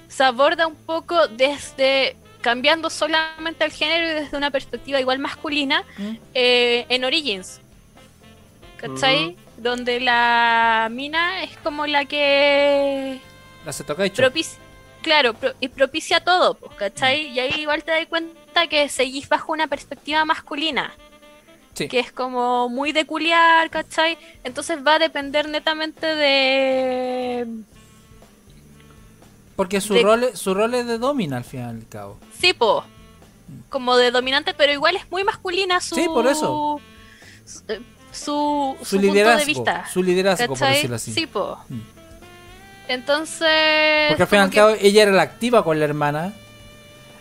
se 0.07 0.23
aborda 0.23 0.65
un 0.65 0.75
poco 0.75 1.27
desde 1.27 2.15
cambiando 2.41 2.89
solamente 2.89 3.63
el 3.63 3.71
género 3.71 4.09
y 4.11 4.13
desde 4.23 4.35
una 4.37 4.51
perspectiva 4.51 4.99
igual 4.99 5.19
masculina 5.19 5.83
¿Mm? 5.97 6.13
eh, 6.33 6.85
en 6.89 7.05
Origins. 7.05 7.59
¿Cachai? 8.77 9.37
Donde 9.57 9.99
la 9.99 10.87
mina 10.91 11.43
es 11.43 11.55
como 11.63 11.85
la 11.85 12.05
que 12.05 13.19
La 13.63 13.71
se 13.71 13.83
toca 13.83 14.03
hecho. 14.05 14.15
propicia, 14.15 14.57
claro, 15.03 15.35
pro- 15.35 15.53
y 15.59 15.67
propicia 15.67 16.19
todo, 16.23 16.55
pues, 16.55 16.73
¿cachai? 16.77 17.27
Y 17.27 17.39
ahí 17.39 17.61
igual 17.61 17.83
te 17.83 17.91
das 17.91 18.07
cuenta 18.07 18.65
que 18.67 18.89
seguís 18.89 19.29
bajo 19.29 19.51
una 19.53 19.67
perspectiva 19.67 20.25
masculina, 20.25 20.93
Sí. 21.75 21.87
que 21.87 21.99
es 21.99 22.11
como 22.11 22.69
muy 22.69 22.91
peculiar, 22.91 23.69
¿cachai? 23.69 24.17
Entonces 24.43 24.79
va 24.85 24.95
a 24.95 24.99
depender 24.99 25.47
netamente 25.47 26.07
de... 26.07 27.45
Porque 29.55 29.79
su 29.79 29.93
de- 29.93 30.01
rol, 30.01 30.23
es- 30.23 30.39
su 30.39 30.53
rol 30.55 30.73
es 30.73 30.87
de 30.87 30.97
domina 30.97 31.37
al 31.37 31.43
fin 31.43 31.59
y 31.59 31.63
al 31.63 31.87
cabo. 31.87 32.17
Sí, 32.41 32.53
po, 32.53 32.83
como 33.69 33.95
de 33.95 34.11
dominante, 34.11 34.53
pero 34.53 34.73
igual 34.73 34.95
es 34.97 35.09
muy 35.11 35.23
masculina 35.23 35.79
su... 35.79 35.95
Sí, 35.95 36.05
por 36.07 36.25
eso. 36.27 36.81
Su, 37.45 37.61
eh, 37.71 37.79
su, 38.11 38.75
Su, 38.81 38.85
su 38.85 38.95
punto 38.97 39.13
liderazgo. 39.13 39.39
de 39.39 39.45
vista. 39.45 39.85
Su 39.93 40.03
liderazgo, 40.03 40.47
por 40.55 40.67
decirlo 40.67 40.95
así. 40.97 41.13
Sí, 41.13 41.27
po. 41.27 41.57
Mm. 41.69 41.79
Entonces... 42.87 44.07
Porque 44.09 44.23
al 44.23 44.27
fin 44.27 44.37
y 44.37 44.39
como 44.39 44.43
al 44.43 44.49
que- 44.49 44.55
cabo 44.55 44.75
ella 44.81 45.03
era 45.03 45.11
la 45.11 45.21
activa 45.21 45.63
con 45.63 45.79
la 45.79 45.85
hermana. 45.85 46.33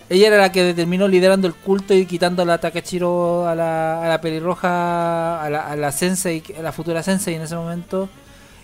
Ella 0.08 0.26
era 0.26 0.38
la 0.38 0.50
que 0.50 0.74
terminó 0.74 1.06
liderando 1.06 1.46
el 1.46 1.54
culto 1.54 1.94
y 1.94 2.04
quitando 2.06 2.42
a 2.42 2.44
la 2.44 2.58
Takachiro 2.58 3.46
a 3.46 3.54
la, 3.54 4.04
a 4.04 4.08
la 4.08 4.20
pelirroja, 4.20 5.40
a 5.40 5.48
la, 5.48 5.68
a 5.68 5.76
la 5.76 5.92
sensei, 5.92 6.42
a 6.58 6.62
la 6.62 6.72
futura 6.72 7.02
sensei 7.04 7.34
en 7.36 7.42
ese 7.42 7.54
momento. 7.54 8.08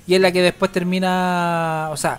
Y 0.09 0.15
es 0.17 0.21
la 0.21 0.33
que 0.33 0.43
después 0.43 0.73
termina, 0.73 1.89
o 1.93 1.97
sea, 1.97 2.19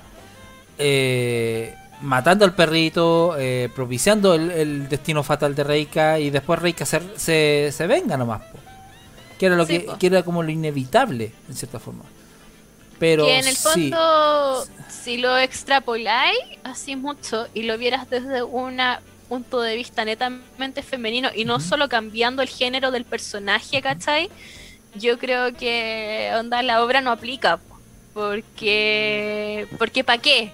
eh, 0.77 1.75
matando 2.01 2.45
al 2.45 2.55
perrito, 2.55 3.35
eh, 3.37 3.69
propiciando 3.75 4.33
el, 4.35 4.51
el 4.51 4.89
destino 4.89 5.23
fatal 5.23 5.55
de 5.55 5.63
Reika 5.63 6.19
y 6.19 6.29
después 6.29 6.59
Reika 6.61 6.85
se, 6.85 7.01
se, 7.17 7.71
se 7.71 7.87
venga 7.87 8.17
nomás. 8.17 8.41
po. 8.43 8.59
Que 9.37 9.47
era 9.47 9.55
lo 9.55 9.65
Sí, 9.65 9.79
que, 9.79 9.79
po. 9.81 9.97
que 9.97 10.07
era 10.07 10.23
como 10.23 10.43
lo 10.43 10.51
inevitable, 10.51 11.33
en 11.47 11.55
cierta 11.55 11.79
forma. 11.79 12.05
Pero 12.99 13.25
que 13.25 13.39
en 13.39 13.47
el 13.47 13.55
sí. 13.55 13.91
fondo, 13.91 14.65
si 14.89 15.17
lo 15.17 15.37
extrapoláis 15.37 16.37
así 16.63 16.95
mucho 16.95 17.47
y 17.53 17.63
lo 17.63 17.77
vieras 17.77 18.09
desde 18.09 18.41
un 18.43 18.79
punto 19.29 19.61
de 19.61 19.75
vista 19.75 20.05
netamente 20.05 20.81
femenino 20.83 21.29
y 21.35 21.45
no 21.45 21.59
solo 21.59 21.89
cambiando 21.89 22.41
el 22.41 22.49
género 22.49 22.91
del 22.91 23.05
personaje, 23.05 23.81
¿cachai? 23.81 24.31
Yo 24.93 25.19
creo 25.19 25.53
que 25.55 26.31
onda 26.39 26.63
la 26.63 26.83
obra 26.83 27.01
no 27.01 27.11
aplica. 27.11 27.57
po, 27.57 27.79
Porque. 28.13 29.67
Porque 29.77 30.03
¿para 30.03 30.21
qué? 30.21 30.53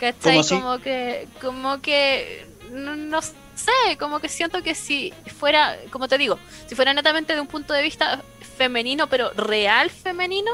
¿Cachai? 0.00 0.36
Como 0.60 0.78
que. 0.80 1.28
Como 1.40 1.80
que. 1.82 2.46
No, 2.70 2.96
no 2.96 3.20
sé, 3.22 3.96
como 3.98 4.20
que 4.20 4.28
siento 4.28 4.62
que 4.62 4.74
si 4.74 5.12
fuera, 5.38 5.76
como 5.90 6.08
te 6.08 6.16
digo, 6.18 6.38
si 6.66 6.74
fuera 6.74 6.94
netamente 6.94 7.34
de 7.34 7.40
un 7.40 7.46
punto 7.48 7.74
de 7.74 7.82
vista 7.82 8.22
femenino, 8.56 9.08
pero 9.08 9.30
real 9.32 9.90
femenino, 9.90 10.50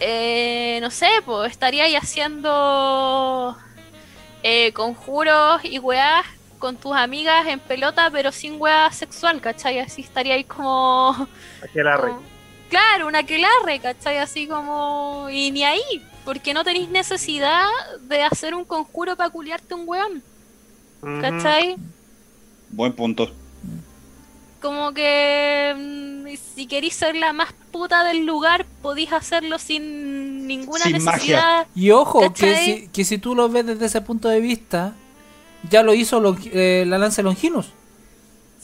eh, 0.00 0.78
no 0.80 0.90
sé, 0.90 1.08
pues 1.26 1.50
estaría 1.50 1.84
ahí 1.84 1.96
haciendo 1.96 3.56
eh, 4.42 4.72
conjuros 4.72 5.60
y 5.64 5.78
weás 5.78 6.24
con 6.58 6.76
tus 6.76 6.94
amigas 6.96 7.46
en 7.46 7.60
pelota, 7.60 8.08
pero 8.10 8.32
sin 8.32 8.60
weá 8.60 8.90
sexual, 8.92 9.40
¿cachai? 9.40 9.80
Así 9.80 10.00
estaría 10.02 10.34
ahí 10.34 10.44
como... 10.44 11.28
aquelarre. 11.62 12.10
como- 12.12 12.22
Claro, 12.70 13.06
una 13.06 13.22
quelarre, 13.24 13.78
¿cachai? 13.80 14.18
Así 14.18 14.46
como... 14.48 15.28
Y 15.30 15.50
ni 15.50 15.62
ahí, 15.64 15.82
porque 16.24 16.54
no 16.54 16.64
tenéis 16.64 16.88
necesidad 16.88 17.66
de 18.02 18.22
hacer 18.22 18.54
un 18.54 18.64
conjuro 18.64 19.16
para 19.16 19.30
culiarte 19.30 19.74
un 19.74 19.82
weón. 19.86 20.22
¿cachai? 21.20 21.76
Buen 22.70 22.92
punto. 22.92 23.30
Como 24.60 24.92
que 24.94 25.74
mm, 25.76 26.36
si 26.56 26.66
queréis 26.66 26.94
ser 26.94 27.14
la 27.16 27.32
más 27.32 27.52
puta 27.70 28.02
del 28.04 28.24
lugar, 28.24 28.64
podéis 28.80 29.12
hacerlo 29.12 29.58
sin 29.58 30.46
ninguna 30.46 30.84
Sin 30.84 30.92
magia. 31.04 31.12
necesidad. 31.12 31.66
Y 31.74 31.90
ojo, 31.90 32.32
que 32.32 32.56
si, 32.56 32.88
que 32.88 33.04
si 33.04 33.18
tú 33.18 33.34
lo 33.34 33.48
ves 33.48 33.66
desde 33.66 33.86
ese 33.86 34.00
punto 34.00 34.28
de 34.28 34.40
vista, 34.40 34.94
ya 35.70 35.82
lo 35.82 35.92
hizo 35.92 36.22
eh, 36.46 36.84
la 36.86 36.98
lanza 36.98 37.22
Longinus. 37.22 37.66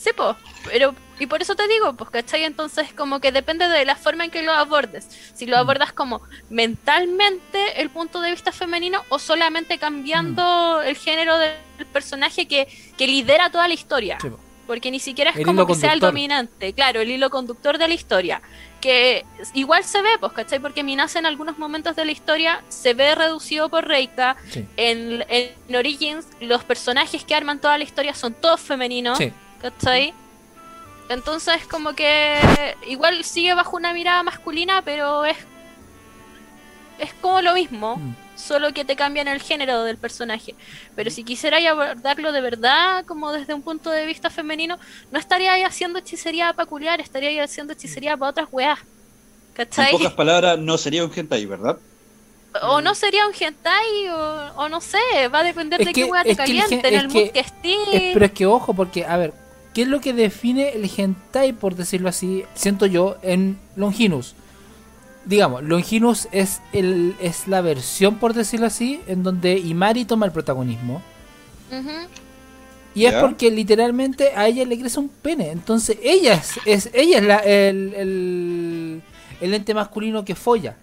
Sí, 0.03 0.09
pues, 0.17 0.35
pero, 0.65 0.95
y 1.19 1.27
por 1.27 1.43
eso 1.43 1.53
te 1.55 1.67
digo, 1.67 1.93
pues, 1.93 2.09
¿cachai? 2.09 2.43
Entonces, 2.43 2.91
como 2.91 3.19
que 3.19 3.31
depende 3.31 3.67
de 3.67 3.85
la 3.85 3.95
forma 3.95 4.25
en 4.25 4.31
que 4.31 4.41
lo 4.41 4.51
abordes. 4.51 5.05
Si 5.35 5.45
lo 5.45 5.57
Mm. 5.57 5.59
abordas 5.59 5.93
como 5.93 6.21
mentalmente 6.49 7.81
el 7.81 7.89
punto 7.91 8.19
de 8.21 8.31
vista 8.31 8.51
femenino 8.51 9.03
o 9.09 9.19
solamente 9.19 9.77
cambiando 9.77 10.79
Mm. 10.83 10.87
el 10.87 10.95
género 10.97 11.37
del 11.37 11.55
personaje 11.93 12.47
que, 12.47 12.67
que 12.97 13.05
lidera 13.07 13.51
toda 13.51 13.67
la 13.67 13.73
historia. 13.75 14.17
Sí. 14.21 14.29
Porque 14.65 14.89
ni 14.89 14.99
siquiera 14.99 15.31
es 15.31 15.37
El 15.37 15.45
como 15.45 15.67
que 15.67 15.75
sea 15.75 15.91
el 15.93 15.99
dominante, 15.99 16.71
claro, 16.73 17.01
el 17.01 17.11
hilo 17.11 17.29
conductor 17.29 17.77
de 17.77 17.87
la 17.87 17.93
historia. 17.93 18.41
Que 18.79 19.25
igual 19.53 19.83
se 19.83 20.01
ve, 20.01 20.09
pues, 20.19 20.31
¿cachai? 20.31 20.59
Porque 20.59 20.81
Minase 20.81 21.19
en 21.19 21.25
algunos 21.25 21.57
momentos 21.59 21.95
de 21.95 22.05
la 22.05 22.11
historia 22.11 22.63
se 22.69 22.93
ve 22.93 23.13
reducido 23.13 23.69
por 23.69 23.85
Reika. 23.87 24.37
Sí. 24.49 24.65
En, 24.77 25.23
en 25.29 25.75
Origins, 25.75 26.25
los 26.39 26.63
personajes 26.63 27.23
que 27.25 27.35
arman 27.35 27.59
toda 27.59 27.77
la 27.77 27.83
historia 27.83 28.13
son 28.15 28.33
todos 28.33 28.59
femeninos. 28.61 29.17
Sí. 29.17 29.31
¿Cachai? 29.61 30.13
Entonces 31.09 31.65
como 31.67 31.93
que 31.93 32.39
igual 32.87 33.23
sigue 33.23 33.53
bajo 33.53 33.75
una 33.75 33.93
mirada 33.93 34.23
masculina, 34.23 34.81
pero 34.81 35.25
es 35.25 35.37
es 36.99 37.13
como 37.15 37.41
lo 37.41 37.55
mismo, 37.55 37.97
Mm. 37.97 38.15
solo 38.35 38.73
que 38.73 38.85
te 38.85 38.95
cambian 38.95 39.27
el 39.27 39.41
género 39.41 39.83
del 39.83 39.97
personaje. 39.97 40.53
Pero 40.95 41.09
si 41.09 41.23
quisierais 41.23 41.67
abordarlo 41.67 42.31
de 42.31 42.41
verdad, 42.41 43.03
como 43.05 43.31
desde 43.31 43.55
un 43.55 43.63
punto 43.63 43.89
de 43.89 44.05
vista 44.05 44.29
femenino, 44.29 44.77
no 45.11 45.17
estaría 45.17 45.53
ahí 45.53 45.63
haciendo 45.63 45.97
hechicería 45.97 46.53
peculiar, 46.53 47.01
estaría 47.01 47.29
ahí 47.29 47.39
haciendo 47.39 47.73
hechicería 47.73 48.15
para 48.17 48.29
otras 48.29 48.47
weas. 48.51 48.79
En 48.79 48.85
¿Cachai? 49.55 49.91
pocas 49.93 50.13
palabras, 50.13 50.59
no 50.59 50.77
sería 50.77 51.03
un 51.03 51.11
hentai, 51.13 51.43
¿verdad? 51.47 51.77
O 52.61 52.81
no 52.81 52.93
sería 52.93 53.25
un 53.25 53.33
hentai, 53.37 54.07
o, 54.09 54.51
o 54.57 54.69
no 54.69 54.79
sé, 54.79 54.99
va 55.33 55.39
a 55.39 55.43
depender 55.43 55.81
Es 55.81 55.87
de 55.87 55.93
que- 55.93 56.03
qué 56.05 56.11
wea 56.11 56.23
te 56.23 56.31
es 56.31 56.37
que 56.37 56.43
el 56.43 56.59
caliente, 56.61 56.87
en 56.87 56.93
el 56.93 57.07
que- 57.07 57.13
mood 57.25 57.31
que 57.31 57.39
estés. 57.39 57.87
Es- 57.93 58.13
pero 58.13 58.25
es 58.25 58.31
que 58.31 58.45
ojo, 58.45 58.73
porque, 58.75 59.05
a 59.05 59.17
ver, 59.17 59.33
¿qué 59.73 59.83
es 59.83 59.87
lo 59.87 60.01
que 60.01 60.13
define 60.13 60.69
el 60.75 60.89
hentai, 60.95 61.53
por 61.53 61.75
decirlo 61.75 62.09
así? 62.09 62.43
Siento 62.53 62.85
yo, 62.85 63.17
en 63.21 63.57
Longinus. 63.75 64.35
Digamos, 65.25 65.63
Longinus 65.63 66.27
es, 66.31 66.61
el, 66.73 67.15
es 67.21 67.47
la 67.47 67.61
versión, 67.61 68.15
por 68.15 68.33
decirlo 68.33 68.65
así, 68.65 69.01
en 69.07 69.23
donde 69.23 69.57
Imari 69.59 70.05
toma 70.05 70.25
el 70.25 70.31
protagonismo. 70.31 71.01
Y 72.93 73.05
es 73.05 73.13
Ya. 73.13 73.21
porque 73.21 73.49
literalmente 73.51 74.31
a 74.35 74.47
ella 74.47 74.65
le 74.65 74.77
crece 74.79 74.99
un 74.99 75.07
pene. 75.09 75.51
Entonces 75.51 75.97
ella 76.03 76.33
es, 76.33 76.59
es- 76.65 76.89
ella 76.93 77.19
es 77.19 77.23
la, 77.23 77.37
el, 77.37 77.93
el, 77.95 79.01
el 79.39 79.53
ente 79.53 79.73
masculino 79.73 80.25
que 80.25 80.35
folla. 80.35 80.75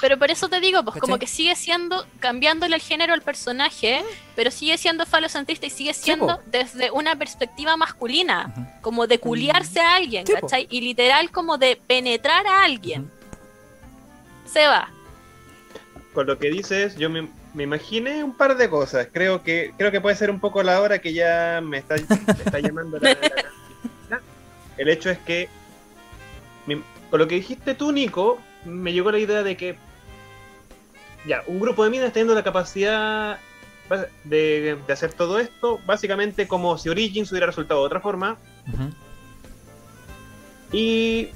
Pero 0.00 0.16
por 0.18 0.30
eso 0.30 0.48
te 0.48 0.60
digo, 0.60 0.82
pues 0.84 0.94
¿Cachai? 0.94 1.00
como 1.00 1.18
que 1.18 1.26
sigue 1.26 1.56
siendo, 1.56 2.06
cambiándole 2.20 2.76
el 2.76 2.82
género 2.82 3.14
al 3.14 3.22
personaje, 3.22 4.04
pero 4.36 4.50
sigue 4.50 4.78
siendo 4.78 5.04
falocentrista 5.06 5.66
y 5.66 5.70
sigue 5.70 5.92
siendo 5.92 6.40
desde 6.46 6.90
una 6.92 7.16
perspectiva 7.16 7.76
masculina, 7.76 8.78
como 8.80 9.06
de 9.08 9.18
culiarse 9.18 9.80
a 9.80 9.96
alguien, 9.96 10.26
Sí. 10.26 10.34
¿cachai? 10.34 10.66
Y 10.70 10.82
literal 10.82 11.30
como 11.32 11.58
de 11.58 11.80
penetrar 11.86 12.46
a 12.46 12.62
alguien. 12.62 13.10
Se 14.52 14.66
va. 14.68 14.88
Con 16.14 16.26
lo 16.26 16.38
que 16.38 16.50
dices, 16.50 16.96
yo 16.96 17.10
me, 17.10 17.28
me 17.52 17.64
imaginé 17.64 18.22
un 18.22 18.34
par 18.36 18.56
de 18.56 18.70
cosas. 18.70 19.08
Creo 19.12 19.42
que 19.42 19.72
creo 19.76 19.90
que 19.90 20.00
puede 20.00 20.14
ser 20.16 20.30
un 20.30 20.38
poco 20.40 20.62
la 20.62 20.80
hora 20.80 21.00
que 21.00 21.12
ya 21.12 21.60
me 21.62 21.78
está, 21.78 21.96
me 21.96 22.32
está 22.44 22.60
llamando 22.60 22.98
la, 23.00 23.10
la- 24.10 24.20
El 24.78 24.88
hecho 24.88 25.10
es 25.10 25.18
que, 25.18 25.48
mi- 26.66 26.82
con 27.10 27.18
lo 27.18 27.26
que 27.26 27.34
dijiste 27.34 27.74
tú, 27.74 27.90
Nico, 27.90 28.38
me 28.64 28.92
llegó 28.92 29.10
la 29.10 29.18
idea 29.18 29.42
de 29.42 29.56
que 29.56 29.76
ya, 31.28 31.44
un 31.46 31.60
grupo 31.60 31.84
de 31.84 31.90
minas 31.90 32.12
teniendo 32.12 32.34
la 32.34 32.42
capacidad 32.42 33.38
de, 34.24 34.78
de 34.86 34.92
hacer 34.92 35.12
todo 35.12 35.38
esto, 35.38 35.78
básicamente 35.86 36.48
como 36.48 36.76
si 36.78 36.88
Origins 36.88 37.30
hubiera 37.30 37.46
resultado 37.46 37.80
de 37.80 37.86
otra 37.86 38.00
forma. 38.00 38.38
Y 40.72 41.28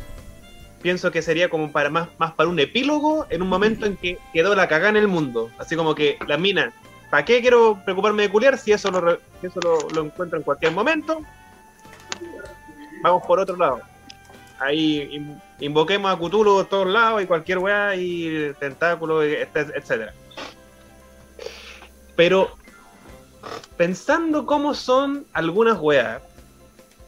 pienso 0.80 1.10
que 1.10 1.22
sería 1.22 1.48
como 1.48 1.70
para 1.70 1.90
más, 1.90 2.08
más 2.18 2.32
para 2.32 2.48
un 2.48 2.58
epílogo 2.58 3.26
en 3.30 3.42
un 3.42 3.48
momento 3.48 3.86
en 3.86 3.96
que 3.96 4.18
quedó 4.32 4.54
la 4.54 4.66
cagada 4.66 4.90
en 4.90 4.96
el 4.96 5.08
mundo. 5.08 5.50
Así 5.58 5.76
como 5.76 5.94
que 5.94 6.18
las 6.26 6.40
minas, 6.40 6.72
¿para 7.10 7.24
qué 7.24 7.40
quiero 7.40 7.78
preocuparme 7.84 8.24
de 8.24 8.30
culiar 8.30 8.58
si 8.58 8.72
eso 8.72 8.90
lo, 8.90 9.18
eso 9.42 9.60
lo, 9.62 9.88
lo 9.90 10.04
encuentro 10.06 10.38
en 10.38 10.44
cualquier 10.44 10.72
momento? 10.72 11.20
Vamos 13.02 13.22
por 13.26 13.38
otro 13.38 13.56
lado. 13.56 13.91
Ahí 14.62 15.08
in- 15.12 15.40
invoquemos 15.60 16.12
a 16.12 16.16
Cthulhu 16.16 16.58
de 16.58 16.64
todos 16.66 16.86
lados 16.86 17.22
y 17.22 17.26
cualquier 17.26 17.58
weá 17.58 17.94
y 17.96 18.52
tentáculos, 18.60 19.24
etc- 19.24 19.72
etcétera. 19.74 20.14
Pero 22.16 22.56
pensando 23.76 24.46
cómo 24.46 24.74
son 24.74 25.26
algunas 25.32 25.78
weas 25.80 26.22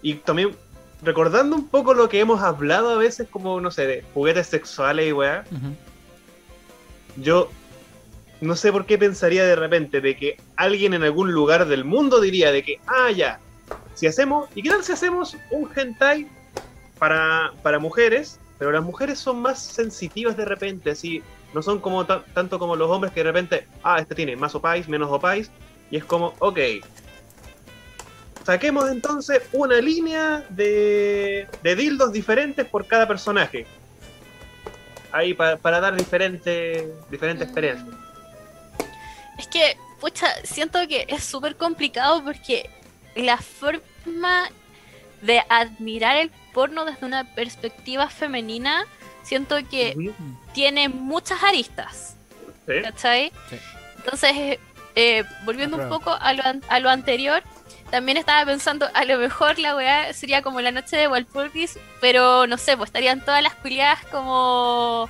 y 0.02 0.14
también 0.14 0.56
recordando 1.02 1.54
un 1.56 1.68
poco 1.68 1.94
lo 1.94 2.08
que 2.08 2.20
hemos 2.20 2.42
hablado 2.42 2.90
a 2.90 2.96
veces 2.96 3.28
como, 3.30 3.60
no 3.60 3.70
sé, 3.70 3.86
de 3.86 4.04
juguetes 4.14 4.46
sexuales 4.48 5.08
y 5.08 5.12
weá, 5.12 5.44
yo 7.16 7.50
no 8.40 8.56
sé 8.56 8.72
por 8.72 8.86
qué 8.86 8.98
pensaría 8.98 9.44
de 9.44 9.54
repente 9.56 10.00
de 10.00 10.16
que 10.16 10.36
alguien 10.56 10.94
en 10.94 11.02
algún 11.04 11.30
lugar 11.32 11.66
del 11.66 11.84
mundo 11.84 12.20
diría 12.20 12.50
de 12.50 12.62
que, 12.62 12.80
ah, 12.86 13.10
ya, 13.10 13.38
si 13.94 14.06
hacemos, 14.06 14.48
¿y 14.54 14.62
qué 14.62 14.70
tal 14.70 14.82
si 14.82 14.92
hacemos 14.92 15.36
un 15.50 15.68
hentai 15.74 16.26
para, 16.98 17.52
para 17.62 17.78
mujeres? 17.78 18.38
Pero 18.58 18.70
las 18.72 18.82
mujeres 18.82 19.18
son 19.18 19.40
más 19.42 19.62
sensitivas 19.62 20.36
de 20.36 20.44
repente, 20.44 20.90
así, 20.90 21.22
no 21.52 21.60
son 21.62 21.80
como 21.80 22.06
ta- 22.06 22.24
tanto 22.34 22.58
como 22.58 22.76
los 22.76 22.90
hombres 22.90 23.12
que 23.12 23.20
de 23.20 23.24
repente, 23.32 23.66
ah, 23.82 23.98
este 24.00 24.14
tiene 24.14 24.36
más 24.36 24.54
opais, 24.54 24.88
menos 24.88 25.10
opais, 25.10 25.50
y 25.90 25.96
es 25.96 26.04
como, 26.04 26.34
ok, 26.38 26.58
saquemos 28.44 28.90
entonces 28.90 29.42
una 29.52 29.76
línea 29.80 30.44
de, 30.50 31.48
de 31.62 31.76
dildos 31.76 32.12
diferentes 32.12 32.66
por 32.66 32.86
cada 32.86 33.08
personaje. 33.08 33.66
Ahí 35.12 35.34
pa- 35.34 35.56
para 35.56 35.80
dar 35.80 35.94
diferentes 35.96 36.86
diferentes 37.10 37.46
Mm. 37.46 37.50
experiencias. 37.50 37.88
Es 39.38 39.46
que, 39.48 39.76
pucha, 40.00 40.28
siento 40.44 40.78
que 40.88 41.06
es 41.08 41.24
súper 41.24 41.56
complicado 41.56 42.22
porque 42.24 42.68
la 43.16 43.36
forma 43.38 44.48
de 45.22 45.42
admirar 45.48 46.16
el 46.16 46.30
porno 46.54 46.86
desde 46.86 47.04
una 47.04 47.24
perspectiva 47.34 48.08
femenina, 48.08 48.86
siento 49.22 49.56
que 49.68 49.94
tiene 50.54 50.88
muchas 50.88 51.42
aristas, 51.42 52.16
sí. 52.66 52.72
¿cachai? 52.82 53.32
Sí. 53.50 53.56
Entonces, 53.98 54.58
eh, 54.94 55.24
volviendo 55.44 55.76
un 55.76 55.88
poco 55.90 56.10
a 56.18 56.32
lo, 56.32 56.42
an- 56.44 56.62
a 56.68 56.80
lo 56.80 56.88
anterior, 56.88 57.42
también 57.90 58.16
estaba 58.16 58.44
pensando, 58.46 58.88
a 58.94 59.04
lo 59.04 59.18
mejor 59.18 59.58
la 59.58 59.76
weá 59.76 60.12
sería 60.14 60.40
como 60.42 60.60
la 60.60 60.70
noche 60.72 60.96
de 60.96 61.06
Walpurgis, 61.08 61.78
pero 62.00 62.46
no 62.46 62.56
sé, 62.56 62.76
pues 62.76 62.88
estarían 62.88 63.20
todas 63.24 63.42
las 63.42 63.54
culiadas 63.56 64.00
como 64.10 65.08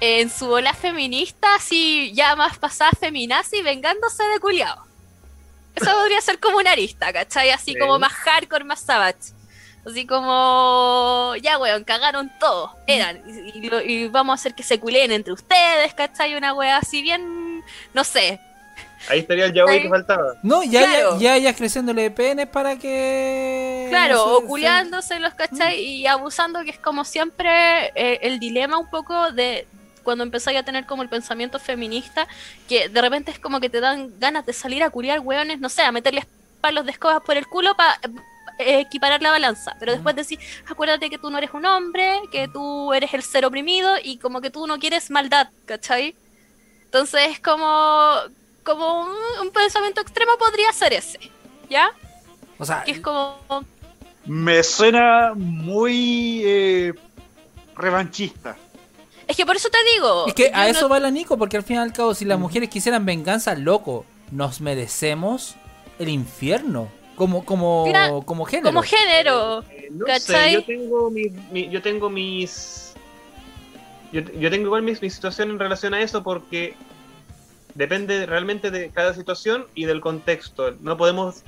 en 0.00 0.30
su 0.30 0.50
ola 0.50 0.74
feminista, 0.74 1.54
así 1.56 2.12
ya 2.14 2.34
más 2.36 2.58
pasada 2.58 2.90
feminazi, 2.98 3.62
vengándose 3.62 4.22
de 4.24 4.38
culiado. 4.40 4.84
Eso 5.74 5.90
podría 5.98 6.20
ser 6.20 6.38
como 6.40 6.58
una 6.58 6.72
arista, 6.72 7.12
¿cachai? 7.12 7.50
Así 7.50 7.72
Sí. 7.72 7.78
como 7.78 7.98
más 7.98 8.12
hardcore, 8.12 8.64
más 8.64 8.80
savage. 8.80 9.32
Así 9.86 10.06
como, 10.06 11.34
ya, 11.42 11.58
weón, 11.58 11.84
cagaron 11.84 12.30
todos, 12.40 12.70
eran, 12.86 13.20
y, 13.26 13.58
y 13.58 13.68
lo- 13.70 13.82
y 13.82 14.08
vamos 14.08 14.32
a 14.32 14.34
hacer 14.40 14.54
que 14.54 14.62
se 14.62 14.80
culeen 14.80 15.12
entre 15.12 15.32
ustedes, 15.34 15.92
¿cachai? 15.94 16.34
Una 16.34 16.54
wea 16.54 16.78
así 16.78 17.02
bien, 17.02 17.62
no 17.92 18.04
sé, 18.04 18.40
Ahí 19.10 19.18
estaría 19.20 19.44
el 19.44 19.52
yaoi 19.52 19.70
Ahí. 19.70 19.82
que 19.82 19.88
faltaba. 19.90 20.32
No, 20.42 20.62
ya, 20.62 20.80
Claro. 20.80 21.18
ya, 21.20 21.36
ya, 21.36 21.50
ya 21.50 21.54
creciéndole 21.54 22.10
penes 22.10 22.46
para 22.46 22.76
que. 22.78 23.86
Claro, 23.90 24.42
no 24.90 25.02
sé, 25.02 25.20
los 25.20 25.34
cachai 25.34 25.78
y 25.78 26.06
abusando, 26.06 26.64
que 26.64 26.70
es 26.70 26.78
como 26.78 27.04
siempre 27.04 27.88
eh, 27.94 28.20
el 28.22 28.38
dilema 28.40 28.78
un 28.78 28.88
poco 28.88 29.30
de 29.32 29.66
cuando 30.02 30.24
empezáis 30.24 30.58
a 30.58 30.62
tener 30.62 30.86
como 30.86 31.02
el 31.02 31.10
pensamiento 31.10 31.58
feminista, 31.58 32.26
que 32.66 32.88
de 32.88 33.00
repente 33.02 33.30
es 33.30 33.38
como 33.38 33.60
que 33.60 33.68
te 33.68 33.80
dan 33.80 34.18
ganas 34.18 34.46
de 34.46 34.54
salir 34.54 34.82
a 34.82 34.88
culiar 34.90 35.20
hueones, 35.20 35.60
no 35.60 35.68
sé, 35.68 35.82
a 35.82 35.92
meterles 35.92 36.24
palos 36.62 36.86
de 36.86 36.92
escobas 36.92 37.20
por 37.22 37.36
el 37.36 37.46
culo 37.46 37.74
para 37.76 37.98
equiparar 38.58 39.20
la 39.22 39.30
balanza. 39.30 39.74
Pero 39.80 39.92
después 39.92 40.14
decir, 40.16 40.38
acuérdate 40.68 41.10
que 41.10 41.18
tú 41.18 41.30
no 41.30 41.38
eres 41.38 41.50
un 41.54 41.64
hombre, 41.66 42.20
que 42.30 42.48
tú 42.48 42.92
eres 42.92 43.12
el 43.14 43.22
ser 43.22 43.44
oprimido 43.44 43.94
y 44.02 44.18
como 44.18 44.40
que 44.40 44.50
tú 44.50 44.66
no 44.66 44.78
quieres 44.78 45.10
maldad, 45.10 45.48
¿cachai? 45.66 46.14
Entonces 46.84 47.22
es 47.30 47.40
como, 47.40 48.12
como 48.62 49.02
un, 49.02 49.10
un 49.42 49.50
pensamiento 49.50 50.00
extremo 50.00 50.32
podría 50.38 50.72
ser 50.72 50.92
ese, 50.92 51.18
¿ya? 51.68 51.90
O 52.58 52.64
sea, 52.64 52.84
Que 52.84 52.92
es 52.92 53.00
como... 53.00 53.36
Me 54.26 54.62
suena 54.62 55.32
muy 55.34 56.42
eh, 56.44 56.94
revanchista. 57.76 58.56
Es 59.26 59.36
que 59.36 59.44
por 59.44 59.56
eso 59.56 59.68
te 59.70 59.78
digo. 59.94 60.26
es 60.28 60.34
que 60.34 60.50
a 60.52 60.60
no- 60.64 60.64
eso 60.70 60.88
va 60.88 61.00
la 61.00 61.10
Nico, 61.10 61.36
porque 61.36 61.56
al 61.56 61.62
fin 61.62 61.76
y 61.76 61.78
al 61.80 61.92
cabo, 61.92 62.14
si 62.14 62.24
las 62.24 62.38
mujeres 62.38 62.68
quisieran 62.70 63.04
venganza, 63.04 63.54
loco, 63.54 64.06
nos 64.30 64.60
merecemos 64.60 65.56
el 65.98 66.08
infierno. 66.08 66.88
Como, 67.16 67.44
como, 67.44 67.84
Mira, 67.86 68.10
como 68.24 68.44
género. 68.44 68.68
Como 68.70 68.82
género. 68.82 69.62
Eh, 69.70 69.88
no 69.92 70.04
sé, 70.18 70.52
yo 70.52 70.64
tengo 70.64 71.10
mis, 71.10 71.32
mi- 71.52 71.68
yo 71.68 71.80
tengo 71.82 72.10
mis 72.10 72.92
yo, 74.12 74.20
yo 74.20 74.50
tengo 74.50 74.66
igual 74.66 74.82
mis, 74.82 75.00
mi 75.02 75.10
situación 75.10 75.50
en 75.50 75.58
relación 75.58 75.94
a 75.94 76.00
eso 76.00 76.22
porque 76.22 76.74
depende 77.74 78.26
realmente 78.26 78.70
de 78.70 78.90
cada 78.90 79.14
situación 79.14 79.66
y 79.74 79.84
del 79.84 80.00
contexto. 80.00 80.72
No 80.80 80.96
podemos 80.96 81.42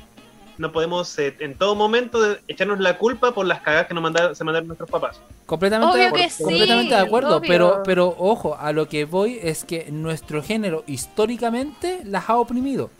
no 0.58 0.72
podemos 0.72 1.18
eh, 1.18 1.36
en 1.40 1.54
todo 1.54 1.74
momento 1.74 2.18
de- 2.20 2.40
echarnos 2.48 2.80
la 2.80 2.96
culpa 2.96 3.32
por 3.32 3.44
las 3.44 3.60
cagadas 3.60 3.88
que 3.88 3.94
nos 3.94 4.02
mandaron, 4.02 4.34
se 4.34 4.42
mandaron 4.42 4.68
nuestros 4.68 4.88
papás. 4.88 5.20
Completamente, 5.44 5.92
Obvio 5.94 6.06
de, 6.06 6.12
que 6.14 6.24
acuerdo- 6.24 6.44
completamente 6.44 6.94
de 6.94 7.00
acuerdo, 7.00 7.36
obvio. 7.36 7.48
pero, 7.48 7.82
pero 7.84 8.16
ojo, 8.18 8.56
a 8.58 8.72
lo 8.72 8.88
que 8.88 9.04
voy 9.04 9.38
es 9.42 9.64
que 9.64 9.90
nuestro 9.90 10.42
género 10.42 10.82
históricamente 10.86 12.00
las 12.04 12.30
ha 12.30 12.36
oprimido. 12.38 12.90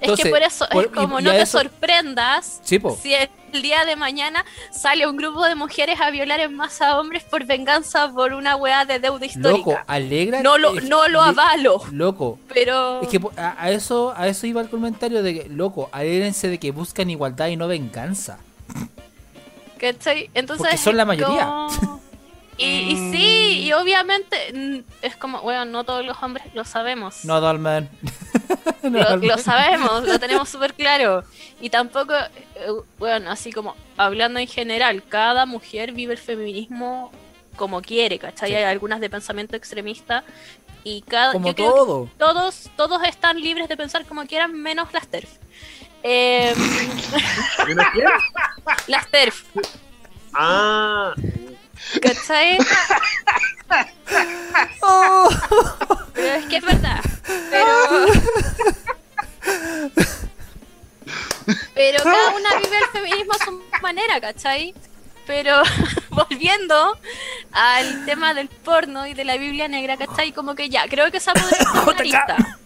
Es 0.00 0.20
que 0.20 0.28
por 0.30 0.42
eso 0.42 0.66
por- 0.70 0.84
es 0.86 0.90
como 0.92 1.20
y- 1.20 1.22
no 1.24 1.30
te 1.30 1.42
eso- 1.42 1.58
sorprendas 1.58 2.60
Sí, 2.62 2.80
si 3.02 3.14
el 3.14 3.62
día 3.62 3.84
de 3.84 3.96
mañana 3.96 4.44
sale 4.70 5.06
un 5.08 5.16
grupo 5.16 5.44
de 5.44 5.54
mujeres 5.56 6.00
a 6.00 6.10
violar 6.10 6.38
en 6.40 6.54
masa 6.54 6.90
a 6.90 7.00
hombres 7.00 7.24
por 7.24 7.44
venganza 7.44 8.08
por 8.12 8.32
una 8.32 8.54
weá 8.56 8.84
de 8.84 8.98
deuda 9.00 9.26
histórica. 9.26 9.70
Loco, 9.70 9.78
alegra. 9.88 10.42
no 10.42 10.56
lo, 10.58 10.78
es- 10.78 10.84
no 10.84 11.08
lo 11.08 11.20
avalo, 11.20 11.82
Loco, 11.92 12.38
pero. 12.52 13.00
Es 13.02 13.08
que 13.08 13.20
a, 13.36 13.56
a 13.62 13.70
eso 13.70 14.14
a 14.16 14.28
eso 14.28 14.46
iba 14.46 14.60
el 14.60 14.68
comentario 14.70 15.22
de 15.22 15.34
que, 15.34 15.48
loco, 15.48 15.88
alégrense 15.92 16.48
de 16.48 16.58
que 16.58 16.70
buscan 16.70 17.10
igualdad 17.10 17.48
y 17.48 17.56
no 17.56 17.66
venganza. 17.68 18.38
¿cachai? 19.78 20.30
Entonces, 20.34 20.66
Porque 20.66 20.78
son 20.78 20.96
la 20.96 21.04
mayoría. 21.04 21.44
como- 21.46 22.00
Y, 22.60 22.92
y 22.92 22.96
sí, 23.10 23.60
y 23.64 23.72
obviamente 23.72 24.36
mm, 24.52 24.80
es 25.02 25.16
como, 25.16 25.40
bueno, 25.40 25.64
no 25.64 25.84
todos 25.84 26.04
los 26.04 26.22
hombres 26.22 26.44
lo 26.54 26.64
sabemos. 26.64 27.24
No, 27.24 27.40
Dolman. 27.40 27.88
No, 28.82 28.98
lo, 28.98 29.16
lo 29.16 29.38
sabemos, 29.38 30.06
lo 30.06 30.18
tenemos 30.18 30.48
súper 30.48 30.74
claro. 30.74 31.22
Y 31.60 31.70
tampoco, 31.70 32.14
eh, 32.14 32.66
bueno, 32.98 33.30
así 33.30 33.52
como 33.52 33.76
hablando 33.96 34.40
en 34.40 34.48
general, 34.48 35.04
cada 35.06 35.46
mujer 35.46 35.92
vive 35.92 36.14
el 36.14 36.18
feminismo 36.18 37.12
como 37.56 37.82
quiere, 37.82 38.18
¿cachai? 38.18 38.50
Sí. 38.50 38.56
Hay 38.56 38.64
algunas 38.64 39.00
de 39.00 39.10
pensamiento 39.10 39.54
extremista 39.54 40.24
y 40.82 41.02
cada... 41.02 41.32
Como 41.32 41.48
yo 41.48 41.54
creo 41.54 41.72
que 41.72 41.78
todo. 41.78 42.08
todos, 42.18 42.70
todos 42.76 43.02
están 43.04 43.40
libres 43.40 43.68
de 43.68 43.76
pensar 43.76 44.04
como 44.06 44.26
quieran, 44.26 44.54
menos 44.54 44.92
las 44.92 45.06
TERF. 45.06 45.30
Em, 46.02 46.56
las 48.86 49.10
TERF, 49.10 49.44
ah, 50.32 51.12
¿cachai? 52.00 52.58
Oh. 54.82 55.28
Pero 56.12 56.34
es 56.34 56.46
que 56.46 56.56
es 56.56 56.64
verdad. 56.64 57.00
Pero. 57.50 58.06
Pero 61.74 62.04
cada 62.04 62.30
una 62.30 62.56
vive 62.56 62.78
el 62.78 62.86
feminismo 62.92 63.32
a 63.32 63.44
su 63.44 63.62
manera, 63.80 64.20
¿cachai? 64.20 64.74
Pero 65.26 65.62
volviendo 66.10 66.98
al 67.52 68.04
tema 68.04 68.34
del 68.34 68.48
porno 68.48 69.06
y 69.06 69.14
de 69.14 69.24
la 69.24 69.36
Biblia 69.36 69.68
negra, 69.68 69.96
¿cachai? 69.96 70.32
Como 70.32 70.54
que 70.54 70.68
ya, 70.68 70.86
creo 70.88 71.10
que 71.10 71.18
esa 71.18 71.32
podría 71.32 71.58
ser 71.58 71.82
una 71.82 72.02
lista. 72.02 72.58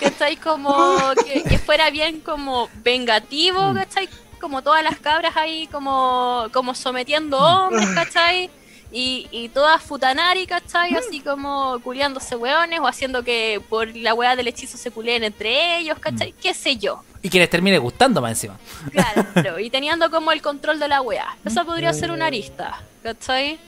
¿Cachai? 0.00 0.36
Como 0.36 0.98
que, 1.24 1.42
que 1.44 1.58
fuera 1.58 1.90
bien 1.90 2.20
como 2.20 2.68
vengativo, 2.82 3.72
¿cachai? 3.74 4.08
Como 4.44 4.60
todas 4.60 4.84
las 4.84 4.98
cabras 4.98 5.34
ahí 5.38 5.66
como, 5.72 6.48
como 6.52 6.74
sometiendo 6.74 7.38
hombres, 7.38 7.88
¿cachai? 7.94 8.50
Y, 8.92 9.26
y 9.30 9.48
todas 9.48 9.82
futanari, 9.82 10.46
¿cachai? 10.46 10.94
Así 10.94 11.20
como 11.20 11.80
culiándose 11.82 12.36
weones 12.36 12.78
o 12.78 12.86
haciendo 12.86 13.24
que 13.24 13.62
por 13.70 13.96
la 13.96 14.12
weá 14.12 14.36
del 14.36 14.46
hechizo 14.48 14.76
se 14.76 14.90
culeen 14.90 15.24
entre 15.24 15.78
ellos, 15.78 15.98
¿cachai? 15.98 16.34
¿Qué 16.42 16.52
sé 16.52 16.76
yo? 16.76 17.02
Y 17.22 17.30
que 17.30 17.38
les 17.38 17.48
termine 17.48 17.78
gustando 17.78 18.20
más 18.20 18.32
encima. 18.32 18.58
Claro, 18.92 19.58
y 19.58 19.70
teniendo 19.70 20.10
como 20.10 20.30
el 20.30 20.42
control 20.42 20.78
de 20.78 20.88
la 20.88 21.00
weá. 21.00 21.38
Esa 21.42 21.64
podría 21.64 21.94
ser 21.94 22.10
una 22.10 22.26
arista, 22.26 22.82
¿cachai? 23.02 23.58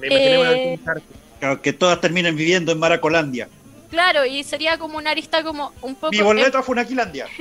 Me 0.00 0.06
imaginé 0.06 0.38
una 0.38 1.52
Eh, 1.52 1.58
Que 1.62 1.74
todas 1.74 2.00
terminen 2.00 2.34
viviendo 2.34 2.72
en 2.72 2.78
Maracolandia. 2.78 3.46
Claro, 3.90 4.24
y 4.24 4.42
sería 4.42 4.78
como 4.78 4.96
una 4.96 5.10
arista 5.10 5.42
como 5.42 5.74
un 5.82 5.94
poco, 5.96 6.12
Mi 6.12 6.22
boleto 6.22 6.62
fue 6.62 6.72
una 6.72 6.86
Quilandia. 6.86 7.26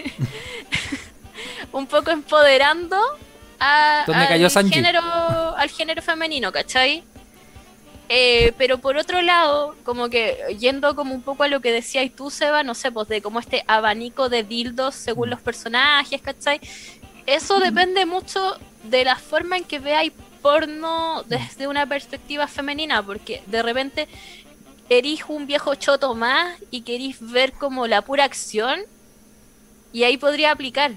un 1.75 1.87
poco 1.87 2.09
empoderando 2.11 2.97
a- 3.59 4.03
¿Dónde 4.07 4.23
al, 4.23 4.27
cayó 4.29 4.49
género, 4.49 5.01
al 5.57 5.69
género 5.69 6.01
femenino, 6.01 6.51
¿cachai? 6.51 7.03
Eh, 8.07 8.53
pero 8.57 8.77
por 8.77 8.95
otro 8.97 9.21
lado, 9.21 9.75
como 9.83 10.09
que 10.09 10.37
yendo 10.57 10.95
como 10.95 11.13
un 11.13 11.21
poco 11.21 11.43
a 11.43 11.47
lo 11.49 11.59
que 11.59 11.71
decías 11.73 12.09
tú, 12.15 12.29
Seba, 12.29 12.63
no 12.63 12.75
sé, 12.75 12.91
pues 12.91 13.07
de 13.09 13.21
como 13.21 13.39
este 13.39 13.63
abanico 13.67 14.29
de 14.29 14.43
dildos 14.43 14.95
según 14.95 15.29
los 15.31 15.41
personajes, 15.41 16.21
¿cachai? 16.21 16.61
Eso 17.25 17.59
depende 17.59 18.05
mucho 18.05 18.57
de 18.83 19.03
la 19.03 19.15
forma 19.17 19.57
en 19.57 19.63
que 19.65 19.79
veáis 19.79 20.13
porno 20.41 21.23
desde 21.27 21.67
una 21.67 21.85
perspectiva 21.87 22.47
femenina, 22.47 23.03
porque 23.03 23.41
de 23.47 23.63
repente 23.63 24.07
erís 24.87 25.23
un 25.27 25.45
viejo 25.47 25.73
choto 25.75 26.13
más 26.13 26.57
y 26.71 26.81
querís 26.83 27.17
ver 27.19 27.51
como 27.51 27.87
la 27.87 28.01
pura 28.03 28.23
acción, 28.23 28.79
y 29.91 30.03
ahí 30.03 30.17
podría 30.17 30.51
aplicar. 30.51 30.91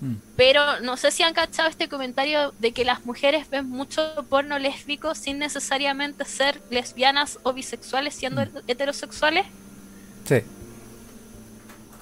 Mm. 0.00 0.14
Pero 0.36 0.80
no 0.80 0.96
sé 0.96 1.10
si 1.10 1.22
han 1.22 1.34
cachado 1.34 1.68
este 1.68 1.88
comentario 1.88 2.52
de 2.58 2.72
que 2.72 2.84
las 2.84 3.04
mujeres 3.04 3.50
ven 3.50 3.68
mucho 3.68 4.24
porno 4.28 4.58
lésbico 4.58 5.14
sin 5.14 5.38
necesariamente 5.38 6.24
ser 6.24 6.60
lesbianas 6.70 7.38
o 7.42 7.52
bisexuales 7.52 8.14
siendo 8.14 8.40
Mm. 8.42 8.48
heterosexuales. 8.66 9.46
Sí. 10.26 10.42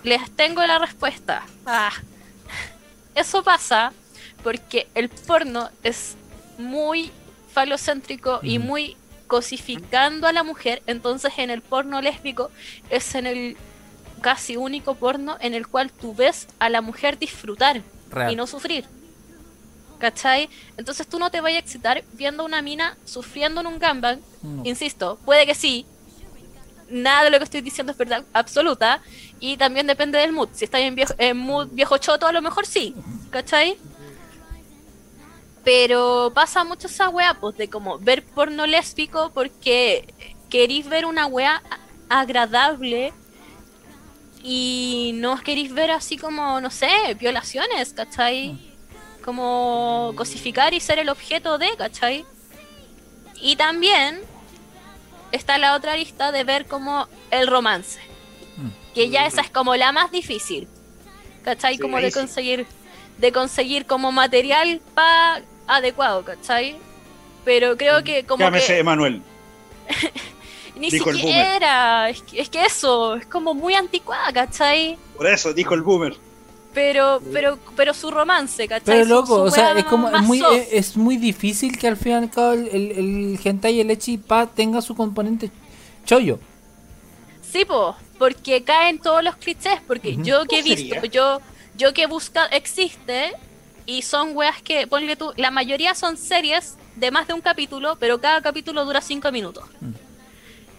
Les 0.05 0.31
tengo 0.31 0.65
la 0.67 0.79
respuesta. 0.79 1.43
Ah. 1.67 1.91
Eso 3.15 3.43
pasa 3.43 3.93
porque 4.45 4.87
el 4.95 5.09
porno 5.09 5.69
es 5.83 6.15
muy 6.57 7.11
falocéntrico 7.53 8.39
y 8.43 8.59
Ujú. 8.59 8.67
muy 8.69 8.97
cosificando 9.27 10.27
a 10.29 10.33
la 10.33 10.45
mujer. 10.45 10.83
Entonces 10.87 11.33
en 11.39 11.51
el 11.51 11.63
porno 11.63 12.01
lésbico 12.01 12.51
es 12.91 13.15
en 13.17 13.27
el 13.27 13.57
casi 14.19 14.57
único 14.57 14.95
porno 14.95 15.37
en 15.41 15.55
el 15.55 15.67
cual 15.67 15.91
tú 15.91 16.15
ves 16.15 16.49
a 16.59 16.69
la 16.69 16.81
mujer 16.81 17.19
disfrutar 17.19 17.83
Real. 18.11 18.33
y 18.33 18.37
no 18.37 18.47
sufrir. 18.47 18.85
¿Cachai? 19.99 20.49
Entonces 20.77 21.09
tú 21.09 21.19
no 21.19 21.31
te 21.31 21.41
vayas 21.41 21.57
a 21.57 21.65
excitar 21.65 22.05
viendo 22.13 22.45
una 22.45 22.63
mina 22.63 22.97
sufriendo 23.05 23.61
en 23.61 23.67
un 23.67 23.79
gangbang. 23.79 24.21
No. 24.43 24.63
Insisto, 24.65 25.19
puede 25.25 25.45
que 25.45 25.55
sí. 25.55 25.87
Nada 26.89 27.25
de 27.25 27.31
lo 27.31 27.39
que 27.39 27.45
estoy 27.45 27.61
diciendo 27.61 27.93
es 27.93 27.99
verdad 27.99 28.25
absoluta. 28.33 29.03
Y 29.41 29.57
también 29.57 29.87
depende 29.87 30.19
del 30.19 30.33
mood. 30.33 30.49
Si 30.53 30.65
estás 30.65 30.83
en 30.83 30.95
viejo, 30.95 31.15
en 31.19 31.37
mood 31.37 31.69
viejo 31.73 31.99
choto, 31.99 32.27
a 32.27 32.33
lo 32.33 32.41
mejor 32.43 32.65
sí. 32.65 32.95
¿Cachai? 33.31 33.77
Pero 35.65 36.33
pasa 36.35 36.65
mucho 36.65 36.87
esa 36.87 37.09
wea, 37.09 37.35
pues, 37.35 37.57
de 37.57 37.69
como 37.69 37.99
ver 37.99 38.25
porno 38.25 38.67
lésbico 38.67 39.33
porque 39.35 40.15
queréis 40.49 40.89
ver 40.89 41.05
una 41.05 41.27
wea 41.27 41.63
agradable 42.09 43.13
y 44.43 45.13
no 45.15 45.41
queréis 45.43 45.73
ver 45.73 45.91
así 45.91 46.17
como, 46.17 46.61
no 46.61 46.71
sé, 46.71 46.89
violaciones, 47.19 47.93
¿cachai? 47.93 48.57
Como 49.25 50.13
cosificar 50.17 50.75
y 50.75 50.81
ser 50.81 50.99
el 50.99 51.09
objeto 51.09 51.59
de, 51.59 51.69
¿cachai? 51.77 52.25
Y 53.41 53.57
también 53.57 54.21
está 55.33 55.59
la 55.59 55.75
otra 55.75 55.97
lista 55.97 56.33
de 56.33 56.45
ver 56.45 56.67
como 56.67 57.09
el 57.31 57.47
romance. 57.47 58.01
Mm. 58.57 58.95
Que 58.95 59.11
ya 59.11 59.27
esa 59.27 59.43
es 59.43 59.51
como 59.51 59.77
la 59.77 59.93
más 59.93 60.11
difícil. 60.11 60.69
¿Cachai? 61.45 61.77
Sí, 61.77 61.81
como 61.81 62.01
de 62.01 62.13
conseguir 62.13 62.67
de 63.19 63.33
conseguir 63.33 63.85
como 63.85 64.13
material 64.13 64.81
pa 64.95 65.41
adecuado, 65.67 66.25
¿cachai? 66.25 66.77
Pero 67.45 67.77
creo 67.77 68.05
que 68.05 68.25
como 68.25 68.45
Llámese 68.45 68.75
que 68.75 68.79
Emanuel. 68.81 69.23
ni 70.79 70.91
dijo 70.91 71.13
siquiera, 71.13 72.09
es 72.11 72.23
que, 72.23 72.41
es 72.41 72.49
que 72.49 72.65
eso, 72.65 73.17
es 73.17 73.27
como 73.27 73.55
muy 73.55 73.75
anticuada, 73.75 74.33
¿cachai? 74.33 74.97
Por 75.17 75.27
eso 75.27 75.53
dijo 75.53 75.75
el 75.75 75.83
boomer. 75.83 76.17
Pero, 76.75 77.21
pero, 77.33 77.59
pero 77.77 77.95
su 77.95 78.11
romance, 78.11 78.69
¿cachai? 78.69 78.99
Pero 78.99 79.05
loco, 79.07 79.37
su 79.37 79.43
o 79.43 79.51
sea, 79.51 79.73
es 79.73 79.85
como 79.85 80.09
es 80.09 80.23
muy, 80.23 80.43
es, 80.53 80.69
es 80.73 80.97
muy 80.97 81.17
difícil 81.17 81.77
que 81.77 81.89
al 81.89 81.97
fin 81.97 82.13
y 82.13 82.15
al 82.15 82.31
cabo 82.31 82.53
el, 82.53 82.69
el, 82.69 82.91
el 82.93 83.41
hentai 83.43 83.75
y 83.75 83.81
el 83.81 83.91
echi 83.91 84.19
pa 84.19 84.47
tenga 84.47 84.81
su 84.81 84.95
componente 84.95 85.51
chollo. 86.05 86.39
Sí, 87.43 87.65
po, 87.65 87.97
porque 88.19 88.63
caen 88.63 88.99
todos 88.99 89.25
los 89.25 89.37
clichés, 89.37 89.81
porque 89.87 90.17
yo 90.17 90.45
que 90.45 90.59
he 90.59 90.63
¿Cómo 90.63 90.75
visto, 90.75 90.95
sería? 90.95 91.11
yo, 91.11 91.41
yo 91.77 91.95
que 91.95 92.03
he 92.03 92.07
buscado, 92.07 92.49
existe, 92.53 93.33
y 93.87 94.03
son 94.03 94.37
weas 94.37 94.61
que, 94.63 94.87
ponle 94.87 95.17
tú, 95.17 95.33
la 95.37 95.51
mayoría 95.51 95.95
son 95.95 96.17
series 96.19 96.77
de 96.97 97.11
más 97.11 97.27
de 97.27 97.33
un 97.33 97.41
capítulo, 97.41 97.97
pero 97.99 98.21
cada 98.21 98.43
capítulo 98.43 98.85
dura 98.85 99.01
cinco 99.01 99.33
minutos. 99.33 99.65
Mm. 99.81 100.08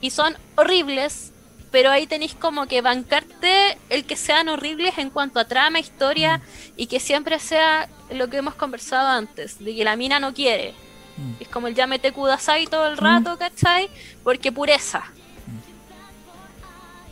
Y 0.02 0.12
son 0.12 0.36
horribles, 0.56 1.32
pero 1.72 1.92
ahí 1.92 2.08
tenéis 2.08 2.34
como 2.34 2.66
que 2.68 2.82
bancarte 2.82 3.78
el 3.90 4.06
que 4.06 4.16
sean 4.16 4.50
horribles 4.50 4.98
en 4.98 5.10
cuanto 5.10 5.40
a 5.40 5.46
trama, 5.46 5.80
historia, 5.80 6.42
y 6.76 6.88
que 6.88 7.00
siempre 7.00 7.40
sea 7.40 7.90
lo 8.12 8.30
que 8.30 8.38
hemos 8.38 8.56
conversado 8.56 9.08
antes, 9.08 9.64
de 9.64 9.76
que 9.76 9.84
la 9.84 9.96
mina 9.96 10.20
no 10.20 10.34
quiere. 10.34 10.74
Mm. 11.18 11.42
Es 11.42 11.48
como 11.50 11.68
el 11.68 11.76
llámete 11.76 12.12
kudasai 12.12 12.68
todo 12.68 12.88
el 12.88 12.98
rato, 12.98 13.38
¿cachai? 13.38 13.90
Porque 14.24 14.52
pureza. 14.52 15.04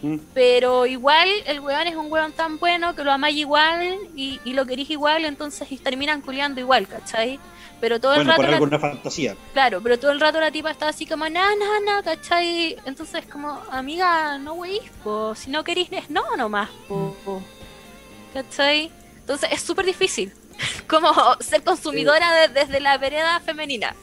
Mm. 0.02 0.18
Pero 0.34 0.86
igual 0.86 1.30
el 1.46 1.60
weón 1.60 1.88
es 1.88 1.96
un 1.96 2.12
weón 2.12 2.32
tan 2.32 2.58
bueno 2.58 2.96
que 2.96 3.04
lo 3.04 3.12
amáis 3.12 3.38
igual 3.38 3.98
y, 4.16 4.40
y 4.46 4.54
lo 4.54 4.66
querís 4.66 4.90
igual, 4.90 5.26
entonces 5.26 5.72
y 5.72 5.78
terminan 5.78 6.22
culiando 6.22 6.60
igual, 6.60 6.88
¿cachai? 6.88 7.40
Pero 7.80 8.00
todo 8.00 8.14
el 8.14 8.20
Bueno, 8.26 8.32
rato, 8.32 8.42
por 8.42 8.50
la- 8.50 8.56
algo 8.58 8.66
una 8.66 8.80
fantasía. 8.80 9.36
claro, 9.54 9.82
pero 9.84 10.00
todo 10.00 10.12
el 10.12 10.20
rato 10.20 10.40
la 10.40 10.50
tipa 10.52 10.72
está 10.72 10.90
así 10.90 11.06
como, 11.06 11.26
na, 11.30 11.48
na, 11.56 11.80
na, 11.86 12.02
¿cachai? 12.04 12.76
Entonces 12.86 13.26
como, 13.28 13.62
amiga, 13.72 14.38
no 14.40 14.54
weís, 14.56 14.82
po, 15.04 15.36
si 15.36 15.52
no 15.52 15.64
querís 15.64 15.88
es 15.92 16.10
no 16.10 16.24
nomás, 16.38 16.70
po, 16.88 17.16
po. 17.24 17.42
¿cachai? 18.34 18.92
Entonces 19.20 19.50
es 19.52 19.62
súper 19.62 19.86
difícil, 19.86 20.34
como 20.88 21.12
ser 21.40 21.62
consumidora 21.64 22.34
de- 22.34 22.48
desde 22.48 22.80
la 22.80 22.98
vereda 22.98 23.40
femenina. 23.42 23.96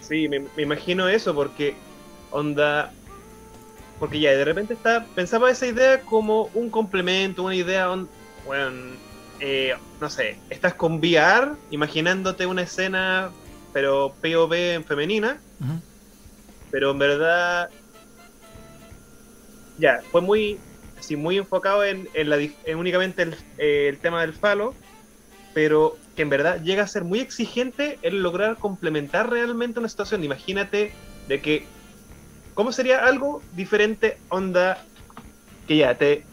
Sí, 0.00 0.28
me, 0.28 0.40
me 0.40 0.62
imagino 0.62 1.08
eso 1.08 1.34
porque 1.34 1.76
onda 2.30 2.92
porque 4.00 4.20
ya 4.20 4.30
de 4.32 4.44
repente 4.44 4.74
está 4.74 5.04
pensaba 5.14 5.50
esa 5.50 5.66
idea 5.66 6.00
como 6.02 6.50
un 6.54 6.70
complemento, 6.70 7.44
una 7.44 7.54
idea 7.54 7.90
on- 7.90 8.08
bueno, 8.44 8.95
eh, 9.40 9.74
no 10.00 10.10
sé, 10.10 10.38
estás 10.50 10.74
con 10.74 10.98
VR 10.98 11.52
imaginándote 11.70 12.46
una 12.46 12.62
escena 12.62 13.32
pero 13.72 14.16
POV 14.22 14.74
en 14.74 14.84
femenina, 14.84 15.42
pero 16.70 16.92
en 16.92 16.98
verdad 16.98 17.68
ya, 19.76 20.00
fue 20.10 20.22
muy 20.22 20.58
así 20.98 21.14
muy 21.16 21.36
enfocado 21.36 21.84
en, 21.84 22.08
en 22.14 22.30
la 22.30 22.38
dif- 22.38 22.56
en 22.64 22.78
únicamente 22.78 23.22
el, 23.22 23.34
eh, 23.58 23.88
el 23.88 23.98
tema 23.98 24.22
del 24.22 24.32
falo, 24.32 24.74
pero 25.52 25.98
que 26.14 26.22
en 26.22 26.30
verdad 26.30 26.62
llega 26.62 26.82
a 26.82 26.88
ser 26.88 27.04
muy 27.04 27.20
exigente 27.20 27.98
el 28.02 28.22
lograr 28.22 28.58
complementar 28.58 29.28
realmente 29.30 29.78
una 29.78 29.88
situación. 29.90 30.24
Imagínate 30.24 30.92
de 31.28 31.42
que, 31.42 31.66
¿cómo 32.54 32.72
sería 32.72 33.04
algo 33.04 33.44
diferente, 33.52 34.18
onda, 34.30 34.82
que 35.66 35.76
ya 35.76 35.98
te, 35.98 36.26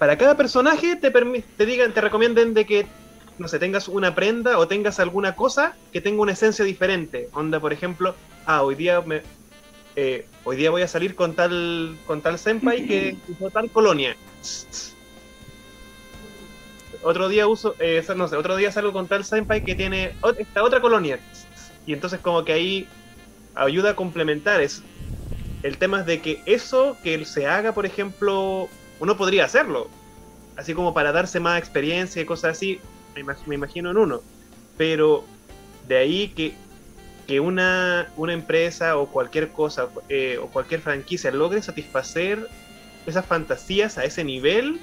para 0.00 0.16
cada 0.16 0.34
personaje 0.34 0.96
te, 0.96 1.10
te 1.10 1.66
digan, 1.66 1.92
te 1.92 2.00
recomienden 2.00 2.54
de 2.54 2.64
que, 2.64 2.86
no 3.36 3.48
sé, 3.48 3.58
tengas 3.58 3.86
una 3.86 4.14
prenda 4.14 4.56
o 4.56 4.66
tengas 4.66 4.98
alguna 4.98 5.36
cosa 5.36 5.76
que 5.92 6.00
tenga 6.00 6.22
una 6.22 6.32
esencia 6.32 6.64
diferente. 6.64 7.28
Onda, 7.34 7.60
por 7.60 7.74
ejemplo, 7.74 8.14
ah, 8.46 8.62
hoy 8.62 8.76
día 8.76 9.02
me, 9.02 9.20
eh, 9.96 10.24
hoy 10.44 10.56
día 10.56 10.70
voy 10.70 10.80
a 10.80 10.88
salir 10.88 11.14
con 11.14 11.34
tal, 11.34 11.98
con 12.06 12.22
tal 12.22 12.38
senpai 12.38 12.86
que 12.86 13.18
usó 13.28 13.50
tal 13.50 13.68
colonia. 13.68 14.16
Otro 17.02 17.28
día 17.28 17.46
uso, 17.46 17.74
eh, 17.78 18.02
no 18.16 18.26
sé, 18.26 18.36
otro 18.36 18.56
día 18.56 18.72
salgo 18.72 18.94
con 18.94 19.06
tal 19.06 19.22
senpai 19.22 19.62
que 19.62 19.74
tiene 19.74 20.14
esta 20.38 20.62
otra 20.62 20.80
colonia. 20.80 21.20
Y 21.84 21.92
entonces 21.92 22.20
como 22.20 22.42
que 22.46 22.54
ahí 22.54 22.88
ayuda 23.54 23.90
a 23.90 23.96
complementar. 23.96 24.62
Es, 24.62 24.82
el 25.62 25.76
tema 25.76 26.00
es 26.00 26.06
de 26.06 26.22
que 26.22 26.40
eso 26.46 26.96
que 27.02 27.22
se 27.26 27.46
haga, 27.46 27.74
por 27.74 27.84
ejemplo, 27.84 28.70
uno 29.00 29.16
podría 29.16 29.46
hacerlo. 29.46 29.88
Así 30.56 30.74
como 30.74 30.94
para 30.94 31.10
darse 31.10 31.40
más 31.40 31.58
experiencia 31.58 32.20
y 32.22 32.26
cosas 32.26 32.52
así, 32.52 32.80
me, 33.14 33.24
me 33.46 33.54
imagino 33.54 33.90
en 33.90 33.96
uno. 33.96 34.20
Pero 34.76 35.24
de 35.88 35.96
ahí 35.96 36.28
que, 36.28 36.54
que 37.26 37.40
una, 37.40 38.12
una 38.16 38.32
empresa 38.32 38.96
o 38.96 39.06
cualquier 39.06 39.50
cosa 39.50 39.88
eh, 40.08 40.38
o 40.40 40.46
cualquier 40.48 40.80
franquicia 40.80 41.30
logre 41.30 41.62
satisfacer 41.62 42.48
esas 43.06 43.24
fantasías 43.24 43.98
a 43.98 44.04
ese 44.04 44.22
nivel 44.24 44.80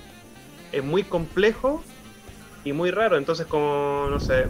es 0.72 0.84
muy 0.84 1.04
complejo 1.04 1.84
y 2.64 2.74
muy 2.74 2.92
raro. 2.92 3.18
Entonces, 3.18 3.46
como, 3.46 4.08
no 4.10 4.20
sé, 4.20 4.48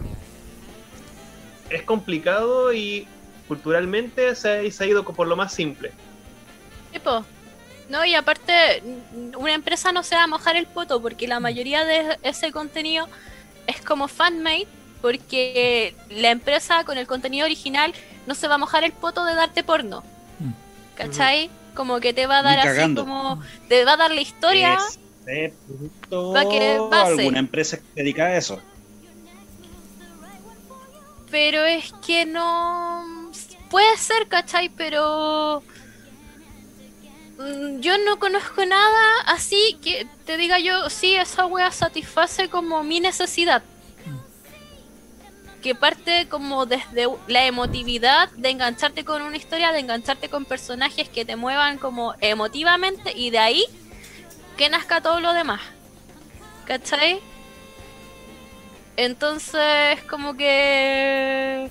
es 1.70 1.82
complicado 1.82 2.72
y 2.72 3.06
culturalmente 3.46 4.34
se 4.34 4.66
ha, 4.66 4.70
se 4.70 4.84
ha 4.84 4.86
ido 4.86 5.04
por 5.04 5.26
lo 5.26 5.36
más 5.36 5.52
simple. 5.52 5.92
Tipo, 6.92 7.24
no, 7.88 8.04
y 8.04 8.14
aparte, 8.14 8.82
una 9.36 9.54
empresa 9.54 9.92
no 9.92 10.02
se 10.02 10.14
va 10.16 10.24
a 10.24 10.26
mojar 10.26 10.56
el 10.56 10.66
poto 10.66 11.00
porque 11.00 11.28
la 11.28 11.40
mayoría 11.40 11.84
de 11.84 12.18
ese 12.22 12.52
contenido 12.52 13.08
es 13.66 13.80
como 13.80 14.08
fanmade, 14.08 14.66
porque 15.00 15.94
la 16.10 16.30
empresa 16.30 16.84
con 16.84 16.98
el 16.98 17.06
contenido 17.06 17.46
original 17.46 17.94
no 18.26 18.34
se 18.34 18.48
va 18.48 18.56
a 18.56 18.58
mojar 18.58 18.84
el 18.84 18.92
poto 18.92 19.24
de 19.24 19.34
darte 19.34 19.62
porno. 19.62 20.02
¿cachai? 20.98 21.48
Como 21.74 22.00
que 22.00 22.12
te 22.12 22.26
va 22.26 22.40
a 22.40 22.42
dar 22.42 22.58
así 22.58 22.94
como. 22.94 23.40
Te 23.68 23.84
va 23.84 23.92
a 23.92 23.96
dar 23.96 24.10
la 24.10 24.20
historia. 24.20 24.78
Excepto 25.26 26.32
Pa' 26.32 26.48
que 26.48 26.78
pase. 26.90 27.12
alguna 27.12 27.38
empresa 27.38 27.76
que 27.76 27.82
se 27.82 28.00
dedica 28.00 28.24
a 28.24 28.36
eso. 28.36 28.60
Pero 31.30 31.64
es 31.64 31.92
que 32.04 32.26
no. 32.26 33.30
Puede 33.70 33.96
ser, 33.96 34.26
¿cachai? 34.28 34.68
Pero. 34.70 35.62
Mm, 37.38 37.80
Yo 37.80 37.96
no 37.98 38.18
conozco 38.18 38.64
nada 38.66 39.20
así 39.26 39.78
que 39.82 40.06
te 40.26 40.36
diga 40.36 40.58
yo, 40.58 40.90
sí, 40.90 41.14
esa 41.14 41.46
wea 41.46 41.70
satisface 41.72 42.48
como 42.48 42.82
mi 42.82 43.00
necesidad. 43.00 43.62
Que 45.62 45.74
parte 45.74 46.28
como 46.28 46.66
desde 46.66 47.08
la 47.26 47.46
emotividad 47.46 48.30
de 48.32 48.50
engancharte 48.50 49.04
con 49.04 49.22
una 49.22 49.36
historia, 49.36 49.72
de 49.72 49.80
engancharte 49.80 50.28
con 50.28 50.44
personajes 50.44 51.08
que 51.08 51.24
te 51.24 51.34
muevan 51.34 51.78
como 51.78 52.14
emotivamente 52.20 53.12
y 53.16 53.30
de 53.30 53.38
ahí 53.38 53.64
que 54.56 54.68
nazca 54.68 55.00
todo 55.00 55.20
lo 55.20 55.32
demás. 55.32 55.60
¿Cachai? 56.66 57.20
Entonces, 58.96 60.02
como 60.10 60.36
que... 60.36 61.70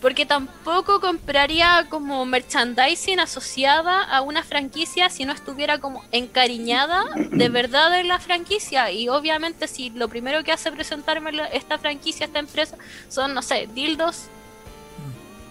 Porque 0.00 0.24
tampoco 0.24 1.00
compraría 1.00 1.86
como 1.90 2.24
merchandising 2.24 3.20
asociada 3.20 4.02
a 4.02 4.22
una 4.22 4.42
franquicia 4.42 5.10
si 5.10 5.26
no 5.26 5.32
estuviera 5.32 5.78
como 5.78 6.02
encariñada 6.10 7.04
de 7.14 7.48
verdad 7.50 7.98
en 8.00 8.08
la 8.08 8.18
franquicia. 8.18 8.90
Y 8.90 9.08
obviamente 9.08 9.68
si 9.68 9.90
lo 9.90 10.08
primero 10.08 10.42
que 10.42 10.52
hace 10.52 10.72
presentarme 10.72 11.30
esta 11.52 11.78
franquicia, 11.78 12.24
esta 12.26 12.38
empresa, 12.38 12.76
son, 13.08 13.34
no 13.34 13.42
sé, 13.42 13.68
dildos 13.74 14.28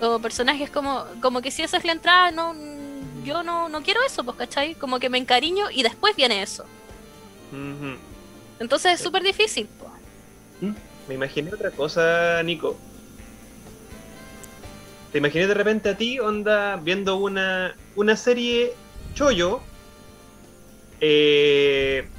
o 0.01 0.19
personajes 0.19 0.69
como, 0.69 1.05
como 1.21 1.41
que 1.41 1.51
si 1.51 1.61
esa 1.61 1.77
es 1.77 1.85
la 1.85 1.91
entrada, 1.91 2.31
no, 2.31 2.55
yo 3.23 3.43
no, 3.43 3.69
no 3.69 3.81
quiero 3.83 4.01
eso, 4.05 4.23
pues, 4.23 4.37
¿cachai? 4.37 4.75
Como 4.75 4.99
que 4.99 5.09
me 5.09 5.17
encariño 5.17 5.69
y 5.71 5.83
después 5.83 6.15
viene 6.15 6.41
eso. 6.41 6.65
Entonces 8.59 8.93
es 8.93 9.01
súper 9.01 9.23
difícil. 9.23 9.67
pues. 9.79 10.73
Me 11.07 11.15
imaginé 11.15 11.53
otra 11.53 11.71
cosa, 11.71 12.41
Nico. 12.43 12.77
Te 15.11 15.17
imaginé 15.17 15.47
de 15.47 15.53
repente 15.53 15.89
a 15.89 15.97
ti, 15.97 16.19
onda, 16.19 16.77
viendo 16.77 17.15
una, 17.17 17.75
una 17.95 18.15
serie 18.15 18.73
chollo 19.13 19.61
eh, 21.01 22.09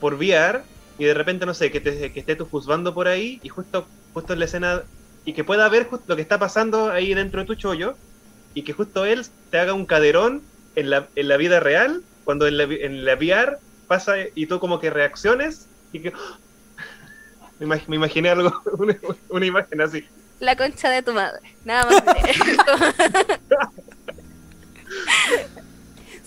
por 0.00 0.14
VR 0.14 0.64
y 0.98 1.04
de 1.04 1.14
repente, 1.14 1.46
no 1.46 1.54
sé, 1.54 1.70
que, 1.70 1.80
te, 1.80 2.12
que 2.12 2.20
esté 2.20 2.36
tú 2.36 2.46
juzgando 2.46 2.94
por 2.94 3.08
ahí 3.08 3.38
y 3.42 3.48
justo, 3.48 3.92
justo 4.12 4.32
en 4.32 4.38
la 4.40 4.44
escena 4.46 4.84
y 5.24 5.34
que 5.34 5.44
pueda 5.44 5.68
ver 5.68 5.86
justo 5.86 6.04
lo 6.08 6.16
que 6.16 6.22
está 6.22 6.38
pasando 6.38 6.90
ahí 6.90 7.14
dentro 7.14 7.40
de 7.40 7.46
tu 7.46 7.54
chollo 7.54 7.98
y 8.54 8.64
que 8.64 8.72
justo 8.72 9.04
él 9.04 9.24
te 9.50 9.58
haga 9.58 9.74
un 9.74 9.86
caderón 9.86 10.48
en 10.74 10.90
la, 10.90 11.10
en 11.14 11.28
la 11.28 11.36
vida 11.36 11.60
real 11.60 12.04
cuando 12.24 12.46
en 12.46 12.56
la, 12.58 12.64
en 12.64 13.04
la 13.04 13.14
VR 13.14 13.58
pasa 13.86 14.16
y 14.34 14.46
tú 14.46 14.58
como 14.60 14.78
que 14.80 14.90
reacciones 14.90 15.70
y 15.92 16.02
que 16.02 16.12
me, 17.58 17.66
imag- 17.66 17.88
me 17.88 17.96
imaginé 17.96 18.30
algo, 18.30 18.50
una 19.28 19.46
imagen 19.46 19.80
así. 19.80 20.04
La 20.40 20.54
concha 20.56 20.90
de 20.90 21.02
tu 21.02 21.12
madre. 21.12 21.40
Nada 21.64 21.84
más. 21.90 22.02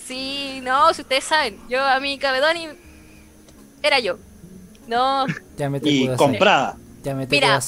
sí, 0.05 0.59
no, 0.63 0.93
si 0.93 1.01
ustedes 1.01 1.23
saben, 1.23 1.59
yo 1.69 1.83
a 1.83 1.99
mi 1.99 2.17
Cabedoni 2.17 2.67
era 3.83 3.99
yo. 3.99 4.17
No, 4.87 5.25
Ya 5.57 5.69
me 5.69 5.77
Y 5.83 6.05
Kudasai. 6.07 6.17
comprada. 6.17 6.77
Ya 7.03 7.13
me 7.15 7.27
Mira. 7.27 7.61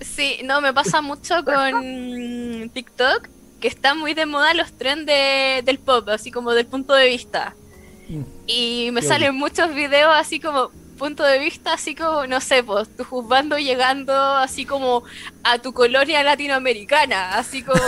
Sí, 0.00 0.38
no, 0.44 0.60
me 0.60 0.72
pasa 0.72 1.00
mucho 1.02 1.44
con 1.44 2.70
TikTok, 2.72 3.28
que 3.60 3.68
están 3.68 3.98
muy 3.98 4.14
de 4.14 4.26
moda 4.26 4.54
los 4.54 4.72
trends 4.72 5.06
de- 5.06 5.62
del 5.64 5.78
pop, 5.78 6.08
así 6.08 6.30
como 6.30 6.52
del 6.52 6.66
punto 6.66 6.94
de 6.94 7.08
vista. 7.08 7.54
Mm. 8.08 8.22
Y 8.46 8.90
me 8.92 9.00
Qué 9.00 9.06
salen 9.06 9.34
muchos 9.34 9.74
videos 9.74 10.12
así 10.14 10.38
como 10.40 10.70
punto 10.94 11.22
de 11.22 11.38
vista, 11.38 11.74
así 11.74 11.94
como, 11.94 12.26
no 12.26 12.40
sé, 12.40 12.62
pues, 12.62 12.88
tú 12.96 13.04
juzgando 13.04 13.58
llegando 13.58 14.14
así 14.14 14.64
como 14.64 15.04
a 15.42 15.58
tu 15.58 15.72
colonia 15.72 16.22
latinoamericana, 16.22 17.36
así 17.36 17.62
como, 17.62 17.80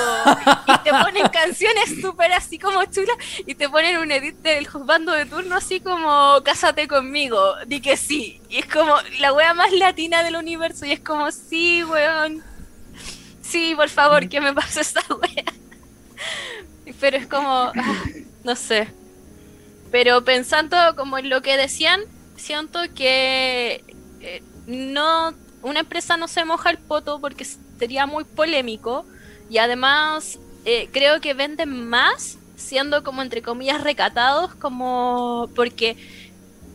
y 0.66 0.78
te 0.84 0.90
ponen 0.90 1.28
canciones 1.28 2.00
súper 2.00 2.32
así 2.32 2.58
como 2.58 2.84
chulas, 2.84 3.16
y 3.46 3.54
te 3.54 3.68
ponen 3.68 3.98
un 3.98 4.12
edit 4.12 4.36
del 4.36 4.66
juzgando 4.66 5.12
de 5.12 5.26
turno 5.26 5.56
así 5.56 5.80
como, 5.80 6.42
cásate 6.44 6.88
conmigo, 6.88 7.54
di 7.66 7.80
que 7.80 7.96
sí, 7.96 8.40
y 8.48 8.58
es 8.58 8.66
como 8.66 8.96
la 9.20 9.32
wea 9.32 9.54
más 9.54 9.72
latina 9.72 10.22
del 10.22 10.36
universo, 10.36 10.84
y 10.86 10.92
es 10.92 11.00
como, 11.00 11.30
sí, 11.30 11.84
weón, 11.84 12.42
sí, 13.42 13.74
por 13.74 13.88
favor, 13.88 14.28
que 14.28 14.40
me 14.40 14.52
pase 14.52 14.80
esa 14.80 15.02
wea. 15.14 15.44
Pero 17.00 17.16
es 17.16 17.26
como, 17.26 17.72
no 18.44 18.56
sé. 18.56 18.88
Pero 19.90 20.24
pensando 20.24 20.76
como 20.96 21.18
en 21.18 21.28
lo 21.28 21.42
que 21.42 21.56
decían, 21.56 22.00
siento 22.36 22.78
que 22.94 23.84
eh, 24.20 24.42
no 24.66 25.34
una 25.62 25.80
empresa 25.80 26.16
no 26.16 26.28
se 26.28 26.44
moja 26.44 26.70
el 26.70 26.78
poto 26.78 27.20
porque 27.20 27.44
sería 27.78 28.06
muy 28.06 28.24
polémico 28.24 29.04
y 29.50 29.58
además 29.58 30.38
eh, 30.64 30.88
creo 30.92 31.20
que 31.20 31.34
venden 31.34 31.88
más 31.88 32.38
siendo 32.56 33.02
como 33.04 33.22
entre 33.22 33.42
comillas 33.42 33.82
recatados 33.82 34.54
como 34.54 35.50
porque 35.54 35.96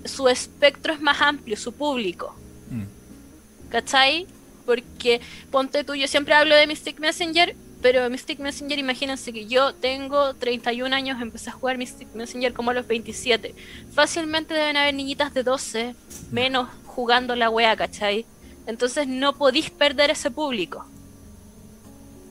su 0.05 0.27
espectro 0.27 0.93
es 0.93 1.01
más 1.01 1.21
amplio, 1.21 1.57
su 1.57 1.73
público. 1.73 2.35
Mm. 2.69 3.69
¿Cachai? 3.69 4.27
Porque 4.65 5.21
ponte 5.51 5.83
tú, 5.83 5.95
yo 5.95 6.07
siempre 6.07 6.33
hablo 6.33 6.55
de 6.55 6.67
Mystic 6.67 6.99
Messenger, 6.99 7.55
pero 7.81 8.09
Mystic 8.09 8.39
Messenger, 8.39 8.77
imagínense 8.79 9.33
que 9.33 9.47
yo 9.47 9.73
tengo 9.73 10.33
31 10.35 10.93
años, 10.95 11.21
empecé 11.21 11.49
a 11.49 11.53
jugar 11.53 11.77
Mystic 11.77 12.13
Messenger 12.13 12.53
como 12.53 12.71
a 12.71 12.73
los 12.73 12.87
27. 12.87 13.55
Fácilmente 13.93 14.53
deben 14.53 14.77
haber 14.77 14.93
niñitas 14.93 15.33
de 15.33 15.43
12, 15.43 15.95
menos 16.31 16.69
jugando 16.85 17.35
la 17.35 17.49
wea, 17.49 17.75
¿cachai? 17.75 18.25
Entonces 18.67 19.07
no 19.07 19.33
podís 19.35 19.69
perder 19.71 20.11
ese 20.11 20.29
público. 20.31 20.85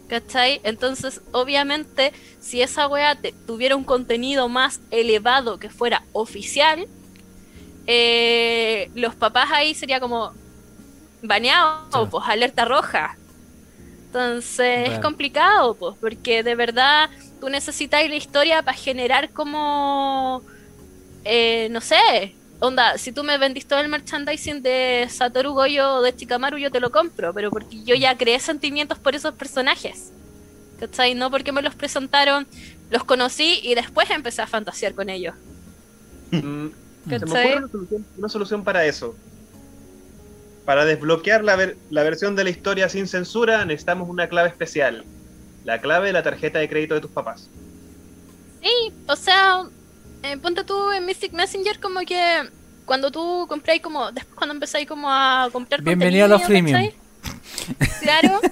¿Cachai? 0.09 0.61
Entonces, 0.65 1.21
obviamente, 1.33 2.13
si 2.41 2.63
esa 2.63 2.89
wea 2.89 3.15
te- 3.15 3.33
tuviera 3.47 3.77
un 3.77 3.85
contenido 3.85 4.49
más 4.49 4.81
elevado 4.91 5.59
que 5.61 5.71
fuera 5.71 6.03
oficial, 6.13 6.87
eh, 7.87 8.91
los 8.95 9.15
papás 9.15 9.51
ahí 9.53 9.75
sería 9.75 10.01
como 10.01 10.33
baneado, 11.23 11.89
Claro. 11.91 12.11
pues 12.11 12.25
alerta 12.27 12.65
roja. 12.65 13.17
Entonces 14.11 14.91
es 14.91 14.99
complicado, 14.99 15.77
pues, 15.77 15.95
porque 16.01 16.43
de 16.43 16.57
verdad 16.57 17.09
tú 17.41 17.49
necesitas 17.49 18.09
la 18.09 18.17
historia 18.17 18.61
para 18.61 18.77
generar 18.77 19.31
como, 19.31 20.43
eh, 21.25 21.69
no 21.71 21.81
sé, 21.81 22.35
onda, 22.59 22.99
si 22.99 23.13
tú 23.13 23.23
me 23.23 23.39
vendiste 23.39 23.69
todo 23.69 23.79
el 23.79 23.89
merchandising 23.89 24.63
de 24.63 25.07
Satoru 25.09 25.53
Goyo 25.53 25.95
o 25.95 26.03
de 26.03 26.13
Chikamaru, 26.13 26.59
yo 26.59 26.73
te 26.73 26.81
lo 26.81 26.91
compro, 26.91 27.33
pero 27.33 27.51
porque 27.51 27.85
yo 27.85 27.95
ya 27.95 28.19
creé 28.19 28.41
sentimientos 28.41 28.99
por 28.99 29.15
esos 29.15 29.33
personajes. 29.35 30.11
¿Cachai? 30.81 31.15
No 31.15 31.31
porque 31.31 31.53
me 31.53 31.63
los 31.63 31.77
presentaron, 31.77 32.49
los 32.91 33.05
conocí 33.05 33.61
y 33.63 33.77
después 33.77 34.11
empecé 34.11 34.43
a 34.43 34.49
fantasear 34.49 34.95
con 34.95 35.09
ellos. 35.09 35.37
Mm, 36.33 36.67
se 37.09 37.11
me 37.11 37.21
¿Cachai? 37.21 37.47
ocurre 37.53 37.59
una 37.59 37.69
solución, 37.69 38.07
una 38.19 38.29
solución 38.29 38.65
para 38.65 38.85
eso. 38.85 39.15
Para 40.65 40.85
desbloquear 40.85 41.43
la, 41.43 41.57
ver- 41.57 41.77
la 41.91 42.03
versión 42.03 42.37
de 42.37 42.45
la 42.45 42.51
historia 42.51 42.89
sin 42.89 43.07
censura, 43.09 43.65
necesitamos 43.65 44.09
una 44.09 44.29
clave 44.29 44.49
especial. 44.49 45.05
La 45.65 45.81
clave 45.81 46.09
de 46.09 46.13
la 46.13 46.23
tarjeta 46.23 46.59
de 46.59 46.69
crédito 46.69 46.95
de 46.95 47.01
tus 47.01 47.11
papás. 47.11 47.49
Sí, 48.63 48.93
o 49.07 49.17
sea, 49.17 49.63
eh, 50.23 50.37
ponte 50.37 50.65
tú 50.65 50.91
en 50.93 51.05
Mystic 51.07 51.33
Messenger 51.33 51.81
como 51.81 52.01
que 52.01 52.49
cuando 52.85 53.11
tú 53.11 53.47
compráis 53.49 53.81
como, 53.83 54.11
después 54.13 54.35
cuando 54.37 54.55
empezáis 54.55 54.87
como 54.87 55.09
a 55.11 55.49
comprar 55.53 55.81
Bienvenido 55.83 56.27
a 56.27 56.29
los 56.29 56.43
freemium. 56.45 56.77
¿cachai? 56.77 56.95
Claro. 58.03 58.41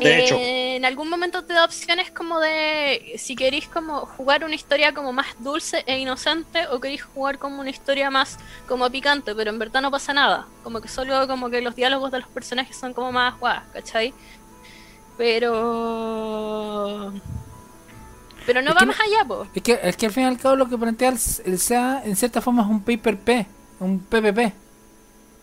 De 0.00 0.10
Eh, 0.10 0.24
hecho. 0.24 0.36
En 0.40 0.84
algún 0.84 1.08
momento 1.10 1.44
te 1.44 1.52
da 1.52 1.64
opciones 1.64 2.10
como 2.10 2.40
de 2.40 3.14
si 3.18 3.36
queréis 3.36 3.68
como 3.68 4.06
jugar 4.06 4.44
una 4.44 4.54
historia 4.54 4.92
como 4.94 5.12
más 5.12 5.26
dulce 5.38 5.84
e 5.86 5.98
inocente 5.98 6.66
o 6.68 6.80
queréis 6.80 7.02
jugar 7.02 7.38
como 7.38 7.60
una 7.60 7.70
historia 7.70 8.10
más 8.10 8.38
como 8.66 8.88
picante, 8.90 9.34
pero 9.34 9.50
en 9.50 9.58
verdad 9.58 9.82
no 9.82 9.90
pasa 9.90 10.12
nada. 10.14 10.46
Como 10.62 10.80
que 10.80 10.88
solo 10.88 11.26
como 11.28 11.50
que 11.50 11.60
los 11.60 11.76
diálogos 11.76 12.10
de 12.12 12.20
los 12.20 12.28
personajes 12.28 12.76
son 12.76 12.94
como 12.94 13.12
más 13.12 13.38
guau, 13.38 13.60
¿cachai? 13.72 14.14
Pero... 15.18 17.12
Pero 18.46 18.62
no 18.62 18.70
Es 18.70 18.76
va 18.76 18.80
que 18.80 18.86
más 18.86 19.00
allá, 19.00 19.24
po. 19.28 19.46
Es 19.54 19.62
que, 19.62 19.78
es 19.82 19.96
que 19.96 20.06
al 20.06 20.12
fin 20.12 20.22
y 20.24 20.26
al 20.26 20.38
cabo 20.38 20.56
lo 20.56 20.68
que 20.68 20.78
plantea 20.78 21.10
el, 21.10 21.18
el 21.44 21.58
SEA 21.58 22.02
en 22.04 22.16
cierta 22.16 22.40
forma 22.40 22.62
es 22.62 22.68
un 22.68 22.82
paper 22.82 23.18
P, 23.18 23.46
un 23.80 24.00
PPP, 24.00 24.54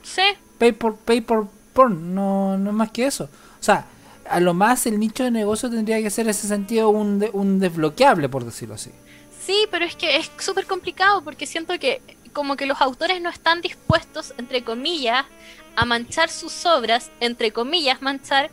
Sí, 0.04 0.24
pay 0.58 0.72
por, 0.72 0.96
pay 0.98 1.22
por 1.22 1.48
porn, 1.74 2.16
no, 2.16 2.58
no 2.58 2.70
es 2.72 2.76
más 2.76 2.92
que 2.92 3.06
eso. 3.06 3.26
O 3.26 3.64
sea, 3.64 3.86
a 4.30 4.40
lo 4.40 4.54
más 4.54 4.86
el 4.86 5.00
nicho 5.00 5.24
de 5.24 5.32
negocio 5.32 5.70
tendría 5.70 6.02
que 6.02 6.10
ser 6.10 6.26
en 6.26 6.32
ese 6.32 6.48
sentido 6.48 6.90
un, 6.90 7.20
de- 7.20 7.30
un 7.34 7.60
desbloqueable, 7.60 8.30
por 8.30 8.46
decirlo 8.46 8.76
así. 8.76 8.92
Sí, 9.46 9.66
pero 9.72 9.86
es 9.86 9.96
que 9.96 10.18
es 10.18 10.32
súper 10.40 10.66
complicado 10.68 11.24
porque 11.24 11.46
siento 11.46 11.78
que 11.80 12.02
como 12.34 12.56
que 12.58 12.66
los 12.66 12.82
autores 12.82 13.22
no 13.22 13.30
están 13.30 13.62
dispuestos, 13.62 14.34
entre 14.38 14.64
comillas, 14.64 15.26
a 15.76 15.86
manchar 15.86 16.30
sus 16.30 16.66
obras, 16.66 17.12
entre 17.20 17.52
comillas, 17.52 18.02
manchar, 18.02 18.52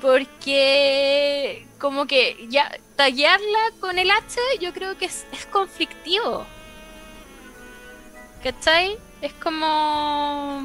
Porque 0.00 1.66
como 1.78 2.06
que 2.06 2.46
ya 2.50 2.70
tallarla 2.96 3.58
con 3.80 3.98
el 3.98 4.10
H 4.10 4.38
yo 4.60 4.72
creo 4.72 4.96
que 4.98 5.06
es, 5.06 5.26
es 5.32 5.46
conflictivo. 5.46 6.46
¿Cachai? 8.42 8.98
Es 9.22 9.32
como 9.34 10.62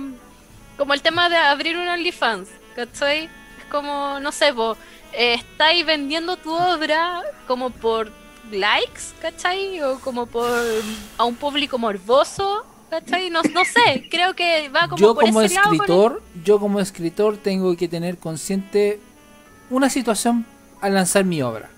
como 0.77 0.93
el 0.93 1.01
tema 1.01 1.29
de 1.29 1.35
abrir 1.37 1.77
un 1.77 1.87
OnlyFans, 1.87 2.49
¿cachai? 2.75 3.29
Como, 3.69 4.19
no 4.19 4.31
sé, 4.31 4.51
vos 4.51 4.77
estáis 5.13 5.85
vendiendo 5.85 6.37
tu 6.37 6.53
obra 6.53 7.21
como 7.47 7.69
por 7.69 8.11
likes, 8.51 9.01
¿cachai? 9.21 9.81
O 9.81 9.99
como 9.99 10.25
por 10.25 10.49
a 11.17 11.23
un 11.25 11.35
público 11.35 11.77
morboso, 11.77 12.65
¿cachai? 12.89 13.29
No, 13.29 13.41
no 13.53 13.63
sé, 13.65 14.07
creo 14.09 14.35
que 14.35 14.69
va 14.69 14.87
como 14.87 14.97
yo 14.97 15.15
por 15.15 15.23
como 15.25 15.41
ese 15.41 15.55
lado 15.55 15.67
con 15.69 15.73
el- 15.75 15.81
escritor, 15.81 16.23
yo 16.43 16.59
como 16.59 16.79
escritor 16.79 17.37
tengo 17.37 17.75
que 17.77 17.87
tener 17.87 18.17
consciente 18.17 18.99
una 19.69 19.89
situación 19.89 20.45
al 20.81 20.93
lanzar 20.95 21.25
mi 21.25 21.41
obra. 21.41 21.69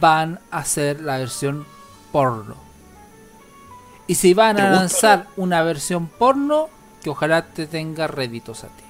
Van 0.00 0.40
a 0.50 0.58
hacer 0.58 1.00
la 1.00 1.18
versión 1.18 1.66
porno. 2.12 2.56
Y 4.06 4.14
si 4.16 4.34
van 4.34 4.56
¿Te 4.56 4.62
a 4.62 4.70
lanzar 4.70 5.26
una 5.36 5.62
versión 5.62 6.06
porno, 6.06 6.68
que 7.02 7.10
ojalá 7.10 7.46
te 7.46 7.66
tenga 7.66 8.06
réditos 8.06 8.64
a 8.64 8.68
ti. 8.68 8.83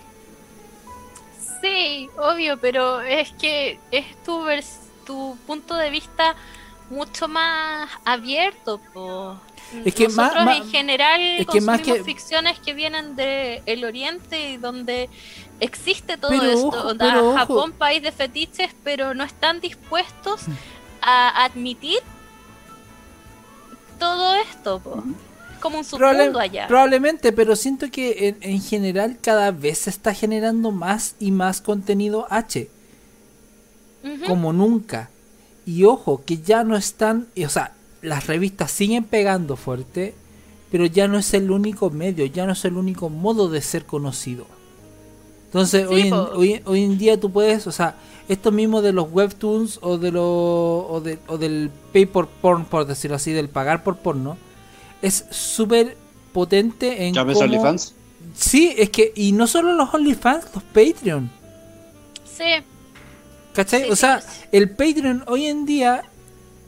Sí, 1.65 2.11
obvio, 2.19 2.59
pero 2.59 3.01
es 3.01 3.33
que 3.33 3.81
es 3.91 4.05
tu, 4.23 4.43
vers- 4.45 4.81
tu 5.07 5.39
punto 5.47 5.75
de 5.77 5.89
vista 5.89 6.35
mucho 6.91 7.27
más 7.27 7.89
abierto. 8.05 8.79
Po. 8.93 9.41
Es 9.83 9.95
que 9.95 10.09
Nosotros 10.09 10.45
más- 10.45 10.59
en 10.59 10.71
general 10.71 11.21
es 11.23 11.47
que 11.47 11.61
más 11.63 11.81
que- 11.81 12.05
ficciones 12.05 12.59
que 12.61 12.75
vienen 12.75 13.17
del 13.17 13.63
el 13.65 13.85
oriente 13.87 14.51
y 14.51 14.57
donde 14.59 15.09
existe 15.59 16.19
todo 16.19 16.31
Pero 16.33 16.45
esto. 16.45 16.67
ojo, 16.69 16.89
Onda, 16.89 17.07
pero 17.07 17.29
ojo. 17.31 17.39
Japón, 17.39 17.73
país 17.73 18.03
de 18.03 18.13
fetiches, 18.13 18.75
pero 18.85 19.15
no 19.15 19.25
están 19.25 19.61
dispuestos 19.63 20.47
Mm. 20.47 20.53
a 21.01 21.45
admitir 21.47 22.01
todo 23.99 24.35
esto. 24.35 24.81
Po. 24.81 25.03
Como 25.65 25.79
un 25.79 25.85
Probable- 25.87 26.19
submundo 26.27 26.41
allá. 26.41 26.67
Probablemente, 26.69 27.33
pero 27.33 27.57
siento 27.57 27.91
que 27.91 28.29
en, 28.29 28.37
en 28.43 28.61
general 28.61 29.17
cada 29.21 29.51
vez 29.51 29.79
se 29.79 29.91
está 29.91 30.13
generando 30.13 30.71
más 30.73 31.15
y 31.19 31.31
más 31.31 31.61
contenido 31.63 32.27
H. 32.29 32.69
Como 34.27 34.53
nunca. 34.53 35.09
Y 35.65 35.85
ojo, 35.85 36.23
que 36.27 36.39
ya 36.39 36.63
no 36.65 36.77
están, 36.77 37.27
o 37.43 37.49
sea, 37.49 37.73
las 38.03 38.27
revistas 38.27 38.71
siguen 38.71 39.05
pegando 39.05 39.57
fuerte, 39.57 40.15
pero 40.71 40.85
ya 40.85 41.09
no 41.09 41.17
es 41.19 41.33
el 41.33 41.51
único 41.51 41.89
medio, 41.89 42.27
ya 42.27 42.45
no 42.45 42.53
es 42.53 42.63
el 42.67 42.77
único 42.77 43.09
modo 43.09 43.49
de 43.49 43.63
ser 43.63 43.87
conocido. 43.87 44.47
Entonces, 45.47 45.87
Sí, 45.89 45.95
hoy, 45.95 46.01
en, 46.03 46.11
po. 46.11 46.29
hoy, 46.35 46.61
hoy 46.67 46.85
en 46.85 46.99
día 46.99 47.19
tú 47.19 47.31
puedes, 47.31 47.67
o 47.67 47.73
sea, 47.73 47.95
esto 48.29 48.53
mismo 48.53 48.83
de 48.83 48.93
los 48.93 49.11
webtoons 49.11 49.79
o 49.81 49.97
de 49.97 50.11
lo 50.13 50.87
o, 50.87 51.01
de- 51.01 51.19
o 51.29 51.39
del 51.39 51.71
pay 51.95 52.05
por 52.05 52.29
porn, 52.29 52.67
por 52.67 52.85
decirlo 52.87 53.17
así, 53.17 53.33
del 53.33 53.49
pagar 53.49 53.83
por 53.85 53.97
porno, 53.97 54.37
es 55.07 55.25
súper 55.31 55.97
potente 56.33 57.07
en 57.07 57.15
¿Ya 57.15 57.23
ves 57.25 57.35
cómo- 57.35 57.45
OnlyFans? 57.47 57.95
Sí, 58.35 58.75
es 58.77 58.91
que 58.91 59.13
y 59.15 59.33
no 59.33 59.47
solo 59.47 59.73
los 59.75 59.93
OnlyFans, 59.95 60.47
los 60.55 60.65
Patreon. 60.65 61.31
Sí, 62.25 62.45
¿Cachai? 63.55 63.85
Sí, 63.85 63.91
o 63.91 63.97
sea, 63.97 64.21
sí. 64.21 64.29
el 64.51 64.71
Patreon 64.71 65.25
hoy 65.29 65.47
en 65.47 65.65
día 65.67 66.03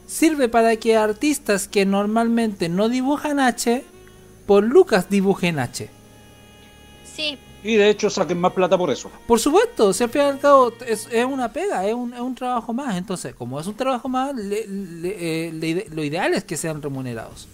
sirve 0.07 0.49
para 0.49 0.77
que 0.77 0.97
artistas 0.97 1.67
que 1.67 1.85
normalmente 1.85 2.69
no 2.69 2.89
dibujan 2.89 3.41
H, 3.41 3.83
por 4.47 4.63
Lucas 4.63 5.09
dibujen 5.11 5.59
H. 5.59 5.91
sí. 7.17 7.39
Y 7.65 7.75
de 7.75 7.89
hecho 7.91 8.09
saquen 8.11 8.39
más 8.39 8.53
plata 8.53 8.79
por 8.79 8.91
eso. 8.93 9.11
Por 9.27 9.41
supuesto, 9.41 9.93
si 9.93 10.05
al 10.05 10.11
fin 10.11 10.21
y 10.23 10.25
al 10.27 10.39
cabo 10.39 10.73
es, 10.87 11.09
es 11.11 11.25
una 11.25 11.53
pega, 11.53 11.85
es 11.85 11.95
un, 11.95 12.15
es 12.15 12.21
un 12.21 12.33
trabajo 12.37 12.73
más. 12.73 12.97
Entonces, 12.97 13.35
como 13.35 13.59
es 13.59 13.67
un 13.67 13.75
trabajo 13.75 14.09
más, 14.09 14.33
le- 14.37 14.69
le- 14.69 15.49
eh, 15.49 15.53
le 15.53 15.87
lo 15.91 16.05
ideal 16.05 16.33
es 16.35 16.45
que 16.45 16.57
sean 16.57 16.81
remunerados. 16.81 17.49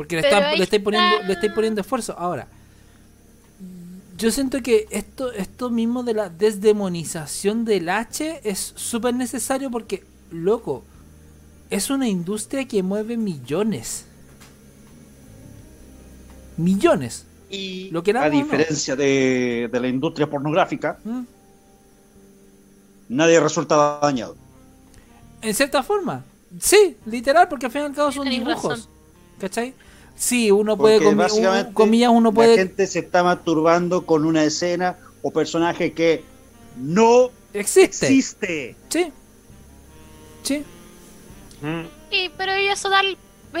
Porque 0.00 0.16
le, 0.16 0.22
le, 0.22 0.62
estáis 0.64 0.82
poniendo, 0.82 1.16
está- 1.16 1.26
le 1.26 1.32
estáis 1.34 1.52
poniendo 1.52 1.82
esfuerzo. 1.82 2.14
Ahora, 2.16 2.46
yo 4.16 4.30
siento 4.30 4.62
que 4.62 4.86
esto, 4.90 5.30
esto 5.30 5.68
mismo 5.68 6.02
de 6.02 6.14
la 6.14 6.30
desdemonización 6.30 7.66
del 7.66 7.86
H 7.90 8.40
es 8.42 8.72
súper 8.76 9.12
necesario 9.12 9.70
porque, 9.70 10.02
loco, 10.30 10.84
es 11.68 11.90
una 11.90 12.08
industria 12.08 12.66
que 12.66 12.82
mueve 12.82 13.18
millones. 13.18 14.06
Millones. 16.56 17.26
Y 17.50 17.90
Lo 17.90 18.00
a 18.00 18.12
no. 18.30 18.30
diferencia 18.30 18.96
de, 18.96 19.68
de 19.70 19.80
la 19.80 19.88
industria 19.88 20.30
pornográfica, 20.30 20.98
¿Mm? 21.04 21.20
nadie 23.10 23.38
resulta 23.38 23.98
dañado. 24.00 24.34
En 25.42 25.54
cierta 25.54 25.82
forma. 25.82 26.24
Sí, 26.58 26.96
literal, 27.04 27.48
porque 27.48 27.66
al 27.66 27.72
fin 27.72 27.82
y 27.82 27.84
al 27.84 27.94
cabo 27.94 28.10
son 28.10 28.30
dibujos. 28.30 28.70
razón. 28.78 28.90
¿Cachai? 29.38 29.74
Sí, 30.20 30.50
uno 30.50 30.76
puede, 30.76 30.98
Porque 30.98 31.14
comi- 31.14 31.16
básicamente 31.16 31.68
un- 31.68 31.74
comillas, 31.74 32.10
uno 32.12 32.30
la 32.30 32.44
gente 32.58 32.86
se 32.86 32.98
está 32.98 33.24
masturbando 33.24 34.04
con 34.04 34.26
una 34.26 34.44
escena 34.44 34.98
o 35.22 35.30
personaje 35.30 35.92
que 35.94 36.22
no 36.76 37.30
Existe. 37.54 38.06
existe. 38.06 38.76
Sí. 38.90 39.12
Sí. 40.42 40.62
Mm. 41.62 41.86
Sí, 42.10 42.30
pero 42.36 42.52
eso 42.52 42.90
da, 42.90 43.00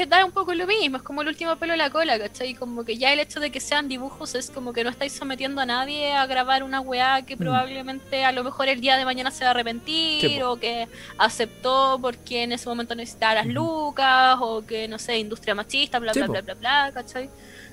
da 0.08 0.24
un 0.24 0.30
poco 0.32 0.54
lo 0.54 0.66
mismo, 0.66 0.96
es 0.98 1.02
como 1.02 1.22
el 1.22 1.28
último 1.28 1.56
pelo 1.56 1.72
en 1.72 1.78
la 1.80 1.90
cola, 1.90 2.18
¿cachai? 2.18 2.54
Como 2.54 2.84
que 2.84 2.96
ya 2.96 3.12
el 3.12 3.18
hecho 3.20 3.40
de 3.40 3.50
que 3.50 3.58
sean 3.60 3.88
dibujos 3.88 4.34
es 4.36 4.50
como 4.50 4.72
que 4.72 4.84
no 4.84 4.90
estáis 4.90 5.12
sometiendo 5.12 5.60
a 5.60 5.66
nadie 5.66 6.12
a 6.12 6.26
grabar 6.26 6.62
una 6.62 6.80
weá 6.80 7.22
que 7.22 7.36
probablemente 7.36 8.24
a 8.24 8.30
lo 8.32 8.44
mejor 8.44 8.68
el 8.68 8.80
día 8.80 8.96
de 8.96 9.04
mañana 9.04 9.30
se 9.30 9.42
va 9.44 9.48
a 9.48 9.50
arrepentir 9.50 10.40
Mm. 10.42 10.46
O 10.46 10.56
que 10.58 10.86
aceptó 11.18 11.98
porque 12.00 12.44
en 12.44 12.52
ese 12.52 12.68
momento 12.68 12.94
necesitaba 12.94 13.34
las 13.34 13.46
lucas 13.46 14.36
o 14.40 14.64
que 14.64 14.86
no 14.88 14.98
sé, 14.98 15.18
industria 15.18 15.54
machista, 15.54 15.98
bla, 15.98 16.12
bla, 16.12 16.26
bla, 16.26 16.40
bla, 16.42 16.54
bla, 16.54 16.90
¿cachai? 16.94 17.24
Y 17.24 17.28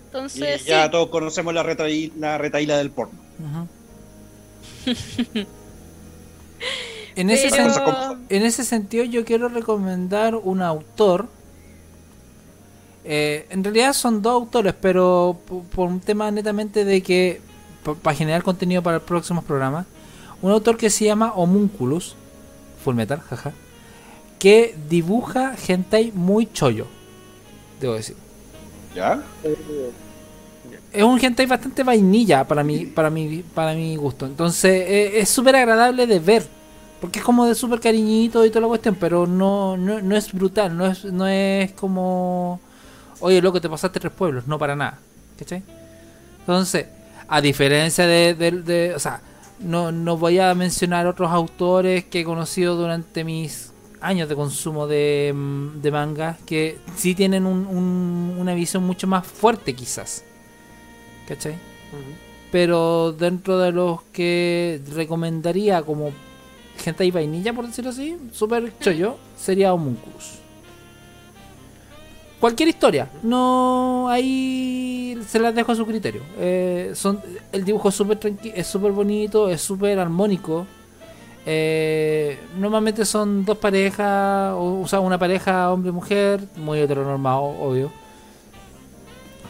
Entonces, 0.06 0.66
ya 0.66 0.86
sí, 0.86 0.92
todos 0.92 1.10
conocemos 1.10 1.54
la, 1.54 1.64
retaí- 1.64 2.12
la 2.18 2.38
retaíla 2.38 2.78
del 2.78 2.90
porno. 2.92 3.20
Ujú. 3.40 3.68
en, 7.16 7.30
ese 7.30 7.50
pero- 7.50 7.74
sen- 7.74 8.18
en 8.30 8.44
ese 8.44 8.64
sentido 8.64 9.04
yo 9.04 9.26
quiero 9.26 9.50
recomendar 9.50 10.36
un 10.36 10.62
autor. 10.62 11.28
Eh, 13.10 13.46
en 13.50 13.64
realidad 13.64 13.94
son 13.94 14.22
dos 14.22 14.34
autores, 14.34 14.74
pero 14.80 15.38
po- 15.48 15.64
por 15.64 15.88
un 15.88 16.00
tema 16.00 16.30
netamente 16.30 16.86
de 16.86 17.02
que... 17.02 17.42
Para 18.02 18.18
generar 18.18 18.44
contenido 18.44 18.84
para 18.84 18.98
el 18.98 19.02
próximos 19.02 19.46
programas. 19.46 19.86
Un 20.42 20.52
autor 20.52 20.76
que 20.76 20.90
se 20.90 21.06
llama 21.06 21.32
Homunculus. 21.34 22.16
Full 22.84 22.96
Metal, 22.96 23.22
jaja. 23.22 23.54
Que 24.40 24.76
dibuja 24.90 25.56
hentai 25.68 26.12
muy 26.14 26.52
chollo. 26.52 26.86
Debo 27.80 27.94
decir. 27.94 28.18
¿Ya? 28.94 29.24
es 30.92 31.04
un 31.04 31.20
hentai 31.24 31.46
bastante 31.46 31.84
vainilla 31.84 32.44
para 32.46 32.64
mi, 32.64 32.86
para 32.86 33.10
mi, 33.10 33.44
para 33.54 33.74
mi 33.74 33.96
gusto. 33.96 34.26
Entonces 34.26 34.84
eh, 34.88 35.20
es 35.20 35.30
súper 35.30 35.56
agradable 35.56 36.08
de 36.08 36.20
ver. 36.20 36.46
Porque 37.00 37.20
es 37.20 37.26
como 37.26 37.46
de 37.46 37.54
súper 37.56 37.80
cariñito 37.80 38.44
y 38.44 38.50
toda 38.50 38.62
la 38.62 38.68
cuestión, 38.68 38.96
pero 39.00 39.28
no, 39.28 39.78
no, 39.78 40.02
no 40.02 40.18
es 40.18 40.34
brutal, 40.34 40.76
no 40.76 40.88
es, 40.88 41.06
no 41.06 41.28
es 41.28 41.72
como... 41.74 42.60
Oye, 43.20 43.42
loco, 43.42 43.60
te 43.62 43.70
pasaste 43.70 44.00
tres 44.00 44.14
pueblos, 44.14 44.48
no 44.48 44.58
para 44.60 44.76
nada. 44.76 45.00
¿Cachai? 45.38 45.64
Entonces, 46.40 46.86
a 47.28 47.42
diferencia 47.42 48.06
de... 48.06 48.34
de- 48.34 48.52
de- 48.52 48.96
o 48.96 49.00
sea, 49.00 49.22
no, 49.60 49.92
no 49.92 50.18
voy 50.18 50.40
a 50.40 50.54
mencionar 50.54 51.08
otros 51.08 51.32
autores 51.32 52.06
que 52.06 52.22
he 52.22 52.24
conocido 52.24 52.76
durante 52.76 53.24
mis 53.24 53.72
años 54.02 54.30
de 54.30 54.36
consumo 54.36 54.86
de, 54.86 55.34
mm, 55.36 55.82
de 55.82 55.92
manga 55.92 56.38
que 56.46 56.78
sí 56.96 57.16
tienen 57.16 57.46
un- 57.48 57.66
un- 57.66 58.36
una 58.40 58.54
visión 58.54 58.84
mucho 58.84 59.08
más 59.08 59.26
fuerte 59.26 59.74
quizás. 59.74 60.24
¿Cachai? 61.28 61.56
Pero 62.52 63.12
dentro 63.14 63.58
de 63.60 63.72
los 63.72 64.02
que 64.14 64.80
recomendaría 64.94 65.82
como 65.82 66.12
gente 66.78 67.04
y 67.06 67.12
vainilla, 67.12 67.52
por 67.54 67.66
decirlo 67.68 67.90
así, 67.90 68.18
super 68.32 68.72
chollo, 68.80 69.18
sería 69.36 69.74
Homunculus. 69.74 70.40
Cualquier 72.40 72.70
historia, 72.70 73.10
no 73.24 74.10
ahí 74.10 75.18
se 75.28 75.40
las 75.40 75.56
dejo 75.56 75.72
a 75.72 75.76
su 75.76 75.86
criterio. 75.88 76.22
Eh, 76.38 76.92
son 76.94 77.20
el 77.52 77.66
dibujo 77.66 77.90
es 77.90 77.96
súper 77.96 78.20
es 78.44 78.68
súper 78.68 78.92
bonito, 78.92 79.50
es 79.50 79.60
súper 79.62 79.98
armónico. 79.98 80.68
Eh, 81.48 82.38
normalmente 82.60 83.06
son 83.06 83.44
dos 83.44 83.58
parejas, 83.58 84.54
o, 84.54 84.86
o 84.86 85.02
una 85.02 85.18
pareja 85.18 85.72
hombre-mujer, 85.72 86.42
muy 86.58 86.80
heteronormado, 86.80 87.42
obvio. 87.42 87.92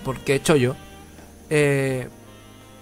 Porque 0.05 0.35
es 0.35 0.43
chollo. 0.43 0.75
Eh, 1.49 2.07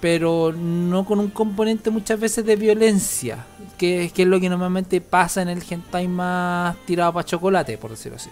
pero 0.01 0.51
no 0.51 1.03
con 1.05 1.19
un 1.19 1.29
componente 1.29 1.89
muchas 1.89 2.19
veces 2.19 2.45
de 2.45 2.55
violencia, 2.55 3.45
que, 3.77 4.11
que 4.13 4.21
es 4.21 4.27
lo 4.27 4.39
que 4.39 4.49
normalmente 4.49 5.01
pasa 5.01 5.41
en 5.41 5.49
el 5.49 5.63
hentai 5.67 6.07
más 6.07 6.75
tirado 6.85 7.13
para 7.13 7.25
chocolate, 7.25 7.77
por 7.79 7.91
decirlo 7.91 8.17
así. 8.17 8.29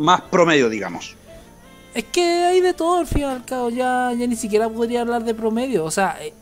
Más 0.00 0.22
promedio, 0.22 0.70
digamos. 0.70 1.14
Es 1.92 2.04
que 2.04 2.22
hay 2.22 2.62
de 2.62 2.72
todo 2.72 3.00
al 3.00 3.06
fin 3.06 3.20
y 3.20 3.24
al 3.24 3.44
cabo, 3.44 3.68
ya, 3.68 4.10
ya 4.16 4.26
ni 4.26 4.34
siquiera 4.34 4.70
podría 4.70 5.02
hablar 5.02 5.24
de 5.24 5.34
promedio. 5.34 5.84
O 5.84 5.90
sea, 5.90 6.16
eh, 6.22 6.32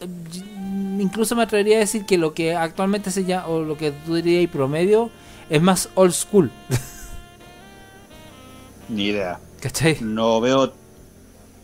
incluso 1.01 1.35
me 1.35 1.43
atrevería 1.43 1.78
a 1.78 1.80
decir 1.80 2.06
que 2.06 2.18
lo 2.18 2.35
que 2.35 2.55
actualmente 2.55 3.10
se 3.10 3.24
llama, 3.24 3.48
o 3.48 3.62
lo 3.62 3.76
que 3.76 3.90
tú 3.90 4.14
dirías 4.14 4.48
promedio, 4.48 5.10
es 5.51 5.60
más 5.60 5.89
old 5.97 6.12
school. 6.12 6.52
Ni 8.89 9.06
idea. 9.06 9.40
¿Cachai? 9.60 9.98
No 10.02 10.40
veo. 10.40 10.72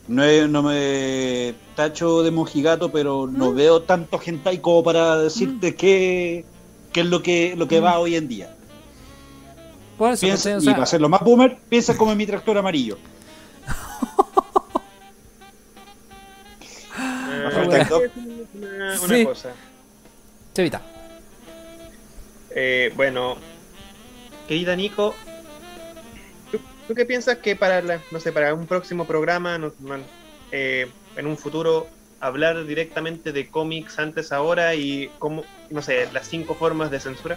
No, 0.08 0.48
no 0.48 0.62
me 0.64 1.54
tacho 1.76 2.24
de 2.24 2.32
mojigato, 2.32 2.90
pero 2.90 3.28
no 3.28 3.54
veo 3.54 3.82
tanto 3.82 4.20
hentai 4.20 4.58
como 4.58 4.82
para 4.82 5.18
decirte 5.18 5.76
qué, 5.76 6.44
qué 6.92 7.02
es 7.02 7.06
lo 7.06 7.22
que, 7.22 7.54
lo 7.56 7.68
que 7.68 7.78
va 7.78 8.00
hoy 8.00 8.16
en 8.16 8.26
día. 8.26 8.53
Por 9.98 10.12
eso, 10.12 10.22
Piensa, 10.26 10.50
¿cachai? 10.50 10.54
O 10.54 10.58
y 10.58 10.64
sea, 10.64 10.72
para 10.72 10.82
hacerlo 10.84 11.08
más 11.08 11.20
boomer, 11.22 11.58
piensa 11.68 11.96
como 11.96 12.12
en 12.12 12.18
mi 12.18 12.26
tractor 12.26 12.58
amarillo. 12.58 12.98
Eh, 16.96 17.50
una, 18.54 19.00
una 19.02 19.14
Sí. 19.16 19.24
cosa. 19.24 19.50
Chavita. 20.54 20.80
Eh, 22.50 22.92
bueno, 22.94 23.36
querida 24.46 24.76
Nico, 24.76 25.14
¿tú, 26.52 26.60
tú 26.86 26.94
qué 26.94 27.04
piensas 27.04 27.38
que 27.38 27.56
para 27.56 27.82
la- 27.82 28.00
no 28.12 28.20
sé, 28.20 28.30
para 28.32 28.54
un 28.54 28.66
próximo 28.66 29.04
programa, 29.06 29.58
no- 29.58 29.72
no- 29.80 29.96
eh, 30.52 30.88
en 31.16 31.26
un 31.26 31.36
futuro, 31.36 31.88
hablar 32.20 32.64
directamente 32.64 33.32
de 33.32 33.48
cómics 33.50 33.98
antes 33.98 34.30
ahora 34.30 34.74
y 34.76 35.10
cómo, 35.18 35.42
no 35.70 35.82
sé, 35.82 36.08
las 36.12 36.28
cinco 36.28 36.54
formas 36.54 36.90
de 36.92 37.00
censura? 37.00 37.36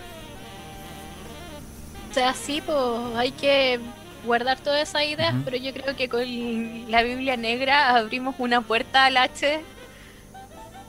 O 2.18 2.20
sea, 2.20 2.34
sí, 2.34 2.64
pues 2.66 2.76
hay 3.16 3.30
que 3.30 3.80
guardar 4.26 4.58
todas 4.60 4.90
esas 4.90 5.04
ideas, 5.04 5.36
pero 5.46 5.56
yo 5.56 5.72
creo 5.72 5.96
que 5.96 6.10
con 6.10 6.90
la 6.90 7.04
Biblia 7.04 7.38
Negra 7.38 7.96
abrimos 7.96 8.34
una 8.40 8.62
puerta 8.62 9.06
al 9.06 9.18
H 9.18 9.60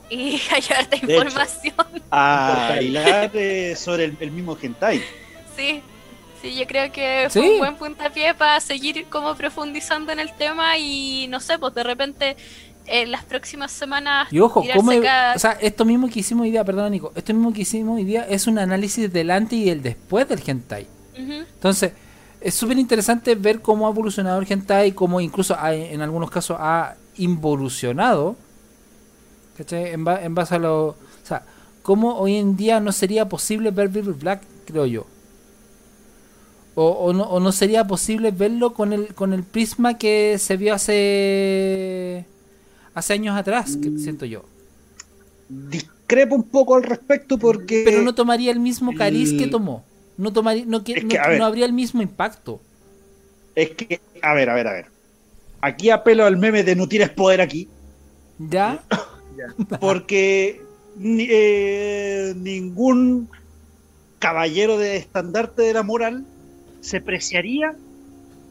y 0.09 0.41
hay 0.51 0.63
harta 0.75 0.95
hecho. 0.95 1.05
información. 1.05 1.75
A 2.09 2.77
hilar 2.81 3.29
eh, 3.35 3.75
sobre 3.75 4.05
el, 4.05 4.17
el 4.19 4.31
mismo 4.31 4.57
hentai. 4.59 5.03
Sí, 5.55 5.83
sí, 6.41 6.55
yo 6.55 6.65
creo 6.65 6.91
que 6.91 7.27
fue 7.29 7.43
Sí. 7.43 7.47
un 7.47 7.59
buen 7.59 7.75
puntapié 7.75 8.33
para 8.33 8.59
seguir 8.59 9.05
como 9.05 9.35
profundizando 9.35 10.11
en 10.11 10.19
el 10.19 10.33
tema 10.33 10.79
y 10.79 11.27
no 11.29 11.39
sé, 11.39 11.59
pues 11.59 11.75
de 11.75 11.83
repente 11.83 12.37
en 12.87 13.11
las 13.11 13.23
próximas 13.23 13.71
semanas 13.71 14.29
Y 14.33 14.39
ojo, 14.39 14.61
tirarse 14.63 14.83
¿cómo, 14.83 14.99
cada- 15.03 15.35
o 15.35 15.37
sea, 15.37 15.51
esto 15.61 15.85
mismo 15.85 16.09
que 16.09 16.21
hicimos 16.21 16.45
hoy 16.45 16.49
día, 16.49 16.65
perdón 16.65 16.91
Nico, 16.91 17.11
esto 17.15 17.35
mismo 17.35 17.53
que 17.53 17.61
hicimos 17.61 17.97
hoy 17.97 18.03
día 18.03 18.25
es 18.27 18.47
un 18.47 18.57
análisis 18.57 19.13
del 19.13 19.29
antes 19.29 19.59
y 19.59 19.69
el 19.69 19.83
después 19.83 20.27
del 20.27 20.41
hentai. 20.43 20.87
Entonces, 21.55 21.91
es 22.41 22.53
súper 22.53 22.77
interesante 22.77 23.35
ver 23.35 23.61
cómo 23.61 23.87
ha 23.87 23.91
evolucionado 23.91 24.39
el 24.39 24.51
hentai, 24.51 24.93
cómo 24.93 25.19
incluso 25.21 25.55
ha- 25.57 25.73
en 25.75 26.01
algunos 26.01 26.31
casos 26.31 26.57
ha 26.59 26.95
involucionado. 27.17 28.35
¿Cachai? 29.57 29.93
En, 29.93 30.03
ba- 30.03 30.23
en 30.23 30.33
base 30.35 30.55
a 30.55 30.59
lo. 30.59 30.87
O 30.89 30.95
sea, 31.23 31.43
cómo 31.83 32.17
hoy 32.17 32.35
en 32.35 32.55
día 32.55 32.79
no 32.79 32.91
sería 32.91 33.27
posible 33.27 33.71
ver 33.71 33.89
Bible 33.89 34.13
Black, 34.13 34.41
creo 34.65 34.85
yo. 34.85 35.05
O, 36.75 36.87
o 36.87 37.13
no, 37.13 37.23
o 37.23 37.39
no 37.39 37.51
sería 37.51 37.85
posible 37.85 38.31
verlo 38.31 38.73
con 38.73 38.93
el, 38.93 39.13
con 39.13 39.33
el 39.33 39.43
prisma 39.43 39.97
que 39.97 40.37
se 40.39 40.55
vio 40.55 40.73
hace. 40.73 42.25
hace 42.93 43.13
años 43.13 43.37
atrás, 43.37 43.75
que 43.81 43.89
siento 43.99 44.25
yo. 44.25 44.45
Discrepo 45.49 46.35
un 46.35 46.43
poco 46.43 46.75
al 46.75 46.83
respecto 46.83 47.37
porque. 47.37 47.81
Pero 47.83 48.01
no 48.01 48.15
tomaría 48.15 48.51
el 48.51 48.59
mismo 48.59 48.93
cariz 48.95 49.33
que 49.33 49.47
tomó. 49.47 49.83
No, 50.19 50.33
tomaría, 50.33 50.65
no, 50.67 50.83
que- 50.83 50.93
Es 50.93 51.05
que, 51.05 51.17
no- 51.17 51.23
a 51.23 51.27
ver. 51.29 51.39
no 51.39 51.45
habría 51.45 51.65
el 51.65 51.71
mismo 51.73 52.01
impacto. 52.01 52.59
Es 53.55 53.69
que, 53.71 54.01
a 54.21 54.33
ver, 54.33 54.49
a 54.49 54.53
ver, 54.53 54.67
a 54.67 54.73
ver. 54.73 54.85
Aquí 55.61 55.89
apelo 55.89 56.25
al 56.25 56.35
meme 56.37 56.63
de 56.63 56.75
no 56.75 56.87
tienes 56.87 57.09
poder 57.09 57.39
aquí. 57.41 57.67
¿Ya? 58.37 58.83
Porque 59.79 60.61
ni- 60.97 61.27
eh, 61.29 62.33
ningún 62.35 63.29
caballero 64.19 64.77
de 64.77 64.97
estandarte 64.97 65.61
de 65.61 65.73
la 65.73 65.83
moral 65.83 66.25
se 66.81 66.99
preciaría 66.99 67.73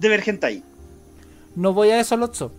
de 0.01 0.09
ver 0.09 0.23
hentai. 0.27 0.63
No 1.55 1.75
voy 1.75 1.91
a 1.91 2.01
eso, 2.01 2.17
Lotso. 2.17 2.51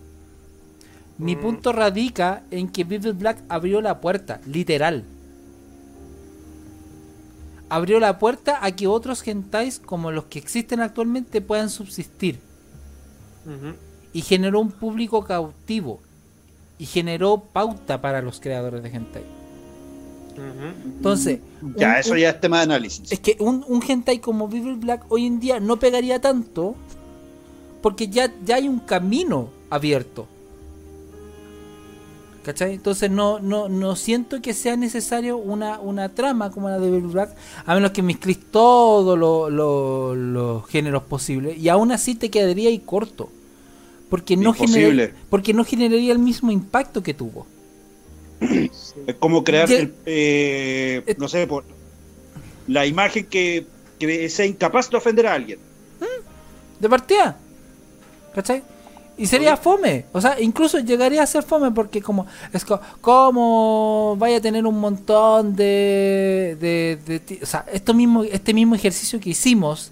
Mi 1.18 1.34
Mm. 1.36 1.40
punto 1.40 1.72
radica 1.72 2.44
en 2.52 2.68
que 2.68 2.84
Vivid 2.84 3.14
Black 3.14 3.38
abrió 3.48 3.80
la 3.80 4.00
puerta, 4.00 4.40
literal. 4.46 5.04
Abrió 7.70 7.98
la 8.00 8.18
puerta 8.18 8.58
a 8.64 8.72
que 8.72 8.86
otros 8.86 9.26
hentais 9.26 9.78
como 9.78 10.10
los 10.10 10.24
que 10.24 10.38
existen 10.38 10.80
actualmente 10.80 11.40
puedan 11.40 11.70
subsistir. 11.70 12.38
Y 14.12 14.22
generó 14.22 14.60
un 14.60 14.70
público 14.72 15.24
cautivo. 15.24 16.00
Y 16.78 16.86
generó 16.86 17.38
pauta 17.52 18.00
para 18.00 18.20
los 18.22 18.40
creadores 18.40 18.82
de 18.82 18.88
hentai. 18.90 19.22
Entonces, 20.84 21.40
Ya, 21.76 21.88
un- 21.90 21.94
eso 21.96 22.12
un- 22.12 22.18
ya 22.18 22.30
es 22.30 22.40
tema 22.40 22.58
de 22.58 22.62
análisis. 22.64 23.12
Es 23.12 23.20
que 23.20 23.36
un, 23.40 23.64
un 23.68 23.82
hentai 23.86 24.18
como 24.20 24.48
Vivid 24.48 24.76
Black 24.78 25.04
hoy 25.08 25.26
en 25.26 25.38
día 25.40 25.60
no 25.60 25.78
pegaría 25.78 26.20
tanto 26.20 26.74
porque 27.82 28.08
ya, 28.08 28.32
ya 28.44 28.56
hay 28.56 28.68
un 28.68 28.78
camino 28.80 29.50
abierto. 29.70 30.26
¿Cachai? 32.42 32.72
Entonces 32.74 33.10
no, 33.10 33.38
no, 33.38 33.68
no 33.68 33.96
siento 33.96 34.40
que 34.40 34.54
sea 34.54 34.74
necesario 34.76 35.36
una, 35.36 35.78
una 35.78 36.08
trama 36.08 36.50
como 36.50 36.70
la 36.70 36.78
de 36.78 36.90
Vivid 36.90 37.10
Black, 37.12 37.34
a 37.66 37.74
menos 37.74 37.90
que 37.90 38.02
mezcles 38.02 38.38
todos 38.50 39.18
lo- 39.18 39.50
lo- 39.50 40.14
los 40.14 40.66
géneros 40.68 41.02
posibles 41.02 41.58
y 41.58 41.68
aún 41.68 41.92
así 41.92 42.14
te 42.14 42.30
quedaría 42.30 42.70
ahí 42.70 42.78
corto. 42.78 43.30
Porque 44.08 44.36
no, 44.36 44.54
genera- 44.54 45.12
porque 45.28 45.52
no 45.54 45.64
generaría 45.64 46.12
el 46.12 46.18
mismo 46.18 46.50
impacto 46.50 47.02
que 47.02 47.12
tuvo. 47.14 47.46
Es 49.06 49.14
como 49.18 49.44
crear, 49.44 49.68
Ya- 49.68 49.76
el, 49.80 49.94
eh, 50.06 51.02
Eh. 51.06 51.14
no 51.18 51.28
sé, 51.28 51.46
por 51.46 51.64
la 52.66 52.86
imagen 52.86 53.26
que, 53.26 53.66
que 53.98 54.28
sea 54.30 54.46
incapaz 54.46 54.88
de 54.90 54.96
ofender 54.96 55.26
a 55.26 55.34
alguien. 55.34 55.58
de 56.80 56.88
partida. 56.88 57.36
¿Cachai? 58.34 58.62
Y 59.22 59.26
sería 59.26 59.56
fome. 59.56 60.06
O 60.12 60.20
sea, 60.20 60.40
incluso 60.40 60.78
llegaría 60.78 61.22
a 61.22 61.26
ser 61.26 61.42
fome 61.42 61.70
porque 61.72 62.00
como 62.00 62.26
es 62.52 62.64
co- 62.64 62.80
como 63.00 64.16
vaya 64.18 64.38
a 64.38 64.40
tener 64.40 64.64
un 64.66 64.80
montón 64.80 65.54
de, 65.54 66.56
de, 66.58 66.98
de 67.06 67.38
o 67.42 67.46
sea, 67.46 67.64
esto 67.72 67.92
mismo 67.94 68.24
este 68.24 68.54
mismo 68.54 68.74
ejercicio 68.74 69.20
que 69.20 69.30
hicimos 69.30 69.90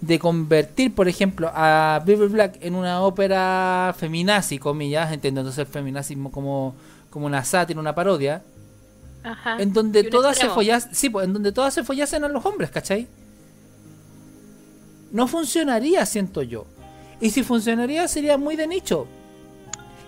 de 0.00 0.18
convertir, 0.18 0.94
por 0.94 1.08
ejemplo, 1.08 1.50
a 1.54 2.02
Bible 2.04 2.26
Black 2.28 2.58
en 2.60 2.74
una 2.74 3.00
ópera 3.02 3.94
feminazi, 3.96 4.58
comillas, 4.58 5.12
entendiéndose 5.12 5.60
el 5.62 5.66
feminazismo 5.68 6.30
como 6.32 6.74
como 7.10 7.26
una 7.26 7.44
sátira, 7.44 7.78
una 7.80 7.94
parodia, 7.94 8.42
Ajá. 9.22 9.56
en 9.62 9.72
donde 9.72 10.02
todas 10.02 10.36
se 10.36 10.48
follasen, 10.48 10.92
sí, 10.94 11.08
pues, 11.10 11.26
en 11.26 11.32
donde 11.32 11.52
todas 11.52 11.72
se 11.72 11.84
follasen 11.84 12.24
a 12.24 12.28
los 12.28 12.44
hombres, 12.44 12.70
¿cachai? 12.70 13.06
No 15.12 15.28
funcionaría, 15.28 16.04
siento 16.06 16.42
yo. 16.42 16.66
Y 17.20 17.30
si 17.30 17.42
funcionaría 17.42 18.06
sería 18.08 18.36
muy 18.38 18.56
de 18.56 18.66
nicho. 18.66 19.06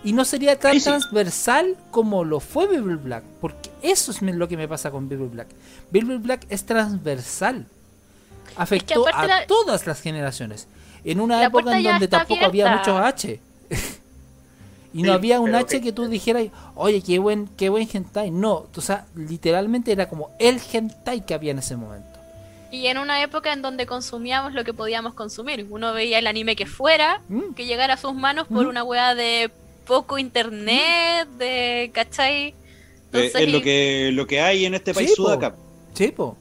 Y 0.04 0.12
no 0.12 0.24
sería 0.24 0.58
tan 0.58 0.74
sí. 0.78 0.84
transversal 0.84 1.76
como 1.90 2.24
lo 2.24 2.38
fue 2.40 2.66
Bible 2.68 2.96
Black. 2.96 3.24
Porque 3.40 3.70
eso 3.82 4.12
es 4.12 4.22
lo 4.22 4.46
que 4.48 4.56
me 4.56 4.68
pasa 4.68 4.90
con 4.90 5.08
Bible 5.08 5.26
Black. 5.28 5.48
Bible 5.90 6.18
Black 6.18 6.46
es 6.48 6.64
transversal. 6.64 7.66
Afectó 8.56 9.04
a 9.12 9.26
la- 9.26 9.46
todas 9.46 9.86
las 9.86 10.00
generaciones. 10.00 10.68
En 11.04 11.20
una 11.20 11.40
La 11.40 11.46
época 11.46 11.76
en 11.76 11.84
donde 11.84 12.08
tampoco 12.08 12.44
había 12.44 12.76
muchos 12.76 13.00
H. 13.00 13.40
y 14.92 15.02
no 15.02 15.08
Sí, 15.12 15.14
había 15.14 15.40
un 15.40 15.54
H 15.54 15.76
que- 15.78 15.82
que 15.82 15.92
tú 15.92 16.06
dijeras, 16.08 16.46
oye, 16.74 17.02
qué 17.02 17.18
buen, 17.18 17.48
qué 17.56 17.68
buen 17.68 17.88
hentai. 17.92 18.30
No, 18.30 18.66
o 18.74 18.80
sea, 18.80 19.06
literalmente 19.14 19.92
era 19.92 20.08
como 20.08 20.30
el 20.38 20.60
hentai 20.72 21.24
que 21.26 21.34
había 21.34 21.50
en 21.50 21.58
ese 21.58 21.76
momento. 21.76 22.15
Y 22.70 22.86
en 22.88 22.98
una 22.98 23.22
época 23.22 23.52
en 23.52 23.62
donde 23.62 23.86
consumíamos 23.86 24.52
lo 24.54 24.64
que 24.64 24.74
podíamos 24.74 25.14
consumir. 25.14 25.66
Uno 25.70 25.92
veía 25.92 26.18
el 26.18 26.26
anime 26.26 26.56
que 26.56 26.66
fuera, 26.66 27.20
Mm. 27.28 27.54
que 27.54 27.64
llegara 27.66 27.94
a 27.94 27.96
sus 27.96 28.14
manos 28.14 28.46
por 28.48 28.66
Mm. 28.66 28.68
una 28.70 28.82
weá 28.84 29.14
de 29.14 29.50
poco 29.86 30.18
internet, 30.18 31.28
de. 31.38 31.90
¿cachai? 31.94 32.54
Eh, 33.12 33.30
es 33.34 33.52
lo 33.52 33.62
que, 33.62 34.10
lo 34.12 34.26
que 34.26 34.40
hay 34.40 34.66
en 34.66 34.74
este 34.74 34.92
país 34.92 35.10
Sí, 35.10 35.16
sudaca. 35.16 35.54
Sí, 35.94 36.08
po. 36.08 36.36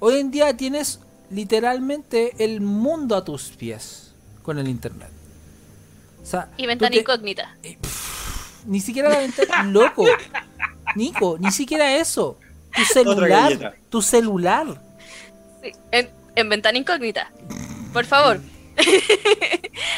Hoy 0.00 0.18
en 0.20 0.30
día 0.30 0.54
tienes 0.56 1.00
literalmente 1.30 2.34
el 2.44 2.60
mundo 2.60 3.16
a 3.16 3.24
tus 3.24 3.50
pies 3.50 4.12
con 4.42 4.58
el 4.58 4.68
internet. 4.68 5.08
O 6.22 6.26
sea, 6.26 6.48
Y 6.56 6.66
ventana 6.66 6.90
te- 6.90 6.98
incógnita. 7.00 7.56
Eh, 7.62 7.78
pff, 7.80 8.66
ni 8.66 8.80
siquiera 8.80 9.08
la 9.08 9.18
ventana. 9.20 9.62
Loco. 9.70 10.04
Nico, 10.96 11.36
ni 11.38 11.50
siquiera 11.52 11.96
eso. 11.96 12.36
Tu 12.74 12.84
celular. 12.84 13.76
Tu 13.88 14.02
celular. 14.02 14.80
Sí, 15.62 15.72
en, 15.90 16.08
en 16.36 16.48
ventana 16.48 16.78
incógnita. 16.78 17.30
Por 17.92 18.04
favor. 18.04 18.40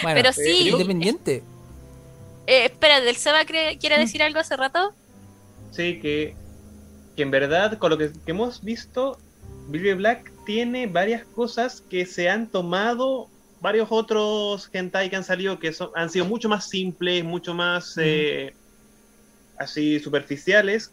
Bueno, 0.02 0.14
Pero 0.16 0.28
eh, 0.30 0.32
sí. 0.32 0.68
independiente. 0.70 1.42
Eh, 2.46 2.64
espera, 2.64 3.00
¿del 3.00 3.16
Seba 3.16 3.44
quiere 3.44 3.98
decir 3.98 4.22
algo 4.22 4.40
hace 4.40 4.56
rato? 4.56 4.92
Sí, 5.70 6.00
que, 6.00 6.34
que 7.16 7.22
en 7.22 7.30
verdad, 7.30 7.78
con 7.78 7.90
lo 7.90 7.98
que, 7.98 8.10
que 8.10 8.30
hemos 8.32 8.62
visto, 8.64 9.18
Billy 9.68 9.94
Black 9.94 10.32
tiene 10.44 10.86
varias 10.86 11.24
cosas 11.24 11.82
que 11.88 12.04
se 12.04 12.28
han 12.28 12.48
tomado 12.48 13.28
varios 13.60 13.88
otros 13.90 14.68
hentai 14.72 15.08
que 15.08 15.14
han 15.14 15.22
salido 15.22 15.60
que 15.60 15.72
son, 15.72 15.90
han 15.94 16.10
sido 16.10 16.24
mucho 16.24 16.48
más 16.48 16.68
simples, 16.68 17.22
mucho 17.22 17.54
más 17.54 17.96
eh, 17.96 18.54
así 19.56 20.00
superficiales, 20.00 20.90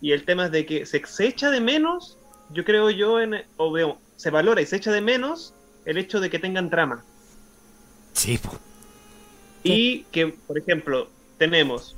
y 0.00 0.10
el 0.10 0.24
tema 0.24 0.46
es 0.46 0.50
de 0.50 0.66
que 0.66 0.84
se, 0.84 1.00
se 1.06 1.26
echa 1.28 1.50
de 1.50 1.60
menos, 1.60 2.18
yo 2.50 2.64
creo 2.64 2.90
yo, 2.90 3.20
en, 3.20 3.44
o 3.56 3.70
veo, 3.72 3.98
se 4.16 4.30
valora 4.30 4.60
y 4.60 4.66
se 4.66 4.76
echa 4.76 4.92
de 4.92 5.00
menos 5.00 5.54
el 5.84 5.98
hecho 5.98 6.20
de 6.20 6.30
que 6.30 6.38
tengan 6.38 6.70
trama. 6.70 7.04
Sí. 8.12 8.38
Y 9.64 10.02
que, 10.12 10.28
por 10.28 10.58
ejemplo, 10.58 11.08
tenemos 11.38 11.96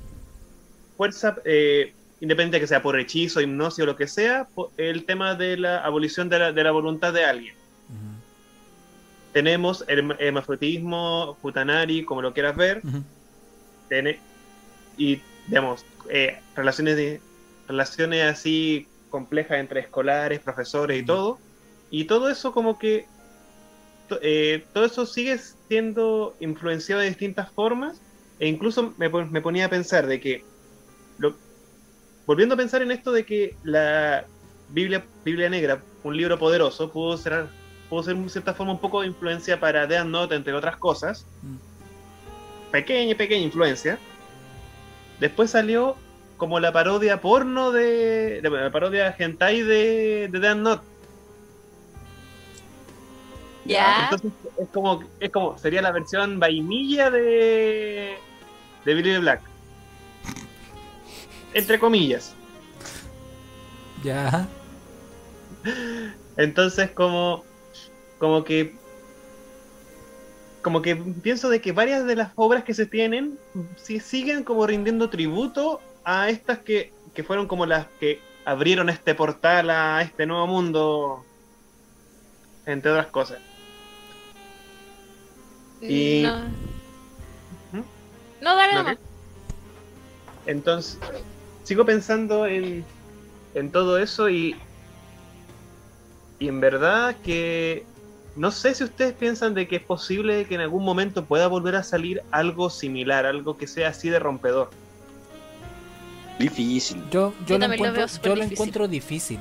fuerza, 0.97 1.37
eh, 1.45 1.93
independiente 2.21 2.61
que 2.61 2.67
sea 2.67 2.83
por 2.83 2.99
hechizo, 2.99 3.41
hipnosis 3.41 3.83
o 3.83 3.87
lo 3.87 3.97
que 3.97 4.07
sea, 4.07 4.49
el 4.77 5.05
tema 5.05 5.35
de 5.35 5.57
la 5.57 5.79
abolición 5.85 6.29
de 6.29 6.39
la, 6.39 6.53
de 6.53 6.65
la 6.65 6.71
voluntad 6.71 7.13
de 7.13 7.25
alguien. 7.25 7.55
Tenemos 9.33 9.85
el 9.89 9.99
herma- 9.99 10.17
hermafroditismo, 10.21 11.37
futanari, 11.43 12.05
como 12.05 12.23
lo 12.23 12.33
quieras 12.33 12.55
ver. 12.57 12.83
Tene- 13.89 14.21
y, 14.97 15.21
digamos, 15.49 15.85
eh, 16.09 16.39
relaciones, 16.55 16.97
de, 16.97 17.21
relaciones 17.67 18.25
así 18.33 18.87
complejas 19.15 19.59
entre 19.59 19.79
escolares, 19.79 20.41
profesores 20.41 21.01
y 21.01 21.07
todo. 21.07 21.39
Y 21.89 22.05
todo 22.05 22.29
eso 22.29 22.53
como 22.53 22.77
que, 22.81 23.07
eh, 24.21 24.67
todo 24.73 24.85
eso 24.85 25.07
sigue 25.07 25.39
siendo 25.69 26.35
influenciado 26.41 27.01
de 27.01 27.11
distintas 27.11 27.53
formas. 27.55 28.03
E 28.41 28.49
incluso 28.49 28.93
me, 28.99 29.09
me 29.09 29.41
ponía 29.41 29.67
a 29.67 29.71
pensar 29.71 30.09
de 30.09 30.19
que, 30.19 30.43
lo- 31.19 31.39
volviendo 32.27 32.57
a 32.57 32.59
pensar 32.59 32.83
en 32.83 32.91
esto 32.91 33.13
de 33.13 33.25
que 33.25 33.57
la 33.63 34.27
Biblia, 34.71 35.07
Biblia 35.25 35.49
Negra, 35.49 35.85
un 36.03 36.17
libro 36.17 36.37
poderoso, 36.37 36.91
pudo 36.91 37.17
ser, 37.17 37.47
pudo 37.89 38.03
ser 38.03 38.17
en 38.17 38.29
cierta 38.29 38.53
forma 38.53 38.73
un 38.73 38.81
poco 38.81 39.03
de 39.03 39.07
influencia 39.07 39.61
para 39.61 39.87
Death 39.87 40.07
Note, 40.07 40.35
entre 40.35 40.55
otras 40.55 40.77
cosas 40.77 41.25
Mm. 41.41 41.57
pequeña, 42.73 43.15
pequeña 43.17 43.45
influencia. 43.45 43.97
Después 45.21 45.53
salió 45.53 45.95
como 46.45 46.61
la 46.61 46.73
parodia 46.73 47.23
porno 47.23 47.73
de. 47.73 48.43
de- 48.43 48.51
la 48.51 48.71
parodia 48.71 49.17
hentai 49.19 49.63
de, 49.63 50.29
de 50.31 50.39
Death 50.41 50.57
Note. 50.59 50.83
Ya. 53.65 54.11
Entonces 54.11 54.31
es 54.59 54.69
como, 54.69 55.03
es 55.21 55.31
como. 55.31 55.57
Sería 55.57 55.81
la 55.81 55.91
versión 55.91 56.39
vainilla 56.39 57.11
de. 57.11 58.19
de 58.85 58.95
Billy 58.95 59.13
the 59.13 59.19
Black. 59.21 59.41
Entre 61.55 61.79
comillas. 61.79 62.35
Ya. 64.03 64.47
Entonces 66.37 66.91
como. 66.91 67.43
como 68.19 68.45
que. 68.45 68.77
Como 70.61 70.83
que 70.83 70.95
pienso 70.95 71.49
de 71.49 71.63
que 71.63 71.73
varias 71.73 72.05
de 72.05 72.17
las 72.17 72.33
obras 72.35 72.65
que 72.65 72.75
se 72.75 72.85
tienen 72.85 73.39
sí 73.77 73.99
siguen 73.99 74.45
como 74.45 74.67
rindiendo 74.67 75.09
tributo 75.09 75.81
a 76.05 76.29
estas 76.29 76.59
que, 76.59 76.93
que 77.15 77.23
fueron 77.25 77.47
como 77.49 77.67
las 77.67 77.87
que 77.99 78.21
abrieron 78.45 78.89
este 78.91 79.15
portal 79.15 79.71
a 79.71 80.03
este 80.03 80.27
nuevo 80.27 80.47
mundo, 80.47 81.25
entre 82.67 82.91
otras 82.91 83.07
cosas. 83.09 83.39
Y- 85.81 86.23
No. 86.23 86.37
¿Mm? 87.73 87.85
No, 88.43 88.57
dale 88.57 88.73
¿No 88.75 88.79
nomás. 88.81 88.97
qué? 88.97 90.51
Entonces, 90.51 90.99
sigo 91.63 91.85
pensando 91.87 92.47
en, 92.47 92.85
en 93.55 93.73
todo 93.73 93.99
eso 93.99 94.29
y, 94.29 94.57
y 96.39 96.49
en 96.49 96.61
verdad 96.61 97.17
que 97.25 97.87
no 98.37 98.51
sé 98.51 98.75
si 98.75 98.85
ustedes 98.85 99.15
piensan 99.15 99.55
de 99.55 99.67
que 99.69 99.77
es 99.77 99.83
posible 99.83 100.45
que 100.45 100.57
en 100.57 100.61
algún 100.61 100.85
momento 100.85 101.25
pueda 101.25 101.47
volver 101.47 101.77
a 101.77 101.83
salir 101.83 102.21
algo 102.31 102.69
similar, 102.69 103.25
algo 103.25 103.57
que 103.57 103.67
sea 103.67 103.89
así 103.89 104.11
de 104.11 104.19
rompedor. 104.19 104.71
Difícil. 106.39 107.03
Yo, 107.11 107.33
yo, 107.47 107.47
Yo 107.47 107.59
lo, 107.59 107.73
encuentro, 107.73 108.07
yo 108.07 108.29
lo 108.31 108.35
difícil. 108.35 108.53
encuentro 108.53 108.89
difícil. 108.89 109.39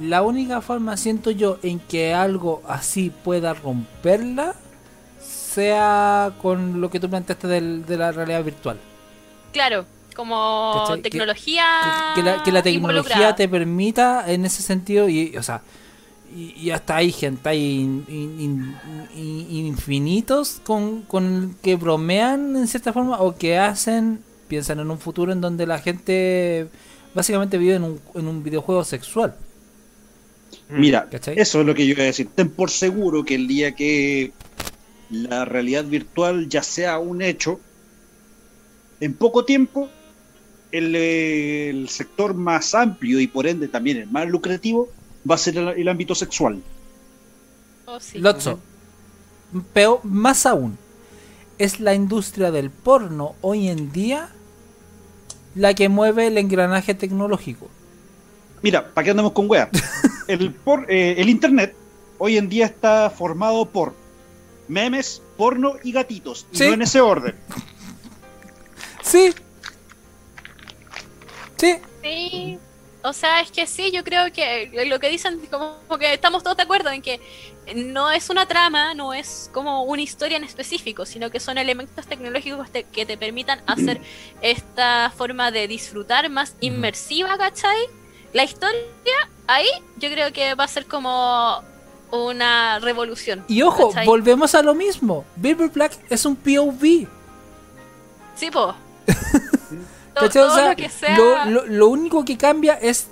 La 0.00 0.22
única 0.22 0.60
forma, 0.60 0.96
siento 0.96 1.30
yo, 1.30 1.58
en 1.62 1.78
que 1.80 2.14
algo 2.14 2.62
así 2.68 3.10
pueda 3.10 3.54
romperla 3.54 4.54
sea 5.20 6.32
con 6.40 6.80
lo 6.80 6.90
que 6.90 7.00
tú 7.00 7.10
planteaste 7.10 7.46
del- 7.48 7.84
de 7.86 7.96
la 7.96 8.12
realidad 8.12 8.44
virtual. 8.44 8.78
Claro, 9.52 9.84
como 10.14 10.72
¿Cachai? 10.78 11.02
Que- 11.02 11.10
tecnología. 11.10 11.64
que, 12.14 12.22
la, 12.22 12.42
que 12.42 12.52
la 12.52 12.62
tecnología 12.62 13.34
te 13.34 13.48
permita 13.48 14.30
en 14.30 14.44
ese 14.44 14.62
sentido 14.62 15.08
y 15.08 15.36
o 15.36 15.42
sea 15.42 15.62
y, 16.34 16.52
y 16.56 16.70
hasta 16.70 16.96
hay 16.96 17.10
gente 17.10 17.48
hay 17.48 17.80
in- 17.80 18.04
in- 18.08 18.40
in- 18.40 18.76
in- 19.16 19.66
infinitos 19.66 20.60
con, 20.62 21.02
con 21.02 21.56
que 21.62 21.74
bromean 21.74 22.54
en 22.56 22.68
cierta 22.68 22.92
forma 22.92 23.18
o 23.20 23.34
que 23.34 23.58
hacen 23.58 24.22
piensan 24.50 24.80
en 24.80 24.90
un 24.90 24.98
futuro 24.98 25.32
en 25.32 25.40
donde 25.40 25.66
la 25.66 25.78
gente 25.78 26.68
básicamente 27.14 27.56
vive 27.56 27.76
en 27.76 27.84
un, 27.84 28.00
en 28.14 28.26
un 28.26 28.42
videojuego 28.42 28.84
sexual 28.84 29.34
Mira, 30.68 31.08
¿Cachai? 31.08 31.38
eso 31.38 31.60
es 31.60 31.66
lo 31.66 31.74
que 31.74 31.86
yo 31.86 31.92
iba 31.92 32.02
a 32.02 32.06
decir. 32.06 32.28
Ten 32.34 32.50
por 32.50 32.70
seguro 32.70 33.24
que 33.24 33.36
el 33.36 33.46
día 33.46 33.72
que 33.74 34.32
la 35.10 35.44
realidad 35.44 35.84
virtual 35.84 36.48
ya 36.48 36.62
sea 36.62 36.98
un 36.98 37.22
hecho, 37.22 37.60
en 39.00 39.14
poco 39.14 39.44
tiempo 39.44 39.88
el, 40.72 40.94
el 40.94 41.88
sector 41.88 42.34
más 42.34 42.74
amplio 42.74 43.18
y 43.20 43.26
por 43.26 43.46
ende 43.46 43.68
también 43.68 43.96
el 43.96 44.10
más 44.10 44.28
lucrativo 44.28 44.88
va 45.28 45.36
a 45.36 45.38
ser 45.38 45.56
el, 45.56 45.68
el 45.68 45.88
ámbito 45.88 46.14
sexual. 46.14 46.60
Oh, 47.86 47.98
sí. 47.98 48.18
Lotso 48.18 48.60
peor 49.72 50.00
más 50.04 50.46
aún 50.46 50.78
es 51.58 51.80
la 51.80 51.94
industria 51.94 52.50
del 52.50 52.70
porno 52.70 53.34
hoy 53.40 53.68
en 53.68 53.92
día 53.92 54.30
la 55.54 55.74
que 55.74 55.88
mueve 55.88 56.26
el 56.28 56.38
engranaje 56.38 56.94
tecnológico 56.94 57.68
Mira, 58.62 58.92
¿para 58.92 59.04
qué 59.04 59.10
andamos 59.12 59.32
con 59.32 59.48
weas? 59.50 59.68
El, 60.28 60.52
por- 60.52 60.86
eh, 60.90 61.14
el 61.18 61.28
internet 61.28 61.74
hoy 62.18 62.36
en 62.36 62.48
día 62.48 62.66
está 62.66 63.08
formado 63.10 63.64
por 63.66 63.94
memes, 64.68 65.22
porno 65.36 65.74
y 65.82 65.90
gatitos. 65.92 66.46
Y 66.52 66.58
Sí. 66.58 66.66
no 66.68 66.74
en 66.74 66.82
ese 66.82 67.00
orden. 67.00 67.34
sí 69.02 69.32
sí 71.56 71.76
Sí. 72.02 72.58
O 73.02 73.12
sea, 73.14 73.40
es 73.40 73.50
que 73.50 73.66
sí, 73.66 73.90
yo 73.92 74.04
creo 74.04 74.30
que 74.30 74.70
lo 74.86 75.00
que 75.00 75.08
dicen, 75.08 75.40
como 75.50 75.78
que 75.98 76.12
estamos 76.12 76.42
todos 76.42 76.56
de 76.58 76.62
acuerdo 76.64 76.90
en 76.90 77.00
que 77.00 77.18
no 77.74 78.10
es 78.10 78.30
una 78.30 78.46
trama, 78.46 78.94
no 78.94 79.12
es 79.14 79.50
como 79.52 79.82
una 79.84 80.02
historia 80.02 80.36
en 80.36 80.44
específico, 80.44 81.04
sino 81.06 81.30
que 81.30 81.40
son 81.40 81.58
elementos 81.58 82.06
tecnológicos 82.06 82.70
te- 82.70 82.84
que 82.84 83.06
te 83.06 83.16
permitan 83.16 83.60
hacer 83.66 84.00
esta 84.42 85.12
forma 85.16 85.50
de 85.50 85.66
disfrutar 85.68 86.28
más 86.30 86.54
inmersiva, 86.60 87.36
¿cachai? 87.38 87.78
La 88.32 88.44
historia, 88.44 88.80
ahí 89.46 89.66
yo 89.98 90.08
creo 90.10 90.32
que 90.32 90.54
va 90.54 90.64
a 90.64 90.68
ser 90.68 90.86
como 90.86 91.62
una 92.12 92.78
revolución. 92.80 93.44
Y 93.48 93.62
ojo, 93.62 93.88
¿cachai? 93.88 94.06
volvemos 94.06 94.54
a 94.54 94.62
lo 94.62 94.74
mismo. 94.74 95.24
Bilber 95.36 95.68
Black 95.70 95.92
es 96.10 96.24
un 96.24 96.36
POV. 96.36 97.06
Sí, 98.36 98.50
po. 98.50 98.74
O 100.22 100.28
sea, 100.30 100.70
lo 100.70 100.76
que 100.76 100.88
sea. 100.90 101.16
lo, 101.16 101.44
lo- 101.46 101.66
lo 101.66 101.88
único 101.88 102.24
que 102.26 102.36
cambia 102.36 102.74
es 102.74 103.06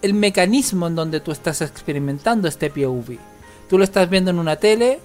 el 0.00 0.14
mecanismo 0.14 0.86
en 0.86 0.94
donde 0.94 1.20
tú 1.20 1.32
estás 1.32 1.60
experimentando 1.60 2.48
este 2.48 2.70
POV. 2.70 3.18
Tú 3.70 3.78
lo 3.78 3.84
estás 3.84 4.10
viendo 4.10 4.32
en 4.32 4.40
una 4.40 4.56
tele, 4.56 4.98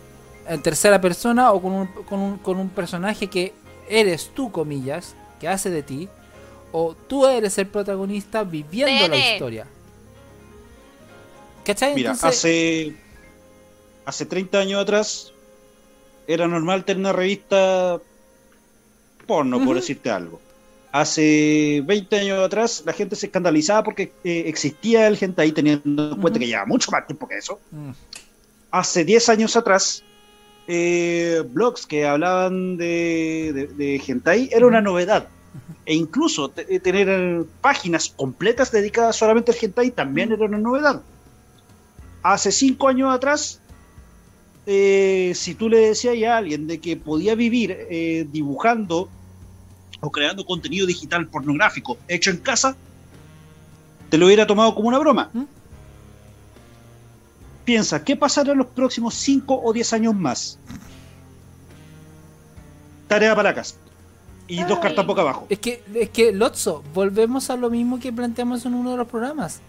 en 0.50 0.62
tercera 0.64 1.00
persona, 1.00 1.52
o 1.54 1.62
con 1.62 1.72
un, 1.72 1.88
con 1.88 2.20
un, 2.20 2.38
con 2.40 2.58
un 2.58 2.70
personaje 2.70 3.28
que 3.28 3.54
eres 3.88 4.32
tú, 4.34 4.52
comillas, 4.52 5.16
que 5.40 5.48
hace 5.48 5.70
de 5.70 5.84
ti, 5.84 6.10
o 6.72 6.96
tú 6.96 7.28
eres 7.28 7.58
el 7.60 7.68
protagonista 7.68 8.44
viviendo 8.44 9.08
la 9.08 9.18
historia. 9.18 9.68
¿Cachai? 11.64 11.94
Mira, 11.94 12.14
Entonces- 12.14 12.40
hace, 12.40 12.96
hace 14.06 14.26
30 14.26 14.58
años 14.58 14.82
atrás 14.82 15.32
era 16.28 16.48
normal 16.48 16.84
tener 16.86 17.02
una 17.02 17.14
revista 17.14 18.00
porno, 19.28 19.64
por 19.64 19.76
decirte 19.76 20.10
algo. 20.10 20.42
Hace 20.92 21.84
20 21.86 22.20
años 22.20 22.44
atrás 22.44 22.82
la 22.84 22.94
gente 22.94 23.16
se 23.16 23.28
escandalizaba 23.28 23.84
porque 23.84 24.12
eh, 24.24 24.44
existía 24.48 25.08
el 25.08 25.18
hentai 25.22 25.52
teniendo 25.52 26.14
en 26.14 26.22
cuenta 26.22 26.40
que 26.40 26.48
lleva 26.48 26.66
mucho 26.66 26.90
más 26.90 27.06
tiempo 27.06 27.28
que 27.28 27.38
eso. 27.38 27.60
Mm. 27.70 27.92
Hace 28.76 29.06
10 29.06 29.30
años 29.30 29.56
atrás, 29.56 30.04
eh, 30.68 31.42
blogs 31.48 31.86
que 31.86 32.06
hablaban 32.06 32.76
de, 32.76 33.54
de, 33.54 33.68
de 33.68 34.04
hentai 34.06 34.50
era 34.52 34.68
una 34.68 34.82
novedad. 34.82 35.30
E 35.86 35.96
incluso 35.96 36.52
eh, 36.58 36.82
tener 36.82 37.46
páginas 37.62 38.10
completas 38.14 38.74
dedicadas 38.74 39.16
solamente 39.16 39.54
al 39.54 39.58
hentai 39.62 39.92
también 39.92 40.34
era 40.34 40.44
una 40.44 40.58
novedad. 40.58 41.02
Hace 42.22 42.52
5 42.52 42.90
años 42.90 43.16
atrás, 43.16 43.62
eh, 44.66 45.32
si 45.36 45.56
tú 45.56 45.70
le 45.70 45.78
decías 45.78 46.22
a 46.30 46.36
alguien 46.36 46.68
de 46.68 46.82
que 46.82 46.98
podía 46.98 47.34
vivir 47.34 47.78
eh, 47.90 48.28
dibujando 48.30 49.08
o 50.02 50.12
creando 50.12 50.46
contenido 50.46 50.86
digital 50.86 51.28
pornográfico 51.28 51.98
hecho 52.10 52.30
en 52.30 52.40
casa, 52.40 52.76
te 54.10 54.18
lo 54.18 54.26
hubiera 54.26 54.46
tomado 54.46 54.76
como 54.76 54.90
una 54.90 55.00
broma. 55.00 55.32
Piensa, 57.66 58.04
¿qué 58.04 58.16
pasará 58.16 58.52
en 58.52 58.60
los 58.60 58.68
próximos 58.68 59.16
5 59.16 59.60
o 59.64 59.74
10 59.74 59.94
años 59.94 60.16
más? 60.16 60.60
Tarea 63.08 63.36
para 63.36 63.54
casa. 63.54 63.76
Y 64.48 64.64
dos 64.64 64.78
cartas 64.80 65.06
boca 65.08 65.22
abajo. 65.22 65.48
Es 65.50 65.58
que, 65.58 65.84
es 65.96 66.10
que, 66.12 66.32
Lotso, 66.32 66.84
volvemos 66.94 67.50
a 67.50 67.56
lo 67.58 67.72
mismo 67.72 68.00
que 68.00 68.14
planteamos 68.14 68.64
en 68.66 68.76
uno 68.76 68.92
de 68.92 68.98
los 68.98 69.08
programas. 69.08 69.60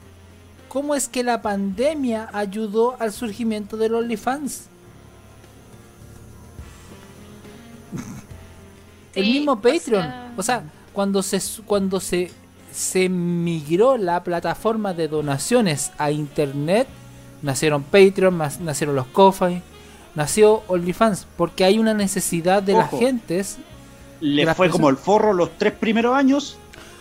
¿Cómo 0.68 0.94
es 0.94 1.08
que 1.08 1.22
la 1.24 1.40
pandemia 1.40 2.28
ayudó 2.34 2.96
al 3.00 3.12
surgimiento 3.12 3.78
del 3.78 3.94
OnlyFans? 3.94 4.66
El 9.14 9.24
mismo 9.24 9.52
o 9.52 9.56
Patreon. 9.56 10.02
sea- 10.02 10.34
O 10.36 10.42
sea, 10.42 10.62
cuando 10.92 11.22
se 11.22 11.40
cuando 11.64 12.00
se, 12.00 12.30
se 12.72 13.08
migró 13.08 13.96
la 13.96 14.22
plataforma 14.22 14.92
de 14.92 15.08
donaciones 15.08 15.92
a 15.96 16.10
internet, 16.10 16.86
nacieron 17.42 17.82
Patreon, 17.82 18.36
nacieron 18.60 18.96
los 18.96 19.06
Ko-Fi, 19.08 19.62
nació 20.14 20.62
OnlyFans, 20.68 21.26
porque 21.36 21.64
hay 21.64 21.78
una 21.78 21.94
necesidad 21.94 22.62
de 22.62 22.72
las 22.74 22.90
gentes. 22.90 23.58
Le 24.20 24.44
Las 24.44 24.56
fue 24.56 24.66
personas- 24.66 24.72
como 24.72 24.88
el 24.90 24.96
forro 24.96 25.32
los 25.32 25.50
tres 25.58 25.72
primeros 25.74 26.14
años 26.16 26.56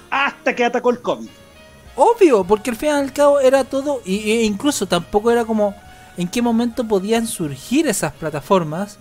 hasta 0.10 0.56
que 0.56 0.66
atacó 0.66 0.90
el 0.92 1.02
COVID. 1.02 1.28
Obvio, 1.96 2.44
porque 2.44 2.72
al 2.72 2.76
fin 2.76 2.90
y 2.90 2.92
al 2.92 3.14
cabo 3.14 3.40
era 3.40 3.64
todo, 3.64 4.02
y, 4.06 4.32
e 4.32 4.44
incluso 4.44 4.86
tampoco 4.86 5.32
era 5.32 5.46
como 5.46 5.74
en 6.18 6.28
qué 6.28 6.42
momento 6.42 6.86
podían 6.86 7.26
surgir 7.28 7.88
esas 7.88 8.12
plataformas. 8.14 8.98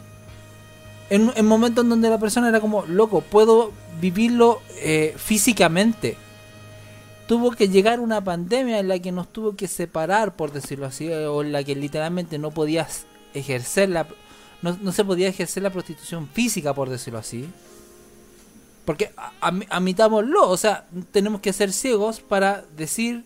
En, 1.10 1.32
en 1.36 1.46
momentos 1.46 1.84
en 1.84 1.90
donde 1.90 2.08
la 2.08 2.18
persona 2.18 2.48
era 2.48 2.60
como, 2.60 2.86
loco, 2.86 3.20
puedo 3.20 3.72
vivirlo 4.00 4.62
eh, 4.76 5.14
físicamente. 5.18 6.16
Tuvo 7.26 7.52
que 7.52 7.68
llegar 7.68 8.00
una 8.00 8.22
pandemia 8.22 8.78
en 8.78 8.88
la 8.88 8.98
que 8.98 9.10
nos 9.12 9.32
tuvo 9.32 9.56
que 9.56 9.66
separar, 9.66 10.36
por 10.36 10.52
decirlo 10.52 10.86
así, 10.86 11.10
o 11.10 11.42
en 11.42 11.52
la 11.52 11.64
que 11.64 11.74
literalmente 11.74 12.38
no 12.38 12.50
podías 12.50 13.06
ejercer 13.32 13.88
la. 13.88 14.06
No, 14.60 14.76
no 14.80 14.92
se 14.92 15.04
podía 15.04 15.28
ejercer 15.28 15.62
la 15.62 15.70
prostitución 15.70 16.28
física, 16.28 16.74
por 16.74 16.90
decirlo 16.90 17.18
así. 17.18 17.48
Porque 18.84 19.12
admitámoslo, 19.40 20.48
o 20.50 20.56
sea, 20.58 20.86
tenemos 21.12 21.40
que 21.40 21.54
ser 21.54 21.72
ciegos 21.72 22.20
para 22.20 22.64
decir, 22.76 23.24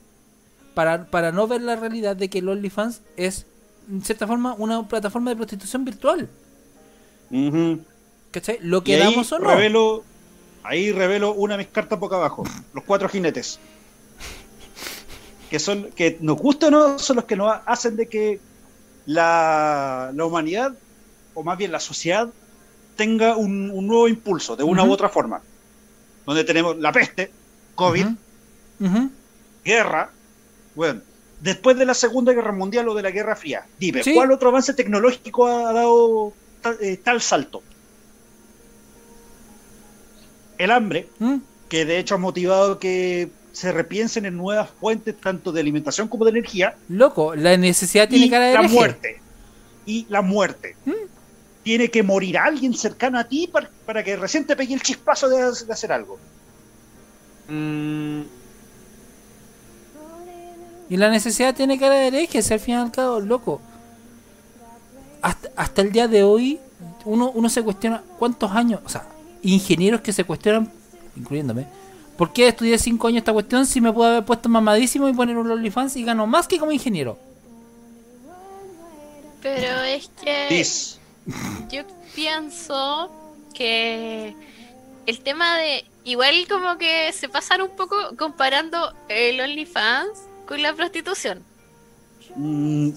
para, 0.75 1.07
para 1.07 1.33
no 1.33 1.49
ver 1.49 1.62
la 1.62 1.75
realidad 1.75 2.15
de 2.15 2.29
que 2.31 2.39
el 2.39 2.49
OnlyFans 2.49 3.03
es, 3.16 3.47
en 3.91 4.03
cierta 4.03 4.29
forma, 4.29 4.55
una 4.57 4.87
plataforma 4.87 5.31
de 5.31 5.37
prostitución 5.37 5.85
virtual. 5.85 6.29
Ujú. 7.31 7.81
¿Cachai? 8.31 8.59
Lo 8.62 8.79
Y 8.79 8.83
que 8.83 8.95
ahí 8.95 9.01
damos 9.01 9.33
o 9.33 9.39
no. 9.41 9.49
revelo, 9.49 10.05
ahí 10.62 10.93
revelo 10.93 11.33
una 11.35 11.55
de 11.57 11.65
mis 11.65 11.73
cartas 11.73 11.99
boca 11.99 12.15
abajo. 12.16 12.45
Los 12.73 12.85
cuatro 12.85 13.09
jinetes. 13.09 13.59
Que 15.51 15.59
son, 15.59 15.91
que 15.97 16.19
nos 16.20 16.37
gusta 16.39 16.69
o 16.69 16.70
no, 16.70 16.99
son 16.99 17.16
los 17.16 17.25
que 17.25 17.37
nos 17.37 17.55
hacen 17.65 17.97
de 17.97 18.07
que 18.07 18.41
la, 19.07 20.11
la 20.15 20.25
humanidad, 20.25 20.75
o 21.35 21.43
más 21.43 21.57
bien 21.57 21.73
la 21.73 21.81
sociedad, 21.81 22.29
tenga 22.97 23.37
un, 23.37 23.70
un 23.70 23.87
nuevo 23.87 24.09
impulso, 24.09 24.57
de 24.57 24.65
una 24.65 24.85
u 24.85 24.91
otra 24.93 25.09
forma. 25.09 25.41
Donde 26.27 26.45
tenemos 26.45 26.77
la 26.79 26.93
peste, 26.93 27.31
COVID, 27.75 28.07
guerra, 29.65 30.11
bueno, 30.75 31.01
después 31.41 31.79
de 31.79 31.87
la 31.87 31.95
Segunda 31.95 32.33
Guerra 32.33 32.53
Mundial 32.53 32.89
o 32.89 32.95
de 32.95 33.03
la 33.03 33.11
Guerra 33.11 33.35
Fría, 33.37 33.65
dime, 33.79 34.03
Sí. 34.03 34.12
¿cuál 34.15 34.31
otro 34.33 34.51
avance 34.51 34.75
tecnológico 34.75 35.47
ha 35.47 35.73
dado 35.73 36.33
tal, 36.61 36.77
eh, 36.81 36.99
tal 37.03 37.23
salto? 37.23 37.62
El 40.59 40.70
hambre, 40.70 41.09
¿Mm? 41.19 41.37
que 41.69 41.85
de 41.85 41.99
hecho 41.99 42.16
ha 42.16 42.19
motivado 42.19 42.79
que 42.79 43.31
se 43.59 43.73
repiensen 43.73 44.25
en 44.25 44.37
nuevas 44.37 44.71
fuentes 44.71 45.17
tanto 45.21 45.51
de 45.51 45.61
alimentación 45.61 46.07
como 46.07 46.25
de 46.25 46.31
energía, 46.31 46.77
Loco, 46.89 47.35
la 47.35 47.57
necesidad 47.57 48.09
tiene 48.09 48.27
y 48.27 48.31
cara 48.31 48.47
de 48.47 48.55
la 48.55 48.63
muerte. 48.63 49.21
Y 49.85 50.07
la 50.09 50.23
muerte. 50.23 50.77
¿Mm? 50.85 50.93
Tiene 51.65 51.91
que 51.91 52.05
morir 52.05 52.39
alguien 52.39 52.73
cercano 52.73 53.19
a 53.19 53.25
ti 53.25 53.49
para, 53.49 53.69
para 53.85 54.05
que 54.05 54.17
recién 54.17 54.47
te 54.47 54.55
pegue 54.55 54.75
el 54.75 54.83
chispazo 54.83 55.29
de, 55.29 55.39
de 55.67 55.73
hacer 55.73 55.91
algo. 55.91 56.21
Mm, 57.49 58.23
Y 60.89 60.97
la 60.97 61.11
necesidad 61.11 61.53
tiene 61.53 61.79
cara 61.81 61.97
de 61.97 62.07
hereje, 62.07 62.41
si 62.43 62.55
al 62.55 62.61
fin 62.61 62.75
y 62.75 62.77
al 62.79 62.93
cabo, 62.93 63.19
loco. 63.19 63.61
Hasta, 65.21 65.49
hasta 65.57 65.83
el 65.83 65.91
día 65.91 66.07
de 66.07 66.23
hoy, 66.23 66.61
uno, 67.05 67.33
uno 67.35 67.49
se 67.49 67.63
cuestiona 67.63 68.03
cuántos 68.21 68.53
años, 68.53 68.81
o 68.85 68.89
sea, 68.89 69.05
ingenieros 69.43 70.01
que 70.01 70.13
se 70.13 70.23
cuestionan, 70.23 70.71
incluyéndome, 71.17 71.67
¿por 72.19 72.32
qué 72.35 72.49
estudié 72.49 72.77
cinco 72.78 73.07
años 73.09 73.19
esta 73.19 73.32
cuestión 73.32 73.65
si 73.65 73.81
me 73.81 73.90
puedo 73.93 74.11
haber 74.11 74.24
puesto 74.27 74.51
mamadísimo 74.51 75.09
y 75.09 75.15
poner 75.15 75.39
un 75.39 75.51
OnlyFans 75.51 75.97
y 75.97 76.05
gano 76.05 76.27
más 76.27 76.47
que 76.47 76.59
como 76.59 76.73
ingeniero? 76.73 77.16
Pero 79.40 79.82
es 79.85 80.11
que 80.23 80.47
Dis. 80.51 80.99
yo 81.70 81.82
pienso 82.15 83.11
que 83.55 84.35
el 85.07 85.20
tema 85.20 85.57
de. 85.59 85.85
Igual 86.05 86.47
como 86.49 86.78
que 86.78 87.12
se 87.12 87.28
pasaron 87.28 87.70
un 87.70 87.77
poco 87.77 87.97
comparando 88.16 88.93
el 89.09 89.40
OnlyFans 89.40 90.09
con 90.47 90.62
la 90.62 90.73
prostitución. 90.74 91.43
Mm, 92.35 92.90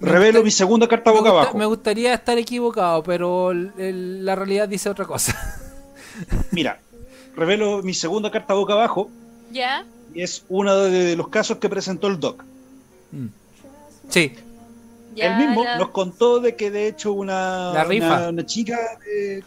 revelo 0.00 0.42
mi 0.44 0.50
segunda 0.52 0.86
carta 0.88 1.10
Me, 1.10 1.18
boca 1.18 1.30
gusta- 1.30 1.42
abajo. 1.42 1.58
me 1.58 1.66
gustaría 1.66 2.14
estar 2.14 2.38
equivocado, 2.38 3.02
pero 3.02 3.50
el- 3.50 3.72
el- 3.76 4.24
la 4.24 4.36
realidad 4.36 4.68
dice 4.68 4.88
otra 4.88 5.04
cosa. 5.04 5.34
Mira, 6.52 6.80
revelo 7.36 7.82
mi 7.82 7.94
segunda 7.94 8.30
carta 8.30 8.54
boca 8.54 8.72
abajo 8.72 9.10
¿Ya? 9.52 9.84
y 10.14 10.22
es 10.22 10.44
uno 10.48 10.74
de 10.76 11.14
los 11.16 11.28
casos 11.28 11.58
que 11.58 11.68
presentó 11.68 12.06
el 12.08 12.18
Doc. 12.18 12.42
Mm. 13.12 13.26
Sí, 14.08 14.34
ya 15.14 15.26
Él 15.38 15.46
mismo 15.46 15.64
nos 15.78 15.88
contó 15.90 16.40
de 16.40 16.56
que 16.56 16.70
de 16.70 16.88
hecho 16.88 17.12
una, 17.12 17.72
La 17.72 17.84
rifa. 17.84 18.06
una, 18.18 18.28
una 18.30 18.46
chica, 18.46 18.78
eh, 19.10 19.42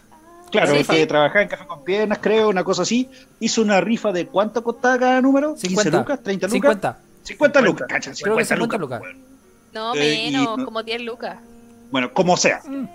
claro, 0.52 0.72
Sí, 0.76 0.84
que 0.84 1.02
sí. 1.02 1.06
trabajaba 1.08 1.42
en 1.44 1.48
Café 1.48 1.66
con 1.66 1.84
Piernas, 1.84 2.20
creo, 2.22 2.50
una 2.50 2.64
cosa 2.64 2.82
así, 2.84 3.10
hizo 3.40 3.62
una 3.62 3.80
rifa 3.82 4.12
de 4.12 4.28
cuánto 4.28 4.64
costaba 4.64 4.98
cada 5.00 5.22
número, 5.22 5.54
15 5.56 5.68
50. 5.68 5.98
lucas, 5.98 6.20
30 6.24 6.48
lucas, 6.48 6.54
50. 6.54 7.00
50 7.24 7.62
lucas, 7.62 7.88
cacha, 7.88 8.12
Creo 8.22 8.36
que 8.38 8.46
50 8.46 8.56
50 8.56 8.78
lucas. 8.78 9.02
No, 9.74 9.94
Eh, 9.96 10.26
y 10.28 10.32
menos, 10.32 10.58
no- 10.58 10.66
como 10.66 10.82
10 10.84 11.02
lucas. 11.04 11.38
Bueno, 11.92 12.12
como 12.14 12.36
sea. 12.38 12.62
Mm. 12.68 12.86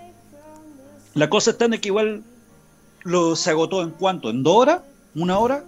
La 1.13 1.29
cosa 1.29 1.51
está 1.51 1.65
en 1.65 1.79
que 1.79 1.87
igual 1.87 2.23
lo 3.05 3.35
se 3.37 3.51
agotó 3.51 3.81
en 3.81 3.91
cuánto, 3.91 4.29
en 4.29 4.43
dos 4.43 4.55
horas, 4.57 4.81
una 5.15 5.39
hora, 5.39 5.63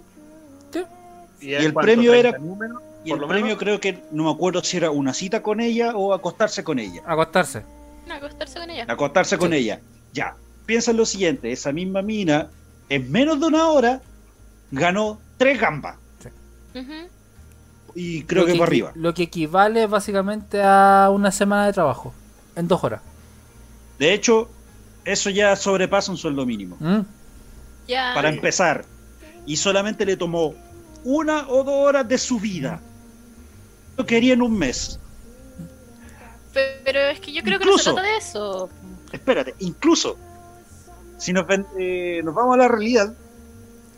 ¿Y, 1.40 1.52
el 1.54 1.72
cuánto? 1.72 1.80
premio 1.86 2.10
30 2.10 2.28
era- 2.30 2.38
números, 2.38 2.82
y 3.04 3.12
el 3.12 3.18
premio 3.20 3.44
menos? 3.44 3.58
creo 3.58 3.78
que 3.80 4.02
no 4.10 4.24
me 4.24 4.30
acuerdo 4.32 4.62
si 4.62 4.76
era 4.76 4.90
una 4.90 5.14
cita 5.14 5.40
con 5.42 5.60
ella 5.60 5.96
o 5.96 6.12
acostarse 6.12 6.64
con 6.64 6.78
ella. 6.80 7.00
Acostarse. 7.06 7.62
Acostarse 8.10 8.58
con 8.58 8.70
ella. 8.70 8.84
acostarse 8.88 9.38
con 9.38 9.50
Sí. 9.50 9.56
ella. 9.58 9.80
Ya, 10.12 10.34
piensa 10.66 10.90
en 10.90 10.96
lo 10.96 11.06
siguiente, 11.06 11.52
esa 11.52 11.70
misma 11.72 12.02
mina, 12.02 12.48
en 12.88 13.10
menos 13.12 13.38
de 13.38 13.46
una 13.46 13.68
hora, 13.68 14.00
ganó 14.72 15.18
tres 15.36 15.60
gambas. 15.60 15.96
Ujú. 16.74 16.92
Y 17.94 18.22
creo 18.24 18.44
que, 18.46 18.52
equi- 18.54 18.58
para 18.58 18.68
arriba. 18.68 18.92
Lo 18.96 19.14
que 19.14 19.22
equivale 19.24 19.86
básicamente 19.86 20.60
a 20.62 21.08
una 21.12 21.30
semana 21.30 21.66
de 21.66 21.72
trabajo. 21.72 22.12
En 22.56 22.66
dos 22.66 22.82
horas. 22.82 23.00
De 23.98 24.12
hecho, 24.12 24.48
eso 25.04 25.30
ya 25.30 25.54
sobrepasa 25.56 26.10
un 26.10 26.18
sueldo 26.18 26.44
mínimo. 26.44 26.76
¿Mm? 26.80 27.00
Para 28.14 28.28
empezar. 28.28 28.84
Y 29.46 29.56
solamente 29.56 30.04
le 30.04 30.16
tomó 30.16 30.54
una 31.04 31.48
o 31.48 31.64
dos 31.64 31.74
horas 31.88 32.06
de 32.08 32.18
su 32.18 32.38
vida. 32.38 32.80
Lo 33.96 34.04
quería 34.06 34.34
en 34.34 34.42
un 34.42 34.56
mes. 34.58 34.98
Pe- 36.52 36.80
Pero 36.84 37.00
es 37.00 37.20
que 37.20 37.32
yo 37.32 37.42
creo 37.42 37.58
que 37.58 37.64
no 37.64 37.78
se 37.78 37.84
trata 37.92 38.02
de 38.02 38.16
eso. 38.16 38.68
Espérate, 39.12 39.54
incluso, 39.60 40.16
si 41.18 41.32
nos, 41.32 41.46
ven- 41.46 41.66
eh, 41.78 42.20
nos 42.24 42.34
vamos 42.34 42.54
a 42.54 42.58
la 42.58 42.68
realidad, 42.68 43.14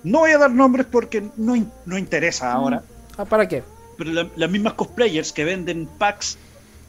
no 0.04 0.20
voy 0.20 0.30
a 0.30 0.38
dar 0.38 0.50
nombres 0.50 0.86
porque 0.90 1.28
no, 1.36 1.56
in- 1.56 1.70
no 1.84 1.98
interesa 1.98 2.52
ahora. 2.52 2.82
Ah, 3.18 3.24
¿Para 3.24 3.46
qué? 3.48 3.62
pero 3.98 4.12
la- 4.12 4.28
las 4.34 4.50
mismas 4.50 4.72
cosplayers 4.74 5.30
que 5.30 5.44
venden 5.44 5.86
packs 5.98 6.38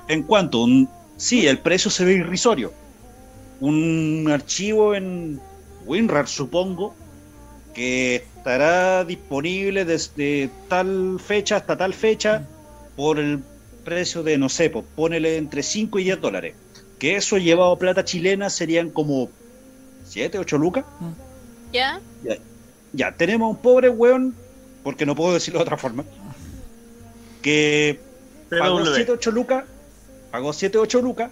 en 0.08 0.24
cuanto 0.24 0.62
un 0.64 0.88
sí 1.18 1.46
el 1.46 1.60
precio 1.60 1.92
se 1.92 2.06
ve 2.06 2.14
irrisorio 2.14 2.72
un 3.60 4.30
archivo 4.32 4.96
en 4.96 5.42
WinRAR 5.92 6.28
supongo 6.28 6.96
que 7.74 8.16
estará 8.16 9.04
disponible 9.04 9.86
desde 9.86 10.50
tal 10.70 11.20
fecha 11.20 11.58
hasta 11.58 11.78
tal 11.78 11.94
fecha 11.94 12.48
por 12.96 13.20
el 13.20 13.40
precio 13.84 14.24
de 14.24 14.38
no 14.38 14.48
sé 14.48 14.70
pues 14.70 14.86
ponele 14.96 15.38
entre 15.38 15.64
5 15.64 16.00
y 16.00 16.06
10 16.06 16.22
dólares 16.22 16.56
que 16.98 17.16
eso 17.18 17.38
llevado 17.38 17.74
a 17.74 17.80
plata 17.80 18.06
chilena 18.06 18.50
serían 18.50 18.90
como 18.90 19.30
7, 20.06 20.40
8 20.40 20.58
lucas 20.58 20.86
¿Ya? 21.72 22.00
ya, 22.94 23.12
tenemos 23.14 23.48
a 23.48 23.50
un 23.50 23.58
pobre 23.58 23.90
weón, 23.90 24.36
porque 24.84 25.06
no 25.06 25.16
puedo 25.16 25.34
decirlo 25.34 25.60
de 25.60 25.64
otra 25.64 25.78
forma, 25.78 26.04
que 27.42 28.00
pagó 28.50 28.84
TW. 28.84 28.94
7, 28.94 29.12
8 29.14 29.32
lucas, 29.32 29.66
pagó 30.32 30.54
7, 30.54 30.78
8 30.78 31.02
lucas 31.02 31.32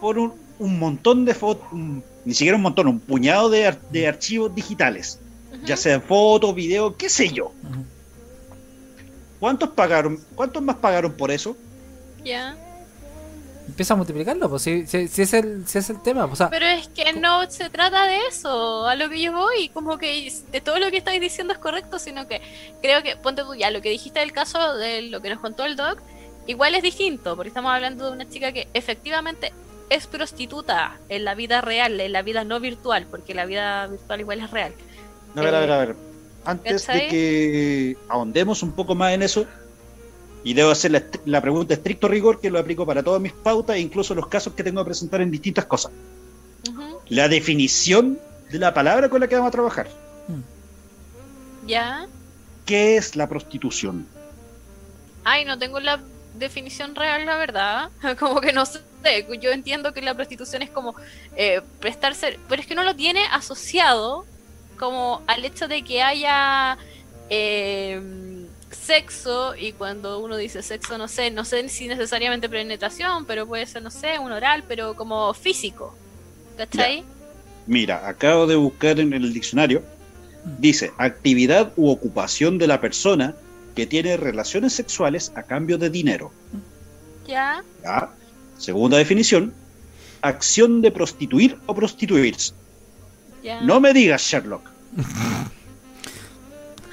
por 0.00 0.18
un, 0.18 0.32
un 0.62 0.78
montón 0.78 1.24
de 1.24 1.34
fotos, 1.34 1.66
ni 1.72 2.34
siquiera 2.34 2.56
un 2.56 2.62
montón, 2.62 2.86
un 2.88 3.00
puñado 3.00 3.50
de, 3.50 3.66
ar- 3.66 3.80
de 3.90 4.06
archivos 4.06 4.54
digitales, 4.54 5.18
Ujú. 5.52 5.66
ya 5.66 5.76
sean 5.76 6.00
fotos, 6.02 6.54
videos, 6.54 6.94
qué 6.96 7.08
sé 7.08 7.28
yo. 7.28 7.52
¿Cuántos 9.40 9.70
pagaron? 9.70 10.18
¿Cuántos 10.34 10.62
más 10.62 10.76
pagaron 10.76 11.12
por 11.12 11.30
eso? 11.30 11.56
Ya. 12.24 12.56
Empieza 13.66 13.94
a 13.94 13.96
multiplicarlo, 13.96 14.48
pues 14.50 14.62
si, 14.62 14.86
si, 14.86 15.08
si 15.08 15.22
es, 15.22 15.32
el, 15.34 15.66
si 15.66 15.78
es 15.78 15.88
el 15.90 16.00
tema. 16.02 16.24
O 16.26 16.36
sea, 16.36 16.50
Pero 16.50 16.66
es 16.66 16.88
que 16.88 17.12
no 17.14 17.48
se 17.50 17.70
trata 17.70 18.06
de 18.06 18.18
eso, 18.28 18.86
a 18.86 18.94
lo 18.96 19.08
que 19.08 19.20
yo 19.20 19.32
voy, 19.32 19.68
como 19.70 19.98
que 19.98 20.32
de 20.52 20.60
todo 20.60 20.78
lo 20.78 20.90
que 20.90 20.98
estáis 20.98 21.20
diciendo 21.20 21.52
es 21.52 21.58
correcto, 21.58 21.98
sino 21.98 22.26
que 22.28 22.40
creo 22.80 23.02
que, 23.02 23.16
ponte 23.16 23.42
tú 23.42 23.54
ya, 23.54 23.70
lo 23.70 23.80
que 23.80 23.88
dijiste 23.90 24.20
del 24.20 24.32
caso 24.32 24.76
de 24.76 25.02
lo 25.02 25.20
que 25.22 25.30
nos 25.30 25.40
contó 25.40 25.64
el 25.64 25.76
doc, 25.76 26.00
igual 26.46 26.74
es 26.74 26.82
distinto, 26.82 27.34
porque 27.36 27.48
estamos 27.48 27.72
hablando 27.72 28.06
de 28.06 28.12
una 28.12 28.28
chica 28.28 28.52
que 28.52 28.68
efectivamente 28.74 29.52
es 29.90 30.06
prostituta 30.06 30.98
en 31.08 31.24
la 31.24 31.34
vida 31.34 31.60
real, 31.60 32.00
en 32.00 32.12
la 32.12 32.22
vida 32.22 32.44
no 32.44 32.60
virtual, 32.60 33.06
porque 33.10 33.34
la 33.34 33.46
vida 33.46 33.86
virtual 33.86 34.20
igual 34.20 34.40
es 34.40 34.50
real. 34.50 34.72
A 35.36 35.40
ver, 35.40 35.54
a 35.54 35.60
ver, 35.60 35.68
Eh, 35.68 35.72
a 35.72 35.78
ver. 35.78 35.96
Antes 36.44 36.86
de 36.86 37.08
que 37.08 37.96
ahondemos 38.08 38.62
un 38.62 38.72
poco 38.72 38.94
más 38.94 39.12
en 39.12 39.22
eso, 39.22 39.46
y 40.44 40.54
debo 40.54 40.70
hacer 40.70 40.90
la, 40.90 41.02
la 41.24 41.40
pregunta 41.40 41.74
estricto 41.74 42.08
rigor 42.08 42.40
que 42.40 42.50
lo 42.50 42.58
aplico 42.58 42.84
para 42.84 43.02
todas 43.02 43.20
mis 43.20 43.32
pautas 43.32 43.76
e 43.76 43.80
incluso 43.80 44.14
los 44.14 44.26
casos 44.26 44.54
que 44.54 44.64
tengo 44.64 44.82
que 44.82 44.86
presentar 44.86 45.20
en 45.20 45.30
distintas 45.30 45.66
cosas. 45.66 45.92
La 47.08 47.28
definición 47.28 48.18
de 48.50 48.58
la 48.58 48.74
palabra 48.74 49.08
con 49.08 49.20
la 49.20 49.28
que 49.28 49.36
vamos 49.36 49.48
a 49.48 49.52
trabajar. 49.52 49.88
Ya. 51.66 52.08
¿Qué 52.66 52.96
es 52.96 53.14
la 53.14 53.28
prostitución? 53.28 54.06
Ay, 55.24 55.44
no 55.44 55.58
tengo 55.58 55.78
la 55.78 56.00
definición 56.34 56.94
real, 56.94 57.26
la 57.26 57.36
verdad. 57.36 57.90
Como 58.18 58.40
que 58.40 58.52
no 58.52 58.66
sé. 58.66 58.80
Yo 59.40 59.50
entiendo 59.50 59.92
que 59.92 60.00
la 60.00 60.14
prostitución 60.14 60.62
es 60.62 60.70
como 60.70 60.94
eh, 61.36 61.60
prestarse. 61.80 62.38
Pero 62.48 62.62
es 62.62 62.68
que 62.68 62.76
no 62.76 62.84
lo 62.84 62.94
tiene 62.94 63.24
asociado 63.32 64.24
como 64.78 65.22
al 65.26 65.44
hecho 65.44 65.66
de 65.66 65.82
que 65.82 66.02
haya 66.02 66.78
eh, 67.28 68.00
sexo. 68.70 69.56
Y 69.56 69.72
cuando 69.72 70.20
uno 70.20 70.36
dice 70.36 70.62
sexo, 70.62 70.98
no 70.98 71.08
sé, 71.08 71.32
no 71.32 71.44
sé 71.44 71.68
si 71.68 71.88
necesariamente 71.88 72.48
penetración, 72.48 73.24
pero 73.26 73.46
puede 73.46 73.66
ser, 73.66 73.82
no 73.82 73.90
sé, 73.90 74.18
un 74.20 74.30
oral, 74.30 74.62
pero 74.68 74.94
como 74.94 75.34
físico. 75.34 75.96
¿Cachai? 76.56 77.04
Mira, 77.66 78.06
acabo 78.08 78.46
de 78.46 78.56
buscar 78.56 79.00
en 79.00 79.12
el 79.12 79.32
diccionario. 79.32 79.82
Dice, 80.58 80.92
actividad 80.98 81.72
u 81.76 81.90
ocupación 81.90 82.58
de 82.58 82.66
la 82.66 82.80
persona 82.80 83.34
que 83.74 83.86
tiene 83.86 84.16
relaciones 84.16 84.72
sexuales 84.72 85.32
a 85.34 85.42
cambio 85.42 85.78
de 85.78 85.90
dinero. 85.90 86.32
Ya. 87.26 87.62
¿Ya? 87.82 88.10
Segunda 88.58 88.98
definición, 88.98 89.54
acción 90.20 90.82
de 90.82 90.90
prostituir 90.90 91.58
o 91.66 91.74
prostituirse. 91.74 92.54
Ya. 93.42 93.60
No 93.60 93.80
me 93.80 93.92
digas 93.92 94.22
Sherlock. 94.22 94.62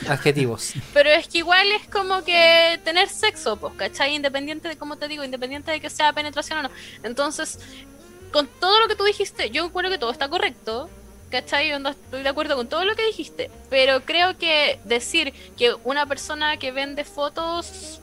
adjetivos. 0.07 0.73
Pero 0.93 1.09
es 1.09 1.27
que 1.27 1.39
igual 1.39 1.71
es 1.71 1.87
como 1.87 2.23
que 2.23 2.79
tener 2.83 3.09
sexo, 3.09 3.57
pues, 3.57 3.73
¿cachai? 3.75 4.15
Independiente 4.15 4.67
de, 4.67 4.77
como 4.77 4.97
te 4.97 5.07
digo, 5.07 5.23
independiente 5.23 5.71
de 5.71 5.79
que 5.79 5.89
sea 5.89 6.13
penetración 6.13 6.59
o 6.59 6.63
no. 6.63 6.71
Entonces, 7.03 7.59
con 8.31 8.47
todo 8.47 8.79
lo 8.79 8.87
que 8.87 8.95
tú 8.95 9.03
dijiste, 9.03 9.49
yo 9.49 9.71
creo 9.71 9.91
que 9.91 9.97
todo 9.97 10.11
está 10.11 10.29
correcto, 10.29 10.89
¿cachai? 11.29 11.71
Estoy 11.71 12.23
de 12.23 12.29
acuerdo 12.29 12.55
con 12.55 12.67
todo 12.67 12.85
lo 12.85 12.95
que 12.95 13.05
dijiste. 13.05 13.49
Pero 13.69 14.01
creo 14.01 14.37
que 14.37 14.79
decir 14.85 15.33
que 15.57 15.73
una 15.83 16.05
persona 16.05 16.57
que 16.57 16.71
vende 16.71 17.03
fotos 17.03 17.99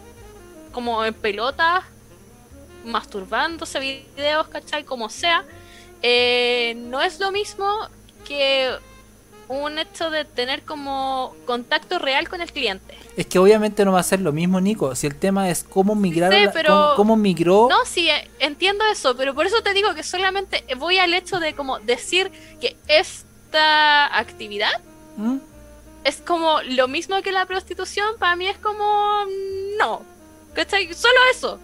como 0.72 1.04
en 1.04 1.14
pelotas, 1.14 1.84
masturbándose, 2.84 3.80
videos, 3.80 4.48
¿cachai? 4.48 4.84
Como 4.84 5.08
sea, 5.08 5.44
eh, 6.02 6.74
no 6.76 7.00
es 7.00 7.18
lo 7.20 7.30
mismo 7.32 7.66
que 8.26 8.76
un 9.48 9.78
hecho 9.78 10.10
de 10.10 10.24
tener 10.24 10.62
como 10.62 11.35
contacto 11.47 11.98
real 11.98 12.28
con 12.28 12.40
el 12.40 12.51
cliente. 12.52 12.97
Es 13.16 13.27
que 13.27 13.39
obviamente 13.39 13.85
no 13.85 13.93
va 13.93 14.01
a 14.01 14.02
ser 14.02 14.20
lo 14.20 14.32
mismo, 14.32 14.60
Nico. 14.60 14.94
Si 14.97 15.06
el 15.06 15.14
tema 15.16 15.48
es 15.51 15.62
cómo 15.62 15.94
migrar, 15.94 16.32
Sí, 16.32 16.47
pero- 16.52 16.68
cómo, 16.70 16.94
cómo 16.97 17.16
migró. 17.16 17.68
No, 17.70 17.77
sí, 17.86 18.09
eh, 18.10 18.28
entiendo 18.40 18.85
eso, 18.90 19.16
pero 19.16 19.35
por 19.35 19.47
eso 19.47 19.62
te 19.62 19.73
digo 19.73 19.94
que 19.94 20.02
solamente 20.02 20.64
voy 20.78 20.98
al 20.98 21.14
hecho 21.14 21.39
de 21.39 21.55
como 21.55 21.78
decir 21.78 22.31
que 22.60 22.77
esta 22.89 24.18
actividad 24.18 24.81
¿Mm? 25.16 25.36
es 26.05 26.16
como 26.18 26.60
lo 26.62 26.89
mismo 26.89 27.20
que 27.23 27.32
la 27.32 27.47
prostitución, 27.47 28.14
para 28.18 28.36
mí 28.36 28.47
es 28.48 28.59
como 28.59 28.85
mm, 29.24 29.77
no. 29.78 30.02
¿Cachai? 30.55 30.93
Solo 30.94 31.18
eso. 31.32 31.59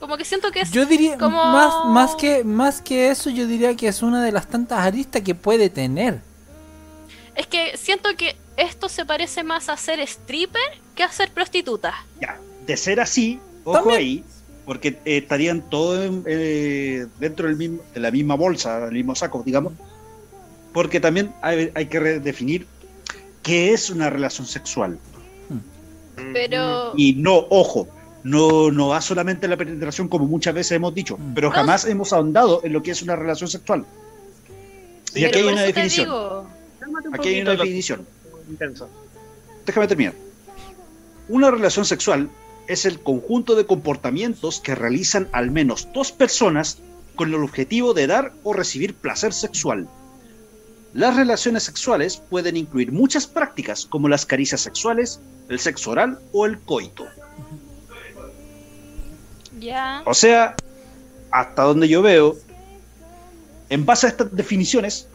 Como 0.00 0.16
que 0.16 0.24
siento 0.24 0.50
que 0.50 0.60
es 0.62 0.70
Yo 0.72 0.84
diría, 0.86 1.16
como- 1.18 1.44
más, 1.44 1.84
más, 1.86 2.14
que, 2.16 2.42
más 2.44 2.80
que 2.80 3.10
eso, 3.10 3.30
yo 3.30 3.46
diría 3.46 3.76
que 3.76 3.86
es 3.88 4.02
una 4.02 4.22
de 4.24 4.32
las 4.32 4.48
tantas 4.48 4.80
aristas 4.80 5.22
que 5.22 5.34
puede 5.34 5.70
tener. 5.70 6.20
Es 7.36 7.46
que 7.46 7.76
siento 7.76 8.08
que 8.16 8.36
esto 8.56 8.88
se 8.88 9.04
parece 9.04 9.42
más 9.44 9.68
a 9.68 9.76
ser 9.76 10.00
stripper 10.00 10.62
que 10.94 11.02
a 11.02 11.10
ser 11.10 11.30
prostituta. 11.30 11.94
Ya, 12.20 12.38
de 12.66 12.76
ser 12.76 13.00
así, 13.00 13.40
ojo 13.64 13.78
También. 13.78 13.98
ahí, 13.98 14.24
porque 14.66 14.88
eh, 15.04 15.18
estarían 15.18 15.62
todos 15.70 16.04
en- 16.04 16.22
eh, 16.26 17.06
dentro 17.18 17.46
del 17.48 17.56
mismo, 17.56 17.80
de 17.94 18.00
la 18.00 18.10
misma 18.10 18.34
bolsa, 18.34 18.80
del 18.80 18.92
mismo 18.94 19.14
saco, 19.14 19.42
digamos. 19.44 19.72
Porque 20.72 21.00
también 21.00 21.32
hay, 21.42 21.70
hay 21.74 21.86
que 21.86 22.00
redefinir 22.00 22.66
qué 23.42 23.72
es 23.72 23.90
una 23.90 24.08
relación 24.10 24.46
sexual. 24.46 24.98
Pero 26.32 26.92
Y 26.96 27.14
no, 27.14 27.46
ojo, 27.50 27.88
no, 28.22 28.70
no 28.70 28.88
va 28.88 29.00
solamente 29.00 29.48
la 29.48 29.56
penetración 29.56 30.08
como 30.08 30.26
muchas 30.26 30.54
veces 30.54 30.72
hemos 30.72 30.94
dicho, 30.94 31.16
Mm. 31.18 31.34
pero 31.34 31.48
No. 31.48 31.54
jamás 31.54 31.84
hemos 31.86 32.12
ahondado 32.12 32.60
en 32.64 32.72
lo 32.72 32.82
que 32.82 32.90
es 32.92 33.02
una 33.02 33.16
relación 33.16 33.48
sexual. 33.48 33.84
Y 35.14 35.24
aquí 35.24 35.38
hay 35.38 35.44
una 35.44 35.62
definición. 35.62 36.06
digo, 36.06 36.46
un 36.94 37.14
Aquí 37.14 37.28
hay 37.28 37.40
una 37.42 37.52
definición. 37.52 38.06
intenso. 38.48 38.88
Déjame 39.66 39.86
terminar. 39.86 40.14
Una 41.28 41.50
relación 41.50 41.84
sexual 41.84 42.28
es 42.68 42.84
el 42.84 43.00
conjunto 43.00 43.54
de 43.54 43.66
comportamientos 43.66 44.60
que 44.60 44.74
realizan 44.74 45.28
al 45.32 45.50
menos 45.50 45.88
dos 45.92 46.12
personas 46.12 46.78
con 47.16 47.28
el 47.28 47.42
objetivo 47.42 47.94
de 47.94 48.06
dar 48.06 48.32
o 48.42 48.52
recibir 48.52 48.94
placer 48.94 49.32
sexual. 49.32 49.88
Las 50.94 51.16
relaciones 51.16 51.62
sexuales 51.62 52.16
pueden 52.28 52.56
incluir 52.56 52.92
muchas 52.92 53.26
prácticas 53.26 53.86
como 53.86 54.08
las 54.08 54.26
caricias 54.26 54.60
sexuales, 54.60 55.20
el 55.48 55.58
sexo 55.58 55.90
oral 55.92 56.18
o 56.32 56.44
el 56.46 56.58
coito. 56.58 57.06
ya. 59.58 60.02
O 60.04 60.14
sea, 60.14 60.54
hasta 61.30 61.62
donde 61.62 61.88
yo 61.88 62.02
veo, 62.02 62.36
en 63.70 63.86
base 63.86 64.06
a 64.06 64.10
estas 64.10 64.34
definiciones, 64.34 65.08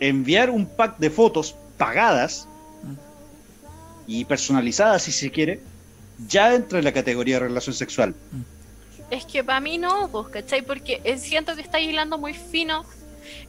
enviar 0.00 0.50
un 0.50 0.66
pack 0.66 0.98
de 0.98 1.10
fotos 1.10 1.54
pagadas 1.76 2.48
y 4.06 4.24
personalizadas, 4.24 5.02
si 5.02 5.12
se 5.12 5.30
quiere, 5.30 5.60
ya 6.26 6.54
entra 6.54 6.78
en 6.78 6.84
la 6.84 6.92
categoría 6.92 7.36
de 7.36 7.40
relación 7.40 7.74
sexual. 7.74 8.14
Es 9.10 9.24
que 9.24 9.44
para 9.44 9.60
mí 9.60 9.78
no, 9.78 10.08
pues, 10.08 10.28
¿cachai? 10.28 10.62
Porque 10.62 11.00
eh, 11.04 11.18
siento 11.18 11.54
que 11.54 11.62
está 11.62 11.80
hilando 11.80 12.18
muy 12.18 12.34
fino 12.34 12.84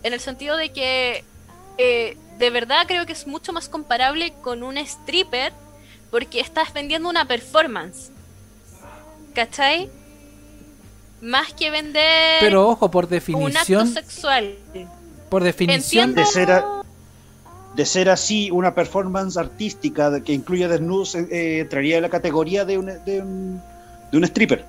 en 0.03 0.13
el 0.13 0.19
sentido 0.19 0.55
de 0.55 0.69
que 0.69 1.23
eh, 1.77 2.17
de 2.37 2.49
verdad 2.49 2.85
creo 2.87 3.05
que 3.05 3.13
es 3.13 3.27
mucho 3.27 3.53
más 3.53 3.67
comparable 3.69 4.33
con 4.41 4.63
un 4.63 4.77
stripper 4.77 5.53
porque 6.11 6.39
estás 6.39 6.73
vendiendo 6.73 7.09
una 7.09 7.25
performance. 7.25 8.11
¿Cachai? 9.33 9.89
Más 11.21 11.53
que 11.53 11.69
vender 11.69 12.39
Pero 12.39 12.69
ojo, 12.69 12.89
por 12.89 13.05
un 13.05 13.13
acto 13.13 13.15
definición, 13.15 13.93
sexual. 13.93 14.55
Por 15.29 15.43
definición. 15.43 16.15
De 16.15 16.25
ser 16.25 16.51
a- 16.51 16.81
De 17.75 17.85
ser 17.85 18.09
así, 18.09 18.49
una 18.51 18.73
performance 18.73 19.37
artística 19.37 20.21
que 20.23 20.33
incluye 20.33 20.67
desnudos 20.67 21.13
eh, 21.15 21.27
eh, 21.31 21.59
entraría 21.59 21.97
en 21.97 22.01
la 22.01 22.09
categoría 22.09 22.65
de 22.65 22.77
un, 22.79 22.87
de 23.05 23.21
un, 23.21 23.61
de 24.11 24.17
un 24.17 24.23
stripper. 24.23 24.65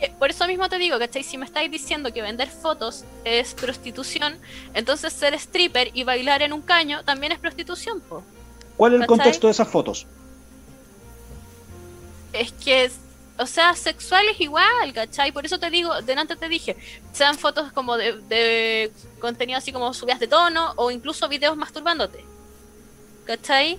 Eh, 0.00 0.12
Por 0.18 0.28
eso 0.30 0.46
mismo 0.46 0.68
te 0.68 0.76
digo, 0.78 0.98
¿cachai? 0.98 1.22
Si 1.24 1.38
me 1.38 1.46
estáis 1.46 1.70
diciendo 1.70 2.12
que 2.12 2.20
vender 2.20 2.50
fotos 2.50 3.04
es 3.24 3.54
prostitución, 3.54 4.36
entonces 4.74 5.12
ser 5.14 5.32
stripper 5.34 5.90
y 5.94 6.04
bailar 6.04 6.42
en 6.42 6.52
un 6.52 6.60
caño 6.60 7.02
también 7.04 7.32
es 7.32 7.38
prostitución, 7.38 8.00
po. 8.00 8.22
¿Cuál 8.76 8.92
es 8.92 9.00
el 9.00 9.06
¿Cachai? 9.06 9.16
contexto 9.18 9.46
de 9.46 9.50
esas 9.52 9.68
fotos? 9.68 10.06
Es 12.32 12.52
que, 12.52 12.90
o 13.36 13.46
sea, 13.46 13.74
sexual 13.74 14.26
es 14.28 14.40
igual, 14.40 14.92
¿cachai? 14.92 15.32
Por 15.32 15.44
eso 15.44 15.58
te 15.58 15.70
digo, 15.70 16.02
delante 16.02 16.36
te 16.36 16.48
dije, 16.48 16.76
sean 17.12 17.36
fotos 17.36 17.72
como 17.72 17.96
de, 17.96 18.92
contenido 19.18 19.58
así 19.58 19.72
como 19.72 19.92
subidas 19.92 20.20
de 20.20 20.28
tono 20.28 20.72
o 20.76 20.90
incluso 20.90 21.28
videos 21.28 21.56
masturbándote, 21.56 22.24
¿cachai? 23.24 23.78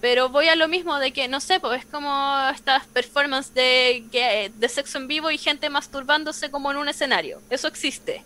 Pero 0.00 0.28
voy 0.28 0.48
a 0.48 0.56
lo 0.56 0.68
mismo 0.68 0.98
de 0.98 1.12
que, 1.12 1.28
no 1.28 1.40
sé, 1.40 1.60
pues 1.60 1.80
es 1.80 1.86
como 1.86 2.36
estas 2.54 2.86
performances 2.88 3.54
de, 3.54 4.52
de 4.54 4.68
sexo 4.68 4.98
en 4.98 5.08
vivo 5.08 5.30
y 5.30 5.38
gente 5.38 5.70
masturbándose 5.70 6.50
como 6.50 6.70
en 6.70 6.76
un 6.78 6.88
escenario. 6.88 7.40
Eso 7.48 7.68
existe, 7.68 8.24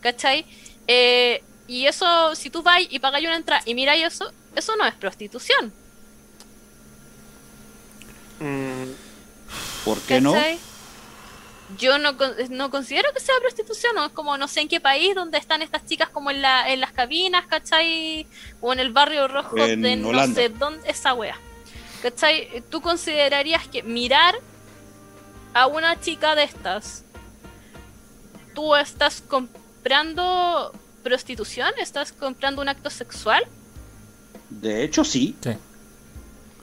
¿cachai? 0.00 0.44
Eh, 0.88 1.42
y 1.68 1.86
eso, 1.86 2.34
si 2.34 2.50
tú 2.50 2.62
vas 2.62 2.82
y 2.90 2.98
pagáis 2.98 3.26
una 3.26 3.36
entrada 3.36 3.62
y 3.64 3.74
miráis 3.74 4.04
eso, 4.04 4.32
eso 4.56 4.74
no 4.74 4.84
es 4.84 4.94
prostitución. 4.94 5.72
Mm, 8.40 8.84
¿Por 9.84 10.00
qué 10.00 10.20
no? 10.20 10.32
Yo 11.78 11.98
no, 11.98 12.16
con- 12.16 12.34
no 12.50 12.68
considero 12.70 13.12
que 13.14 13.20
sea 13.20 13.34
prostitución, 13.40 13.94
no 13.94 14.06
es 14.06 14.12
como 14.12 14.36
no 14.36 14.48
sé 14.48 14.60
en 14.60 14.68
qué 14.68 14.80
país 14.80 15.14
donde 15.14 15.38
están 15.38 15.62
estas 15.62 15.86
chicas 15.86 16.08
como 16.08 16.30
en, 16.32 16.42
la, 16.42 16.68
en 16.72 16.80
las 16.80 16.90
cabinas, 16.92 17.46
¿cachai? 17.46 18.26
O 18.60 18.72
en 18.72 18.80
el 18.80 18.90
barrio 18.92 19.28
rojo 19.28 19.56
En 19.58 19.80
de 19.82 19.96
no 19.96 20.08
Holanda. 20.08 20.34
sé 20.34 20.48
dónde, 20.48 20.88
esa 20.90 21.14
wea. 21.14 21.36
¿Cachai? 22.02 22.64
¿Tú 22.70 22.80
considerarías 22.80 23.68
que 23.68 23.82
mirar 23.84 24.34
a 25.54 25.66
una 25.68 26.00
chica 26.00 26.34
de 26.34 26.42
estas, 26.44 27.04
¿tú 28.54 28.74
estás 28.74 29.20
comprando 29.20 30.72
prostitución? 31.04 31.70
¿Estás 31.78 32.12
comprando 32.12 32.62
un 32.62 32.68
acto 32.68 32.90
sexual? 32.90 33.44
De 34.48 34.82
hecho, 34.82 35.04
sí. 35.04 35.36
Sí. 35.42 35.50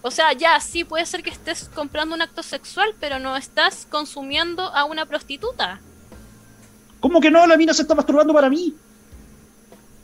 O 0.01 0.11
sea, 0.11 0.33
ya, 0.33 0.59
sí 0.59 0.83
puede 0.83 1.05
ser 1.05 1.23
que 1.23 1.29
estés 1.29 1.69
comprando 1.69 2.15
un 2.15 2.21
acto 2.21 2.43
sexual, 2.43 2.95
pero 2.99 3.19
no 3.19 3.35
estás 3.37 3.85
consumiendo 3.89 4.63
a 4.63 4.85
una 4.85 5.05
prostituta. 5.05 5.81
¿Cómo 6.99 7.21
que 7.21 7.31
no? 7.31 7.45
La 7.47 7.57
mina 7.57 7.73
se 7.73 7.81
está 7.83 7.95
masturbando 7.95 8.33
para 8.33 8.49
mí. 8.49 8.75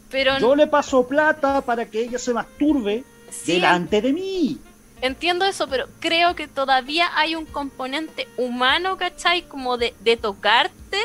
Pero 0.09 0.39
Yo 0.39 0.55
le 0.55 0.67
paso 0.67 1.07
plata 1.07 1.61
para 1.61 1.89
que 1.89 2.01
ella 2.01 2.19
se 2.19 2.33
masturbe 2.33 3.05
sí, 3.29 3.53
delante 3.53 4.01
de 4.01 4.13
mí. 4.13 4.63
entiendo 5.01 5.45
eso, 5.45 5.67
pero 5.67 5.87
creo 5.99 6.35
que 6.35 6.47
todavía 6.47 7.09
hay 7.17 7.35
un 7.35 7.45
componente 7.45 8.29
humano, 8.37 8.97
¿cachai? 8.97 9.43
Como 9.47 9.77
de, 9.77 9.95
de 10.01 10.17
tocarte 10.17 10.99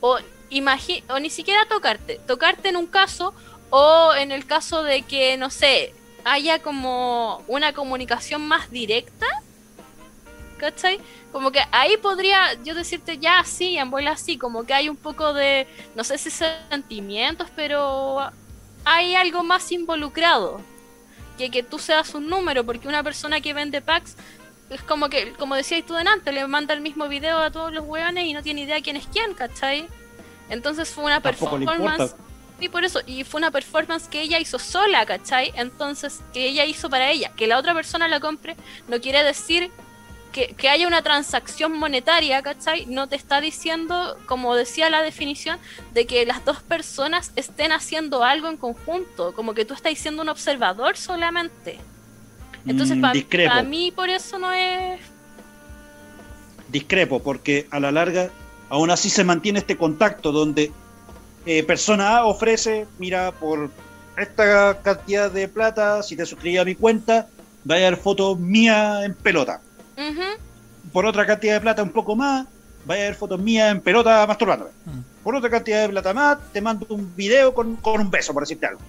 o, 0.00 0.18
o 1.08 1.18
ni 1.20 1.30
siquiera 1.30 1.66
tocarte. 1.68 2.20
Tocarte 2.26 2.68
en 2.70 2.76
un 2.76 2.86
caso 2.86 3.34
o 3.70 4.12
en 4.14 4.32
el 4.32 4.46
caso 4.46 4.82
de 4.82 5.02
que, 5.02 5.36
no 5.36 5.50
sé, 5.50 5.94
haya 6.24 6.60
como 6.60 7.42
una 7.46 7.72
comunicación 7.72 8.46
más 8.46 8.70
directa. 8.70 9.26
¿Cachai? 10.58 11.00
Como 11.32 11.50
que 11.50 11.60
ahí 11.72 11.96
podría 11.96 12.54
yo 12.62 12.74
decirte 12.74 13.18
ya 13.18 13.42
sí, 13.44 13.76
en 13.76 13.90
bola 13.90 14.16
sí, 14.16 14.38
como 14.38 14.64
que 14.64 14.72
hay 14.72 14.88
un 14.88 14.96
poco 14.96 15.34
de, 15.34 15.66
no 15.94 16.04
sé 16.04 16.16
si 16.16 16.30
sentimientos, 16.30 17.48
pero 17.54 18.30
hay 18.84 19.14
algo 19.14 19.42
más 19.42 19.70
involucrado 19.72 20.60
que 21.36 21.50
que 21.50 21.62
tú 21.62 21.78
seas 21.78 22.14
un 22.14 22.28
número, 22.28 22.64
porque 22.64 22.88
una 22.88 23.02
persona 23.02 23.40
que 23.40 23.52
vende 23.52 23.82
packs 23.82 24.16
es 24.70 24.82
como 24.82 25.08
que, 25.08 25.32
como 25.32 25.54
decías 25.54 25.84
tú 25.84 25.94
delante, 25.94 26.32
le 26.32 26.46
manda 26.46 26.72
el 26.72 26.80
mismo 26.80 27.08
video 27.08 27.38
a 27.38 27.50
todos 27.50 27.72
los 27.72 27.84
weones 27.84 28.24
y 28.24 28.32
no 28.32 28.42
tiene 28.42 28.62
idea 28.62 28.80
quién 28.80 28.96
es 28.96 29.06
quién, 29.08 29.34
¿cachai? 29.34 29.86
Entonces 30.48 30.90
fue 30.90 31.04
una 31.04 31.20
Tampoco 31.20 31.58
performance. 31.58 32.14
Sí, 32.64 32.70
por 32.70 32.82
eso, 32.82 33.00
y 33.06 33.24
fue 33.24 33.40
una 33.40 33.50
performance 33.50 34.08
que 34.08 34.22
ella 34.22 34.38
hizo 34.38 34.58
sola, 34.58 35.04
¿cachai? 35.04 35.52
Entonces, 35.54 36.22
que 36.32 36.46
ella 36.46 36.64
hizo 36.64 36.88
para 36.88 37.10
ella, 37.10 37.30
que 37.36 37.46
la 37.46 37.58
otra 37.58 37.74
persona 37.74 38.08
la 38.08 38.20
compre, 38.20 38.56
no 38.88 39.02
quiere 39.02 39.22
decir 39.22 39.70
que, 40.32 40.54
que 40.54 40.70
haya 40.70 40.88
una 40.88 41.02
transacción 41.02 41.78
monetaria, 41.78 42.40
¿cachai? 42.40 42.86
No 42.86 43.06
te 43.06 43.16
está 43.16 43.42
diciendo, 43.42 44.16
como 44.24 44.54
decía 44.54 44.88
la 44.88 45.02
definición, 45.02 45.58
de 45.92 46.06
que 46.06 46.24
las 46.24 46.42
dos 46.46 46.62
personas 46.62 47.32
estén 47.36 47.70
haciendo 47.70 48.24
algo 48.24 48.48
en 48.48 48.56
conjunto, 48.56 49.34
como 49.34 49.52
que 49.52 49.66
tú 49.66 49.74
estás 49.74 49.98
siendo 49.98 50.22
un 50.22 50.30
observador 50.30 50.96
solamente. 50.96 51.78
Entonces, 52.66 52.96
Mm, 52.96 53.02
para 53.02 53.62
mí, 53.62 53.92
por 53.94 54.08
eso 54.08 54.38
no 54.38 54.50
es. 54.54 55.00
Discrepo, 56.68 57.22
porque 57.22 57.68
a 57.70 57.78
la 57.78 57.92
larga 57.92 58.30
aún 58.70 58.90
así 58.90 59.10
se 59.10 59.22
mantiene 59.22 59.58
este 59.58 59.76
contacto 59.76 60.32
donde 60.32 60.72
eh, 61.46 61.62
persona 61.62 62.18
A 62.18 62.26
ofrece, 62.26 62.86
mira, 62.98 63.32
por 63.32 63.70
esta 64.16 64.78
cantidad 64.82 65.30
de 65.30 65.48
plata, 65.48 66.02
si 66.02 66.16
te 66.16 66.24
suscribes 66.24 66.60
a 66.60 66.64
mi 66.64 66.74
cuenta, 66.74 67.26
va 67.68 67.74
a 67.74 67.78
haber 67.78 67.96
fotos 67.96 68.38
mía 68.38 69.04
en 69.04 69.14
pelota. 69.14 69.60
Por 70.92 71.06
otra 71.06 71.26
cantidad 71.26 71.54
de 71.54 71.60
plata 71.60 71.82
un 71.82 71.90
poco 71.90 72.14
más, 72.14 72.46
va 72.88 72.94
a 72.94 72.98
haber 72.98 73.14
fotos 73.14 73.40
mías 73.40 73.72
en 73.72 73.80
pelota 73.80 74.26
masturbándome. 74.26 74.70
Mm. 74.84 75.24
Por 75.24 75.34
otra 75.34 75.50
cantidad 75.50 75.82
de 75.82 75.88
plata 75.88 76.12
más, 76.12 76.38
te 76.52 76.60
mando 76.60 76.86
un 76.90 77.14
video 77.16 77.54
con, 77.54 77.76
con 77.76 78.00
un 78.00 78.10
beso, 78.10 78.32
por 78.32 78.42
decirte 78.42 78.66
algo. 78.66 78.80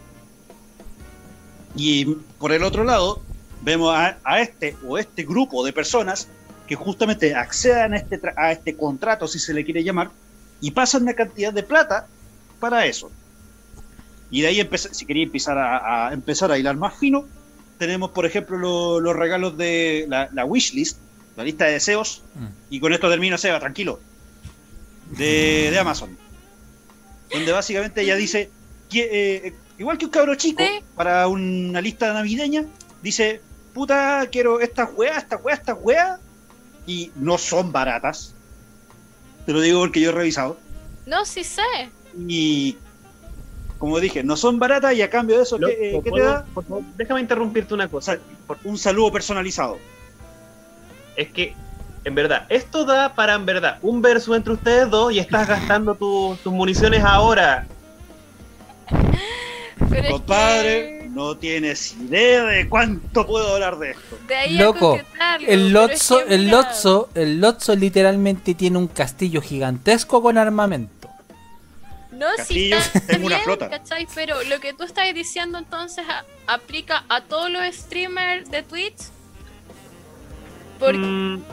Y 1.75 2.05
por 2.37 2.51
el 2.51 2.63
otro 2.63 2.83
lado, 2.83 3.21
vemos 3.61 3.95
a, 3.95 4.17
a 4.23 4.41
este 4.41 4.75
o 4.87 4.97
este 4.97 5.23
grupo 5.23 5.65
de 5.65 5.73
personas 5.73 6.27
que 6.67 6.75
justamente 6.75 7.33
accedan 7.33 7.93
a 7.93 7.97
este, 7.97 8.21
tra- 8.21 8.33
a 8.37 8.51
este 8.51 8.75
contrato, 8.75 9.27
si 9.27 9.39
se 9.39 9.53
le 9.53 9.63
quiere 9.63 9.83
llamar, 9.83 10.11
y 10.61 10.71
pasan 10.71 11.03
una 11.03 11.13
cantidad 11.13 11.53
de 11.53 11.63
plata 11.63 12.07
para 12.55 12.85
eso. 12.85 13.11
Y 14.31 14.41
de 14.41 14.47
ahí, 14.47 14.59
empeza- 14.59 14.93
si 14.93 15.05
quería 15.05 15.23
empezar 15.23 15.57
a, 15.57 16.07
a 16.09 16.13
empezar 16.13 16.51
a 16.51 16.57
hilar 16.57 16.75
más 16.75 16.95
fino, 16.97 17.25
tenemos, 17.77 18.11
por 18.11 18.25
ejemplo, 18.25 18.57
lo- 18.57 18.99
los 18.99 19.15
regalos 19.15 19.57
de 19.57 20.05
la, 20.09 20.29
la 20.33 20.45
wishlist, 20.45 20.97
la 21.37 21.43
lista 21.43 21.65
de 21.65 21.73
deseos, 21.73 22.21
Mm. 22.35 22.45
y 22.69 22.79
con 22.79 22.93
esto 22.93 23.09
termino, 23.09 23.37
Seba, 23.37 23.59
tranquilo, 23.59 23.99
de, 25.11 25.69
de 25.71 25.79
Amazon. 25.79 26.17
Donde 27.31 27.51
básicamente 27.51 28.01
ella 28.01 28.15
dice, 28.15 28.49
que, 28.89 29.09
eh, 29.47 29.53
igual 29.77 29.97
que 29.97 30.05
un 30.05 30.11
cabro 30.11 30.35
chico, 30.35 30.63
Sí. 30.63 30.83
para 30.95 31.27
una 31.27 31.81
lista 31.81 32.13
navideña, 32.13 32.65
dice, 33.01 33.41
puta, 33.73 34.27
quiero 34.31 34.59
estas 34.59 34.89
weas, 34.95 35.17
estas 35.23 35.41
weas, 35.43 35.59
estas 35.59 35.77
weas, 35.81 36.19
y 36.87 37.11
no 37.15 37.37
son 37.37 37.71
baratas. 37.71 38.33
Te 39.45 39.53
lo 39.53 39.61
digo 39.61 39.79
porque 39.81 39.99
yo 40.01 40.09
he 40.09 40.13
revisado. 40.13 40.57
No, 41.05 41.25
sí 41.25 41.43
sé. 41.43 41.61
Y 42.17 42.77
como 43.77 43.99
dije, 43.99 44.23
no 44.23 44.37
son 44.37 44.57
baratas 44.57 44.93
y 44.95 45.01
a 45.01 45.09
cambio 45.09 45.37
de 45.37 45.43
eso, 45.43 45.57
Loco, 45.57 45.73
¿qué, 45.77 45.89
eh, 45.89 45.93
qué 45.97 46.01
te 46.03 46.09
¿puedo- 46.09 46.25
da? 46.25 46.45
por 46.53 46.63
favor, 46.65 46.83
déjame 46.97 47.21
interrumpirte 47.21 47.73
una 47.73 47.87
cosa. 47.87 48.17
un 48.63 48.77
saludo 48.77 49.11
personalizado. 49.11 49.77
Es 51.15 51.29
que, 51.29 51.53
en 52.03 52.13
verdad, 52.15 52.45
esto 52.49 52.85
da 52.85 53.13
para, 53.15 53.33
en 53.35 53.45
verdad, 53.45 53.79
un 53.81 54.01
verso 54.01 54.35
entre 54.35 54.53
ustedes 54.53 54.89
dos 54.89 55.11
y 55.13 55.19
estás 55.19 55.47
gastando 55.47 55.95
tu- 55.95 56.37
tus 56.43 56.53
municiones 56.53 57.03
ahora. 57.03 57.67
Pero 59.89 60.01
es 60.07 60.11
Compadre, 60.11 60.99
que 61.03 61.09
no 61.09 61.35
tienes 61.37 61.93
idea 61.93 62.43
de 62.45 62.67
cuánto 62.69 63.25
puedo 63.25 63.53
hablar 63.55 63.77
de 63.77 63.91
esto. 63.91 64.17
de 64.27 64.35
ahí 64.35 64.57
a 64.59 64.63
Loco, 64.63 64.99
El 65.47 65.65
es 65.67 65.71
Lotso, 65.71 66.25
que 66.25 66.35
el 66.35 66.49
Lotso, 66.49 67.09
el 67.15 67.41
Lotso 67.41 67.75
literalmente 67.75 68.53
tiene 68.53 68.77
un 68.77 68.87
castillo 68.87 69.41
gigantesco 69.41 70.21
con 70.21 70.37
armamento. 70.37 70.93
No, 72.15 72.27
sí 72.31 72.37
Castillo, 72.37 72.77
está 72.77 72.99
tengo 73.01 73.25
una 73.27 73.35
bien, 73.35 73.43
flota. 73.45 73.69
¿cachai? 73.69 74.07
Pero 74.15 74.41
lo 74.43 74.59
que 74.59 74.73
tú 74.73 74.83
estás 74.83 75.13
diciendo 75.13 75.57
entonces 75.57 76.05
a- 76.07 76.25
aplica 76.47 77.03
a 77.09 77.21
todos 77.21 77.49
los 77.51 77.63
streamers 77.75 78.49
de 78.49 78.63
Twitch. 78.63 78.97
Porque 80.79 80.97
Mm, 80.99 81.43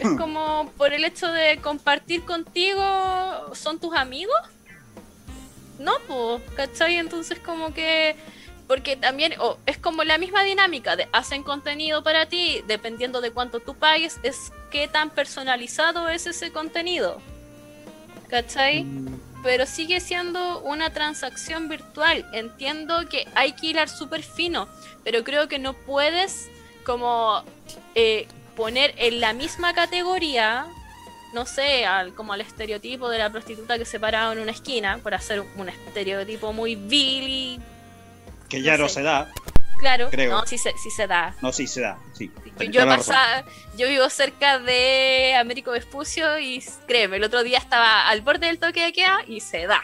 es 0.00 0.08
como 0.18 0.70
por 0.76 0.92
el 0.92 1.04
hecho 1.04 1.30
de 1.30 1.58
compartir 1.58 2.22
contigo, 2.24 2.82
¿son 3.54 3.78
tus 3.78 3.94
amigos? 3.94 4.36
No, 5.78 5.92
pues, 6.06 6.42
¿cachai? 6.56 6.96
Entonces 6.96 7.38
como 7.38 7.72
que... 7.74 8.16
Porque 8.68 8.96
también 8.96 9.34
o 9.40 9.58
es 9.66 9.76
como 9.76 10.04
la 10.04 10.16
misma 10.16 10.44
dinámica 10.44 10.96
de 10.96 11.08
hacen 11.12 11.42
contenido 11.42 12.02
para 12.02 12.26
ti, 12.26 12.62
dependiendo 12.66 13.20
de 13.20 13.30
cuánto 13.30 13.60
tú 13.60 13.74
pagues, 13.74 14.18
es 14.22 14.52
qué 14.70 14.88
tan 14.88 15.10
personalizado 15.10 16.08
es 16.08 16.26
ese 16.26 16.52
contenido. 16.52 17.20
¿Cachai? 18.28 18.86
Pero 19.42 19.66
sigue 19.66 20.00
siendo 20.00 20.60
una 20.60 20.90
transacción 20.92 21.68
virtual. 21.68 22.24
Entiendo 22.32 23.08
que 23.08 23.26
hay 23.34 23.52
que 23.52 23.68
hilar 23.68 23.88
súper 23.88 24.22
fino, 24.22 24.68
pero 25.04 25.24
creo 25.24 25.48
que 25.48 25.58
no 25.58 25.72
puedes 25.74 26.48
como 26.84 27.42
eh, 27.94 28.26
poner 28.56 28.94
en 28.98 29.20
la 29.20 29.32
misma 29.32 29.74
categoría, 29.74 30.66
no 31.34 31.46
sé, 31.46 31.86
al, 31.86 32.14
como 32.14 32.32
al 32.32 32.40
estereotipo 32.40 33.08
de 33.08 33.18
la 33.18 33.30
prostituta 33.30 33.78
que 33.78 33.84
se 33.84 33.98
paraba 34.00 34.32
en 34.32 34.38
una 34.40 34.50
esquina, 34.52 34.98
por 35.02 35.14
hacer 35.14 35.42
un 35.56 35.68
estereotipo 35.68 36.52
muy 36.52 36.74
vil 36.76 37.28
y 37.28 37.60
Que 38.48 38.62
ya 38.62 38.76
No 38.76 38.84
no 38.84 38.88
sé. 38.88 38.96
se 38.96 39.02
da. 39.02 39.30
Claro, 39.82 40.08
Creo. 40.10 40.30
no, 40.30 40.46
sí 40.46 40.58
se, 40.58 40.72
sí 40.78 40.90
se 40.90 41.06
da. 41.08 41.34
No, 41.42 41.52
sí 41.52 41.66
se 41.66 41.80
da. 41.80 41.98
Sí. 42.14 42.30
Yo, 42.60 42.70
yo 42.70 42.84
yo 43.76 43.88
vivo 43.88 44.08
cerca 44.08 44.58
de 44.60 45.34
Américo 45.36 45.72
Vespucio 45.72 46.38
y 46.38 46.64
créeme, 46.86 47.16
el 47.16 47.24
otro 47.24 47.42
día 47.42 47.58
estaba 47.58 48.08
al 48.08 48.20
borde 48.20 48.46
del 48.46 48.58
toque 48.60 48.80
de 48.82 48.92
queda 48.92 49.18
y 49.26 49.40
se 49.40 49.66
da. 49.66 49.82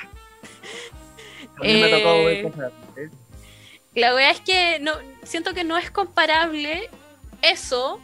a 1.56 1.62
mí 1.62 1.80
me 1.80 1.88
tocó 1.88 2.08
Eh, 2.14 2.52
ver 2.54 2.72
¿eh? 2.96 3.10
La 3.94 4.12
verdad 4.12 4.30
es 4.30 4.40
que 4.40 4.78
no 4.78 4.92
siento 5.24 5.52
que 5.52 5.64
no 5.64 5.76
es 5.76 5.90
comparable 5.90 6.88
eso 7.42 8.00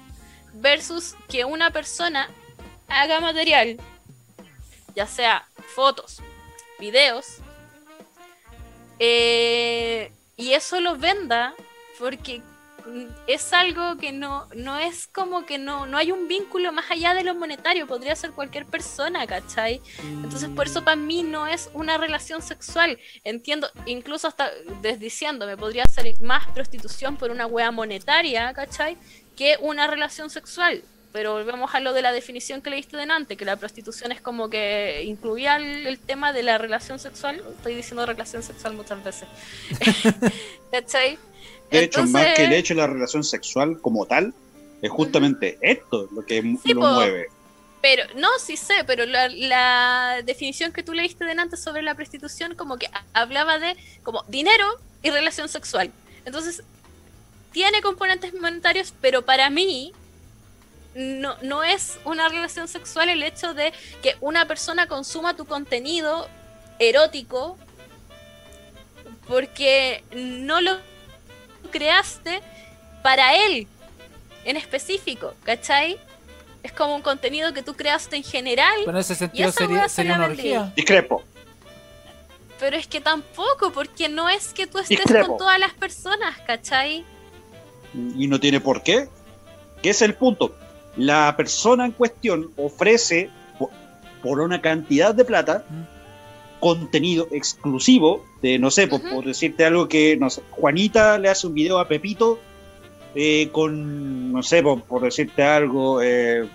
versus 0.55 1.15
que 1.29 1.45
una 1.45 1.71
persona 1.71 2.29
haga 2.89 3.21
material, 3.21 3.77
ya 4.97 5.07
sea 5.07 5.47
fotos, 5.75 6.21
videos, 6.81 7.39
eh, 8.99 10.11
y 10.37 10.53
eso 10.53 10.81
lo 10.81 10.97
venda 10.97 11.55
porque 11.99 12.43
mm, 12.87 13.07
es 13.27 13.53
algo 13.53 13.97
que 13.97 14.13
no, 14.13 14.47
no 14.55 14.79
es 14.79 15.07
como 15.07 15.47
que 15.47 15.59
no, 15.59 15.87
no 15.87 15.97
hay 15.97 16.13
un 16.13 16.29
vínculo 16.29 16.73
más 16.73 16.91
allá 16.91 17.15
de 17.15 17.25
lo 17.25 17.35
monetario, 17.35 17.87
podría 17.87 18.17
ser 18.17 18.33
cualquier 18.33 18.67
persona, 18.67 19.27
¿cachai? 19.27 19.81
Entonces 20.03 20.49
por 20.51 20.67
eso 20.67 20.85
para 20.85 20.97
mí 20.97 21.23
no 21.23 21.47
es 21.47 21.71
una 21.75 21.99
relación 21.99 22.43
sexual. 22.43 22.99
Entiendo, 23.23 23.69
incluso 23.87 24.29
hasta 24.29 24.51
desdiciéndome, 24.83 25.57
podría 25.57 25.85
ser 25.87 26.21
más 26.21 26.47
prostitución 26.49 27.17
por 27.17 27.31
una 27.31 27.47
wea 27.47 27.71
monetaria, 27.71 28.53
¿cachai? 28.53 28.97
Que 29.37 29.57
una 29.61 29.87
relación 29.87 30.31
sexual. 30.31 30.83
Pero 31.13 31.35
volvemos 31.35 31.73
a 31.77 31.79
lo 31.79 31.93
de 31.93 32.03
la 32.03 32.11
definición 32.11 32.61
que 32.61 32.71
leíste 32.71 32.97
delante, 32.97 33.37
que 33.37 33.45
la 33.45 33.55
prostitución 33.55 34.11
es 34.11 34.21
como 34.21 34.51
que 34.51 35.05
incluía 35.05 35.55
el, 35.59 35.87
el 35.87 36.01
tema 36.01 36.33
de 36.33 36.43
la 36.43 36.59
relación 36.59 36.99
sexual. 36.99 37.41
Estoy 37.57 37.77
diciendo 37.77 38.05
relación 38.05 38.43
sexual 38.43 38.75
muchas 38.75 39.05
veces. 39.05 39.29
¿Cachai? 40.73 41.17
De 41.71 41.85
hecho, 41.85 42.05
más 42.07 42.35
que 42.35 42.45
el 42.45 42.53
hecho 42.53 42.75
de 42.75 42.81
la 42.81 42.87
relación 42.87 43.25
sexual 43.25 43.81
como 43.81 44.07
tal, 44.07 44.33
es 44.83 44.91
justamente 44.91 45.59
esto 45.61 46.09
lo 46.13 46.25
que 46.25 46.41
Sí, 46.65 46.73
lo 46.75 46.81
po. 46.83 46.87
mueve. 46.89 47.29
Pero, 47.83 48.03
no, 48.17 48.29
sí 48.39 48.57
sé, 48.57 48.75
pero 48.87 49.05
la, 49.07 49.29
la 49.29 50.23
definición 50.25 50.73
que 50.73 50.83
tú 50.83 50.95
leíste 50.95 51.25
delante 51.25 51.57
sobre 51.57 51.83
la 51.83 51.95
prostitución 51.95 52.55
como 52.55 52.79
que 52.79 52.87
ha- 52.87 53.05
hablaba 53.13 53.59
de 53.59 53.77
como 54.03 54.23
dinero 54.29 54.65
y 55.03 55.11
relación 55.11 55.49
sexual. 55.49 55.91
Entonces, 56.25 56.63
tiene 57.53 57.83
componentes 57.83 58.33
monetarios, 58.35 58.95
pero 59.01 59.23
para 59.23 59.51
mí 59.51 59.93
no, 60.95 61.37
no 61.43 61.63
es 61.63 61.99
una 62.05 62.29
relación 62.29 62.69
sexual 62.69 63.09
el 63.11 63.23
hecho 63.23 63.53
de 63.53 63.73
que 64.03 64.17
una 64.21 64.47
persona 64.47 64.87
consuma 64.89 65.37
tu 65.37 65.45
contenido 65.45 66.29
erótico 66.79 67.59
porque 69.27 70.03
no 70.15 70.61
lo 70.61 70.79
creaste 71.79 72.41
para 73.03 73.35
él 73.47 73.67
en 74.45 74.57
específico, 74.57 75.35
¿cachai? 75.45 75.99
Es 76.63 76.73
como 76.73 76.95
un 76.95 77.03
contenido 77.03 77.53
que 77.53 77.63
tú 77.63 77.75
creaste 77.75 78.17
en 78.17 78.23
general, 78.23 78.75
Pero 78.85 78.97
en 78.97 79.01
ese 79.01 79.15
sentido 79.15 79.49
esa 79.49 79.59
sería, 79.59 79.89
sería 79.89 80.15
una 80.15 80.27
orgía. 80.27 80.73
Discrepo. 80.77 81.23
pero 82.61 82.77
es 82.77 82.87
que 82.87 83.01
tampoco, 83.01 83.73
porque 83.73 84.09
no 84.09 84.29
es 84.29 84.53
que 84.55 84.67
tú 84.67 84.79
estés 84.79 84.99
Discrepo. 84.99 85.27
con 85.29 85.39
todas 85.39 85.59
las 85.59 85.73
personas, 85.75 86.39
¿cachai? 86.47 87.05
y 88.17 88.27
no 88.27 88.39
tiene 88.41 88.61
por 88.61 88.83
qué. 88.83 89.09
Que 89.83 89.91
es 89.91 90.01
el 90.03 90.15
punto. 90.15 90.55
La 90.97 91.35
persona 91.37 91.85
en 91.85 91.93
cuestión 91.93 92.51
ofrece 92.57 93.31
po- 93.59 93.71
por 94.23 94.41
una 94.41 94.61
cantidad 94.61 95.15
de 95.15 95.25
plata 95.25 95.65
Mm. 95.69 95.83
Contenido 96.65 97.29
exclusivo 97.31 98.25
de, 98.41 98.59
no 98.59 98.71
sé, 98.71 98.87
por, 98.89 99.03
por 99.03 99.27
decirte 99.27 99.67
algo 99.67 99.87
que, 99.87 100.17
no 100.17 100.31
sé, 100.31 100.41
Juanita 100.51 101.19
le 101.19 101.29
hace 101.29 101.47
un 101.47 101.53
video 101.53 101.79
a 101.79 101.87
Pepito 101.87 102.41
eh, 103.15 103.51
con, 103.53 104.33
no 104.33 104.43
sé, 104.43 104.63
por, 104.63 104.81
por 104.81 105.03
decirte 105.03 105.43
algo, 105.43 106.01
eh, 106.01 106.49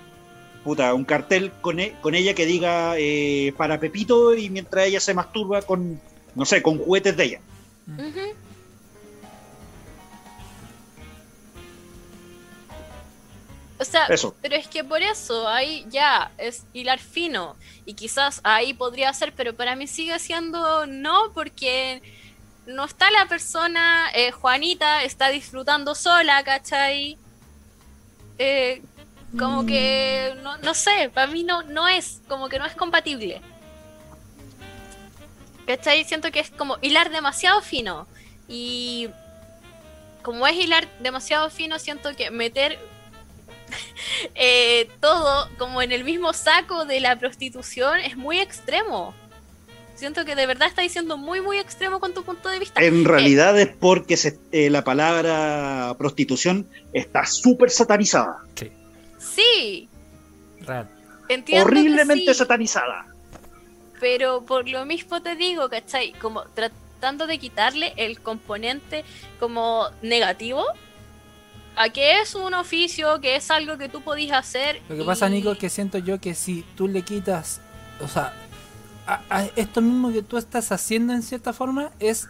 puta, 0.63 0.95
un 0.95 1.05
cartel 1.05 1.51
con, 1.61 1.79
e- 1.79 1.93
con 2.01 2.15
ella 2.15 2.33
que 2.33 2.47
diga 2.47 2.95
eh, 2.97 3.53
para 3.55 3.79
Pepito 3.79 4.33
y 4.33 4.49
mientras 4.49 4.87
ella 4.87 4.99
se 4.99 5.13
masturba 5.13 5.61
con, 5.61 6.01
no 6.33 6.43
sé, 6.43 6.63
con 6.63 6.79
juguetes 6.79 7.15
de 7.15 7.23
ella. 7.25 7.41
O 13.79 13.85
sea, 13.85 14.07
Eso. 14.07 14.35
pero 14.41 14.55
es 14.55 14.67
que 14.67 14.83
por 14.83 15.01
eso 15.01 15.47
ahí 15.47 15.85
ya 15.89 16.31
es 16.37 16.65
hilar 16.73 16.99
fino 16.99 17.55
y 17.85 17.93
quizás 17.93 18.41
ahí 18.43 18.73
podría 18.73 19.13
ser, 19.13 19.31
pero 19.33 19.55
para 19.55 19.75
mí 19.77 19.87
sigue 19.87 20.19
siendo 20.19 20.85
no 20.85 21.31
porque 21.33 22.01
no 22.65 22.83
está 22.83 23.09
la 23.09 23.25
persona, 23.27 24.09
eh, 24.13 24.31
Juanita 24.31 25.03
está 25.03 25.29
disfrutando 25.29 25.95
sola, 25.95 26.43
¿cachai? 26.43 27.17
Eh, 28.37 28.81
como 29.37 29.65
que, 29.65 30.35
no, 30.41 30.57
no 30.57 30.73
sé, 30.73 31.09
para 31.13 31.27
mí 31.27 31.43
no, 31.43 31.63
no 31.63 31.87
es, 31.87 32.21
como 32.27 32.49
que 32.49 32.59
no 32.59 32.65
es 32.65 32.73
compatible. 32.75 33.41
¿Cachai? 35.67 36.03
Siento 36.03 36.31
que 36.31 36.39
es 36.39 36.49
como 36.49 36.77
hilar 36.81 37.11
demasiado 37.11 37.61
fino. 37.61 38.07
Y 38.47 39.09
como 40.23 40.47
es 40.47 40.55
hilar 40.55 40.87
demasiado 40.99 41.49
fino, 41.51 41.77
siento 41.77 42.15
que 42.15 42.31
meter 42.31 42.79
eh, 44.35 44.89
todo 44.99 45.49
como 45.57 45.81
en 45.81 45.91
el 45.91 46.03
mismo 46.03 46.33
saco 46.33 46.85
de 46.85 46.99
la 46.99 47.17
prostitución 47.19 47.99
es 47.99 48.17
muy 48.17 48.39
extremo. 48.39 49.13
Siento 49.95 50.23
que 50.23 50.33
de 50.35 50.45
verdad 50.45 50.69
está 50.69 50.81
diciendo 50.81 51.17
muy, 51.17 51.41
muy 51.41 51.57
extremo 51.57 51.99
con 51.99 52.13
tu 52.13 52.23
punto 52.23 52.47
de 52.47 52.59
vista. 52.59 52.81
En 52.81 53.03
realidad 53.03 53.59
es 53.59 53.67
porque 53.67 54.15
se- 54.15 54.39
eh, 54.53 54.69
la 54.69 54.83
palabra 54.85 55.93
prostitución 55.97 56.69
está 56.93 57.25
súper 57.25 57.69
satanizada. 57.69 58.37
Sí, 58.55 58.71
Sí, 59.19 59.89
real. 60.61 60.87
entiendo. 61.27 61.65
que 61.65 61.71
horriblemente 61.71 62.33
sí. 62.33 62.39
satanizada. 62.39 63.07
Pero 63.99 64.45
por 64.45 64.69
lo 64.69 64.85
mismo 64.85 65.21
te 65.21 65.35
digo, 65.35 65.67
¿cachai? 65.67 66.13
Como 66.13 66.43
tratando 66.43 67.27
de 67.27 67.37
quitarle 67.37 67.91
el 67.97 68.21
componente 68.21 69.03
como 69.41 69.89
negativo 70.01 70.63
a 71.81 71.89
que 71.89 72.19
es 72.19 72.35
un 72.35 72.53
oficio, 72.53 73.21
que 73.21 73.37
es 73.37 73.49
algo 73.49 73.77
que 73.77 73.87
tú 73.87 74.01
podías 74.01 74.37
hacer. 74.37 74.81
Lo 74.89 74.97
que 74.97 75.03
pasa, 75.05 75.29
Nico, 75.29 75.53
es 75.53 75.57
que 75.57 75.69
siento 75.69 75.97
yo 75.97 76.19
que 76.19 76.35
si 76.35 76.63
tú 76.75 76.89
le 76.89 77.03
quitas, 77.03 77.61
o 78.03 78.07
sea, 78.09 78.33
a- 79.07 79.21
a 79.29 79.45
esto 79.55 79.81
mismo 79.81 80.11
que 80.11 80.21
tú 80.21 80.37
estás 80.37 80.73
haciendo 80.73 81.13
en 81.13 81.23
cierta 81.23 81.53
forma 81.53 81.91
es 81.99 82.27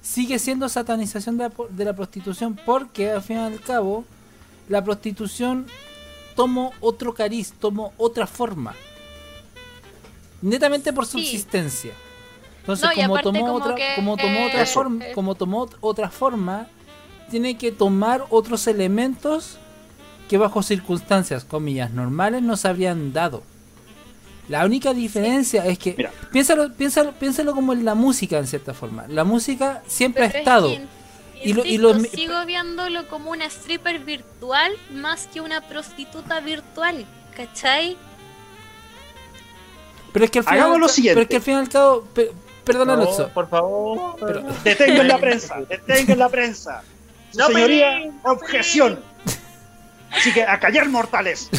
sigue 0.00 0.38
siendo 0.38 0.68
satanización 0.70 1.36
de 1.36 1.44
la, 1.50 1.52
de 1.68 1.84
la 1.84 1.92
prostitución 1.92 2.58
porque 2.64 3.10
al 3.10 3.20
fin 3.20 3.36
y 3.36 3.40
al 3.40 3.60
cabo 3.60 4.04
la 4.70 4.82
prostitución 4.82 5.66
tomó 6.34 6.72
otro 6.80 7.12
cariz, 7.12 7.52
tomó 7.60 7.92
otra 7.98 8.26
forma. 8.26 8.74
Netamente 10.40 10.92
por 10.92 11.04
Sí. 11.04 11.12
subsistencia. 11.22 11.92
Entonces, 12.60 12.88
No, 12.88 12.94
como, 13.02 13.18
tomó 13.20 13.40
como 13.40 13.54
otra, 13.54 13.74
que, 13.74 13.92
como 13.96 14.16
tomó 14.16 14.46
otra 14.46 14.64
forma, 14.66 15.04
eh. 15.06 15.12
como 15.14 15.34
tomó 15.34 15.68
otra 15.80 16.10
forma, 16.10 16.66
tiene 17.30 17.56
que 17.58 17.72
tomar 17.72 18.24
otros 18.30 18.66
elementos 18.66 19.58
que 20.28 20.38
bajo 20.38 20.62
circunstancias, 20.62 21.44
comillas, 21.44 21.90
normales 21.92 22.42
no 22.42 22.56
se 22.56 22.68
habrían 22.68 23.12
dado. 23.12 23.42
La 24.48 24.64
única 24.64 24.94
diferencia 24.94 25.66
es 25.66 25.78
que, 25.78 25.94
Mira. 25.96 26.10
piénsalo, 26.32 26.72
piénsalo, 26.72 27.12
piénsalo 27.12 27.54
como 27.54 27.72
en 27.74 27.84
la 27.84 27.94
música 27.94 28.38
en 28.38 28.46
cierta 28.46 28.72
forma. 28.74 29.06
La 29.08 29.24
música 29.24 29.82
siempre 29.86 30.22
Pero 30.22 30.26
ha 30.26 30.30
es 30.30 30.40
estado. 30.40 30.68
que, 30.70 30.86
Y 31.44 31.52
lo- 31.52 31.64
y 31.64 31.74
insisto, 31.74 31.92
lo- 31.94 32.00
sigo 32.04 32.46
viéndolo 32.46 33.06
como 33.08 33.30
una 33.30 33.44
stripper 33.46 33.98
virtual 34.00 34.72
más 34.92 35.26
que 35.26 35.40
una 35.40 35.60
prostituta 35.60 36.40
virtual, 36.40 37.04
¿cachai? 37.36 37.96
Pero 40.12 40.24
es 40.24 40.30
que 40.30 40.38
al 40.38 40.44
final, 40.44 40.58
Hagamos 40.60 40.78
lo 40.80 40.86
pero 40.86 40.94
siguiente. 40.94 41.22
es 41.22 41.28
que 41.28 41.36
al 41.36 41.42
fin 41.42 41.54
y 41.54 41.56
al 41.58 41.68
cabo, 41.68 42.02
pe- 42.14 42.32
perdona, 42.64 42.96
No, 42.96 43.02
Alonso, 43.02 43.28
por 43.32 43.48
favor. 43.48 44.16
pero- 44.18 44.42
Detengan 44.64 45.08
la 45.08 45.18
prensa, 45.18 45.56
detengan 45.68 46.18
la 46.18 46.28
prensa. 46.28 46.82
No 47.38 47.46
señoría, 47.46 48.10
objeción. 48.24 49.00
Así 50.10 50.32
que 50.32 50.42
a 50.42 50.58
callar 50.60 50.88
mortales. 50.88 51.48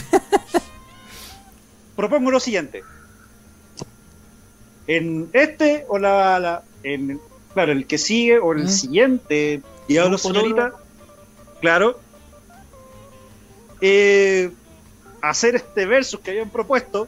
Propongo 1.96 2.32
lo 2.32 2.40
siguiente. 2.40 2.84
En 4.88 5.30
este 5.34 5.86
o 5.88 6.00
la, 6.00 6.40
la- 6.40 6.64
en 6.84 7.20
claro, 7.54 7.72
el 7.72 7.86
que 7.86 7.98
sigue 7.98 8.40
o 8.40 8.54
el 8.54 8.64
Mm. 8.64 8.68
siguiente 8.70 9.62
Diablo 9.88 10.18
señorita, 10.18 10.74
claro. 11.62 12.00
eh, 13.82 14.52
hacer 15.22 15.56
este 15.56 15.86
versus 15.86 16.20
que 16.22 16.32
habían 16.32 16.50
propuesto 16.50 17.08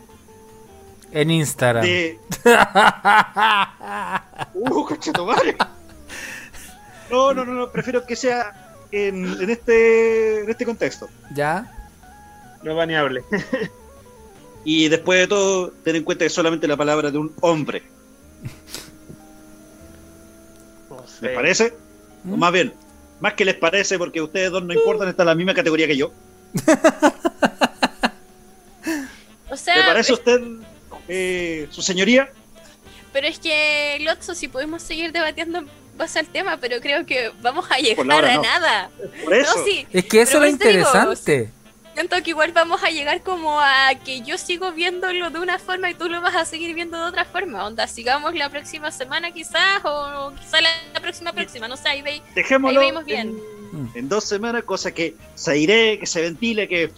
en 1.11 1.31
Instagram. 1.31 1.83
de 1.83 2.19
Uh. 4.53 4.85
No, 7.11 7.33
no, 7.33 7.45
no, 7.45 7.53
no, 7.53 7.71
prefiero 7.71 8.05
que 8.05 8.15
sea 8.15 8.75
en, 8.91 9.41
en 9.41 9.49
este, 9.49 10.41
en 10.41 10.49
este 10.49 10.65
contexto. 10.65 11.09
¿Ya? 11.33 11.71
No 12.63 12.75
baneable. 12.75 13.23
Y 14.63 14.89
después 14.89 15.19
de 15.19 15.27
todo, 15.27 15.71
ten 15.83 15.95
en 15.95 16.03
cuenta 16.03 16.23
que 16.23 16.27
es 16.27 16.33
solamente 16.33 16.67
la 16.67 16.77
palabra 16.77 17.09
de 17.09 17.17
un 17.17 17.33
hombre. 17.41 17.81
No 20.89 21.07
sé. 21.07 21.25
¿Les 21.25 21.35
parece? 21.35 21.73
O 22.31 22.37
más 22.37 22.51
bien, 22.51 22.73
más 23.19 23.33
que 23.33 23.43
les 23.43 23.55
parece, 23.55 23.97
porque 23.97 24.21
ustedes 24.21 24.51
dos 24.51 24.63
no 24.63 24.73
importan, 24.73 25.07
están 25.07 25.23
en 25.23 25.29
la 25.29 25.35
misma 25.35 25.53
categoría 25.53 25.87
que 25.87 25.97
yo. 25.97 26.11
O 29.49 29.57
sea, 29.57 29.75
¿Le 29.75 29.83
parece 29.83 30.13
a 30.13 30.15
usted, 30.15 30.41
eh, 31.09 31.67
su 31.71 31.81
señoría? 31.81 32.31
pero 33.11 33.27
es 33.27 33.37
que, 33.37 33.97
Lotso, 33.99 34.33
si 34.33 34.47
podemos 34.47 34.81
seguir 34.81 35.11
debatiendo 35.11 35.65
base 36.01 36.19
al 36.19 36.27
tema, 36.27 36.57
pero 36.57 36.81
creo 36.81 37.05
que 37.05 37.31
vamos 37.41 37.65
a 37.71 37.77
llegar 37.77 38.25
a 38.25 38.35
no. 38.35 38.41
nada. 38.43 38.89
Por 39.23 39.33
eso. 39.33 39.57
No, 39.57 39.63
sí, 39.63 39.87
Es 39.93 40.05
que 40.05 40.21
eso 40.21 40.43
es 40.43 40.57
digo, 40.57 40.69
interesante. 40.69 41.49
siento 41.93 42.15
que 42.23 42.29
igual 42.31 42.51
vamos 42.51 42.83
a 42.83 42.89
llegar 42.89 43.21
como 43.21 43.59
a 43.59 43.91
que 44.05 44.21
yo 44.21 44.37
sigo 44.37 44.71
viéndolo 44.73 45.29
de 45.29 45.39
una 45.39 45.57
forma 45.59 45.89
y 45.89 45.93
tú 45.93 46.09
lo 46.09 46.19
vas 46.21 46.35
a 46.35 46.45
seguir 46.45 46.73
viendo 46.75 46.97
de 46.97 47.03
otra 47.03 47.25
forma. 47.25 47.65
Onda, 47.65 47.87
sigamos 47.87 48.33
la 48.35 48.49
próxima 48.49 48.91
semana 48.91 49.31
quizás 49.31 49.81
o 49.83 50.31
quizás 50.37 50.61
la, 50.61 50.69
la 50.93 50.99
próxima 50.99 51.31
próxima, 51.33 51.67
no 51.67 51.77
sé, 51.77 51.87
ahí 51.89 52.01
veis. 52.01 52.21
Dejémoslo 52.35 52.79
Ahí 52.81 52.87
vemos 52.87 53.05
bien. 53.05 53.37
En, 53.73 53.89
en 53.95 54.09
dos 54.09 54.25
semanas, 54.25 54.63
cosa 54.63 54.91
que 54.91 55.15
se 55.35 55.51
aire, 55.51 55.97
que 55.99 56.05
se 56.05 56.21
ventile, 56.21 56.67
que, 56.67 56.91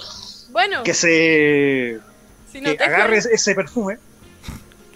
Bueno, 0.49 0.81
que 0.83 0.93
se 0.93 1.99
si 2.51 2.61
no 2.61 2.69
que 2.71 2.77
te 2.77 2.83
agarre 2.83 3.17
ese, 3.17 3.29
ese 3.33 3.55
perfume, 3.55 3.97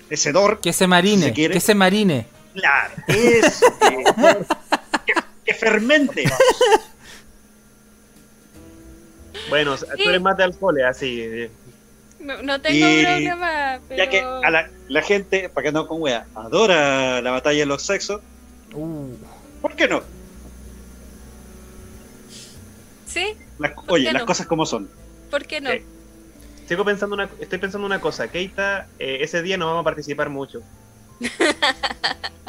ese 0.09 0.31
dor. 0.31 0.59
Que 0.61 0.73
se 0.73 0.85
marine, 0.87 1.23
Si 1.23 1.27
se 1.29 1.33
quiere. 1.33 1.53
que 1.55 1.59
se 1.59 1.73
marine. 1.75 2.27
Claro, 2.57 2.93
es 3.07 3.61
que, 5.05 5.13
que 5.45 5.53
fermente. 5.53 6.23
Bueno, 9.49 9.73
o 9.73 9.77
sea, 9.77 9.93
tú 9.95 10.09
eres 10.09 10.21
más 10.21 10.35
de 10.37 10.43
alcohol, 10.43 10.81
así. 10.83 11.21
eh. 11.21 11.51
no, 12.19 12.41
no 12.41 12.59
tengo 12.61 12.75
Y- 12.89 13.03
problema, 13.03 13.79
pero... 13.87 14.03
Ya 14.03 14.09
que 14.09 14.21
a 14.21 14.49
la, 14.49 14.69
la 14.89 15.01
gente, 15.01 15.49
para 15.49 15.65
que 15.65 15.71
no 15.71 15.87
con 15.87 16.01
wea, 16.01 16.25
adora 16.35 17.21
la 17.21 17.31
batalla 17.31 17.59
de 17.59 17.65
los 17.65 17.83
sexos, 17.83 18.21
Uh, 18.73 19.15
¿por 19.61 19.75
qué 19.75 19.87
no? 19.87 20.03
Sí, 23.05 23.35
Las- 23.59 23.71
oye, 23.87 24.11
las 24.11 24.21
no? 24.23 24.25
cosas 24.25 24.45
como 24.47 24.65
son. 24.65 24.89
¿por 25.31 25.45
qué 25.45 25.61
no? 25.61 25.71
Sí. 25.71 25.81
sigo 26.67 26.83
pensando 26.83 27.15
una, 27.15 27.29
estoy 27.39 27.57
pensando 27.59 27.85
una 27.85 28.01
cosa, 28.01 28.27
Keita, 28.27 28.87
eh, 28.99 29.19
ese 29.21 29.41
día 29.41 29.57
no 29.57 29.67
vamos 29.67 29.81
a 29.81 29.83
participar 29.85 30.29
mucho. 30.29 30.61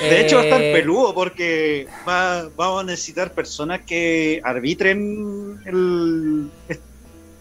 De 0.00 0.20
hecho, 0.20 0.36
va 0.36 0.42
a 0.42 0.44
estar 0.44 0.62
Eh, 0.62 0.72
peludo 0.72 1.14
porque 1.14 1.86
va, 2.06 2.48
vamos 2.56 2.82
a 2.82 2.84
necesitar 2.86 3.32
personas 3.32 3.80
que 3.82 4.40
arbitren 4.44 5.58
el, 5.64 6.50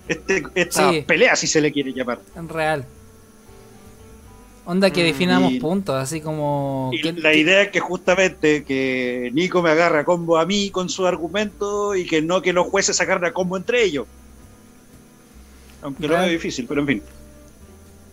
este, 0.07 0.43
esta 0.55 0.91
Sí. 0.91 1.01
pelea, 1.05 1.35
si 1.35 1.47
se 1.47 1.59
le 1.61 1.71
quiere 1.71 1.91
llamar. 1.93 2.19
En 2.35 2.47
real. 2.49 2.85
Onda 4.67 4.89
que 4.89 5.03
Mm, 5.03 5.05
definamos 5.05 5.51
y- 5.51 5.59
puntos, 5.59 5.95
así 5.95 6.21
como. 6.21 6.89
Y 6.93 7.11
la 7.11 7.33
idea 7.35 7.61
es 7.63 7.69
que 7.69 7.79
justamente 7.79 8.63
que 8.63 9.29
Nico 9.33 9.61
me 9.61 9.69
agarre 9.69 9.99
a 9.99 10.05
combo 10.05 10.37
a 10.37 10.45
mí 10.45 10.71
con 10.71 10.89
su 10.89 11.05
argumento 11.05 11.93
y 11.95 12.05
que 12.07 12.21
no 12.23 12.41
que 12.41 12.51
los 12.53 12.65
jueces 12.67 12.99
agarren 12.99 13.25
a 13.25 13.33
combo 13.33 13.57
entre 13.57 13.83
ellos. 13.83 14.07
Aunque 15.83 16.03
lo 16.03 16.15
Real. 16.15 16.21
veo 16.25 16.31
difícil, 16.33 16.65
pero 16.67 16.81
en 16.81 16.87
fin. 16.87 17.03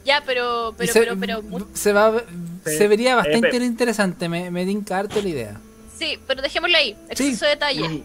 Ya, 0.04 0.22
pero, 0.26 0.74
pero, 0.76 0.92
se, 0.92 1.00
pero, 1.00 1.16
pero, 1.18 1.42
se 1.74 1.92
va 1.92 2.22
Sí. 2.66 2.76
se 2.76 2.88
vería 2.88 3.14
bastante 3.16 3.56
Eh, 3.56 3.64
interesante, 3.64 4.28
me, 4.28 4.50
me 4.50 4.64
tinca 4.66 4.98
harto 4.98 5.20
la 5.22 5.28
idea. 5.28 5.60
sí, 5.98 6.18
pero 6.26 6.42
dejémoslo 6.42 6.76
ahí. 6.76 6.96
Sí. 7.14 7.24
Exceso 7.28 7.44
de 7.44 7.50
detalle. 7.52 8.02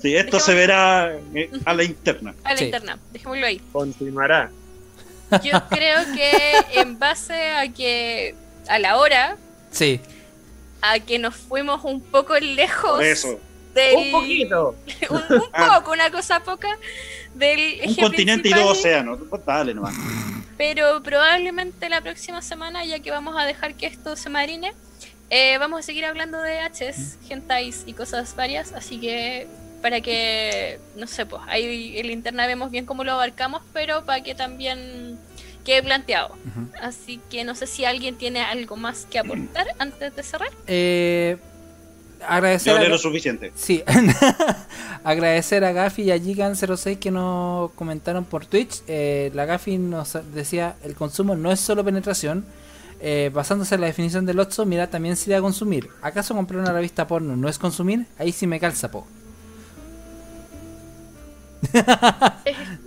Sí, 0.00 0.14
esto 0.16 0.38
se 0.40 0.54
verá 0.54 1.12
eh, 1.34 1.50
a 1.64 1.74
la 1.74 1.84
interna. 1.84 2.34
A 2.44 2.52
la 2.52 2.56
Sí. 2.58 2.64
interna. 2.66 2.98
Dejémoslo 3.12 3.46
ahí. 3.46 3.60
Continuará. 3.72 4.50
Yo 5.42 5.52
creo 5.68 5.98
que 6.14 6.32
en 6.80 6.98
base 6.98 7.34
a 7.50 7.68
que 7.72 8.34
a 8.68 8.78
la 8.78 8.96
hora, 8.96 9.36
Sí, 9.70 10.00
a 10.80 10.98
que 11.00 11.18
nos 11.18 11.34
fuimos 11.36 11.84
un 11.84 12.00
poco 12.00 12.38
lejos 12.38 12.92
Por 12.92 13.04
eso. 13.04 13.38
Del 13.82 13.96
Un 13.96 14.12
poquito. 14.12 14.76
un, 15.10 15.16
un 15.16 15.68
poco, 15.74 15.92
una 15.92 16.10
cosa 16.10 16.40
poca 16.40 16.68
del 17.34 17.80
Un 17.84 17.90
eje 17.90 18.02
continente 18.02 18.48
y 18.48 18.52
dos 18.52 18.78
océanos. 18.78 19.18
Pues 19.28 19.44
Dale 19.44 19.74
nomás. 19.74 19.94
Pero 20.56 21.02
probablemente 21.02 21.88
la 21.88 22.00
próxima 22.00 22.42
semana, 22.42 22.84
ya 22.84 22.98
que 22.98 23.10
vamos 23.10 23.36
a 23.38 23.44
dejar 23.44 23.74
que 23.74 23.86
esto 23.86 24.16
se 24.16 24.28
marine, 24.28 24.72
eh, 25.30 25.56
vamos 25.58 25.80
a 25.80 25.82
seguir 25.82 26.04
hablando 26.04 26.40
de 26.40 26.58
Hs, 26.60 27.18
hentais 27.28 27.84
y 27.86 27.92
cosas 27.92 28.34
varias, 28.34 28.72
así 28.72 28.98
que 28.98 29.46
para 29.82 30.00
que, 30.00 30.80
no 30.96 31.06
sé, 31.06 31.26
pues 31.26 31.42
ahí 31.46 31.98
en 31.98 32.06
la 32.06 32.12
interna 32.12 32.46
vemos 32.46 32.70
bien 32.70 32.86
cómo 32.86 33.04
lo 33.04 33.12
abarcamos, 33.12 33.62
pero 33.72 34.04
para 34.04 34.22
que 34.22 34.34
también 34.34 35.18
quede 35.64 35.82
planteado. 35.82 36.34
Así 36.80 37.20
que 37.30 37.44
no 37.44 37.54
sé 37.54 37.66
si 37.66 37.84
alguien 37.84 38.16
tiene 38.16 38.40
algo 38.40 38.76
más 38.76 39.06
que 39.08 39.18
aportar 39.18 39.66
antes 39.78 40.16
de 40.16 40.22
cerrar. 40.22 40.50
Eh, 40.66 41.36
agradecer 42.26 42.78
Yo 42.78 42.86
a, 42.86 42.88
lo 42.88 42.98
suficiente. 42.98 43.52
sí, 43.54 43.82
agradecer 45.04 45.64
a 45.64 45.72
Gafi 45.72 46.02
y 46.02 46.10
a 46.10 46.16
Gigan06 46.16 46.98
que 46.98 47.10
nos 47.10 47.70
comentaron 47.72 48.24
por 48.24 48.46
Twitch. 48.46 48.82
Eh, 48.86 49.30
la 49.34 49.44
Gafi 49.44 49.78
nos 49.78 50.16
decía 50.32 50.76
el 50.82 50.94
consumo 50.94 51.36
no 51.36 51.52
es 51.52 51.60
solo 51.60 51.84
penetración. 51.84 52.44
Eh, 53.00 53.30
basándose 53.32 53.76
en 53.76 53.82
la 53.82 53.86
definición 53.86 54.26
del 54.26 54.40
Otso, 54.40 54.66
mira, 54.66 54.90
también 54.90 55.16
sería 55.16 55.40
consumir. 55.40 55.88
¿Acaso 56.02 56.34
comprar 56.34 56.60
una 56.60 56.72
revista 56.72 57.06
porno 57.06 57.36
no 57.36 57.48
es 57.48 57.56
consumir? 57.56 58.06
Ahí 58.18 58.32
sí 58.32 58.46
me 58.48 58.58
calza, 58.58 58.90
po. 58.90 59.06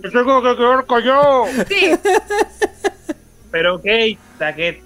tengo 0.02 0.42
que 0.42 0.56
quedar 0.56 0.86
callado. 0.86 1.44
Sí. 1.68 1.92
Pero 3.50 3.80
que. 3.80 4.18
eh, 4.40 4.82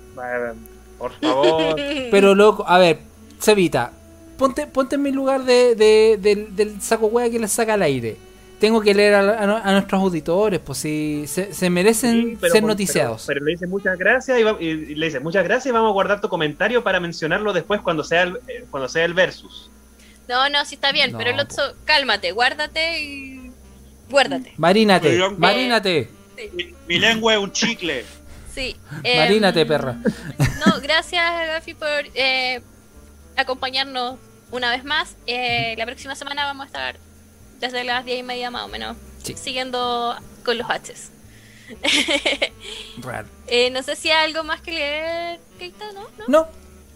Por 0.99 1.13
favor. 1.21 1.77
Pero 2.11 2.35
loco, 2.35 2.65
a 2.67 2.79
ver, 2.79 3.01
Cevita, 3.41 3.93
ponte, 4.37 4.67
ponte 4.67 4.95
en 4.97 5.03
mi 5.03 5.13
lugar 5.13 5.45
de, 5.45 5.75
de- 5.75 6.19
del, 6.21 6.55
del 6.57 6.81
saco 6.83 7.07
hueá 7.07 7.31
que 7.31 7.39
le 7.39 7.49
saca 7.49 7.75
al 7.75 7.83
aire. 7.83 8.17
Tengo 8.61 8.81
que 8.81 8.95
leer 8.95 9.15
a, 9.15 9.21
a- 9.21 9.61
a 9.69 9.73
nuestros 9.73 10.01
auditores, 10.01 10.61
pues 10.61 10.79
si 10.79 11.25
se, 11.27 11.53
se 11.53 11.69
merecen 11.69 12.31
Sí, 12.31 12.39
pero 12.41 12.55
ser 12.55 12.63
noticiados. 12.63 13.25
Pero, 13.27 13.35
pero 13.41 13.45
le 13.47 13.53
dice 13.53 13.67
muchas 13.67 13.99
gracias 13.99 14.39
y, 14.39 14.43
va- 14.43 14.57
y- 14.59 14.95
le 14.95 15.07
dice 15.07 15.21
muchas 15.21 15.45
gracias 15.45 15.67
y 15.67 15.71
vamos 15.73 15.91
a 15.91 15.93
guardar 15.93 16.21
tu 16.21 16.29
comentario 16.29 16.83
para 16.83 16.99
mencionarlo 17.01 17.53
después 17.53 17.81
cuando 17.83 18.03
sea 18.05 18.23
el, 18.23 18.37
eh, 18.49 18.65
cuando 18.71 18.89
sea 18.89 19.05
el 19.05 19.13
versus. 19.15 19.71
No, 20.29 20.49
no, 20.49 20.65
sí 20.65 20.75
está 20.77 20.91
bien, 20.91 21.13
No, 21.13 21.19
pero 21.19 21.31
el 21.31 21.39
otro, 21.41 21.63
cálmate, 21.85 22.33
guárdate 22.33 23.01
y. 23.03 23.51
Guárdate. 24.09 24.55
Marínate, 24.57 25.19
marínate, 25.37 26.09
Mi, 26.55 26.73
mi 26.89 26.99
lengua 26.99 27.35
es 27.35 27.41
un 27.41 27.53
chicle. 27.53 28.05
Sí. 28.55 28.75
em, 29.03 29.19
marínate, 29.19 29.67
perra. 29.67 29.99
No, 30.65 30.81
gracias 30.81 31.23
Gafi 31.49 31.75
por 31.75 31.89
eh, 32.15 32.61
acompañarnos 33.37 34.17
una 34.51 34.71
vez 34.71 34.85
más. 34.85 35.17
Eh, 35.27 35.75
la 35.79 35.87
próxima 35.87 36.15
semana 36.15 36.45
vamos 36.45 36.65
a 36.65 36.67
estar 36.67 36.97
desde 37.61 37.85
las 37.85 38.05
10 38.05 38.21
y 38.21 38.23
media 38.23 38.51
más 38.51 38.65
o 38.65 38.69
menos 38.69 38.97
Sí. 39.23 39.35
siguiendo 39.37 40.17
con 40.45 40.59
los 40.59 40.67
Hs. 40.69 41.11
Eh, 43.49 43.71
no 43.71 43.83
sé 43.83 43.97
si 43.97 44.11
hay 44.11 44.25
algo 44.27 44.45
más 44.45 44.61
que 44.61 44.73
leer, 44.73 45.41
Keita, 45.59 45.93
¿no? 45.93 46.03
¿No? 46.19 46.25
No, 46.29 46.49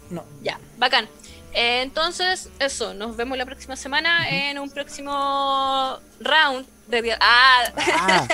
no. 0.09 0.25
Ya, 0.41 0.59
bacán. 0.77 1.07
Eh, 1.53 1.81
entonces, 1.81 2.49
eso, 2.59 2.93
nos 2.93 3.15
vemos 3.17 3.37
la 3.37 3.45
próxima 3.45 3.75
semana 3.75 4.29
en 4.29 4.57
un 4.59 4.69
próximo 4.69 5.99
round 6.19 6.65
de... 6.91 7.01
dia- 7.01 7.17
Ah, 7.19 7.63
Ah, 7.77 8.27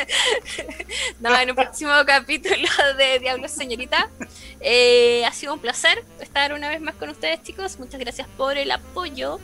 no, 1.20 1.36
en 1.40 1.50
un 1.52 1.56
próximo 1.56 1.92
capítulo 2.06 2.68
de 2.98 3.20
Diablos 3.20 3.52
Señorita. 3.52 4.10
Eh, 4.60 5.24
ha 5.26 5.32
sido 5.32 5.54
un 5.54 5.60
placer 5.60 6.04
estar 6.20 6.52
una 6.54 6.70
vez 6.70 6.82
más 6.82 6.96
con 6.96 7.10
ustedes, 7.10 7.42
chicos. 7.44 7.80
Muchas 7.80 8.00
gracias 8.00 8.28
por 8.38 8.58
el 8.58 8.72
apoyo. 8.72 9.40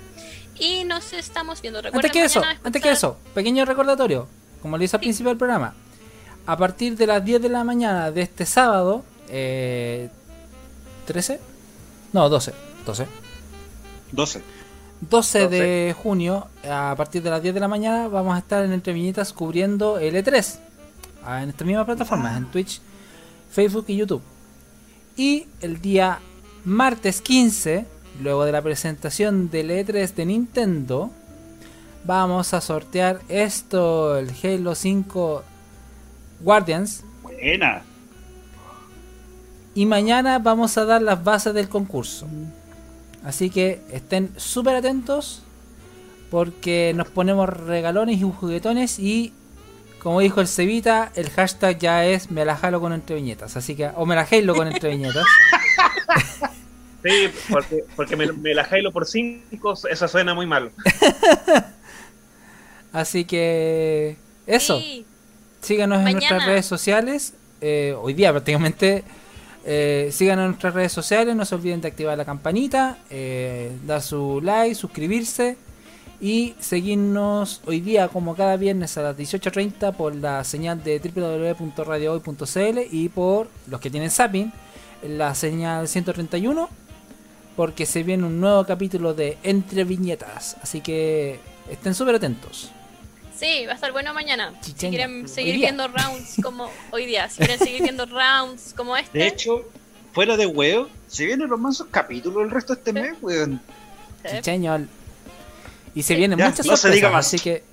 Y 0.60 0.84
nos 0.84 1.14
estamos 1.14 1.62
viendo. 1.62 1.80
antes 1.80 1.92
Recuerden 1.94 2.12
que 2.12 2.24
eso, 2.26 2.40
mañana 2.42 2.60
antes 2.64 2.82
que 2.82 2.90
escuchar- 2.92 3.12
eso, 3.12 3.20
pequeño 3.34 3.66
recordatorio, 3.66 4.28
como 4.62 4.78
le 4.78 4.86
hice 4.86 4.96
al 4.98 5.02
Sí. 5.02 5.06
principio 5.06 5.30
del 5.30 5.38
programa, 5.38 5.74
a 6.46 6.58
partir 6.58 6.96
de 6.98 7.08
las 7.08 7.24
10 7.24 7.42
de 7.42 7.50
la 7.50 7.64
mañana 7.64 8.12
de 8.12 8.22
este 8.22 8.46
sábado, 8.46 9.04
eh, 9.30 10.10
13, 11.08 11.40
no, 12.12 12.30
12, 12.30 12.54
12, 12.86 13.08
12. 14.12 14.42
12 15.10 15.48
de 15.48 15.96
junio, 16.02 16.48
a 16.70 16.94
partir 16.96 17.22
de 17.24 17.30
las 17.30 17.42
10 17.42 17.54
de 17.54 17.60
la 17.60 17.68
mañana, 17.68 18.08
vamos 18.08 18.36
a 18.36 18.40
estar 18.40 18.64
en 18.64 18.72
Entre 18.72 18.94
Viñetas 18.94 19.34
cubriendo 19.34 19.98
el 20.00 20.16
E3. 20.16 20.60
ah, 21.26 21.44
En 21.44 21.50
estas 21.50 21.66
mismas 21.68 21.86
plataformas, 21.86 22.38
en 22.38 22.46
Twitch, 22.46 22.82
Facebook 23.52 23.86
y 23.88 23.98
YouTube. 23.98 24.22
Y 25.16 25.48
el 25.62 25.82
día 25.82 26.20
martes 26.66 27.22
15, 27.22 27.86
luego 28.22 28.46
de 28.46 28.52
la 28.52 28.62
presentación 28.62 29.50
del 29.50 29.70
E3 29.72 30.14
de 30.14 30.26
Nintendo, 30.26 31.12
vamos 32.06 32.54
a 32.54 32.62
sortear 32.62 33.22
esto, 33.30 34.18
el 34.18 34.32
Halo 34.44 34.76
5 34.76 35.44
Guardians. 36.42 37.04
Buena. 37.22 37.84
Y 39.76 39.86
mañana 39.86 40.40
vamos 40.40 40.78
a 40.78 40.86
dar 40.86 41.02
las 41.02 41.24
bases 41.24 41.54
del 41.54 41.68
concurso. 41.68 42.28
Así 43.24 43.50
que 43.50 43.82
estén 43.92 44.32
súper 44.38 44.76
atentos 44.76 45.42
porque 46.30 46.94
nos 46.96 47.08
ponemos 47.10 47.48
regalones 47.50 48.18
y 48.20 48.24
juguetones 48.24 49.00
y 49.00 49.34
como 50.00 50.20
dijo 50.20 50.42
el 50.42 50.48
Cevita, 50.48 51.12
el 51.16 51.30
hashtag 51.30 51.80
ya 51.80 52.06
es 52.06 52.30
me 52.30 52.44
la 52.44 52.58
jalo 52.58 52.82
con 52.82 52.92
entre 52.92 53.16
viñetas. 53.16 53.56
Así 53.56 53.76
que, 53.76 53.90
o 53.96 54.06
me 54.06 54.16
la 54.16 54.26
jalo 54.26 54.54
con 54.56 54.68
entre 54.68 54.90
viñetas. 54.90 55.26
Sí, 57.04 57.30
porque, 57.50 57.84
porque 57.98 58.16
me, 58.16 58.32
me 58.32 58.54
la 58.54 58.64
jailo 58.64 58.94
por 58.94 59.06
5, 59.06 59.74
eso 59.92 60.08
suena 60.08 60.34
muy 60.34 60.46
mal. 60.46 60.72
Así 62.94 63.26
que 63.26 64.16
eso, 64.48 64.80
Sí, 64.80 65.06
síganos 65.62 66.06
en 66.08 66.14
nuestras 66.14 66.46
redes 66.46 66.66
sociales. 66.66 67.34
eh, 67.60 67.94
hoy 68.00 68.14
día 68.14 68.32
prácticamente. 68.32 69.04
Eh, 69.66 70.10
síganos 70.12 70.44
en 70.44 70.50
nuestras 70.52 70.74
redes 70.74 70.92
sociales, 70.92 71.36
no 71.36 71.46
se 71.46 71.56
olviden 71.56 71.82
de 71.82 71.88
activar 71.88 72.18
la 72.18 72.26
campanita, 72.26 72.98
eh, 73.10 73.72
dar 73.86 74.02
su 74.02 74.42
like, 74.42 74.76
suscribirse 74.76 75.58
y 76.20 76.56
seguirnos 76.60 77.62
hoy 77.66 77.80
día 77.82 78.08
como 78.08 78.36
cada 78.36 78.58
viernes 78.58 78.98
a 78.98 79.02
las 79.02 79.18
18.30 79.18 79.94
por 79.96 80.16
la 80.16 80.44
señal 80.44 80.84
de 80.84 81.00
www.radiohoy.cl 81.00 82.80
y 82.92 83.10
por 83.10 83.48
los 83.68 83.80
que 83.80 83.90
tienen 83.90 84.12
Zapping, 84.12 84.52
la 85.04 85.36
señal 85.36 85.88
131 85.88 86.70
porque 87.56 87.86
se 87.86 88.04
viene 88.04 88.26
un 88.26 88.40
nuevo 88.40 88.66
capítulo 88.66 89.14
de 89.14 89.38
Entre 89.44 89.84
Viñetas, 89.84 90.58
así 90.62 90.82
que 90.82 91.40
estén 91.70 91.94
súper 91.94 92.16
atentos. 92.16 92.72
Sí, 93.44 93.66
va 93.66 93.74
a 93.74 93.76
estar 93.76 93.92
bueno 93.92 94.14
mañana. 94.14 94.54
Si 94.62 94.74
quieren 94.74 95.28
seguir 95.28 95.56
viendo 95.56 95.88
rounds 95.88 96.36
como 96.42 96.70
hoy 96.92 97.06
día, 97.06 97.30
si 97.30 97.38
quieren 97.40 97.60
seguir 97.60 97.82
viendo 97.84 98.06
rounds 98.06 98.74
como 98.76 98.96
este, 98.96 99.18
De 99.20 99.28
hecho, 99.28 99.70
fuera 100.14 100.38
de 100.38 100.46
huevo, 100.46 100.90
se 101.08 101.26
vienen 101.26 101.50
los 101.50 101.60
mansos 101.60 101.88
capítulos 101.92 102.44
el 102.44 102.52
resto 102.52 102.74
de 102.74 102.80
este 102.80 102.94
mes, 102.94 103.14
weón. 103.22 103.62
Chicheñol. 104.30 104.88
Y 105.96 106.04
se 106.04 106.16
vienen 106.16 106.40
Ya, 106.40 106.50
muchas 106.50 106.66
no 106.66 106.76
se 106.76 106.82
sorpresas, 106.84 106.96
diga 106.96 107.10
más. 107.12 107.28
así 107.28 107.40
que 107.40 107.64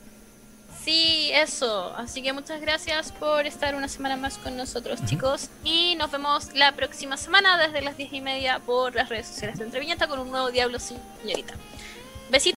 Sí, 0.85 1.31
eso. 1.35 1.95
Así 1.97 2.23
que 2.23 2.33
muchas 2.33 2.61
gracias 2.61 3.13
por 3.13 3.47
estar 3.47 3.75
una 3.75 3.87
semana 3.87 4.17
más 4.17 4.39
con 4.39 4.57
nosotros, 4.57 4.99
chicos. 5.05 5.51
Y 5.63 5.95
nos 5.97 6.11
vemos 6.11 6.55
la 6.55 6.73
próxima 6.75 7.17
semana 7.19 7.59
desde 7.59 7.83
las 7.83 7.97
diez 7.99 8.13
y 8.13 8.21
media 8.23 8.61
por 8.61 8.95
las 8.95 9.09
redes 9.11 9.27
sociales 9.29 9.59
de 9.59 9.67
Entreviñeta 9.67 10.09
con 10.09 10.19
un 10.19 10.31
nuevo 10.31 10.51
Diablo 10.51 10.79
Señorita. 10.81 11.55
Besitos. 12.31 12.43